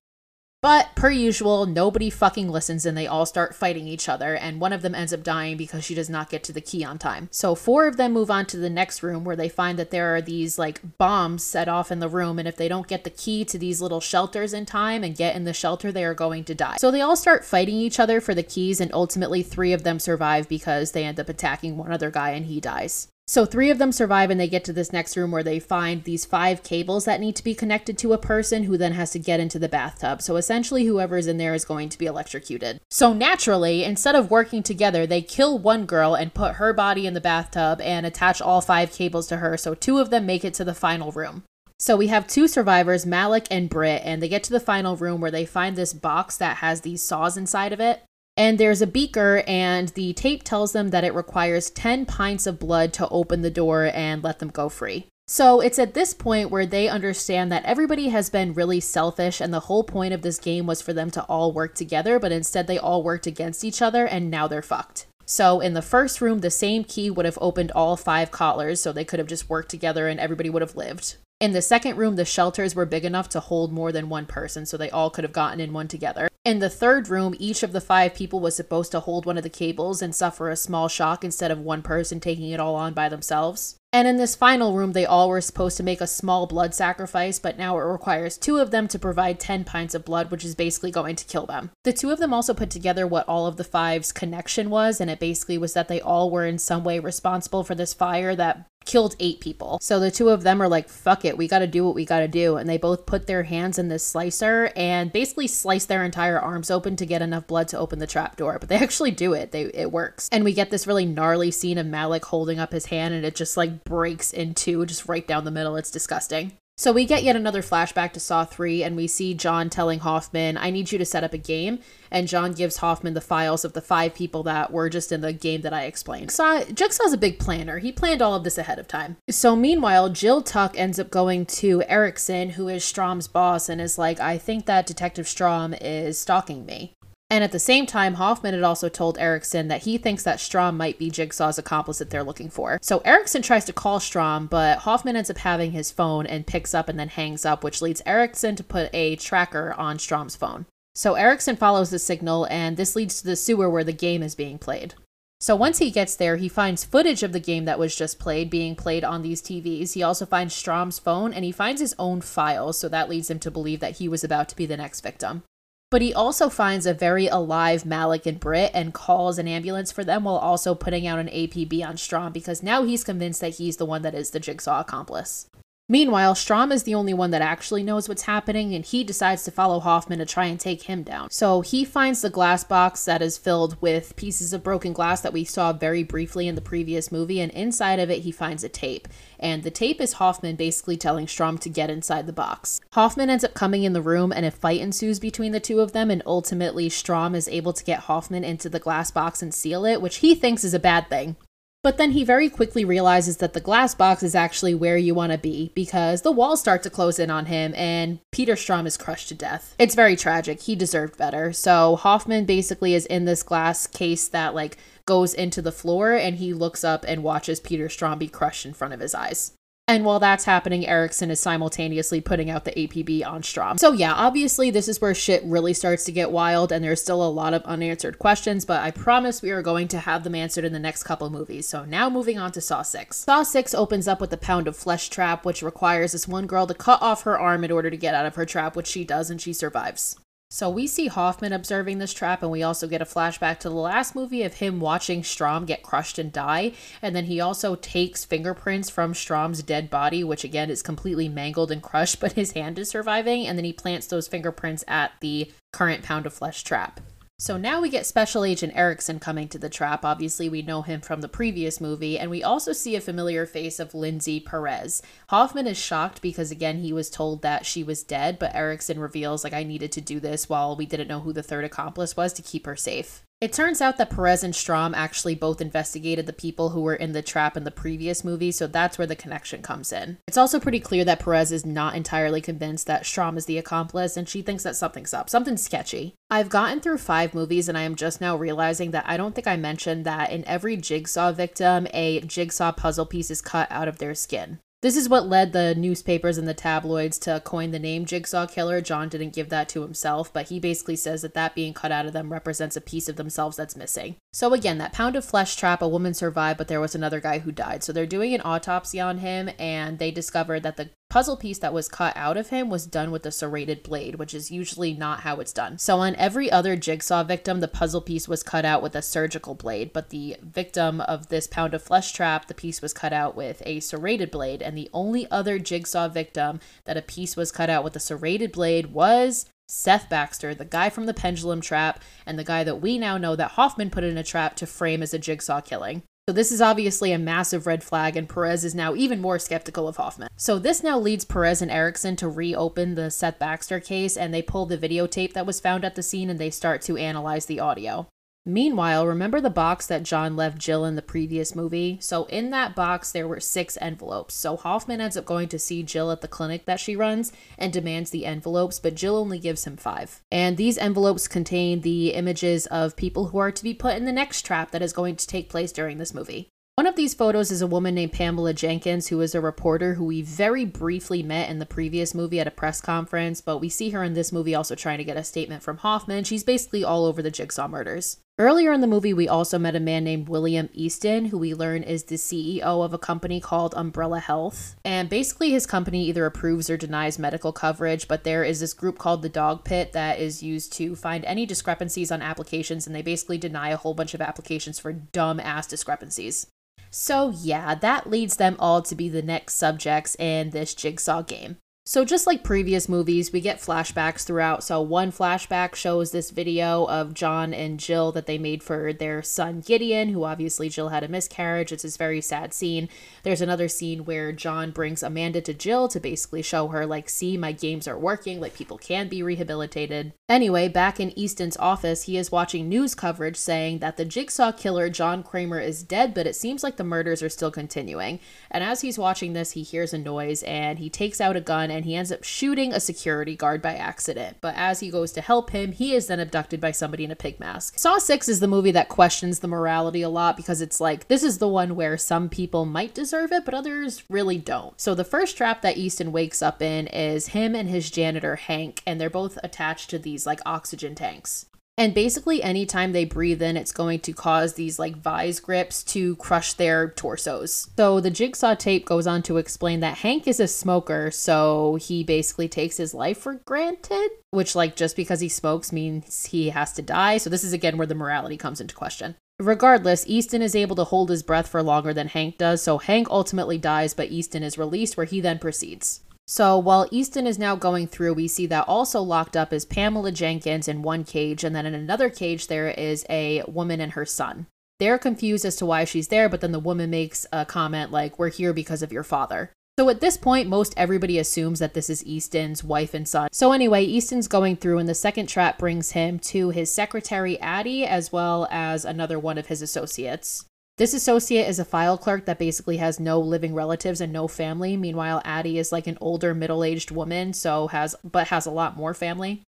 But 0.68 0.93
per 0.95 1.09
usual, 1.09 1.65
nobody 1.65 2.09
fucking 2.09 2.49
listens 2.49 2.86
and 2.86 2.97
they 2.97 3.07
all 3.07 3.26
start 3.26 3.55
fighting 3.55 3.88
each 3.88 4.09
other, 4.09 4.36
and 4.36 4.59
one 4.59 4.74
of 4.74 4.82
them 4.82 4.93
ends 4.93 5.13
up 5.13 5.24
dying 5.24 5.55
because 5.55 5.86
she 5.86 5.95
does 5.95 6.09
not 6.09 6.30
get 6.30 6.43
to 6.43 6.51
the 6.51 6.59
key 6.59 6.84
on 6.84 6.97
time. 6.97 7.30
So 7.32 7.55
four 7.55 7.88
of 7.88 7.95
them 7.95 8.11
move 8.11 8.30
on 8.30 8.47
to 8.47 8.57
the 8.57 8.70
next 8.70 9.01
room 9.01 9.24
where 9.24 9.38
they 9.38 9.47
find 9.47 9.80
that 9.80 9.91
there 9.91 10.13
are 10.13 10.22
these 10.22 10.59
like 10.59 10.97
bombs 10.97 11.41
set 11.41 11.70
off 11.70 11.89
in 11.89 12.01
the 12.01 12.09
room, 12.09 12.38
and 12.38 12.49
if 12.49 12.57
they 12.57 12.68
don't 12.68 12.86
get 12.86 13.05
the 13.05 13.09
key 13.09 13.45
to 13.45 13.57
these 13.57 13.82
little 13.82 14.01
shelters 14.01 14.51
in 14.51 14.65
time 14.65 15.05
and 15.05 15.15
get 15.15 15.38
in 15.38 15.45
the 15.45 15.53
shelter, 15.53 15.89
they 15.89 16.03
are 16.03 16.13
going 16.13 16.43
to 16.43 16.53
die. 16.53 16.76
So 16.80 16.91
they 16.91 16.99
all 16.99 17.15
start 17.15 17.45
fighting 17.45 17.78
each 17.78 17.97
other 17.97 18.20
for 18.20 18.36
the 18.36 18.43
keys, 18.43 18.82
and 18.82 18.91
ultimately 18.93 19.43
three 19.43 19.72
of 19.72 19.84
them 19.84 19.99
survive 19.99 20.49
because 20.49 20.91
they 20.91 21.05
end 21.05 21.18
up 21.18 21.30
attacking 21.30 21.78
one 21.78 21.93
other 21.93 22.11
guy 22.11 22.32
and 22.32 22.45
he 22.45 22.59
dies. 22.59 23.07
So 23.30 23.46
three 23.46 23.70
of 23.70 23.78
them 23.78 23.92
survive 23.92 24.30
and 24.30 24.40
they 24.40 24.48
get 24.48 24.64
to 24.66 24.74
this 24.74 24.94
next 24.94 25.18
room 25.18 25.32
where 25.32 25.44
they 25.44 25.60
find 25.60 26.04
these 26.04 26.24
five 26.24 26.64
cables 26.64 27.04
that 27.04 27.20
need 27.20 27.36
to 27.36 27.44
be 27.44 27.54
connected 27.54 27.98
to 27.98 28.14
a 28.14 28.18
person 28.18 28.64
who 28.64 28.78
then 28.78 28.94
has 28.94 29.12
to 29.12 29.20
get 29.20 29.42
into 29.42 29.60
the 29.60 29.68
bathtub. 29.68 30.22
So 30.22 30.38
essentially 30.38 30.86
whoever's 30.86 31.28
in 31.28 31.38
there 31.38 31.54
is 31.54 31.66
going 31.66 31.90
to 31.90 31.98
be 31.98 32.06
electrocuted. 32.06 32.80
So 32.90 33.12
naturally, 33.12 33.84
instead 33.84 34.16
of 34.16 34.32
working 34.32 34.64
together, 34.64 35.06
they 35.06 35.22
kill 35.22 35.60
one 35.60 35.86
girl 35.86 36.16
and 36.16 36.34
put 36.34 36.54
her 36.54 36.72
body 36.72 37.06
in 37.06 37.16
the 37.16 37.22
bathtub 37.22 37.82
and 37.82 38.06
attach 38.06 38.42
all 38.42 38.62
five 38.62 38.94
cables 38.94 39.28
to 39.28 39.38
her. 39.38 39.58
So 39.58 39.74
two 39.74 40.00
of 40.00 40.10
them 40.10 40.26
make 40.26 40.46
it 40.46 40.54
to 40.56 40.64
the 40.64 40.74
final 40.74 41.12
room. 41.12 41.44
So 41.80 41.98
we 41.98 42.08
have 42.08 42.28
two 42.28 42.48
survivors, 42.48 43.06
Malik 43.06 43.46
and 43.52 43.70
Britt, 43.70 44.02
and 44.04 44.24
they 44.24 44.30
get 44.30 44.44
to 44.46 44.52
the 44.52 44.60
final 44.60 44.96
room 44.96 45.22
where 45.22 45.30
they 45.30 45.46
find 45.46 45.76
this 45.76 45.94
box 45.94 46.38
that 46.38 46.58
has 46.58 46.82
these 46.82 47.04
saws 47.04 47.38
inside 47.38 47.74
of 47.74 47.80
it. 47.80 48.02
And 48.38 48.60
there's 48.60 48.84
a 48.84 48.88
beaker, 48.88 49.44
and 49.48 49.90
the 49.90 50.14
tape 50.14 50.44
tells 50.44 50.72
them 50.72 50.92
that 50.92 51.04
it 51.04 51.16
requires 51.16 51.72
10 51.72 52.06
pints 52.06 52.46
of 52.46 52.60
blood 52.60 52.94
to 52.94 53.10
open 53.10 53.42
the 53.42 53.50
door 53.50 53.92
and 53.94 54.24
let 54.24 54.40
them 54.40 54.50
go 54.50 54.70
free. 54.70 55.08
So 55.28 55.60
it's 55.60 55.80
at 55.80 55.96
this 55.96 56.14
point 56.14 56.52
where 56.52 56.66
they 56.66 56.88
understand 56.88 57.52
that 57.52 57.66
everybody 57.66 58.10
has 58.10 58.30
been 58.30 58.54
really 58.54 58.80
selfish, 58.80 59.42
and 59.42 59.52
the 59.52 59.62
whole 59.62 59.84
point 59.84 60.14
of 60.14 60.22
this 60.22 60.38
game 60.38 60.68
was 60.68 60.82
for 60.82 60.94
them 60.94 61.10
to 61.12 61.24
all 61.24 61.52
work 61.52 61.76
together, 61.76 62.20
but 62.20 62.32
instead 62.32 62.68
they 62.68 62.78
all 62.78 63.04
worked 63.04 63.28
against 63.28 63.66
each 63.66 63.82
other, 63.82 64.06
and 64.06 64.30
now 64.30 64.48
they're 64.48 64.62
fucked. 64.62 65.08
So 65.26 65.60
in 65.60 65.74
the 65.74 65.82
first 65.82 66.22
room, 66.22 66.40
the 66.40 66.50
same 66.50 66.86
key 66.86 67.10
would 67.10 67.26
have 67.26 67.38
opened 67.42 67.72
all 67.72 67.98
five 67.98 68.32
cottlers, 68.32 68.78
so 68.78 68.94
they 68.94 69.04
could 69.04 69.20
have 69.20 69.28
just 69.28 69.50
worked 69.50 69.70
together 69.70 70.08
and 70.08 70.22
everybody 70.22 70.50
would 70.50 70.62
have 70.62 70.78
lived. 70.78 71.18
In 71.42 71.52
the 71.52 71.62
second 71.62 71.98
room, 71.98 72.16
the 72.16 72.24
shelters 72.24 72.74
were 72.74 72.86
big 72.86 73.04
enough 73.04 73.28
to 73.30 73.42
hold 73.42 73.74
more 73.74 73.92
than 73.92 74.08
one 74.08 74.26
person, 74.26 74.66
so 74.66 74.78
they 74.78 74.90
all 74.90 75.10
could 75.10 75.26
have 75.26 75.34
gotten 75.34 75.60
in 75.60 75.74
one 75.74 75.90
together. 75.90 76.30
In 76.48 76.60
the 76.60 76.70
third 76.70 77.10
room, 77.10 77.36
each 77.39 77.62
of 77.62 77.74
the 77.74 77.82
five 77.82 78.16
people 78.16 78.39
was 78.39 78.56
supposed 78.56 78.93
to 78.93 79.02
hold 79.02 79.26
one 79.26 79.36
of 79.36 79.43
the 79.43 79.50
cables 79.50 80.02
and 80.02 80.16
suffer 80.16 80.50
a 80.50 80.56
small 80.56 80.88
shock 80.88 81.26
instead 81.26 81.52
of 81.52 81.60
one 81.60 81.82
person 81.82 82.22
taking 82.22 82.52
it 82.52 82.60
all 82.62 82.76
on 82.76 82.93
by 82.93 83.10
themselves. 83.10 83.76
And 83.91 84.08
in 84.08 84.16
this 84.16 84.34
final 84.34 84.74
room, 84.74 84.93
they 84.93 85.06
all 85.06 85.28
were 85.28 85.41
supposed 85.41 85.76
to 85.76 85.84
make 85.84 86.00
a 86.00 86.08
small 86.08 86.48
blood 86.48 86.74
sacrifice, 86.74 87.38
but 87.38 87.58
now 87.58 87.78
it 87.78 87.82
requires 87.82 88.38
two 88.38 88.60
of 88.60 88.72
them 88.72 88.88
to 88.88 88.98
provide 88.98 89.41
10 89.41 89.66
pints 89.66 89.93
of 89.93 90.06
blood, 90.06 90.32
which 90.32 90.45
is 90.45 90.56
basically 90.56 90.89
going 90.89 91.18
to 91.18 91.26
kill 91.26 91.45
them. 91.45 91.72
The 91.84 91.91
two 91.91 92.12
of 92.12 92.20
them 92.20 92.34
also 92.34 92.54
put 92.54 92.70
together 92.70 93.06
what 93.06 93.28
all 93.28 93.45
of 93.45 93.58
the 93.58 93.66
five's 93.66 94.14
connection 94.14 94.70
was, 94.70 95.02
and 95.02 95.12
it 95.12 95.20
basically 95.20 95.58
was 95.58 95.74
that 95.74 95.89
they 95.89 96.00
all 96.00 96.32
were 96.32 96.45
in 96.45 96.60
some 96.60 96.86
way 96.86 97.00
responsible 97.00 97.66
for 97.66 97.76
this 97.76 97.93
fire 97.93 98.38
that 98.38 98.66
killed 98.88 99.16
eight 99.20 99.40
people. 99.42 99.78
So 99.82 100.00
the 100.00 100.10
two 100.10 100.30
of 100.30 100.42
them 100.42 100.62
are 100.62 100.68
like, 100.68 100.90
fuck 100.90 101.26
it, 101.26 101.38
we 101.38 101.48
gotta 101.48 101.68
do 101.68 101.86
what 101.86 101.94
we 101.94 102.06
gotta 102.06 102.28
do. 102.28 102.56
And 102.56 102.68
they 102.68 102.78
both 102.78 103.06
put 103.06 103.28
their 103.28 103.44
hands 103.44 103.78
in 103.78 103.90
this 103.90 104.04
slicer 104.04 104.72
and 104.76 105.12
basically 105.12 105.48
slice 105.48 105.86
their 105.86 106.04
entire 106.04 106.40
arms 106.40 106.72
open 106.72 106.96
to 106.96 107.06
get 107.06 107.22
enough 107.22 107.46
blood 107.46 107.68
to 107.68 107.78
open 107.78 108.00
the 108.00 108.08
trap 108.08 108.38
door. 108.38 108.58
But 108.60 108.70
they 108.70 108.78
actually 108.88 109.12
do 109.12 109.34
it. 109.34 109.52
They 109.52 109.66
it 109.66 109.92
works. 109.92 110.30
And 110.32 110.44
we 110.44 110.54
get 110.54 110.72
this 110.72 110.88
really 110.88 111.06
gnarly 111.06 111.52
scene 111.52 111.78
of 111.78 111.86
Malik 111.86 112.26
holding 112.26 112.60
up 112.60 112.72
his 112.72 112.88
hand 112.88 113.14
and 113.14 113.26
it 113.26 113.36
just 113.36 113.58
like 113.58 113.84
breaks 113.84 114.32
in 114.32 114.54
two, 114.54 114.86
just 114.86 115.08
right 115.08 115.28
down 115.28 115.44
the 115.44 115.52
middle. 115.52 115.76
It's 115.76 115.92
disgusting. 115.92 116.54
So 116.80 116.92
we 116.92 117.06
get 117.06 117.24
yet 117.24 117.36
another 117.36 117.64
flashback 117.64 118.14
to 118.14 118.20
Saw 118.20 118.46
3, 118.46 118.84
and 118.84 118.96
we 118.96 119.08
see 119.08 119.34
John 119.34 119.68
telling 119.68 119.98
Hoffman, 119.98 120.58
I 120.58 120.70
need 120.70 120.92
you 120.92 121.00
to 121.00 121.06
set 121.06 121.24
up 121.24 121.34
a 121.34 121.38
game. 121.40 121.80
And 122.12 122.28
John 122.28 122.54
gives 122.54 122.78
Hoffman 122.78 123.16
the 123.16 123.20
files 123.20 123.66
of 123.66 123.74
the 123.74 123.82
five 123.82 124.14
people 124.14 124.44
that 124.44 124.72
were 124.72 124.88
just 124.88 125.12
in 125.12 125.22
the 125.22 125.34
game 125.34 125.62
that 125.62 125.74
I 125.74 125.86
explained. 125.86 126.30
So 126.30 126.64
Jigsaw's 126.66 127.14
a 127.14 127.18
big 127.18 127.40
planner. 127.40 127.80
He 127.80 127.92
planned 127.92 128.22
all 128.22 128.36
of 128.36 128.44
this 128.44 128.60
ahead 128.60 128.78
of 128.78 128.88
time. 128.88 129.18
So 129.28 129.56
meanwhile, 129.56 130.10
Jill 130.10 130.44
Tuck 130.44 130.78
ends 130.78 131.00
up 131.00 131.10
going 131.10 131.48
to 131.48 131.82
Erickson, 131.88 132.52
who 132.52 132.68
is 132.68 132.84
Strahm's 132.84 133.28
boss, 133.28 133.70
and 133.70 133.82
is 133.82 133.98
like, 133.98 134.20
I 134.20 134.38
think 134.38 134.68
that 134.68 134.86
Detective 134.86 135.26
Strahm 135.26 135.76
is 135.82 136.20
stalking 136.20 136.64
me. 136.64 136.94
And 137.30 137.44
at 137.44 137.52
the 137.52 137.60
same 137.60 137.86
time, 137.86 138.14
Hoffman 138.14 138.54
had 138.54 138.64
also 138.64 138.88
told 138.88 139.18
Erickson 139.18 139.68
that 139.68 139.84
he 139.84 139.98
thinks 139.98 140.24
that 140.24 140.40
Strahm 140.40 140.78
might 140.78 140.98
be 140.98 141.12
Jigsaw's 141.12 141.58
accomplice 141.58 142.00
that 142.00 142.10
they're 142.10 142.24
looking 142.24 142.50
for. 142.50 142.80
So 142.82 143.00
Erickson 143.00 143.42
tries 143.42 143.66
to 143.66 143.74
call 143.74 144.00
Strahm, 144.00 144.50
but 144.50 144.80
Hoffman 144.80 145.18
ends 145.18 145.30
up 145.30 145.40
having 145.40 145.72
his 145.72 145.92
phone 145.92 146.26
and 146.26 146.48
picks 146.48 146.74
up 146.74 146.88
and 146.88 146.98
then 146.98 147.10
hangs 147.10 147.46
up, 147.46 147.66
which 147.66 147.82
leads 147.82 148.02
Erickson 148.06 148.56
to 148.56 148.64
put 148.64 148.90
a 148.94 149.18
tracker 149.18 149.74
on 149.78 149.98
Strahm's 149.98 150.38
phone. 150.38 150.68
So 150.96 151.16
Erickson 151.16 151.58
follows 151.58 151.90
the 151.90 152.00
signal, 152.00 152.48
and 152.50 152.78
this 152.78 152.96
leads 152.96 153.20
to 153.20 153.28
the 153.28 153.36
sewer 153.36 153.70
where 153.70 153.84
the 153.84 153.92
game 153.92 154.24
is 154.24 154.34
being 154.34 154.58
played. 154.58 154.94
So 155.40 155.56
once 155.56 155.80
he 155.80 155.92
gets 155.92 156.16
there, 156.16 156.38
he 156.38 156.50
finds 156.50 156.86
footage 156.86 157.24
of 157.24 157.34
the 157.34 157.40
game 157.40 157.66
that 157.66 157.78
was 157.78 157.96
just 157.96 158.20
played 158.20 158.50
being 158.50 158.76
played 158.76 159.04
on 159.04 159.22
these 159.22 159.42
TVs. 159.42 159.94
He 159.94 160.02
also 160.02 160.26
finds 160.26 160.56
Strahm's 160.56 160.98
phone 160.98 161.34
and 161.34 161.46
he 161.46 161.52
finds 161.52 161.82
his 161.82 161.94
own 162.00 162.22
files, 162.22 162.80
so 162.80 162.90
that 162.90 163.10
leads 163.10 163.30
him 163.30 163.38
to 163.40 163.52
believe 163.52 163.82
that 163.82 163.98
he 163.98 164.08
was 164.08 164.24
about 164.24 164.50
to 164.50 164.56
be 164.56 164.66
the 164.66 164.78
next 164.78 165.02
victim. 165.02 165.44
But 165.90 166.02
he 166.02 166.14
also 166.14 166.50
finds 166.50 166.86
a 166.86 166.94
very 166.94 167.28
alive 167.28 167.86
Malik 167.86 168.26
and 168.26 168.40
Britt 168.40 168.72
and 168.74 168.94
calls 168.94 169.40
an 169.40 169.48
ambulance 169.48 169.92
for 169.92 170.04
them 170.04 170.26
while 170.26 170.36
also 170.36 170.76
putting 170.76 171.08
out 171.08 171.20
an 171.20 171.30
APB 171.30 171.86
on 171.86 171.96
Strahm 171.96 172.34
because 172.34 172.62
now 172.62 172.84
he's 172.84 173.06
convinced 173.06 173.40
that 173.40 173.56
he's 173.56 173.78
the 173.78 173.86
one 173.86 174.02
that 174.02 174.14
is 174.14 174.32
the 174.32 174.40
jigsaw 174.40 174.82
accomplice. 174.82 175.48
Meanwhile, 175.90 176.36
Strahm 176.36 176.74
is 176.74 176.84
the 176.84 176.96
only 176.96 177.14
one 177.14 177.32
that 177.32 177.42
actually 177.42 177.82
knows 177.82 178.10
what's 178.10 178.24
happening, 178.24 178.76
and 178.76 178.84
he 178.84 179.06
decides 179.06 179.46
to 179.46 179.52
follow 179.52 179.80
Hoffman 179.80 180.20
to 180.20 180.26
try 180.26 180.48
and 180.48 180.60
take 180.60 180.84
him 180.84 181.02
down. 181.02 181.30
So 181.32 181.62
he 181.62 181.86
finds 181.86 182.22
the 182.22 182.30
glass 182.30 182.66
box 182.66 183.06
that 183.06 183.22
is 183.22 183.38
filled 183.38 183.82
with 183.82 184.18
pieces 184.18 184.52
of 184.52 184.64
broken 184.64 184.92
glass 184.92 185.22
that 185.22 185.32
we 185.32 185.46
saw 185.46 185.72
very 185.72 186.04
briefly 186.04 186.46
in 186.50 186.56
the 186.56 186.62
previous 186.62 187.10
movie, 187.10 187.40
and 187.40 187.54
inside 187.54 188.00
of 188.00 188.10
it, 188.10 188.24
he 188.24 188.34
finds 188.34 188.66
a 188.66 188.70
tape. 188.70 189.08
And 189.40 189.64
the 189.64 189.72
tape 189.72 190.02
is 190.02 190.14
Hoffman 190.14 190.58
basically 190.58 190.98
telling 190.98 191.26
Strahm 191.26 191.58
to 191.62 191.70
get 191.70 191.90
inside 191.90 192.28
the 192.28 192.34
box. 192.34 192.82
Hoffman 192.92 193.30
ends 193.30 193.46
up 193.46 193.54
coming 193.54 193.84
in 193.84 193.94
the 193.94 194.02
room, 194.02 194.34
and 194.34 194.46
a 194.46 194.52
fight 194.52 194.82
ensues 194.82 195.22
between 195.22 195.54
the 195.54 195.62
two 195.62 195.80
of 195.80 195.94
them, 195.94 196.12
and 196.12 196.22
ultimately, 196.26 196.90
Strahm 196.90 197.34
is 197.34 197.48
able 197.48 197.72
to 197.72 197.86
get 197.86 198.02
Hoffman 198.02 198.44
into 198.44 198.68
the 198.68 198.80
glass 198.80 199.10
box 199.10 199.42
and 199.42 199.54
seal 199.54 199.86
it, 199.86 200.02
which 200.02 200.18
he 200.18 200.36
thinks 200.36 200.66
is 200.66 200.74
a 200.74 200.80
bad 200.80 201.08
thing. 201.08 201.38
But 201.84 201.98
then 201.98 202.12
he 202.12 202.24
very 202.24 202.50
quickly 202.50 202.84
realizes 202.84 203.38
that 203.38 203.54
the 203.54 203.62
glass 203.62 203.96
box 203.96 204.24
is 204.24 204.36
actually 204.36 204.76
where 204.76 204.98
you 204.98 205.14
want 205.14 205.32
to 205.32 205.38
be 205.38 205.72
because 205.76 206.22
the 206.22 206.32
walls 206.32 206.60
start 206.60 206.84
to 206.84 206.90
close 206.90 207.20
in 207.20 207.30
on 207.30 207.46
him 207.46 207.74
and 207.76 208.20
Peter 208.32 208.56
Strahm 208.56 208.86
is 208.86 208.98
crushed 208.98 209.30
to 209.30 209.36
death. 209.36 209.76
It's 209.80 209.96
very 209.96 210.16
tragic. 210.16 210.62
He 210.62 210.76
deserved 210.76 211.18
better. 211.18 211.54
So 211.54 211.96
Hoffman 211.96 212.46
basically 212.46 212.94
is 212.94 213.06
in 213.06 213.26
this 213.26 213.44
glass 213.44 213.88
case 213.88 214.28
that 214.30 214.56
like 214.56 214.78
goes 215.06 215.34
into 215.34 215.62
the 215.62 215.72
floor 215.72 216.14
and 216.14 216.36
he 216.36 216.54
looks 216.54 216.84
up 216.84 217.06
and 217.08 217.24
watches 217.24 217.60
Peter 217.60 217.88
Strahm 217.88 218.20
be 218.20 218.28
crushed 218.28 218.66
in 218.66 218.74
front 218.74 218.94
of 218.94 219.00
his 219.00 219.16
eyes. 219.16 219.54
And 219.90 220.04
while 220.04 220.20
that's 220.20 220.44
happening, 220.44 220.86
Erickson 220.86 221.32
is 221.32 221.40
simultaneously 221.40 222.20
putting 222.20 222.50
out 222.50 222.66
the 222.66 222.72
APB 222.72 223.26
on 223.26 223.42
Strahm. 223.42 223.80
So, 223.80 223.94
yeah, 223.94 224.12
obviously, 224.14 224.70
this 224.70 224.90
is 224.90 225.00
where 225.00 225.16
shit 225.16 225.42
really 225.46 225.74
starts 225.74 226.04
to 226.04 226.12
get 226.12 226.30
wild, 226.30 226.74
and 226.74 226.84
there's 226.84 227.02
still 227.02 227.24
a 227.24 227.30
lot 227.30 227.54
of 227.54 227.64
unanswered 227.64 228.20
questions, 228.20 228.66
but 228.66 228.82
I 228.82 228.92
promise 228.92 229.42
we 229.42 229.52
are 229.52 229.62
going 229.62 229.88
to 229.90 230.00
have 230.00 230.26
them 230.26 230.36
answered 230.36 230.66
in 230.66 230.74
the 230.74 230.80
next 230.80 231.04
couple 231.04 231.30
movies. 231.30 231.70
So, 231.70 231.86
now 231.86 232.10
moving 232.10 232.38
on 232.38 232.52
to 232.52 232.60
Saw 232.60 232.82
6. 232.82 233.16
Saw 233.16 233.44
6 233.44 233.74
opens 233.74 234.10
up 234.10 234.20
with 234.20 234.30
the 234.30 234.38
pound 234.38 234.68
of 234.68 234.76
flesh 234.76 235.08
trap, 235.08 235.46
which 235.46 235.64
requires 235.64 236.12
this 236.12 236.28
one 236.28 236.48
girl 236.48 236.68
to 236.68 236.74
cut 236.74 237.02
off 237.02 237.24
her 237.24 237.40
arm 237.40 237.64
in 237.64 237.72
order 237.72 237.90
to 237.90 237.96
get 237.96 238.14
out 238.14 238.26
of 238.26 238.36
her 238.36 238.46
trap, 238.46 238.76
which 238.76 238.88
she 238.88 239.06
does, 239.06 239.30
and 239.30 239.40
she 239.40 239.54
survives. 239.54 240.18
So 240.50 240.70
we 240.70 240.88
see 240.88 241.08
Hoffman 241.08 241.52
observing 241.52 241.98
this 241.98 242.14
trap, 242.14 242.41
and 242.41 242.50
we 242.50 242.64
also 242.64 242.88
get 242.88 243.02
a 243.02 243.06
flashback 243.06 243.60
to 243.60 243.70
the 243.70 243.76
last 243.76 244.16
movie 244.16 244.43
of 244.43 244.56
him 244.56 244.80
watching 244.80 245.22
Strahm 245.22 245.66
get 245.66 245.84
crushed 245.84 246.18
and 246.18 246.32
die. 246.32 246.72
And 247.02 247.14
then 247.14 247.26
he 247.26 247.41
also 247.41 247.76
takes 247.76 248.24
fingerprints 248.24 248.89
from 248.89 249.12
Strahm's 249.12 249.62
dead 249.62 249.89
body, 249.89 250.24
which 250.24 250.45
again 250.45 250.70
is 250.70 250.82
completely 250.82 251.28
mangled 251.28 251.70
and 251.70 251.84
crushed, 251.84 252.20
but 252.22 252.34
his 252.34 252.54
hand 252.54 252.80
is 252.80 252.89
surviving. 252.89 253.45
And 253.45 253.58
then 253.58 253.66
he 253.66 253.74
plants 253.74 254.08
those 254.08 254.30
fingerprints 254.30 254.86
at 254.88 255.12
the 255.20 255.52
current 255.74 256.04
pound 256.04 256.26
of 256.26 256.34
flesh 256.34 256.64
trap. 256.64 257.02
So 257.40 257.56
now 257.56 257.82
we 257.82 257.92
get 257.92 258.08
Special 258.08 258.44
Agent 258.44 258.74
Erickson 258.76 259.20
coming 259.20 259.48
to 259.50 259.60
the 259.60 259.70
trap. 259.70 260.04
Obviously, 260.04 260.50
we 260.50 260.64
know 260.64 260.82
him 260.82 261.02
from 261.02 261.22
the 261.22 261.28
previous 261.28 261.80
movie, 261.80 262.18
and 262.18 262.32
we 262.32 262.42
also 262.42 262.74
see 262.74 262.96
a 262.96 263.02
familiar 263.02 263.46
face 263.46 263.80
of 263.80 263.94
Lindsay 263.94 264.40
Perez. 264.40 265.04
Hoffman 265.30 265.68
is 265.68 265.78
shocked 265.78 266.24
because, 266.24 266.50
again, 266.50 266.80
he 266.80 266.92
was 266.92 267.12
told 267.12 267.44
that 267.44 267.64
she 267.64 267.84
was 267.84 268.02
dead, 268.02 268.40
but 268.40 268.56
Erickson 268.56 269.00
reveals, 269.00 269.44
like, 269.44 269.54
I 269.54 269.62
needed 269.62 269.92
to 269.92 270.02
do 270.02 270.20
this 270.20 270.50
while 270.50 270.76
we 270.76 270.88
didn't 270.88 271.10
know 271.10 271.20
who 271.20 271.32
the 271.32 271.44
third 271.44 271.64
accomplice 271.64 272.18
was 272.18 272.34
to 272.34 272.42
keep 272.42 272.66
her 272.66 272.76
safe. 272.76 273.22
It 273.40 273.54
turns 273.54 273.82
out 273.82 273.98
that 273.98 274.10
Perez 274.10 274.44
and 274.44 274.52
Strahm 274.52 274.96
actually 274.96 275.36
both 275.36 275.62
investigated 275.62 276.26
the 276.26 276.34
people 276.34 276.70
who 276.70 276.82
were 276.82 276.96
in 276.96 277.12
the 277.12 277.22
trap 277.22 277.56
in 277.56 277.66
the 277.66 277.72
previous 277.72 278.24
movie, 278.24 278.52
so 278.52 278.66
that's 278.66 278.98
where 278.98 279.06
the 279.06 279.16
connection 279.16 279.62
comes 279.62 279.94
in. 279.94 280.18
It's 280.28 280.40
also 280.40 280.60
pretty 280.60 280.80
clear 280.80 281.06
that 281.06 281.20
Perez 281.20 281.52
is 281.52 281.64
not 281.64 281.94
entirely 281.94 282.42
convinced 282.42 282.88
that 282.88 283.04
Strahm 283.04 283.38
is 283.38 283.46
the 283.46 283.60
accomplice, 283.60 284.18
and 284.18 284.28
she 284.28 284.42
thinks 284.42 284.64
that 284.64 284.76
something's 284.76 285.14
up, 285.14 285.30
something's 285.30 285.62
sketchy. 285.62 286.16
I've 286.32 286.50
gotten 286.50 286.80
through 286.80 286.98
five 286.98 287.36
movies, 287.36 287.70
and 287.70 287.78
I 287.78 287.84
am 287.84 287.94
just 287.94 288.20
now 288.20 288.36
realizing 288.36 288.90
that 288.90 289.06
I 289.08 289.18
don't 289.18 289.36
think 289.36 289.46
I 289.46 289.56
mentioned 289.56 290.04
that 290.06 290.32
in 290.32 290.44
every 290.48 290.76
jigsaw 290.76 291.32
victim, 291.32 291.88
a 291.94 292.22
jigsaw 292.22 292.72
puzzle 292.72 293.06
piece 293.06 293.30
is 293.30 293.42
cut 293.44 293.72
out 293.72 293.88
of 293.88 294.00
their 294.00 294.16
skin. 294.16 294.58
This 294.84 294.96
is 294.96 295.10
what 295.10 295.28
led 295.28 295.54
the 295.54 295.74
newspapers 295.74 296.38
and 296.38 296.48
the 296.48 296.54
tabloids 296.54 297.18
to 297.20 297.42
coin 297.44 297.72
the 297.72 297.80
name 297.80 298.06
Jigsaw 298.06 298.46
Killer. 298.46 298.80
John 298.80 299.10
didn't 299.10 299.34
give 299.34 299.50
that 299.50 299.70
to 299.70 299.82
himself, 299.82 300.32
but 300.32 300.50
he 300.50 300.60
basically 300.60 300.96
says 300.96 301.24
that 301.24 301.34
that 301.34 301.56
being 301.56 301.74
cut 301.74 301.92
out 301.92 302.06
of 302.06 302.14
them 302.14 302.32
represents 302.32 302.76
a 302.76 302.82
piece 302.82 303.10
of 303.10 303.16
themselves 303.16 303.58
that's 303.58 303.76
missing. 303.76 304.18
So, 304.34 304.54
again, 304.54 304.78
that 304.78 304.94
pound 304.94 305.16
of 305.16 305.26
flesh 305.26 305.56
trap, 305.56 305.82
a 305.82 305.88
woman 305.88 306.14
survived, 306.14 306.60
but 306.60 306.68
there 306.68 306.80
was 306.80 306.94
another 306.94 307.20
guy 307.20 307.40
who 307.40 307.52
died. 307.52 307.84
So, 307.84 307.92
they're 307.92 308.06
doing 308.06 308.36
an 308.36 308.42
autopsy 308.46 309.00
on 309.00 309.18
him, 309.18 309.50
and 309.58 309.98
they 309.98 310.12
discovered 310.12 310.62
that 310.62 310.78
the 310.78 310.92
puzzle 311.10 311.38
piece 311.38 311.60
that 311.60 311.74
was 311.74 311.88
cut 311.88 312.16
out 312.16 312.38
of 312.38 312.49
him 312.49 312.70
was 312.70 312.86
done 312.86 313.12
with 313.12 313.26
a 313.26 313.32
serrated 313.32 313.82
blade, 313.82 314.16
which 314.16 314.34
is 314.34 314.51
usually 314.51 314.93
not 314.93 315.22
how 315.22 315.39
it's 315.39 315.53
done. 315.53 315.78
So, 315.78 315.99
on 315.99 316.16
every 316.16 316.51
other 316.51 316.76
jigsaw 316.76 317.24
victim, 317.24 317.60
the 317.60 317.68
puzzle 317.68 318.01
piece 318.01 318.28
was 318.28 318.43
cut 318.43 318.66
out 318.66 318.84
with 318.84 318.95
a 318.95 319.01
surgical 319.01 319.55
blade, 319.55 319.93
but 319.93 320.10
the 320.10 320.36
victim 320.41 321.01
of 321.01 321.30
this 321.30 321.47
pound 321.47 321.74
of 321.74 321.82
flesh 321.82 322.12
trap, 322.12 322.47
the 322.47 322.53
piece 322.53 322.82
was 322.82 322.93
cut 322.93 323.14
out 323.14 323.36
with 323.36 323.64
a 323.66 323.80
serrated 323.80 324.32
blade. 324.32 324.62
And 324.62 324.78
the 324.78 324.89
only 324.93 325.30
other 325.32 325.60
jigsaw 325.60 326.08
victim 326.08 326.60
that 326.86 326.97
a 326.97 327.01
piece 327.01 327.36
was 327.36 327.51
cut 327.51 327.70
out 327.70 327.84
with 327.84 327.95
a 327.95 327.99
serrated 327.99 328.51
blade 328.51 328.88
was 328.88 329.45
Seth 329.68 330.10
Baxter, 330.10 330.53
the 330.53 330.66
guy 330.66 330.89
from 330.89 331.05
the 331.05 331.14
pendulum 331.14 331.62
trap, 331.62 332.01
and 332.26 332.38
the 332.38 332.43
guy 332.43 332.64
that 332.64 332.82
we 332.82 332.97
now 332.97 333.18
know 333.18 333.36
that 333.36 333.51
Hoffman 333.51 333.89
put 333.89 334.03
in 334.03 334.18
a 334.18 334.24
trap 334.24 334.55
to 334.58 334.66
frame 334.66 335.01
as 335.01 335.14
a 335.14 335.20
jigsaw 335.20 335.62
killing. 335.62 336.03
So 336.30 336.34
this 336.34 336.52
is 336.52 336.60
obviously 336.60 337.14
a 337.14 337.18
massive 337.18 337.66
red 337.66 337.86
flag, 337.86 338.18
and 338.18 338.28
Perez 338.28 338.66
is 338.66 338.76
now 338.76 338.94
even 338.96 339.22
more 339.22 339.40
skeptical 339.40 339.88
of 339.88 339.96
Hoffman. 339.96 340.28
So 340.36 340.60
this 340.60 340.84
now 340.84 341.00
leads 341.00 341.24
Perez 341.24 341.62
and 341.62 341.72
Erickson 341.72 342.18
to 342.18 342.28
reopen 342.28 342.96
the 342.96 343.10
Seth 343.10 343.40
Baxter 343.40 343.80
case, 343.80 344.18
and 344.18 344.34
they 344.34 344.42
pull 344.42 344.66
the 344.66 344.78
videotape 344.78 345.32
that 345.32 345.46
was 345.46 345.62
found 345.62 345.86
at 345.86 345.96
the 345.96 346.04
scene 346.04 346.30
and 346.30 346.38
they 346.38 346.50
start 346.50 346.82
to 346.82 346.98
analyze 346.98 347.46
the 347.46 347.62
audio. 347.62 348.08
Meanwhile, 348.48 349.06
remember 349.06 349.41
the 349.41 349.50
box 349.50 349.88
that 349.88 350.04
John 350.04 350.38
left 350.38 350.58
Jill 350.58 350.86
in 350.86 350.95
the 350.95 351.02
previous 351.02 351.54
movie? 351.54 351.98
So, 352.00 352.24
in 352.28 352.50
that 352.52 352.76
box, 352.76 353.12
there 353.12 353.28
were 353.28 353.41
six 353.41 353.78
envelopes. 353.82 354.36
So, 354.36 354.56
Hoffman 354.56 355.02
ends 355.02 355.18
up 355.18 355.26
going 355.26 355.50
to 355.50 355.60
see 355.60 355.84
Jill 355.84 356.12
at 356.12 356.22
the 356.22 356.30
clinic 356.30 356.64
that 356.64 356.80
she 356.80 356.95
runs 356.95 357.34
and 357.58 357.74
demands 357.74 358.10
the 358.10 358.26
envelopes, 358.26 358.80
but 358.80 358.95
Jill 358.95 359.18
only 359.18 359.38
gives 359.38 359.68
him 359.68 359.76
five. 359.76 360.22
And 360.32 360.56
these 360.56 360.78
envelopes 360.78 361.28
contain 361.28 361.82
the 361.82 362.14
images 362.14 362.68
of 362.68 362.95
people 362.95 363.28
who 363.28 363.38
are 363.38 363.52
to 363.52 363.64
be 363.64 363.74
put 363.74 363.98
in 363.98 364.06
the 364.06 364.14
next 364.14 364.45
trap 364.45 364.72
that 364.72 364.82
is 364.82 364.93
going 364.93 365.18
to 365.18 365.28
take 365.28 365.50
place 365.50 365.74
during 365.74 365.98
this 365.98 366.14
movie. 366.14 366.48
One 366.76 366.88
of 366.88 366.95
these 366.95 367.16
photos 367.16 367.52
is 367.52 367.62
a 367.62 367.68
woman 367.68 367.95
named 367.95 368.14
Pamela 368.14 368.54
Jenkins, 368.54 369.10
who 369.10 369.20
is 369.20 369.36
a 369.36 369.41
reporter 369.41 369.95
who 369.95 370.06
we 370.06 370.22
very 370.22 370.64
briefly 370.64 371.22
met 371.22 371.50
in 371.50 371.60
the 371.60 371.66
previous 371.66 372.16
movie 372.16 372.39
at 372.39 372.48
a 372.48 372.52
press 372.52 372.80
conference, 372.80 373.41
but 373.41 373.58
we 373.58 373.68
see 373.68 373.89
her 373.89 374.06
in 374.06 374.14
this 374.14 374.32
movie 374.32 374.56
also 374.56 374.76
trying 374.76 375.00
to 375.00 375.04
get 375.04 375.18
a 375.18 375.24
statement 375.26 375.64
from 375.64 375.80
Hoffman. 375.80 376.24
She's 376.24 376.45
basically 376.45 376.86
all 376.86 377.04
over 377.04 377.22
the 377.22 377.32
Jigsaw 377.32 377.68
murders. 377.68 378.20
Earlier 378.40 378.72
in 378.72 378.82
the 378.82 378.88
movie, 378.88 379.16
we 379.16 379.28
also 379.28 379.58
met 379.58 379.76
a 379.76 379.80
man 379.80 380.04
named 380.04 380.30
William 380.30 380.70
Easton, 380.72 381.26
who 381.26 381.40
we 381.40 381.56
learn 381.56 381.82
is 381.82 382.04
the 382.04 382.18
CEO 382.18 382.62
of 382.62 382.94
a 382.94 383.00
company 383.00 383.40
called 383.42 383.74
Umbrella 383.76 384.20
Health. 384.20 384.76
And 384.86 385.10
basically, 385.10 385.50
his 385.50 385.66
company 385.66 386.06
either 386.06 386.24
approves 386.24 386.70
or 386.70 386.78
denies 386.78 387.18
medical 387.18 387.52
coverage, 387.52 388.08
but 388.08 388.24
there 388.24 388.44
is 388.44 388.60
this 388.60 388.76
group 388.76 389.00
called 389.00 389.24
the 389.24 389.28
Dog 389.30 389.64
Pit 389.64 389.92
that 389.94 390.20
is 390.20 390.44
used 390.44 390.72
to 390.74 390.96
find 390.96 391.26
any 391.26 391.48
discrepancies 391.48 392.12
on 392.12 392.22
applications, 392.22 392.86
and 392.86 392.96
they 392.96 393.02
basically 393.02 393.40
deny 393.40 393.70
a 393.70 393.78
whole 393.78 393.96
bunch 393.96 394.14
of 394.14 394.22
applications 394.22 394.78
for 394.78 394.94
dumb 394.94 395.40
ass 395.40 395.66
discrepancies. 395.66 396.46
So, 396.92 397.34
yeah, 397.42 397.74
that 397.74 398.08
leads 398.08 398.38
them 398.38 398.56
all 398.60 398.84
to 398.84 398.94
be 398.94 399.10
the 399.10 399.24
next 399.24 399.56
subjects 399.56 400.16
in 400.20 400.52
this 400.52 400.76
jigsaw 400.76 401.24
game. 401.24 401.58
So, 401.90 402.04
just 402.04 402.28
like 402.28 402.44
previous 402.44 402.90
movies, 402.90 403.32
we 403.32 403.40
get 403.40 403.62
flashbacks 403.62 404.26
throughout. 404.26 404.62
So, 404.62 404.82
one 404.82 405.10
flashback 405.10 405.74
shows 405.74 406.12
this 406.12 406.32
video 406.32 406.84
of 406.84 407.14
John 407.14 407.54
and 407.54 407.80
Jill 407.80 408.12
that 408.12 408.26
they 408.26 408.38
made 408.38 408.62
for 408.62 408.92
their 408.92 409.24
son 409.24 409.62
Gideon, 409.62 410.10
who 410.10 410.26
obviously 410.26 410.68
Jill 410.68 410.90
had 410.90 411.06
a 411.06 411.08
miscarriage. 411.08 411.72
It's 411.72 411.84
this 411.84 411.96
very 411.96 412.20
sad 412.20 412.54
scene. 412.54 412.90
There's 413.24 413.40
another 413.40 413.70
scene 413.70 414.04
where 414.04 414.34
John 414.34 414.72
brings 414.72 415.02
Amanda 415.02 415.40
to 415.40 415.54
Jill 415.54 415.88
to 415.88 416.02
basically 416.02 416.42
show 416.42 416.68
her, 416.68 416.86
like, 416.86 417.08
see, 417.08 417.38
my 417.38 417.54
games 417.54 417.88
are 417.88 417.98
working, 417.98 418.42
like, 418.42 418.54
people 418.54 418.78
can 418.78 419.08
be 419.08 419.24
rehabilitated. 419.24 420.12
Anyway, 420.28 420.68
back 420.68 421.00
in 421.00 421.18
Easton's 421.18 421.56
office, 421.56 422.04
he 422.04 422.18
is 422.18 422.34
watching 422.34 422.68
news 422.68 422.96
coverage 422.96 423.38
saying 423.38 423.80
that 423.80 423.96
the 423.96 424.04
jigsaw 424.04 424.52
killer, 424.52 424.90
John 424.90 425.24
Kramer, 425.24 425.62
is 425.62 425.84
dead, 425.84 426.14
but 426.14 426.28
it 426.28 426.36
seems 426.36 426.64
like 426.64 426.76
the 426.76 426.84
murders 426.84 427.24
are 427.24 427.30
still 427.30 427.50
continuing. 427.50 428.20
And 428.52 428.62
as 428.62 428.82
he's 428.82 429.00
watching 429.00 429.32
this, 429.32 429.52
he 429.52 429.64
hears 429.64 429.94
a 429.94 429.98
noise 429.98 430.44
and 430.44 430.80
he 430.80 430.90
takes 430.90 431.22
out 431.22 431.38
a 431.38 431.40
gun 431.40 431.77
and 431.78 431.86
he 431.86 431.96
ends 431.96 432.12
up 432.12 432.24
shooting 432.24 432.74
a 432.74 432.80
security 432.80 433.36
guard 433.36 433.62
by 433.62 433.76
accident. 433.76 434.38
But 434.42 434.56
as 434.58 434.82
he 434.82 434.90
goes 434.90 435.12
to 435.14 435.22
help 435.22 435.52
him, 435.52 435.72
he 435.72 435.94
is 435.94 436.08
then 436.08 436.20
abducted 436.20 436.60
by 436.60 436.72
somebody 436.72 437.06
in 437.06 437.12
a 437.12 437.16
pig 437.16 437.40
mask. 437.40 437.80
Saw 437.80 437.98
6 437.98 438.28
is 438.28 438.40
the 438.42 438.48
movie 438.48 438.72
that 438.72 438.90
questions 438.90 439.40
the 439.40 439.48
morality 439.48 440.02
a 440.02 440.10
lot 440.10 440.36
because 440.36 440.60
it's 440.60 440.82
like, 440.82 441.08
this 441.08 441.24
is 441.24 441.38
the 441.38 441.48
one 441.48 441.76
where 441.76 441.98
some 441.98 442.28
people 442.28 442.66
might 442.66 442.94
deserve 442.94 443.32
it, 443.32 443.46
but 443.46 443.54
others 443.54 444.04
really 444.10 444.38
don't. 444.38 444.80
So 444.82 444.94
the 444.94 445.04
first 445.04 445.38
trap 445.38 445.62
that 445.62 445.78
Easton 445.78 446.12
wakes 446.12 446.42
up 446.42 446.62
in 446.62 446.88
is 446.88 447.28
him 447.28 447.56
and 447.56 447.70
his 447.70 447.90
janitor, 447.90 448.36
Hank, 448.36 448.82
and 448.86 449.00
they're 449.00 449.10
both 449.10 449.38
attached 449.44 449.90
to 449.92 450.00
these 450.00 450.26
like 450.26 450.40
oxygen 450.46 450.96
tanks. 450.96 451.46
And 451.80 451.94
basically, 451.94 452.42
anytime 452.42 452.92
they 452.92 453.06
breathe 453.06 453.42
in, 453.42 453.56
it's 453.56 453.72
going 453.72 454.00
to 454.00 454.12
cause 454.12 454.56
these 454.56 454.80
like 454.80 454.98
vise 454.98 455.40
grips 455.40 455.84
to 455.84 456.16
crush 456.16 456.54
their 456.54 456.90
torsos. 456.90 457.70
So 457.78 458.00
the 458.00 458.10
jigsaw 458.10 458.56
tape 458.56 458.86
goes 458.86 459.06
on 459.06 459.22
to 459.24 459.38
explain 459.38 459.80
that 459.82 459.98
Hank 460.00 460.28
is 460.28 460.40
a 460.40 460.48
smoker, 460.48 461.12
so 461.12 461.76
he 461.80 462.04
basically 462.04 462.48
takes 462.48 462.78
his 462.78 462.96
life 462.96 463.20
for 463.20 463.36
granted, 463.46 464.10
which, 464.32 464.56
like, 464.56 464.76
just 464.76 464.96
because 464.96 465.20
he 465.20 465.30
smokes 465.30 465.72
means 465.72 466.26
he 466.26 466.50
has 466.50 466.74
to 466.74 466.82
die. 466.82 467.18
So 467.18 467.30
this 467.30 467.44
is 467.44 467.54
again 467.54 467.78
where 467.78 467.88
the 467.88 467.94
morality 467.94 468.38
comes 468.38 468.60
into 468.60 468.74
question. 468.74 469.16
Regardless, 469.40 470.04
Easton 470.08 470.42
is 470.42 470.56
able 470.56 470.76
to 470.78 470.84
hold 470.84 471.12
his 471.12 471.22
breath 471.22 471.48
for 471.48 471.62
longer 471.62 471.94
than 471.94 472.08
Hank 472.08 472.40
does, 472.40 472.64
so 472.64 472.80
Hank 472.80 473.08
ultimately 473.12 473.60
dies, 473.60 473.94
but 473.94 474.10
Easton 474.10 474.42
is 474.42 474.58
released, 474.58 474.98
where 474.98 475.06
he 475.06 475.22
then 475.22 475.38
proceeds. 475.38 476.02
So 476.30 476.58
while 476.58 476.90
Easton 476.92 477.26
is 477.26 477.40
now 477.40 477.56
going 477.56 477.88
through, 477.88 478.14
we 478.14 478.28
see 478.28 478.48
that 478.48 478.68
also 478.68 479.02
locked 479.02 479.38
up 479.38 479.54
is 479.54 479.64
Pamela 479.64 480.12
Jenkins 480.12 480.68
in 480.68 480.82
one 480.82 481.06
cage, 481.06 481.46
and 481.46 481.56
then 481.56 481.66
in 481.66 481.74
another 481.74 482.10
cage, 482.10 482.48
there 482.48 482.68
is 482.68 483.06
a 483.10 483.44
woman 483.48 483.80
and 483.80 483.94
her 483.94 484.06
son. 484.06 484.48
They're 484.78 485.00
confused 485.00 485.46
as 485.46 485.56
to 485.56 485.66
why 485.66 485.86
she's 485.86 486.10
there, 486.10 486.28
but 486.28 486.42
then 486.42 486.52
the 486.52 486.60
woman 486.60 486.90
makes 486.90 487.26
a 487.32 487.46
comment 487.46 487.94
like, 487.94 488.20
We're 488.20 488.30
here 488.30 488.52
because 488.52 488.84
of 488.84 488.92
your 488.92 489.04
father. 489.04 489.52
So 489.80 489.90
at 489.90 490.02
this 490.02 490.18
point, 490.18 490.50
most 490.50 490.74
everybody 490.76 491.18
assumes 491.18 491.60
that 491.60 491.74
this 491.74 491.90
is 491.90 492.04
Easton's 492.04 492.64
wife 492.64 492.94
and 492.94 493.08
son. 493.08 493.30
So 493.32 493.54
anyway, 493.54 493.84
Easton's 493.84 494.28
going 494.28 494.58
through, 494.58 494.80
and 494.80 494.90
the 494.90 494.96
second 494.96 495.28
trap 495.28 495.58
brings 495.58 495.92
him 495.92 496.20
to 496.20 496.50
his 496.50 496.74
secretary, 496.74 497.40
Addie, 497.40 497.86
as 497.86 498.12
well 498.12 498.48
as 498.52 498.84
another 498.84 499.18
one 499.18 499.38
of 499.38 499.48
his 499.48 499.62
associates. 499.62 500.46
This 500.78 500.94
associate 500.94 501.48
is 501.48 501.58
a 501.58 501.66
file 501.66 501.98
clerk 501.98 502.26
that 502.26 502.38
basically 502.38 502.78
has 502.78 503.00
no 503.00 503.20
living 503.20 503.56
relatives 503.56 504.00
and 504.00 504.14
no 504.14 504.28
family. 504.28 504.78
Meanwhile, 504.78 505.24
Addie 505.26 505.58
is 505.58 505.72
like 505.72 505.88
an 505.88 505.98
older 506.00 506.36
middle-aged 506.36 506.92
woman, 506.92 507.34
so 507.34 507.66
has 507.68 507.96
but 508.04 508.28
has 508.28 508.46
a 508.46 508.52
lot 508.52 508.78
more 508.78 508.94
family. 508.94 509.42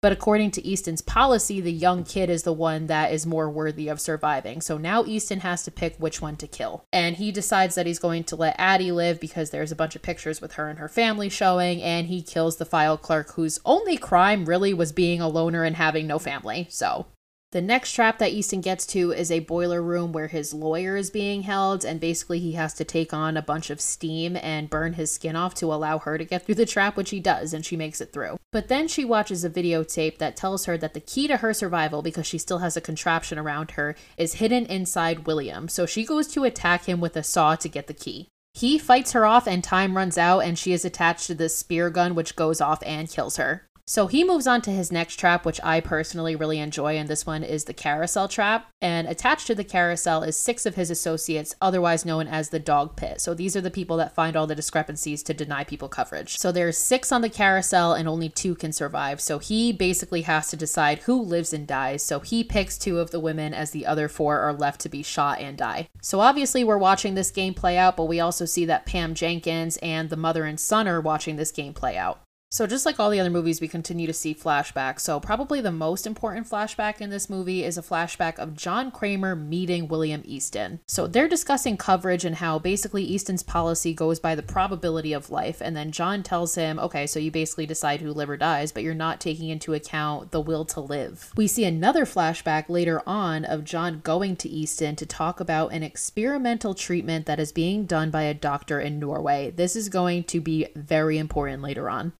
But 0.00 0.12
according 0.12 0.52
to 0.52 0.64
Easton's 0.64 1.02
policy, 1.02 1.60
the 1.60 1.72
young 1.72 2.04
kid 2.04 2.30
is 2.30 2.44
the 2.44 2.52
one 2.52 2.86
that 2.86 3.12
is 3.12 3.26
more 3.26 3.50
worthy 3.50 3.88
of 3.88 4.00
surviving. 4.00 4.60
So 4.60 4.78
now 4.78 5.04
Easton 5.04 5.40
has 5.40 5.64
to 5.64 5.72
pick 5.72 5.96
which 5.96 6.22
one 6.22 6.36
to 6.36 6.46
kill. 6.46 6.84
And 6.92 7.16
he 7.16 7.32
decides 7.32 7.74
that 7.74 7.86
he's 7.86 7.98
going 7.98 8.22
to 8.24 8.36
let 8.36 8.54
Addie 8.56 8.92
live 8.92 9.18
because 9.18 9.50
there's 9.50 9.72
a 9.72 9.76
bunch 9.76 9.96
of 9.96 10.02
pictures 10.02 10.40
with 10.40 10.52
her 10.52 10.68
and 10.68 10.78
her 10.78 10.88
family 10.88 11.28
showing, 11.28 11.82
and 11.82 12.06
he 12.06 12.22
kills 12.22 12.58
the 12.58 12.64
file 12.64 12.96
clerk 12.96 13.32
whose 13.32 13.58
only 13.64 13.96
crime 13.96 14.44
really 14.44 14.72
was 14.72 14.92
being 14.92 15.20
a 15.20 15.28
loner 15.28 15.64
and 15.64 15.74
having 15.74 16.06
no 16.06 16.20
family. 16.20 16.68
So 16.70 17.06
the 17.52 17.62
next 17.62 17.92
trap 17.92 18.18
that 18.18 18.32
Easton 18.32 18.60
gets 18.60 18.84
to 18.86 19.12
is 19.12 19.30
a 19.30 19.38
boiler 19.38 19.80
room 19.80 20.12
where 20.12 20.26
his 20.26 20.52
lawyer 20.52 20.96
is 20.96 21.10
being 21.10 21.42
held, 21.42 21.84
and 21.84 22.00
basically 22.00 22.40
he 22.40 22.52
has 22.52 22.74
to 22.74 22.84
take 22.84 23.14
on 23.14 23.36
a 23.36 23.42
bunch 23.42 23.70
of 23.70 23.80
steam 23.80 24.36
and 24.36 24.68
burn 24.68 24.94
his 24.94 25.12
skin 25.12 25.36
off 25.36 25.54
to 25.54 25.72
allow 25.72 25.98
her 26.00 26.18
to 26.18 26.24
get 26.24 26.44
through 26.44 26.56
the 26.56 26.66
trap, 26.66 26.96
which 26.96 27.10
he 27.10 27.20
does, 27.20 27.54
and 27.54 27.64
she 27.64 27.76
makes 27.76 28.00
it 28.00 28.12
through. 28.12 28.36
But 28.50 28.68
then 28.68 28.88
she 28.88 29.04
watches 29.04 29.44
a 29.44 29.50
videotape 29.50 30.18
that 30.18 30.36
tells 30.36 30.64
her 30.64 30.76
that 30.78 30.92
the 30.92 31.00
key 31.00 31.28
to 31.28 31.38
her 31.38 31.54
survival, 31.54 32.02
because 32.02 32.26
she 32.26 32.38
still 32.38 32.58
has 32.58 32.76
a 32.76 32.80
contraption 32.80 33.38
around 33.38 33.72
her, 33.72 33.94
is 34.16 34.34
hidden 34.34 34.66
inside 34.66 35.26
William. 35.26 35.68
So 35.68 35.86
she 35.86 36.04
goes 36.04 36.26
to 36.28 36.44
attack 36.44 36.86
him 36.86 37.00
with 37.00 37.16
a 37.16 37.22
saw 37.22 37.54
to 37.54 37.68
get 37.68 37.86
the 37.86 37.94
key. 37.94 38.28
He 38.54 38.76
fights 38.78 39.12
her 39.12 39.24
off, 39.24 39.46
and 39.46 39.62
time 39.62 39.96
runs 39.96 40.18
out, 40.18 40.40
and 40.40 40.58
she 40.58 40.72
is 40.72 40.84
attached 40.84 41.26
to 41.28 41.34
the 41.34 41.48
spear 41.48 41.90
gun, 41.90 42.14
which 42.14 42.36
goes 42.36 42.60
off 42.60 42.82
and 42.84 43.08
kills 43.08 43.36
her. 43.36 43.68
So 43.88 44.08
he 44.08 44.24
moves 44.24 44.48
on 44.48 44.62
to 44.62 44.72
his 44.72 44.90
next 44.90 45.14
trap, 45.14 45.46
which 45.46 45.60
I 45.62 45.78
personally 45.78 46.34
really 46.34 46.58
enjoy, 46.58 46.96
and 46.96 47.08
this 47.08 47.24
one 47.24 47.44
is 47.44 47.64
the 47.64 47.72
carousel 47.72 48.26
trap. 48.26 48.66
And 48.82 49.06
attached 49.06 49.46
to 49.46 49.54
the 49.54 49.62
carousel 49.62 50.24
is 50.24 50.36
six 50.36 50.66
of 50.66 50.74
his 50.74 50.90
associates, 50.90 51.54
otherwise 51.62 52.04
known 52.04 52.26
as 52.26 52.48
the 52.48 52.58
dog 52.58 52.96
pit. 52.96 53.20
So 53.20 53.32
these 53.32 53.54
are 53.54 53.60
the 53.60 53.70
people 53.70 53.96
that 53.98 54.12
find 54.12 54.34
all 54.34 54.48
the 54.48 54.56
discrepancies 54.56 55.22
to 55.22 55.34
deny 55.34 55.62
people 55.62 55.88
coverage. 55.88 56.36
So 56.36 56.50
there's 56.50 56.76
six 56.76 57.12
on 57.12 57.20
the 57.20 57.30
carousel, 57.30 57.92
and 57.92 58.08
only 58.08 58.28
two 58.28 58.56
can 58.56 58.72
survive. 58.72 59.20
So 59.20 59.38
he 59.38 59.72
basically 59.72 60.22
has 60.22 60.50
to 60.50 60.56
decide 60.56 61.00
who 61.00 61.22
lives 61.22 61.52
and 61.52 61.64
dies. 61.64 62.02
So 62.02 62.18
he 62.18 62.42
picks 62.42 62.78
two 62.78 62.98
of 62.98 63.12
the 63.12 63.20
women, 63.20 63.54
as 63.54 63.70
the 63.70 63.86
other 63.86 64.08
four 64.08 64.40
are 64.40 64.52
left 64.52 64.80
to 64.80 64.88
be 64.88 65.04
shot 65.04 65.38
and 65.38 65.56
die. 65.56 65.88
So 66.02 66.18
obviously, 66.18 66.64
we're 66.64 66.76
watching 66.76 67.14
this 67.14 67.30
game 67.30 67.54
play 67.54 67.78
out, 67.78 67.96
but 67.96 68.06
we 68.06 68.18
also 68.18 68.46
see 68.46 68.64
that 68.64 68.84
Pam 68.84 69.14
Jenkins 69.14 69.76
and 69.76 70.10
the 70.10 70.16
mother 70.16 70.42
and 70.42 70.58
son 70.58 70.88
are 70.88 71.00
watching 71.00 71.36
this 71.36 71.52
game 71.52 71.72
play 71.72 71.96
out. 71.96 72.25
So, 72.48 72.66
just 72.66 72.86
like 72.86 73.00
all 73.00 73.10
the 73.10 73.18
other 73.18 73.28
movies, 73.28 73.60
we 73.60 73.66
continue 73.66 74.06
to 74.06 74.12
see 74.12 74.32
flashbacks. 74.32 75.00
So, 75.00 75.18
probably 75.18 75.60
the 75.60 75.72
most 75.72 76.06
important 76.06 76.48
flashback 76.48 77.00
in 77.00 77.10
this 77.10 77.28
movie 77.28 77.64
is 77.64 77.76
a 77.76 77.82
flashback 77.82 78.38
of 78.38 78.54
John 78.54 78.92
Kramer 78.92 79.34
meeting 79.34 79.88
William 79.88 80.22
Easton. 80.24 80.78
So, 80.86 81.08
they're 81.08 81.28
discussing 81.28 81.76
coverage 81.76 82.24
and 82.24 82.36
how 82.36 82.60
basically 82.60 83.02
Easton's 83.02 83.42
policy 83.42 83.92
goes 83.92 84.20
by 84.20 84.36
the 84.36 84.44
probability 84.44 85.12
of 85.12 85.30
life. 85.30 85.60
And 85.60 85.76
then 85.76 85.90
John 85.90 86.22
tells 86.22 86.54
him, 86.54 86.78
okay, 86.78 87.06
so 87.08 87.18
you 87.18 87.32
basically 87.32 87.66
decide 87.66 88.00
who 88.00 88.12
live 88.12 88.30
or 88.30 88.36
dies, 88.36 88.70
but 88.70 88.84
you're 88.84 88.94
not 88.94 89.20
taking 89.20 89.48
into 89.48 89.74
account 89.74 90.30
the 90.30 90.40
will 90.40 90.64
to 90.66 90.80
live. 90.80 91.32
We 91.36 91.48
see 91.48 91.64
another 91.64 92.06
flashback 92.06 92.68
later 92.68 93.02
on 93.08 93.44
of 93.44 93.64
John 93.64 94.00
going 94.04 94.36
to 94.36 94.48
Easton 94.48 94.94
to 94.96 95.04
talk 95.04 95.40
about 95.40 95.72
an 95.72 95.82
experimental 95.82 96.74
treatment 96.74 97.26
that 97.26 97.40
is 97.40 97.50
being 97.50 97.86
done 97.86 98.12
by 98.12 98.22
a 98.22 98.34
doctor 98.34 98.80
in 98.80 99.00
Norway. 99.00 99.50
This 99.50 99.74
is 99.74 99.88
going 99.88 100.24
to 100.24 100.40
be 100.40 100.68
very 100.76 101.18
important 101.18 101.60
later 101.60 101.90
on. 101.90 102.12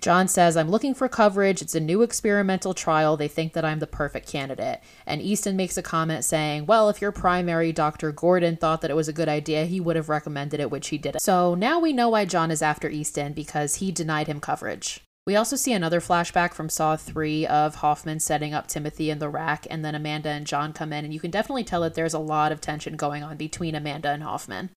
John 0.00 0.28
says, 0.28 0.56
I'm 0.56 0.70
looking 0.70 0.94
for 0.94 1.08
coverage. 1.08 1.60
It's 1.60 1.74
a 1.74 1.80
new 1.80 2.02
experimental 2.02 2.72
trial. 2.72 3.16
They 3.16 3.26
think 3.26 3.52
that 3.54 3.64
I'm 3.64 3.80
the 3.80 3.86
perfect 3.86 4.28
candidate. 4.28 4.80
And 5.06 5.20
Easton 5.20 5.56
makes 5.56 5.76
a 5.76 5.82
comment 5.82 6.24
saying, 6.24 6.66
Well, 6.66 6.88
if 6.88 7.00
your 7.00 7.10
primary, 7.10 7.72
Dr. 7.72 8.12
Gordon, 8.12 8.56
thought 8.56 8.80
that 8.82 8.90
it 8.90 8.96
was 8.96 9.08
a 9.08 9.12
good 9.12 9.28
idea, 9.28 9.64
he 9.64 9.80
would 9.80 9.96
have 9.96 10.08
recommended 10.08 10.60
it, 10.60 10.70
which 10.70 10.88
he 10.88 10.98
didn't. 10.98 11.20
So 11.20 11.54
now 11.54 11.80
we 11.80 11.92
know 11.92 12.10
why 12.10 12.26
John 12.26 12.50
is 12.50 12.62
after 12.62 12.88
Easton 12.88 13.32
because 13.32 13.76
he 13.76 13.90
denied 13.90 14.28
him 14.28 14.40
coverage. 14.40 15.02
We 15.26 15.36
also 15.36 15.56
see 15.56 15.74
another 15.74 16.00
flashback 16.00 16.54
from 16.54 16.70
Saw 16.70 16.96
3 16.96 17.46
of 17.46 17.74
Hoffman 17.74 18.18
setting 18.18 18.54
up 18.54 18.66
Timothy 18.66 19.10
in 19.10 19.18
the 19.18 19.28
rack, 19.28 19.66
and 19.68 19.84
then 19.84 19.94
Amanda 19.94 20.30
and 20.30 20.46
John 20.46 20.72
come 20.72 20.90
in, 20.90 21.04
and 21.04 21.12
you 21.12 21.20
can 21.20 21.30
definitely 21.30 21.64
tell 21.64 21.82
that 21.82 21.92
there's 21.92 22.14
a 22.14 22.18
lot 22.18 22.50
of 22.50 22.62
tension 22.62 22.96
going 22.96 23.22
on 23.22 23.36
between 23.36 23.74
Amanda 23.74 24.08
and 24.08 24.22
Hoffman. 24.22 24.70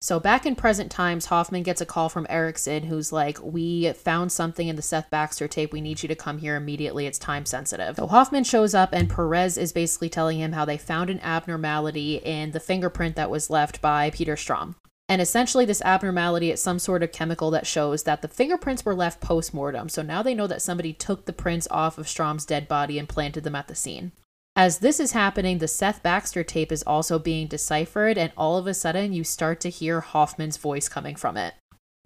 So, 0.00 0.20
back 0.20 0.44
in 0.44 0.56
present 0.56 0.90
times, 0.90 1.26
Hoffman 1.26 1.62
gets 1.62 1.80
a 1.80 1.86
call 1.86 2.08
from 2.08 2.26
Erickson 2.28 2.84
who's 2.84 3.12
like, 3.12 3.38
We 3.42 3.92
found 3.92 4.30
something 4.30 4.68
in 4.68 4.76
the 4.76 4.82
Seth 4.82 5.10
Baxter 5.10 5.48
tape. 5.48 5.72
We 5.72 5.80
need 5.80 6.02
you 6.02 6.08
to 6.08 6.14
come 6.14 6.38
here 6.38 6.54
immediately. 6.54 7.06
It's 7.06 7.18
time 7.18 7.46
sensitive. 7.46 7.96
So, 7.96 8.06
Hoffman 8.06 8.44
shows 8.44 8.74
up, 8.74 8.90
and 8.92 9.08
Perez 9.08 9.56
is 9.56 9.72
basically 9.72 10.10
telling 10.10 10.38
him 10.38 10.52
how 10.52 10.64
they 10.66 10.76
found 10.76 11.08
an 11.08 11.20
abnormality 11.20 12.16
in 12.16 12.50
the 12.50 12.60
fingerprint 12.60 13.16
that 13.16 13.30
was 13.30 13.48
left 13.48 13.80
by 13.80 14.10
Peter 14.10 14.36
Strahm. 14.36 14.74
And 15.08 15.22
essentially, 15.22 15.64
this 15.64 15.82
abnormality 15.82 16.50
is 16.50 16.60
some 16.60 16.78
sort 16.78 17.02
of 17.02 17.12
chemical 17.12 17.50
that 17.52 17.66
shows 17.66 18.02
that 18.02 18.22
the 18.22 18.28
fingerprints 18.28 18.84
were 18.84 18.94
left 18.94 19.20
post 19.20 19.54
mortem. 19.54 19.88
So 19.88 20.02
now 20.02 20.22
they 20.22 20.34
know 20.34 20.48
that 20.48 20.62
somebody 20.62 20.92
took 20.92 21.24
the 21.24 21.32
prints 21.32 21.68
off 21.70 21.96
of 21.96 22.06
Strahm's 22.06 22.44
dead 22.44 22.66
body 22.66 22.98
and 22.98 23.08
planted 23.08 23.44
them 23.44 23.54
at 23.54 23.68
the 23.68 23.74
scene. 23.74 24.12
As 24.58 24.78
this 24.78 24.98
is 25.00 25.12
happening, 25.12 25.58
the 25.58 25.68
Seth 25.68 26.02
Baxter 26.02 26.42
tape 26.42 26.72
is 26.72 26.82
also 26.84 27.18
being 27.18 27.46
deciphered, 27.46 28.16
and 28.16 28.32
all 28.38 28.56
of 28.56 28.66
a 28.66 28.72
sudden, 28.72 29.12
you 29.12 29.22
start 29.22 29.60
to 29.60 29.68
hear 29.68 30.00
Hoffman's 30.00 30.56
voice 30.56 30.88
coming 30.88 31.14
from 31.14 31.36
it. 31.36 31.52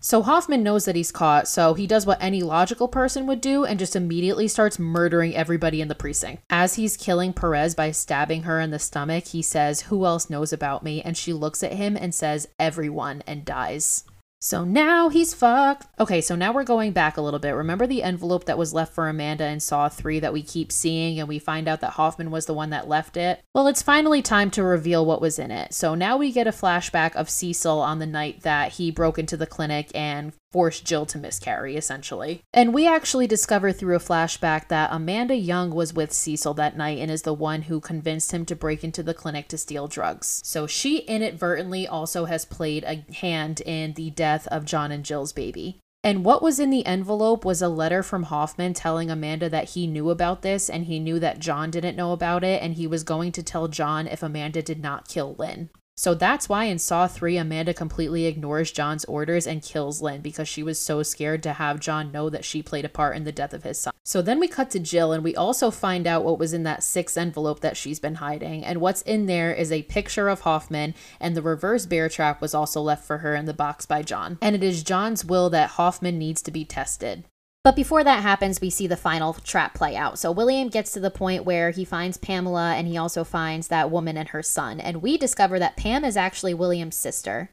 So 0.01 0.21
Hoffman 0.23 0.65
knows 0.65 0.85
that 0.87 0.97
he's 0.97 1.13
caught, 1.13 1.47
so 1.47 1.75
he 1.75 1.87
does 1.87 2.07
what 2.07 2.21
any 2.21 2.43
logical 2.43 2.89
person 2.89 3.29
would 3.29 3.41
do 3.41 3.65
and 3.65 3.79
just 3.79 3.95
immediately 3.95 4.49
starts 4.49 4.81
murdering 4.81 5.37
everybody 5.37 5.81
in 5.81 5.87
the 5.87 5.95
precinct. 5.95 6.43
As 6.51 6.75
he's 6.75 6.97
killing 6.97 7.33
Perez 7.33 7.77
by 7.77 7.93
stabbing 7.93 8.43
her 8.43 8.59
in 8.59 8.71
the 8.71 8.81
stomach, 8.81 9.29
he 9.29 9.43
says, 9.43 9.83
Who 9.83 10.05
else 10.05 10.29
knows 10.29 10.53
about 10.53 10.83
me? 10.83 11.03
And 11.03 11.17
she 11.17 11.33
looks 11.33 11.63
at 11.63 11.75
him 11.75 11.97
and 11.97 12.13
says, 12.13 12.49
Everyone, 12.59 13.23
and 13.29 13.45
dies. 13.45 14.03
So 14.43 14.65
now 14.65 15.11
he's 15.11 15.35
fucked. 15.35 15.87
Okay, 16.01 16.23
so 16.23 16.35
now 16.35 16.53
we're 16.53 16.65
going 16.65 16.93
back 16.93 17.19
a 17.19 17.21
little 17.21 17.39
bit. 17.39 17.51
Remember 17.51 17.87
the 17.87 18.03
envelope 18.03 18.47
that 18.47 18.57
was 18.57 18.73
left 18.73 18.95
for 18.95 19.07
Amanda 19.07 19.47
in 19.47 19.61
Saw 19.61 19.91
3 19.91 20.19
that 20.21 20.33
we 20.33 20.43
keep 20.43 20.73
seeing 20.73 21.21
and 21.21 21.29
we 21.29 21.39
find 21.39 21.69
out 21.69 21.83
that 21.83 21.93
Hoffman 21.93 22.31
was 22.31 22.47
the 22.47 22.55
one 22.55 22.71
that 22.71 22.89
left 22.89 23.19
it? 23.19 23.43
Well, 23.55 23.67
it's 23.67 23.83
finally 23.83 24.23
time 24.23 24.51
to 24.53 24.63
reveal 24.63 25.05
what 25.05 25.21
was 25.21 25.39
in 25.39 25.51
it. 25.51 25.75
So 25.75 25.95
now 25.95 26.17
we 26.17 26.33
get 26.33 26.47
a 26.47 26.53
flashback 26.53 27.15
of 27.17 27.29
Cecil 27.29 27.81
on 27.81 27.99
the 27.99 28.07
night 28.07 28.41
that 28.41 28.73
he 28.73 28.91
broke 28.91 29.19
into 29.19 29.37
the 29.37 29.47
clinic 29.47 29.91
and 29.95 30.33
forced 30.53 30.85
Jill 30.85 31.07
to 31.07 31.19
miscarry, 31.19 31.77
essentially. 31.77 32.43
And 32.53 32.75
we 32.75 32.87
actually 32.87 33.27
discover 33.27 33.73
through 33.73 33.97
a 33.97 34.01
flashback 34.01 34.69
that 34.69 34.91
Amanda 34.93 35.37
Young 35.37 35.71
was 35.71 35.95
with 35.95 36.13
Cecil 36.13 36.55
that 36.55 36.77
night 36.77 36.99
and 36.99 37.11
is 37.11 37.23
the 37.23 37.35
one 37.35 37.63
who 37.63 37.81
convinced 37.81 38.33
him 38.33 38.45
to 38.47 38.57
break 38.57 38.83
into 38.83 39.03
the 39.03 39.15
clinic 39.15 39.49
to 39.49 39.59
steal 39.59 39.87
drugs. 39.87 40.41
So 40.45 40.67
she 40.67 40.99
inadvertently 40.99 41.87
also 41.87 42.25
has 42.25 42.45
played 42.45 42.85
a 42.85 43.05
hand 43.15 43.61
in 43.61 43.95
the 43.95 44.11
death 44.11 44.47
of 44.49 44.65
John 44.65 44.91
and 44.91 45.05
Jill's 45.05 45.33
baby. 45.33 45.79
And 46.03 46.25
what 46.25 46.43
was 46.43 46.59
in 46.59 46.71
the 46.71 46.87
envelope 46.87 47.45
was 47.45 47.61
a 47.61 47.69
letter 47.69 48.03
from 48.03 48.25
Hoffman 48.25 48.73
telling 48.73 49.11
Amanda 49.11 49.51
that 49.51 49.71
he 49.71 49.87
knew 49.87 50.09
about 50.09 50.41
this 50.41 50.71
and 50.71 50.87
he 50.87 50.99
knew 50.99 51.19
that 51.19 51.41
John 51.41 51.71
didn't 51.71 51.97
know 51.97 52.13
about 52.13 52.43
it 52.43 52.63
and 52.63 52.75
he 52.75 52.87
was 52.87 53.05
going 53.05 53.33
to 53.33 53.43
tell 53.43 53.69
John 53.69 54.07
if 54.07 54.23
Amanda 54.23 54.63
did 54.63 54.81
not 54.81 55.09
kill 55.09 55.35
Lynn. 55.39 55.69
So 56.01 56.15
that's 56.15 56.49
why 56.49 56.65
in 56.65 56.79
Saw 56.79 57.07
3, 57.07 57.37
Amanda 57.37 57.75
completely 57.75 58.25
ignores 58.25 58.73
John's 58.73 59.05
orders 59.05 59.47
and 59.47 59.63
kills 59.63 60.01
Lynn 60.01 60.23
because 60.23 60.49
she 60.49 60.63
was 60.63 60.81
so 60.81 61.03
scared 61.03 61.43
to 61.43 61.53
have 61.53 61.79
John 61.79 62.11
know 62.11 62.31
that 62.31 62.43
she 62.43 62.63
played 62.63 62.87
a 62.87 62.89
part 62.89 63.19
in 63.19 63.25
the 63.25 63.33
death 63.33 63.53
of 63.53 63.65
his 63.65 63.81
son. 63.81 63.93
So 64.03 64.23
then 64.23 64.41
we 64.41 64.49
cut 64.49 64.71
to 64.71 64.81
Jill 64.81 65.13
and 65.13 65.23
we 65.23 65.37
also 65.37 65.71
find 65.71 66.07
out 66.07 66.25
what 66.25 66.39
was 66.39 66.55
in 66.55 66.63
that 66.63 66.83
six 66.83 67.19
envelope 67.19 67.61
that 67.61 67.77
she's 67.77 68.01
been 68.01 68.15
hiding. 68.15 68.65
And 68.65 68.81
what's 68.81 69.03
in 69.03 69.27
there 69.27 69.53
is 69.53 69.71
a 69.71 69.83
picture 69.83 70.31
of 70.31 70.41
Hoffman, 70.41 70.95
and 71.21 71.37
the 71.37 71.43
reverse 71.43 71.85
bear 71.85 72.09
trap 72.09 72.41
was 72.41 72.55
also 72.55 72.81
left 72.81 73.05
for 73.05 73.19
her 73.19 73.35
in 73.35 73.45
the 73.45 73.53
box 73.53 73.85
by 73.85 74.01
John. 74.01 74.39
And 74.41 74.57
it 74.57 74.63
is 74.63 74.83
John's 74.83 75.23
will 75.23 75.51
that 75.51 75.73
Hoffman 75.73 76.19
needs 76.19 76.41
to 76.41 76.51
be 76.51 76.65
tested. 76.65 77.27
But 77.63 77.77
before 77.77 78.03
that 78.05 78.23
happens, 78.23 78.61
we 78.61 78.71
see 78.71 78.87
the 78.87 78.97
final 78.97 79.35
trap 79.35 79.75
play 79.75 79.95
out. 79.95 80.19
So 80.19 80.33
William 80.33 80.69
gets 80.69 80.93
to 80.93 81.01
the 81.01 81.11
point 81.11 81.45
where 81.45 81.71
he 81.71 81.85
finds 81.85 82.17
Pamela 82.17 82.75
and 82.75 82.89
he 82.89 82.97
also 82.97 83.23
finds 83.23 83.69
that 83.69 83.91
woman 83.91 84.17
and 84.17 84.31
her 84.31 84.43
son. 84.43 84.81
And 84.81 85.03
we 85.03 85.19
discover 85.19 85.59
that 85.59 85.77
Pam 85.77 86.03
is 86.03 86.17
actually 86.17 86.55
William's 86.55 86.97
sister. 86.97 87.51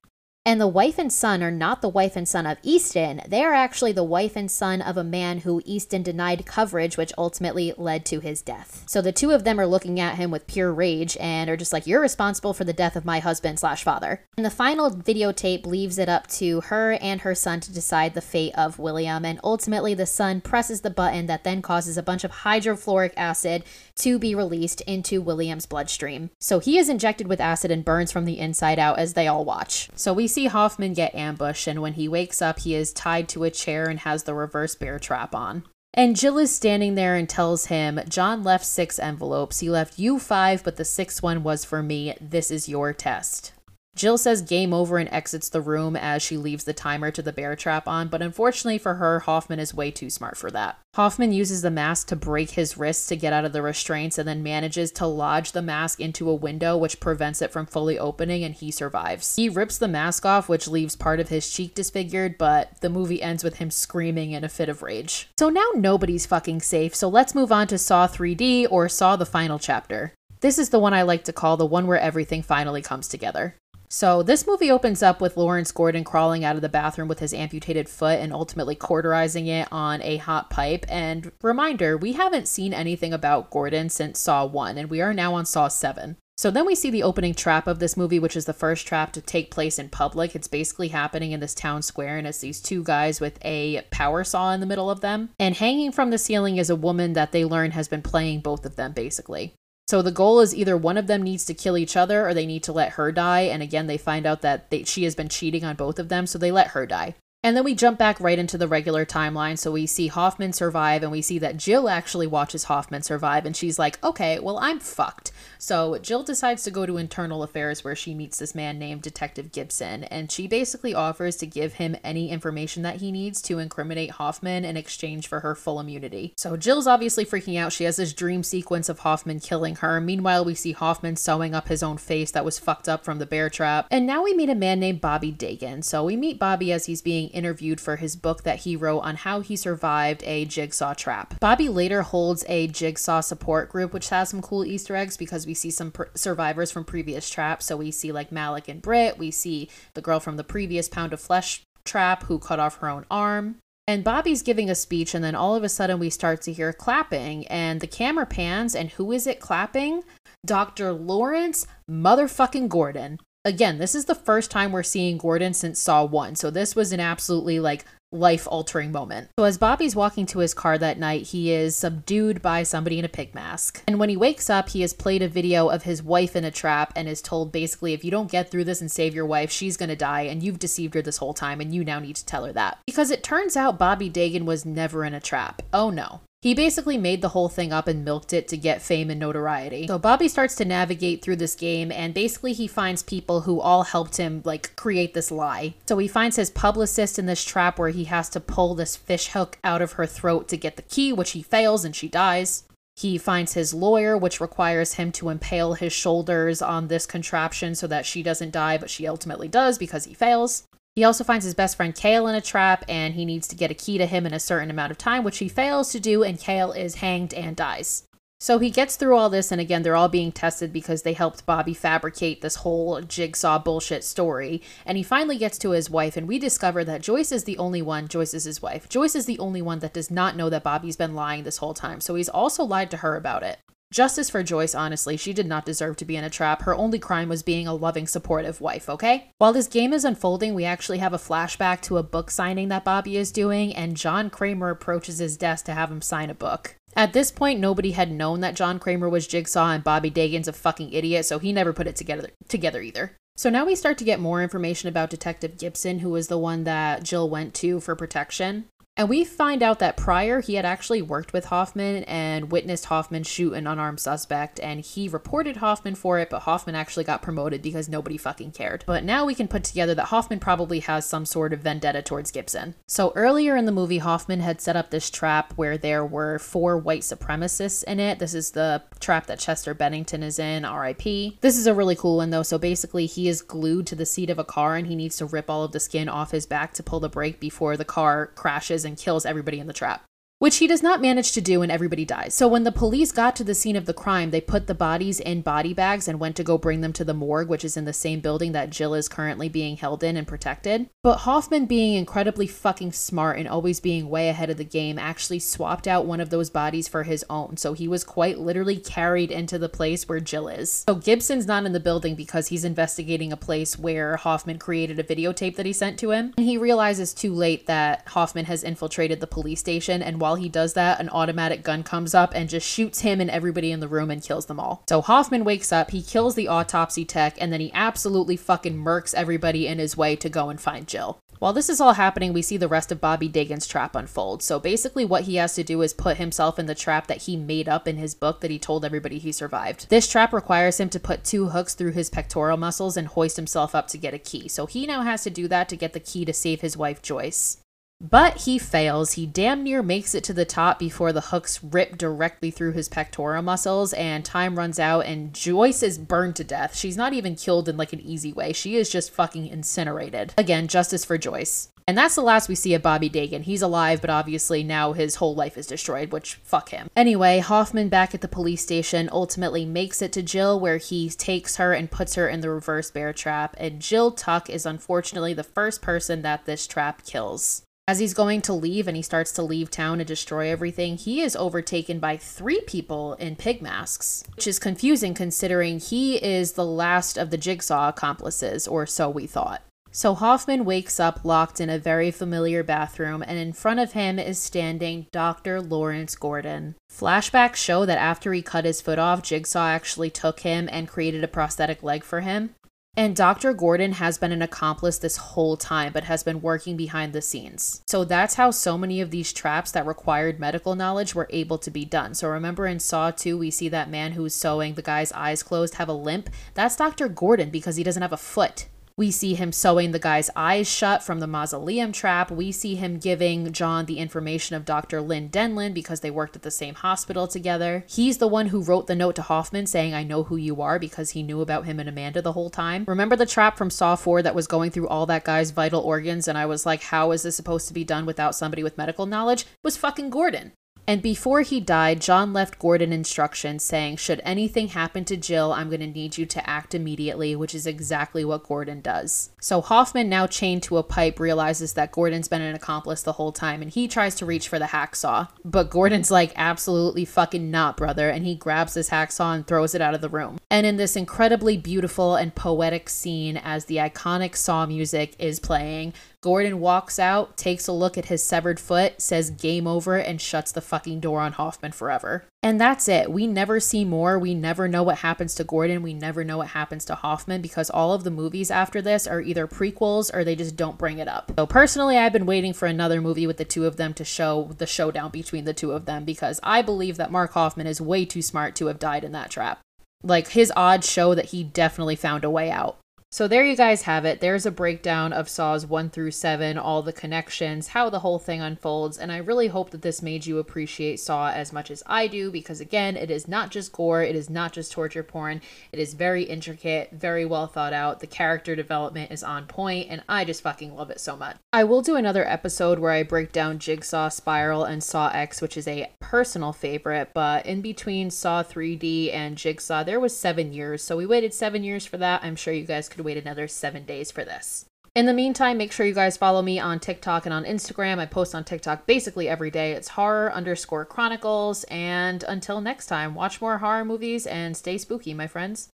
And 0.47 0.61
the 0.61 0.65
wife 0.67 0.97
and 0.97 1.11
son 1.11 1.43
are 1.43 1.51
not 1.51 1.81
the 1.81 1.89
wife 1.89 2.15
and 2.15 2.25
son 2.25 2.45
of 2.45 2.57
Easton. 2.63 3.21
They 3.27 3.43
are 3.43 3.51
actually 3.51 3.91
the 3.91 4.01
wife 4.01 4.37
and 4.37 4.49
son 4.49 4.81
of 4.81 4.95
a 4.95 5.03
man 5.03 5.39
who 5.39 5.61
Easton 5.65 6.03
denied 6.03 6.45
coverage, 6.45 6.95
which 6.95 7.11
ultimately 7.17 7.73
led 7.75 8.05
to 8.05 8.21
his 8.21 8.41
death. 8.41 8.85
So 8.87 9.01
the 9.01 9.11
two 9.11 9.31
of 9.31 9.43
them 9.43 9.59
are 9.59 9.67
looking 9.67 9.99
at 9.99 10.15
him 10.15 10.31
with 10.31 10.47
pure 10.47 10.73
rage 10.73 11.17
and 11.19 11.49
are 11.49 11.57
just 11.57 11.73
like, 11.73 11.85
You're 11.85 11.99
responsible 11.99 12.53
for 12.53 12.63
the 12.63 12.71
death 12.71 12.95
of 12.95 13.03
my 13.03 13.19
husband 13.19 13.59
slash 13.59 13.83
father. 13.83 14.23
And 14.37 14.45
the 14.45 14.49
final 14.49 14.89
videotape 14.89 15.65
leaves 15.65 15.97
it 15.99 16.07
up 16.07 16.27
to 16.27 16.61
her 16.61 16.93
and 17.01 17.19
her 17.19 17.35
son 17.35 17.59
to 17.59 17.73
decide 17.73 18.13
the 18.13 18.21
fate 18.21 18.53
of 18.55 18.79
William. 18.79 19.25
And 19.25 19.41
ultimately, 19.43 19.95
the 19.95 20.05
son 20.05 20.39
presses 20.39 20.79
the 20.79 20.89
button 20.89 21.25
that 21.25 21.43
then 21.43 21.61
causes 21.61 21.97
a 21.97 22.03
bunch 22.03 22.23
of 22.23 22.31
hydrofluoric 22.31 23.11
acid 23.17 23.65
to 23.97 24.19
be 24.19 24.35
released 24.35 24.81
into 24.81 25.21
William's 25.21 25.65
bloodstream. 25.65 26.29
So 26.39 26.59
he 26.59 26.77
is 26.77 26.89
injected 26.89 27.27
with 27.27 27.41
acid 27.41 27.71
and 27.71 27.85
burns 27.85 28.11
from 28.11 28.25
the 28.25 28.39
inside 28.39 28.79
out 28.79 28.99
as 28.99 29.13
they 29.13 29.27
all 29.27 29.45
watch. 29.45 29.89
So 29.95 30.13
we 30.13 30.27
see 30.27 30.45
Hoffman 30.45 30.93
get 30.93 31.15
ambushed, 31.15 31.67
and 31.67 31.81
when 31.81 31.93
he 31.93 32.07
wakes 32.07 32.41
up, 32.41 32.59
he 32.59 32.75
is 32.75 32.93
tied 32.93 33.27
to 33.29 33.43
a 33.43 33.51
chair 33.51 33.89
and 33.89 33.99
has 33.99 34.23
the 34.23 34.33
reverse 34.33 34.75
bear 34.75 34.99
trap 34.99 35.35
on. 35.35 35.63
And 35.93 36.15
Jill 36.15 36.37
is 36.37 36.53
standing 36.53 36.93
there 36.93 37.15
and 37.15 37.27
tells 37.27 37.67
him, 37.67 37.99
John 38.07 38.43
left 38.43 38.65
six 38.65 38.99
envelopes. 38.99 39.61
He 39.61 39.69
left 39.69 39.97
you 39.97 40.19
five, 40.19 40.63
but 40.63 40.75
the 40.75 40.85
sixth 40.85 41.23
one 41.23 41.41
was 41.41 41.65
for 41.65 41.81
me. 41.81 42.13
This 42.21 42.51
is 42.51 42.69
your 42.69 42.93
test. 42.93 43.51
Jill 43.97 44.19
says 44.19 44.43
game 44.43 44.73
over 44.75 44.99
and 44.99 45.09
exits 45.11 45.49
the 45.49 45.59
room 45.59 45.95
as 45.95 46.21
she 46.21 46.37
leaves 46.37 46.65
the 46.65 46.73
timer 46.73 47.09
to 47.09 47.23
the 47.23 47.33
bear 47.33 47.55
trap 47.55 47.87
on, 47.87 48.09
but 48.09 48.21
unfortunately 48.21 48.77
for 48.77 48.95
her, 48.95 49.21
Hoffman 49.21 49.59
is 49.59 49.73
way 49.73 49.89
too 49.89 50.11
smart 50.11 50.37
for 50.37 50.51
that. 50.51 50.77
Hoffman 50.93 51.31
uses 51.31 51.63
the 51.63 51.71
mask 51.71 52.07
to 52.09 52.15
break 52.15 52.51
his 52.51 52.77
wrists 52.77 53.07
to 53.07 53.15
get 53.15 53.33
out 53.33 53.43
of 53.43 53.53
the 53.53 53.61
restraints 53.63 54.19
and 54.19 54.27
then 54.27 54.43
manages 54.43 54.91
to 54.91 55.07
lodge 55.07 55.51
the 55.51 55.63
mask 55.63 55.99
into 55.99 56.29
a 56.29 56.35
window, 56.35 56.77
which 56.77 56.99
prevents 56.99 57.41
it 57.41 57.51
from 57.51 57.65
fully 57.65 57.97
opening, 57.97 58.43
and 58.43 58.53
he 58.53 58.69
survives. 58.69 59.35
He 59.35 59.49
rips 59.49 59.79
the 59.79 59.87
mask 59.87 60.27
off, 60.27 60.47
which 60.47 60.67
leaves 60.67 60.95
part 60.95 61.19
of 61.19 61.29
his 61.29 61.49
cheek 61.49 61.73
disfigured, 61.73 62.37
but 62.37 62.79
the 62.81 62.89
movie 62.89 63.23
ends 63.23 63.43
with 63.43 63.55
him 63.55 63.71
screaming 63.71 64.31
in 64.31 64.43
a 64.43 64.49
fit 64.49 64.69
of 64.69 64.83
rage. 64.83 65.27
So 65.39 65.49
now 65.49 65.69
nobody's 65.73 66.27
fucking 66.27 66.61
safe, 66.61 66.93
so 66.93 67.09
let's 67.09 67.33
move 67.33 67.51
on 67.51 67.65
to 67.67 67.79
Saw 67.79 68.07
3D 68.07 68.67
or 68.69 68.87
Saw 68.89 69.15
the 69.15 69.25
final 69.25 69.57
chapter. 69.57 70.13
This 70.39 70.59
is 70.59 70.69
the 70.69 70.77
one 70.77 70.93
I 70.93 71.01
like 71.01 71.23
to 71.23 71.33
call 71.33 71.57
the 71.57 71.65
one 71.65 71.87
where 71.87 71.99
everything 71.99 72.43
finally 72.43 72.83
comes 72.83 73.07
together. 73.07 73.55
So, 73.89 74.21
this 74.21 74.45
movie 74.45 74.69
opens 74.69 75.01
up 75.01 75.21
with 75.21 75.37
Lawrence 75.37 75.71
Gordon 75.71 76.03
crawling 76.03 76.43
out 76.43 76.57
of 76.57 76.61
the 76.61 76.67
bathroom 76.67 77.07
with 77.07 77.19
his 77.19 77.33
amputated 77.33 77.87
foot 77.87 78.19
and 78.19 78.33
ultimately 78.33 78.75
cauterizing 78.75 79.47
it 79.47 79.67
on 79.71 80.01
a 80.01 80.17
hot 80.17 80.49
pipe. 80.49 80.85
And 80.89 81.31
reminder, 81.41 81.95
we 81.97 82.13
haven't 82.13 82.49
seen 82.49 82.73
anything 82.73 83.13
about 83.13 83.49
Gordon 83.49 83.89
since 83.89 84.19
Saw 84.19 84.45
1, 84.45 84.77
and 84.77 84.89
we 84.89 85.01
are 85.01 85.13
now 85.13 85.33
on 85.35 85.45
Saw 85.45 85.69
7. 85.69 86.17
So 86.37 86.51
then 86.51 86.67
we 86.67 86.75
see 86.75 86.91
the 86.91 87.01
opening 87.01 87.33
trap 87.33 87.65
of 87.65 87.79
this 87.79 87.97
movie, 87.97 88.19
which 88.19 88.35
is 88.35 88.45
the 88.45 88.53
first 88.53 88.85
trap 88.85 89.11
to 89.13 89.21
take 89.21 89.49
place 89.49 89.79
in 89.79 89.89
public. 89.89 90.35
It's 90.35 90.47
basically 90.47 90.89
happening 90.89 91.31
in 91.31 91.39
this 91.39 91.55
town 91.55 91.81
square, 91.81 92.17
and 92.17 92.27
it's 92.27 92.39
these 92.39 92.61
two 92.61 92.83
guys 92.83 93.19
with 93.19 93.39
a 93.43 93.81
power 93.89 94.23
saw 94.23 94.51
in 94.51 94.59
the 94.59 94.67
middle 94.67 94.89
of 94.91 95.01
them. 95.01 95.29
And 95.39 95.55
hanging 95.55 95.91
from 95.91 96.11
the 96.11 96.19
ceiling 96.19 96.57
is 96.57 96.69
a 96.69 96.75
woman 96.75 97.13
that 97.13 97.31
they 97.31 97.43
learn 97.43 97.71
has 97.71 97.87
been 97.87 98.03
playing 98.03 98.41
both 98.41 98.67
of 98.67 98.75
them, 98.75 98.91
basically. 98.91 99.55
So 99.87 100.01
the 100.01 100.11
goal 100.11 100.41
is 100.41 100.53
either 100.53 100.75
one 100.75 100.97
of 100.97 101.07
them 101.07 101.23
needs 101.23 101.45
to 101.45 101.53
kill 101.53 101.77
each 101.77 101.95
other 101.95 102.27
or 102.27 102.33
they 102.33 102.45
need 102.45 102.63
to 102.63 102.73
let 102.73 102.93
her 102.93 103.11
die. 103.11 103.41
And 103.41 103.63
again, 103.63 103.87
they 103.87 103.97
find 103.97 104.25
out 104.25 104.41
that 104.41 104.69
they, 104.69 104.83
she 104.83 105.05
has 105.05 105.15
been 105.15 105.29
cheating 105.29 105.63
on 105.63 105.77
both 105.77 105.97
of 105.97 106.09
them, 106.09 106.27
so 106.27 106.37
they 106.37 106.51
let 106.51 106.67
her 106.67 106.85
die. 106.85 107.15
And 107.43 107.55
then 107.55 107.63
we 107.63 107.75
jump 107.75 107.97
back 107.97 108.19
right 108.19 108.39
into 108.39 108.57
the 108.57 108.67
regular 108.67 109.05
timeline. 109.05 109.57
So 109.57 109.71
we 109.71 109.85
see 109.85 110.07
Hoffman 110.07 110.53
survive, 110.53 111.03
and 111.03 111.11
we 111.11 111.21
see 111.21 111.39
that 111.39 111.57
Jill 111.57 111.87
actually 111.87 112.27
watches 112.27 112.65
Hoffman 112.65 113.03
survive, 113.03 113.45
and 113.45 113.55
she's 113.55 113.79
like, 113.79 114.03
okay, 114.03 114.39
well, 114.39 114.57
I'm 114.57 114.79
fucked. 114.79 115.31
So 115.59 115.97
Jill 115.99 116.23
decides 116.23 116.63
to 116.63 116.71
go 116.71 116.85
to 116.85 116.97
internal 116.97 117.43
affairs 117.43 117.83
where 117.83 117.95
she 117.95 118.13
meets 118.13 118.37
this 118.37 118.55
man 118.55 118.79
named 118.79 119.01
Detective 119.01 119.51
Gibson, 119.51 120.03
and 120.05 120.31
she 120.31 120.47
basically 120.47 120.93
offers 120.93 121.35
to 121.37 121.45
give 121.45 121.73
him 121.73 121.95
any 122.03 122.31
information 122.31 122.83
that 122.83 122.97
he 122.97 123.11
needs 123.11 123.41
to 123.43 123.59
incriminate 123.59 124.11
Hoffman 124.11 124.65
in 124.65 124.75
exchange 124.75 125.27
for 125.27 125.39
her 125.41 125.55
full 125.55 125.79
immunity. 125.79 126.33
So 126.37 126.57
Jill's 126.57 126.87
obviously 126.87 127.25
freaking 127.25 127.57
out. 127.57 127.71
She 127.71 127.85
has 127.85 127.97
this 127.97 128.13
dream 128.13 128.43
sequence 128.43 128.89
of 128.89 128.99
Hoffman 128.99 129.39
killing 129.39 129.77
her. 129.77 130.01
Meanwhile, 130.01 130.43
we 130.43 130.55
see 130.55 130.71
Hoffman 130.71 131.15
sewing 131.15 131.53
up 131.55 131.67
his 131.67 131.83
own 131.83 131.97
face 131.97 132.31
that 132.31 132.45
was 132.45 132.59
fucked 132.59 132.89
up 132.89 133.05
from 133.05 133.19
the 133.19 133.25
bear 133.25 133.49
trap. 133.49 133.87
And 133.91 134.05
now 134.05 134.23
we 134.23 134.33
meet 134.33 134.49
a 134.49 134.55
man 134.55 134.79
named 134.79 135.01
Bobby 135.01 135.31
Dagen. 135.31 135.83
So 135.83 136.03
we 136.03 136.17
meet 136.17 136.39
Bobby 136.39 136.71
as 136.71 136.87
he's 136.87 137.01
being 137.01 137.29
interviewed 137.37 137.79
for 137.79 137.97
his 137.97 138.15
book 138.15 138.43
that 138.43 138.59
he 138.61 138.75
wrote 138.75 139.01
on 139.01 139.15
how 139.15 139.41
he 139.41 139.55
survived 139.55 140.23
a 140.25 140.45
jigsaw 140.45 140.95
trap. 140.95 141.39
Bobby 141.39 141.69
later 141.69 142.01
holds 142.01 142.43
a 142.49 142.67
jigsaw 142.67 143.21
support 143.21 143.69
group, 143.69 143.93
which 143.93 144.09
has 144.09 144.29
some 144.29 144.41
cool 144.41 144.65
Easter 144.65 144.95
eggs 144.95 145.15
because 145.15 145.45
we 145.45 145.53
see 145.53 145.69
some 145.69 145.91
pr- 145.91 146.03
survivors 146.15 146.71
from 146.71 146.83
previous 146.83 147.29
traps. 147.29 147.67
So 147.67 147.77
we 147.77 147.91
see 147.91 148.11
like 148.11 148.31
Malik 148.31 148.67
and 148.67 148.81
Britt. 148.81 149.19
We 149.19 149.29
see 149.29 149.69
the 149.93 150.01
girl 150.01 150.19
from 150.19 150.37
the 150.37 150.43
previous 150.43 150.89
Pound 150.89 151.13
of 151.13 151.21
Flesh 151.21 151.61
trap 151.85 152.23
who 152.23 152.39
cut 152.39 152.59
off 152.59 152.77
her 152.77 152.89
own 152.89 153.05
arm. 153.11 153.57
And 153.87 154.03
Bobby's 154.03 154.41
giving 154.41 154.69
a 154.69 154.75
speech, 154.75 155.15
and 155.15 155.23
then 155.23 155.33
all 155.33 155.55
of 155.55 155.63
a 155.63 155.69
sudden 155.69 155.97
we 155.97 156.09
start 156.09 156.41
to 156.41 156.51
hear 156.51 156.73
clapping, 156.73 157.47
and 157.47 157.79
the 157.79 157.87
camera 157.87 158.25
pans, 158.25 158.75
and 158.75 158.89
who 158.89 159.13
is 159.13 159.25
it 159.25 159.39
clapping? 159.39 160.03
Dr. 160.45 160.91
Lawrence 160.91 161.67
motherfucking 161.89 162.67
Gordon. 162.67 163.19
Again, 163.45 163.77
this 163.77 163.95
is 163.95 164.05
the 164.05 164.15
first 164.15 164.51
time 164.51 164.71
we're 164.71 164.83
seeing 164.83 165.17
Gordon 165.17 165.53
since 165.53 165.79
Saw 165.79 166.03
1, 166.03 166.35
so 166.35 166.51
this 166.51 166.75
was 166.75 166.91
an 166.91 166.99
absolutely 166.99 167.59
like 167.59 167.85
life 168.11 168.47
altering 168.49 168.91
moment. 168.91 169.29
So, 169.37 169.45
as 169.45 169.57
Bobby's 169.57 169.95
walking 169.95 170.25
to 170.27 170.39
his 170.39 170.53
car 170.53 170.77
that 170.77 170.99
night, 170.99 171.27
he 171.27 171.51
is 171.51 171.75
subdued 171.75 172.41
by 172.41 172.63
somebody 172.63 172.99
in 172.99 173.05
a 173.05 173.09
pig 173.09 173.33
mask. 173.35 173.83
And 173.87 173.99
when 173.99 174.09
he 174.09 174.17
wakes 174.17 174.49
up, 174.49 174.69
he 174.69 174.81
has 174.81 174.93
played 174.93 175.21
a 175.21 175.27
video 175.27 175.67
of 175.67 175.83
his 175.83 176.01
wife 176.03 176.35
in 176.35 176.43
a 176.43 176.51
trap 176.51 176.93
and 176.95 177.07
is 177.07 177.21
told 177.21 177.51
basically, 177.51 177.93
if 177.93 178.03
you 178.03 178.11
don't 178.11 178.31
get 178.31 178.49
through 178.49 178.65
this 178.65 178.81
and 178.81 178.91
save 178.91 179.13
your 179.13 179.25
wife, 179.25 179.51
she's 179.51 179.77
gonna 179.77 179.95
die, 179.95 180.21
and 180.21 180.43
you've 180.43 180.59
deceived 180.59 180.93
her 180.93 181.01
this 181.01 181.17
whole 181.17 181.33
time, 181.33 181.61
and 181.61 181.73
you 181.73 181.83
now 181.83 181.99
need 181.99 182.15
to 182.15 182.25
tell 182.25 182.45
her 182.45 182.53
that. 182.53 182.79
Because 182.85 183.11
it 183.11 183.23
turns 183.23 183.55
out 183.55 183.79
Bobby 183.79 184.09
Dagen 184.09 184.45
was 184.45 184.65
never 184.65 185.03
in 185.03 185.13
a 185.13 185.21
trap. 185.21 185.61
Oh 185.73 185.89
no. 185.89 186.21
He 186.47 186.53
basically 186.53 186.97
made 186.97 187.21
the 187.21 187.27
whole 187.27 187.49
thing 187.49 187.73
up 187.73 187.89
and 187.89 188.05
milked 188.05 188.31
it 188.31 188.47
to 188.47 188.55
get 188.55 188.81
fame 188.81 189.09
and 189.09 189.19
notoriety. 189.19 189.85
So 189.85 189.99
Bobby 189.99 190.29
starts 190.29 190.55
to 190.55 190.63
navigate 190.63 191.21
through 191.21 191.35
this 191.35 191.55
game 191.55 191.91
and 191.91 192.13
basically 192.13 192.53
he 192.53 192.67
finds 192.67 193.03
people 193.03 193.41
who 193.41 193.59
all 193.59 193.83
helped 193.83 194.15
him 194.15 194.41
like 194.45 194.73
create 194.77 195.13
this 195.13 195.29
lie. 195.29 195.73
So 195.89 195.97
he 195.97 196.07
finds 196.07 196.37
his 196.37 196.49
publicist 196.49 197.19
in 197.19 197.25
this 197.25 197.43
trap 197.43 197.77
where 197.77 197.89
he 197.89 198.05
has 198.05 198.29
to 198.29 198.39
pull 198.39 198.75
this 198.75 198.95
fish 198.95 199.27
hook 199.27 199.57
out 199.61 199.81
of 199.81 199.91
her 199.91 200.05
throat 200.05 200.47
to 200.47 200.55
get 200.55 200.77
the 200.77 200.83
key, 200.83 201.11
which 201.11 201.31
he 201.31 201.43
fails 201.43 201.83
and 201.83 201.93
she 201.93 202.07
dies. 202.07 202.63
He 202.95 203.17
finds 203.17 203.53
his 203.53 203.73
lawyer, 203.73 204.17
which 204.17 204.39
requires 204.39 204.93
him 204.93 205.11
to 205.11 205.27
impale 205.27 205.73
his 205.73 205.91
shoulders 205.91 206.61
on 206.61 206.87
this 206.87 207.05
contraption 207.05 207.75
so 207.75 207.87
that 207.87 208.05
she 208.05 208.23
doesn't 208.23 208.53
die, 208.53 208.77
but 208.77 208.89
she 208.89 209.05
ultimately 209.05 209.49
does 209.49 209.77
because 209.77 210.05
he 210.05 210.13
fails. 210.13 210.63
He 210.97 211.03
also 211.03 211.23
finds 211.23 211.45
his 211.45 211.53
best 211.53 211.77
friend 211.77 211.93
Cale 211.93 212.25
in 212.25 212.33
a 212.33 212.41
trap, 212.41 212.83
and 212.89 213.13
he 213.13 213.23
needs 213.23 213.47
to 213.49 213.55
get 213.55 213.69
a 213.69 213.75
key 213.75 213.99
to 213.99 214.07
him 214.07 214.25
in 214.25 214.33
a 214.33 214.39
certain 214.39 214.71
amount 214.71 214.89
of 214.89 214.97
time, 214.97 215.23
which 215.23 215.37
he 215.37 215.47
fails 215.47 215.91
to 215.91 215.99
do, 215.99 216.23
and 216.23 216.39
Cale 216.39 216.71
is 216.71 216.95
hanged 216.95 217.35
and 217.35 217.55
dies. 217.55 218.07
So 218.39 218.57
he 218.57 218.71
gets 218.71 218.95
through 218.95 219.15
all 219.15 219.29
this, 219.29 219.51
and 219.51 219.61
again, 219.61 219.83
they're 219.83 219.95
all 219.95 220.09
being 220.09 220.31
tested 220.31 220.73
because 220.73 221.03
they 221.03 221.13
helped 221.13 221.45
Bobby 221.45 221.75
fabricate 221.75 222.41
this 222.41 222.55
whole 222.55 222.99
jigsaw 223.01 223.59
bullshit 223.59 224.03
story. 224.03 224.59
And 224.87 224.97
he 224.97 225.03
finally 225.03 225.37
gets 225.37 225.59
to 225.59 225.69
his 225.69 225.87
wife, 225.87 226.17
and 226.17 226.27
we 226.27 226.39
discover 226.39 226.83
that 226.85 227.03
Joyce 227.03 227.31
is 227.31 227.43
the 227.43 227.59
only 227.59 227.83
one, 227.83 228.07
Joyce 228.07 228.33
is 228.33 228.45
his 228.45 228.63
wife. 228.63 228.89
Joyce 228.89 229.13
is 229.13 229.27
the 229.27 229.37
only 229.37 229.61
one 229.61 229.77
that 229.81 229.93
does 229.93 230.09
not 230.09 230.35
know 230.35 230.49
that 230.49 230.63
Bobby's 230.63 230.97
been 230.97 231.13
lying 231.13 231.43
this 231.43 231.57
whole 231.57 231.75
time, 231.75 232.01
so 232.01 232.15
he's 232.15 232.27
also 232.27 232.63
lied 232.63 232.89
to 232.89 232.97
her 232.97 233.15
about 233.15 233.43
it. 233.43 233.59
Justice 233.91 234.29
for 234.29 234.43
Joyce, 234.43 234.75
honestly, 234.75 235.15
she 235.15 235.31
did 235.31 235.47
not 235.47 235.65
deserve 235.65 235.95
to 235.97 236.05
be 236.05 236.17
in 236.17 236.23
a 236.25 236.29
trap. 236.29 236.63
Her 236.63 236.75
only 236.75 236.99
crime 236.99 237.29
was 237.29 237.41
being 237.41 237.67
a 237.67 237.73
loving, 237.73 238.05
supportive 238.05 238.59
wife, 238.59 238.89
okay? 238.89 239.31
While 239.37 239.53
this 239.53 239.67
game 239.67 239.93
is 239.93 240.03
unfolding, 240.03 240.53
we 240.53 240.65
actually 240.65 240.97
have 240.97 241.13
a 241.13 241.17
flashback 241.17 241.81
to 241.83 241.97
a 241.97 242.03
book 242.03 242.29
signing 242.29 242.67
that 242.67 242.83
Bobby 242.83 243.15
is 243.15 243.31
doing, 243.31 243.73
and 243.73 243.95
John 243.95 244.29
Kramer 244.29 244.69
approaches 244.69 245.19
his 245.19 245.37
desk 245.37 245.65
to 245.65 245.73
have 245.73 245.89
him 245.89 246.01
sign 246.01 246.29
a 246.29 246.35
book. 246.35 246.75
At 246.97 247.13
this 247.13 247.31
point, 247.31 247.61
nobody 247.61 247.91
had 247.91 248.11
known 248.11 248.41
that 248.41 248.55
John 248.55 248.77
Kramer 248.77 249.07
was 249.07 249.27
Jigsaw 249.27 249.71
and 249.71 249.83
Bobby 249.83 250.11
Dagen's 250.11 250.49
a 250.49 250.53
fucking 250.53 250.91
idiot, 250.91 251.25
so 251.25 251.39
he 251.39 251.53
never 251.53 251.71
put 251.71 251.87
it 251.87 251.95
together 251.95 252.31
together 252.49 252.81
either. 252.81 253.15
So 253.37 253.51
now 253.51 253.65
we 253.65 253.75
start 253.75 253.99
to 253.99 254.03
get 254.03 254.19
more 254.19 254.41
information 254.41 254.89
about 254.89 255.11
Detective 255.11 255.59
Gibson, 255.59 255.99
who 255.99 256.09
was 256.09 256.27
the 256.27 256.39
one 256.39 256.63
that 256.63 257.03
Jill 257.03 257.29
went 257.29 257.53
to 257.55 257.79
for 257.79 257.95
protection. 257.95 258.65
And 258.97 259.07
we 259.07 259.23
find 259.23 259.61
out 259.61 259.77
that 259.79 259.95
prior 259.95 260.41
he 260.41 260.55
had 260.55 260.65
actually 260.65 261.03
worked 261.03 261.31
with 261.31 261.45
Hoffman 261.45 262.03
and 262.05 262.51
witnessed 262.51 262.85
Hoffman 262.85 263.21
shoot 263.21 263.53
an 263.53 263.67
unarmed 263.67 263.99
suspect, 263.99 264.59
and 264.59 264.81
he 264.81 265.07
reported 265.07 265.57
Hoffman 265.57 265.93
for 265.93 266.17
it, 266.17 266.31
but 266.31 266.41
Hoffman 266.41 266.73
actually 266.73 267.03
got 267.03 267.21
promoted 267.21 267.61
because 267.61 267.87
nobody 267.87 268.17
fucking 268.17 268.53
cared. 268.53 268.83
But 268.87 269.03
now 269.03 269.23
we 269.23 269.35
can 269.35 269.47
put 269.47 269.63
together 269.63 269.93
that 269.93 270.05
Hoffman 270.05 270.39
probably 270.39 270.79
has 270.79 271.05
some 271.05 271.27
sort 271.27 271.53
of 271.53 271.59
vendetta 271.59 272.01
towards 272.01 272.31
Gibson. 272.31 272.73
So 272.87 273.13
earlier 273.15 273.55
in 273.55 273.65
the 273.65 273.71
movie, 273.71 273.99
Hoffman 273.99 274.39
had 274.39 274.61
set 274.61 274.75
up 274.75 274.89
this 274.89 275.11
trap 275.11 275.53
where 275.55 275.77
there 275.77 276.03
were 276.03 276.39
four 276.39 276.75
white 276.75 277.01
supremacists 277.01 277.83
in 277.83 277.99
it. 277.99 278.17
This 278.17 278.33
is 278.33 278.51
the 278.51 278.81
trap 278.99 279.27
that 279.27 279.39
Chester 279.39 279.75
Bennington 279.75 280.23
is 280.23 280.39
in, 280.39 280.63
RIP. 280.63 281.39
This 281.41 281.57
is 281.57 281.67
a 281.67 281.75
really 281.75 281.95
cool 281.95 282.17
one 282.17 282.31
though. 282.31 282.41
So 282.41 282.57
basically, 282.57 283.05
he 283.05 283.27
is 283.27 283.43
glued 283.43 283.85
to 283.87 283.95
the 283.95 284.07
seat 284.07 284.31
of 284.31 284.39
a 284.39 284.43
car 284.43 284.75
and 284.75 284.87
he 284.87 284.95
needs 284.95 285.17
to 285.17 285.27
rip 285.27 285.51
all 285.51 285.63
of 285.63 285.71
the 285.71 285.79
skin 285.79 286.09
off 286.09 286.31
his 286.31 286.47
back 286.47 286.73
to 286.73 286.83
pull 286.83 286.99
the 286.99 287.09
brake 287.09 287.39
before 287.39 287.77
the 287.77 287.85
car 287.85 288.31
crashes 288.33 288.86
and 288.87 288.97
kills 288.97 289.25
everybody 289.25 289.59
in 289.59 289.67
the 289.67 289.73
trap 289.73 290.03
which 290.39 290.57
he 290.57 290.67
does 290.67 290.83
not 290.83 291.01
manage 291.01 291.31
to 291.31 291.41
do 291.41 291.61
and 291.61 291.71
everybody 291.71 292.05
dies. 292.05 292.33
So 292.33 292.47
when 292.47 292.63
the 292.63 292.71
police 292.71 293.11
got 293.11 293.35
to 293.37 293.43
the 293.43 293.55
scene 293.55 293.75
of 293.75 293.85
the 293.85 293.93
crime, 293.93 294.29
they 294.29 294.41
put 294.41 294.67
the 294.67 294.75
bodies 294.75 295.19
in 295.19 295.41
body 295.41 295.73
bags 295.73 296.07
and 296.07 296.19
went 296.19 296.35
to 296.35 296.43
go 296.43 296.57
bring 296.57 296.81
them 296.81 296.93
to 296.93 297.03
the 297.03 297.13
morgue, 297.13 297.49
which 297.49 297.65
is 297.65 297.75
in 297.75 297.85
the 297.85 297.93
same 297.93 298.19
building 298.19 298.51
that 298.51 298.69
Jill 298.69 298.93
is 298.93 299.09
currently 299.09 299.49
being 299.49 299.77
held 299.77 300.03
in 300.03 300.15
and 300.15 300.27
protected. 300.27 300.89
But 301.01 301.19
Hoffman 301.19 301.65
being 301.65 301.95
incredibly 301.95 302.45
fucking 302.45 302.91
smart 302.91 303.39
and 303.39 303.47
always 303.47 303.79
being 303.79 304.09
way 304.09 304.29
ahead 304.29 304.49
of 304.49 304.57
the 304.57 304.63
game 304.63 304.99
actually 304.99 305.39
swapped 305.39 305.87
out 305.87 306.05
one 306.05 306.19
of 306.19 306.29
those 306.29 306.49
bodies 306.49 306.87
for 306.87 307.03
his 307.03 307.25
own. 307.29 307.57
So 307.57 307.73
he 307.73 307.87
was 307.87 308.03
quite 308.03 308.37
literally 308.37 308.77
carried 308.77 309.31
into 309.31 309.57
the 309.57 309.69
place 309.69 310.07
where 310.07 310.19
Jill 310.19 310.47
is. 310.49 310.83
So 310.87 310.95
Gibson's 310.95 311.47
not 311.47 311.65
in 311.65 311.73
the 311.73 311.79
building 311.79 312.13
because 312.15 312.49
he's 312.49 312.63
investigating 312.63 313.31
a 313.31 313.37
place 313.37 313.79
where 313.79 314.17
Hoffman 314.17 314.59
created 314.59 314.99
a 314.99 315.03
videotape 315.03 315.55
that 315.55 315.65
he 315.65 315.73
sent 315.73 315.97
to 315.99 316.11
him. 316.11 316.33
And 316.37 316.45
he 316.45 316.57
realizes 316.57 317.13
too 317.13 317.33
late 317.33 317.65
that 317.65 318.07
Hoffman 318.09 318.45
has 318.45 318.63
infiltrated 318.63 319.19
the 319.19 319.27
police 319.27 319.59
station 319.59 320.03
and 320.03 320.19
while 320.27 320.35
he 320.35 320.49
does 320.49 320.73
that, 320.73 320.99
an 320.99 321.07
automatic 321.07 321.63
gun 321.63 321.83
comes 321.83 322.13
up 322.13 322.33
and 322.35 322.49
just 322.49 322.67
shoots 322.67 322.99
him 322.99 323.21
and 323.21 323.29
everybody 323.29 323.71
in 323.71 323.79
the 323.79 323.87
room 323.87 324.11
and 324.11 324.21
kills 324.21 324.47
them 324.47 324.59
all. 324.59 324.83
So 324.89 325.01
Hoffman 325.01 325.45
wakes 325.45 325.71
up, 325.71 325.91
he 325.91 326.01
kills 326.01 326.35
the 326.35 326.49
autopsy 326.49 327.05
tech, 327.05 327.37
and 327.39 327.53
then 327.53 327.61
he 327.61 327.71
absolutely 327.73 328.35
fucking 328.35 328.75
murks 328.75 329.13
everybody 329.13 329.67
in 329.67 329.79
his 329.79 329.95
way 329.95 330.17
to 330.17 330.27
go 330.27 330.49
and 330.49 330.59
find 330.59 330.85
Jill. 330.85 331.17
While 331.39 331.53
this 331.53 331.69
is 331.69 331.79
all 331.79 331.93
happening, 331.93 332.33
we 332.33 332.41
see 332.41 332.57
the 332.57 332.67
rest 332.67 332.91
of 332.91 332.99
Bobby 332.99 333.29
Dagen's 333.29 333.67
trap 333.67 333.95
unfold. 333.95 334.43
So 334.43 334.59
basically, 334.59 335.05
what 335.05 335.23
he 335.23 335.35
has 335.35 335.55
to 335.55 335.63
do 335.63 335.81
is 335.81 335.93
put 335.93 336.17
himself 336.17 336.59
in 336.59 336.65
the 336.65 336.75
trap 336.75 337.07
that 337.07 337.21
he 337.21 337.37
made 337.37 337.69
up 337.69 337.87
in 337.87 337.95
his 337.95 338.13
book 338.13 338.41
that 338.41 338.51
he 338.51 338.59
told 338.59 338.83
everybody 338.83 339.19
he 339.19 339.31
survived. 339.31 339.87
This 339.89 340.09
trap 340.09 340.33
requires 340.33 340.77
him 340.77 340.89
to 340.89 340.99
put 340.99 341.23
two 341.23 341.49
hooks 341.49 341.73
through 341.73 341.91
his 341.91 342.09
pectoral 342.09 342.57
muscles 342.57 342.97
and 342.97 343.07
hoist 343.07 343.37
himself 343.37 343.73
up 343.73 343.87
to 343.89 343.97
get 343.97 344.13
a 344.13 344.19
key. 344.19 344.49
So 344.49 344.65
he 344.65 344.85
now 344.85 345.03
has 345.03 345.23
to 345.23 345.29
do 345.29 345.47
that 345.47 345.69
to 345.69 345.77
get 345.77 345.93
the 345.93 346.01
key 346.01 346.25
to 346.25 346.33
save 346.33 346.59
his 346.59 346.75
wife, 346.75 347.01
Joyce. 347.01 347.59
But 347.99 348.41
he 348.41 348.59
fails. 348.59 349.13
He 349.13 349.25
damn 349.25 349.63
near 349.63 349.81
makes 349.81 350.13
it 350.13 350.23
to 350.25 350.33
the 350.33 350.45
top 350.45 350.77
before 350.77 351.11
the 351.11 351.21
hooks 351.21 351.63
rip 351.63 351.97
directly 351.97 352.51
through 352.51 352.73
his 352.73 352.87
pectoral 352.87 353.41
muscles, 353.41 353.91
and 353.93 354.23
time 354.23 354.57
runs 354.57 354.79
out, 354.79 355.05
and 355.05 355.33
Joyce 355.33 355.81
is 355.81 355.97
burned 355.97 356.35
to 356.35 356.43
death. 356.43 356.75
She's 356.75 356.95
not 356.95 357.13
even 357.13 357.35
killed 357.35 357.67
in 357.67 357.75
like 357.75 357.93
an 357.93 358.01
easy 358.01 358.31
way. 358.31 358.53
She 358.53 358.75
is 358.75 358.89
just 358.89 359.11
fucking 359.11 359.47
incinerated. 359.47 360.33
Again, 360.37 360.67
justice 360.67 361.03
for 361.03 361.17
Joyce. 361.17 361.69
And 361.87 361.97
that's 361.97 362.15
the 362.15 362.21
last 362.21 362.49
we 362.49 362.55
see 362.55 362.73
of 362.73 362.81
Bobby 362.81 363.09
Dagen. 363.09 363.43
He's 363.43 363.61
alive, 363.61 364.01
but 364.01 364.09
obviously 364.09 364.61
now 364.61 364.91
his 364.91 365.15
whole 365.15 365.33
life 365.33 365.57
is 365.57 365.65
destroyed, 365.65 366.11
which 366.11 366.35
fuck 366.43 366.69
him. 366.69 366.89
Anyway, 366.97 367.39
Hoffman 367.39 367.87
back 367.87 368.13
at 368.13 368.21
the 368.21 368.27
police 368.27 368.61
station 368.61 369.09
ultimately 369.11 369.65
makes 369.65 370.01
it 370.01 370.11
to 370.11 370.21
Jill, 370.21 370.59
where 370.59 370.77
he 370.77 371.09
takes 371.09 371.55
her 371.55 371.73
and 371.73 371.89
puts 371.89 372.15
her 372.15 372.27
in 372.27 372.41
the 372.41 372.49
reverse 372.49 372.91
bear 372.91 373.13
trap. 373.13 373.55
And 373.57 373.81
Jill 373.81 374.11
Tuck 374.11 374.49
is 374.49 374.65
unfortunately 374.65 375.33
the 375.33 375.43
first 375.43 375.81
person 375.81 376.21
that 376.23 376.45
this 376.45 376.67
trap 376.67 377.05
kills. 377.05 377.63
As 377.89 377.99
he's 377.99 378.13
going 378.13 378.41
to 378.41 378.53
leave 378.53 378.89
and 378.89 378.97
he 378.97 379.01
starts 379.01 379.31
to 379.31 379.41
leave 379.41 379.71
town 379.71 380.01
and 380.01 380.07
destroy 380.07 380.51
everything, 380.51 380.97
he 380.97 381.21
is 381.21 381.37
overtaken 381.37 381.99
by 381.99 382.17
three 382.17 382.59
people 382.67 383.13
in 383.13 383.37
pig 383.37 383.61
masks, 383.61 384.25
which 384.35 384.45
is 384.45 384.59
confusing 384.59 385.13
considering 385.13 385.79
he 385.79 386.17
is 386.17 386.51
the 386.51 386.65
last 386.65 387.17
of 387.17 387.29
the 387.29 387.37
jigsaw 387.37 387.87
accomplices, 387.87 388.67
or 388.67 388.85
so 388.85 389.09
we 389.09 389.25
thought. 389.25 389.61
So 389.89 390.15
Hoffman 390.15 390.65
wakes 390.65 390.99
up 390.99 391.23
locked 391.23 391.61
in 391.61 391.69
a 391.69 391.79
very 391.79 392.11
familiar 392.11 392.61
bathroom, 392.61 393.23
and 393.25 393.39
in 393.39 393.53
front 393.53 393.79
of 393.79 393.93
him 393.93 394.19
is 394.19 394.37
standing 394.37 395.07
Dr. 395.13 395.61
Lawrence 395.61 396.13
Gordon. 396.15 396.75
Flashbacks 396.91 397.55
show 397.55 397.85
that 397.85 397.97
after 397.97 398.33
he 398.33 398.41
cut 398.41 398.65
his 398.65 398.81
foot 398.81 398.99
off, 398.99 399.23
Jigsaw 399.23 399.65
actually 399.65 400.09
took 400.09 400.41
him 400.41 400.67
and 400.71 400.89
created 400.89 401.23
a 401.23 401.27
prosthetic 401.27 401.81
leg 401.81 402.03
for 402.03 402.19
him. 402.19 402.53
And 402.97 403.15
Dr. 403.15 403.53
Gordon 403.53 403.91
has 403.91 404.17
been 404.17 404.31
an 404.31 404.41
accomplice 404.41 404.97
this 404.97 405.17
whole 405.17 405.55
time, 405.55 405.93
but 405.93 406.05
has 406.05 406.23
been 406.23 406.41
working 406.41 406.75
behind 406.75 407.13
the 407.13 407.21
scenes. 407.21 407.83
So 407.85 408.03
that's 408.03 408.33
how 408.33 408.49
so 408.49 408.75
many 408.75 409.01
of 409.01 409.11
these 409.11 409.31
traps 409.31 409.69
that 409.73 409.85
required 409.85 410.39
medical 410.39 410.73
knowledge 410.73 411.13
were 411.13 411.27
able 411.29 411.59
to 411.59 411.69
be 411.69 411.85
done. 411.85 412.15
So 412.15 412.27
remember 412.27 412.65
in 412.65 412.79
Saw 412.79 413.11
2, 413.11 413.37
we 413.37 413.51
see 413.51 413.69
that 413.69 413.91
man 413.91 414.13
who's 414.13 414.33
sewing 414.33 414.73
the 414.73 414.81
guy's 414.81 415.11
eyes 415.11 415.43
closed 415.43 415.75
have 415.75 415.89
a 415.89 415.93
limp? 415.93 416.31
That's 416.55 416.75
Dr. 416.75 417.07
Gordon 417.07 417.51
because 417.51 417.75
he 417.75 417.83
doesn't 417.83 418.01
have 418.01 418.13
a 418.13 418.17
foot. 418.17 418.65
We 418.97 419.11
see 419.11 419.35
him 419.35 419.51
sewing 419.51 419.91
the 419.91 419.99
guy's 419.99 420.31
eyes 420.35 420.67
shut 420.67 421.03
from 421.03 421.19
the 421.19 421.27
mausoleum 421.27 421.91
trap. 421.91 422.31
We 422.31 422.51
see 422.51 422.73
him 422.73 422.97
giving 422.97 423.51
John 423.51 423.85
the 423.85 423.99
information 423.99 424.55
of 424.55 424.65
Dr. 424.65 425.01
Lynn 425.01 425.29
Denlon 425.29 425.75
because 425.75 425.99
they 425.99 426.09
worked 426.09 426.35
at 426.35 426.41
the 426.41 426.49
same 426.49 426.73
hospital 426.73 427.27
together. 427.27 427.85
He's 427.87 428.17
the 428.17 428.27
one 428.27 428.47
who 428.47 428.63
wrote 428.63 428.87
the 428.87 428.95
note 428.95 429.15
to 429.17 429.21
Hoffman 429.21 429.67
saying, 429.67 429.93
I 429.93 430.01
know 430.01 430.23
who 430.23 430.35
you 430.35 430.63
are 430.63 430.79
because 430.79 431.11
he 431.11 431.21
knew 431.21 431.41
about 431.41 431.65
him 431.65 431.79
and 431.79 431.87
Amanda 431.87 432.23
the 432.23 432.33
whole 432.33 432.49
time. 432.49 432.85
Remember 432.87 433.15
the 433.15 433.27
trap 433.27 433.55
from 433.55 433.69
Saw 433.69 433.95
4 433.95 434.23
that 434.23 434.33
was 434.33 434.47
going 434.47 434.71
through 434.71 434.87
all 434.87 435.05
that 435.05 435.23
guy's 435.23 435.51
vital 435.51 435.81
organs? 435.81 436.27
And 436.27 436.35
I 436.35 436.47
was 436.47 436.65
like, 436.65 436.81
how 436.81 437.11
is 437.11 437.21
this 437.21 437.35
supposed 437.35 437.67
to 437.67 437.75
be 437.75 437.83
done 437.83 438.07
without 438.07 438.33
somebody 438.33 438.63
with 438.63 438.79
medical 438.79 439.05
knowledge? 439.05 439.41
It 439.41 439.47
was 439.63 439.77
fucking 439.77 440.09
Gordon. 440.09 440.53
And 440.87 441.01
before 441.01 441.41
he 441.41 441.59
died, 441.59 441.99
John 441.99 442.31
left 442.31 442.59
Gordon 442.59 442.93
instructions 442.93 443.61
saying, 443.61 443.97
Should 443.97 444.21
anything 444.23 444.69
happen 444.69 445.03
to 445.05 445.17
Jill, 445.17 445.51
I'm 445.51 445.67
going 445.67 445.81
to 445.81 445.87
need 445.87 446.17
you 446.17 446.25
to 446.27 446.49
act 446.49 446.73
immediately, 446.73 447.35
which 447.35 447.53
is 447.53 447.67
exactly 447.67 448.23
what 448.23 448.47
Gordon 448.47 448.79
does. 448.79 449.31
So 449.41 449.59
Hoffman, 449.59 450.07
now 450.07 450.27
chained 450.27 450.63
to 450.63 450.77
a 450.77 450.83
pipe, 450.83 451.19
realizes 451.19 451.73
that 451.73 451.91
Gordon's 451.91 452.29
been 452.29 452.41
an 452.41 452.55
accomplice 452.55 453.03
the 453.03 453.13
whole 453.13 453.33
time 453.33 453.61
and 453.61 453.69
he 453.69 453.89
tries 453.89 454.15
to 454.15 454.25
reach 454.25 454.47
for 454.47 454.59
the 454.59 454.65
hacksaw. 454.65 455.27
But 455.43 455.69
Gordon's 455.69 456.09
like, 456.09 456.31
Absolutely 456.37 457.03
fucking 457.03 457.51
not, 457.51 457.75
brother. 457.75 458.09
And 458.09 458.25
he 458.25 458.35
grabs 458.35 458.75
his 458.75 458.89
hacksaw 458.89 459.35
and 459.35 459.45
throws 459.45 459.75
it 459.75 459.81
out 459.81 459.93
of 459.93 459.99
the 459.99 460.07
room. 460.07 460.37
And 460.49 460.65
in 460.65 460.77
this 460.77 460.95
incredibly 460.95 461.57
beautiful 461.57 462.15
and 462.15 462.33
poetic 462.33 462.87
scene, 462.87 463.35
as 463.35 463.65
the 463.65 463.75
iconic 463.75 464.37
Saw 464.37 464.65
music 464.65 465.15
is 465.19 465.41
playing, 465.41 465.93
Gordon 466.21 466.59
walks 466.59 466.97
out, 466.97 467.37
takes 467.37 467.67
a 467.67 467.71
look 467.71 467.95
at 467.95 468.05
his 468.05 468.23
severed 468.23 468.59
foot, 468.59 468.99
says 468.99 469.29
game 469.29 469.67
over, 469.67 469.97
and 469.97 470.19
shuts 470.19 470.51
the 470.51 470.61
fucking 470.61 470.99
door 470.99 471.19
on 471.19 471.33
Hoffman 471.33 471.73
forever. 471.73 472.25
And 472.41 472.59
that's 472.59 472.87
it. 472.87 473.11
We 473.11 473.27
never 473.27 473.59
see 473.59 473.85
more. 473.85 474.17
We 474.17 474.33
never 474.33 474.67
know 474.67 474.81
what 474.81 474.99
happens 474.99 475.35
to 475.35 475.43
Gordon. 475.43 475.83
We 475.83 475.93
never 475.93 476.23
know 476.23 476.39
what 476.39 476.49
happens 476.49 476.85
to 476.85 476.95
Hoffman 476.95 477.41
because 477.41 477.69
all 477.69 477.93
of 477.93 478.03
the 478.03 478.09
movies 478.09 478.49
after 478.49 478.81
this 478.81 479.05
are 479.05 479.21
either 479.21 479.47
prequels 479.47 480.11
or 480.11 480.23
they 480.23 480.35
just 480.35 480.55
don't 480.55 480.77
bring 480.79 480.97
it 480.97 481.07
up. 481.07 481.31
So 481.37 481.45
personally, 481.45 481.97
I've 481.97 482.13
been 482.13 482.25
waiting 482.25 482.53
for 482.53 482.65
another 482.65 482.99
movie 482.99 483.27
with 483.27 483.37
the 483.37 483.45
two 483.45 483.65
of 483.65 483.77
them 483.77 483.93
to 483.93 484.03
show 484.03 484.49
the 484.57 484.65
showdown 484.65 485.11
between 485.11 485.45
the 485.45 485.53
two 485.53 485.71
of 485.71 485.85
them 485.85 486.03
because 486.03 486.39
I 486.41 486.63
believe 486.63 486.97
that 486.97 487.11
Mark 487.11 487.33
Hoffman 487.33 487.67
is 487.67 487.79
way 487.79 488.05
too 488.05 488.23
smart 488.23 488.55
to 488.55 488.67
have 488.67 488.79
died 488.79 489.03
in 489.03 489.11
that 489.11 489.29
trap. 489.29 489.59
Like 490.03 490.29
his 490.29 490.51
odds 490.55 490.89
show 490.89 491.13
that 491.13 491.25
he 491.25 491.43
definitely 491.43 491.95
found 491.95 492.23
a 492.23 492.29
way 492.29 492.49
out. 492.49 492.79
So 493.09 493.25
there 493.25 493.45
you 493.45 493.55
guys 493.55 493.83
have 493.83 494.03
it. 494.03 494.19
There's 494.19 494.45
a 494.45 494.51
breakdown 494.51 495.13
of 495.13 495.29
Saws 495.29 495.65
1 495.65 495.91
through 495.91 496.11
7, 496.11 496.57
all 496.57 496.81
the 496.81 496.91
connections, 496.91 497.69
how 497.69 497.89
the 497.89 497.99
whole 497.99 498.19
thing 498.19 498.41
unfolds, 498.41 498.97
and 498.97 499.13
I 499.13 499.17
really 499.17 499.47
hope 499.47 499.69
that 499.69 499.81
this 499.81 500.01
made 500.01 500.25
you 500.25 500.39
appreciate 500.39 500.99
Saw 500.99 501.29
as 501.31 501.53
much 501.53 501.71
as 501.71 501.81
I 501.87 502.07
do 502.07 502.29
because 502.29 502.59
again, 502.59 502.97
it 502.97 503.09
is 503.09 503.25
not 503.25 503.49
just 503.49 503.71
gore, 503.71 504.03
it 504.03 504.13
is 504.13 504.29
not 504.29 504.51
just 504.51 504.73
torture 504.73 505.03
porn. 505.03 505.41
It 505.71 505.79
is 505.79 505.93
very 505.93 506.23
intricate, 506.23 506.89
very 506.91 507.23
well 507.23 507.47
thought 507.47 507.71
out. 507.71 508.01
The 508.01 508.07
character 508.07 508.57
development 508.57 509.09
is 509.09 509.23
on 509.23 509.45
point 509.45 509.87
and 509.89 510.03
I 510.09 510.25
just 510.25 510.43
fucking 510.43 510.75
love 510.75 510.89
it 510.89 510.99
so 510.99 511.15
much. 511.15 511.37
I 511.53 511.63
will 511.63 511.81
do 511.81 511.95
another 511.95 512.27
episode 512.27 512.77
where 512.77 512.91
I 512.91 513.03
break 513.03 513.31
down 513.31 513.57
Jigsaw 513.57 514.09
Spiral 514.09 514.65
and 514.65 514.83
Saw 514.83 515.09
X, 515.13 515.41
which 515.41 515.55
is 515.55 515.67
a 515.67 515.89
personal 516.01 516.51
favorite, 516.51 517.11
but 517.13 517.45
in 517.45 517.61
between 517.61 518.11
Saw 518.11 518.43
3D 518.43 519.13
and 519.13 519.37
Jigsaw, 519.37 519.85
there 519.85 520.01
was 520.01 520.15
7 520.15 520.51
years. 520.51 520.83
So 520.83 520.97
we 520.97 521.05
waited 521.05 521.33
7 521.33 521.63
years 521.63 521.85
for 521.85 521.95
that. 521.97 522.21
I'm 522.21 522.35
sure 522.35 522.53
you 522.53 522.65
guys 522.65 522.89
could 522.97 523.05
wait 523.05 523.17
another 523.17 523.47
seven 523.47 523.85
days 523.85 524.11
for 524.11 524.25
this. 524.25 524.65
In 524.95 525.05
the 525.05 525.13
meantime, 525.13 525.57
make 525.57 525.71
sure 525.71 525.85
you 525.85 525.93
guys 525.93 526.17
follow 526.17 526.41
me 526.41 526.59
on 526.59 526.79
TikTok 526.79 527.27
and 527.27 527.33
on 527.33 527.45
Instagram. 527.45 527.99
I 527.99 528.07
post 528.07 528.33
on 528.33 528.43
TikTok 528.43 528.87
basically 528.87 529.29
every 529.29 529.51
day. 529.51 529.73
It's 529.73 529.89
horror 529.89 530.33
underscore 530.33 530.85
chronicles. 530.85 531.65
And 531.65 532.23
until 532.23 532.61
next 532.61 532.87
time, 532.87 533.13
watch 533.13 533.39
more 533.39 533.59
horror 533.59 533.85
movies 533.85 534.25
and 534.25 534.57
stay 534.57 534.79
spooky, 534.79 535.13
my 535.13 535.27
friends. 535.27 535.69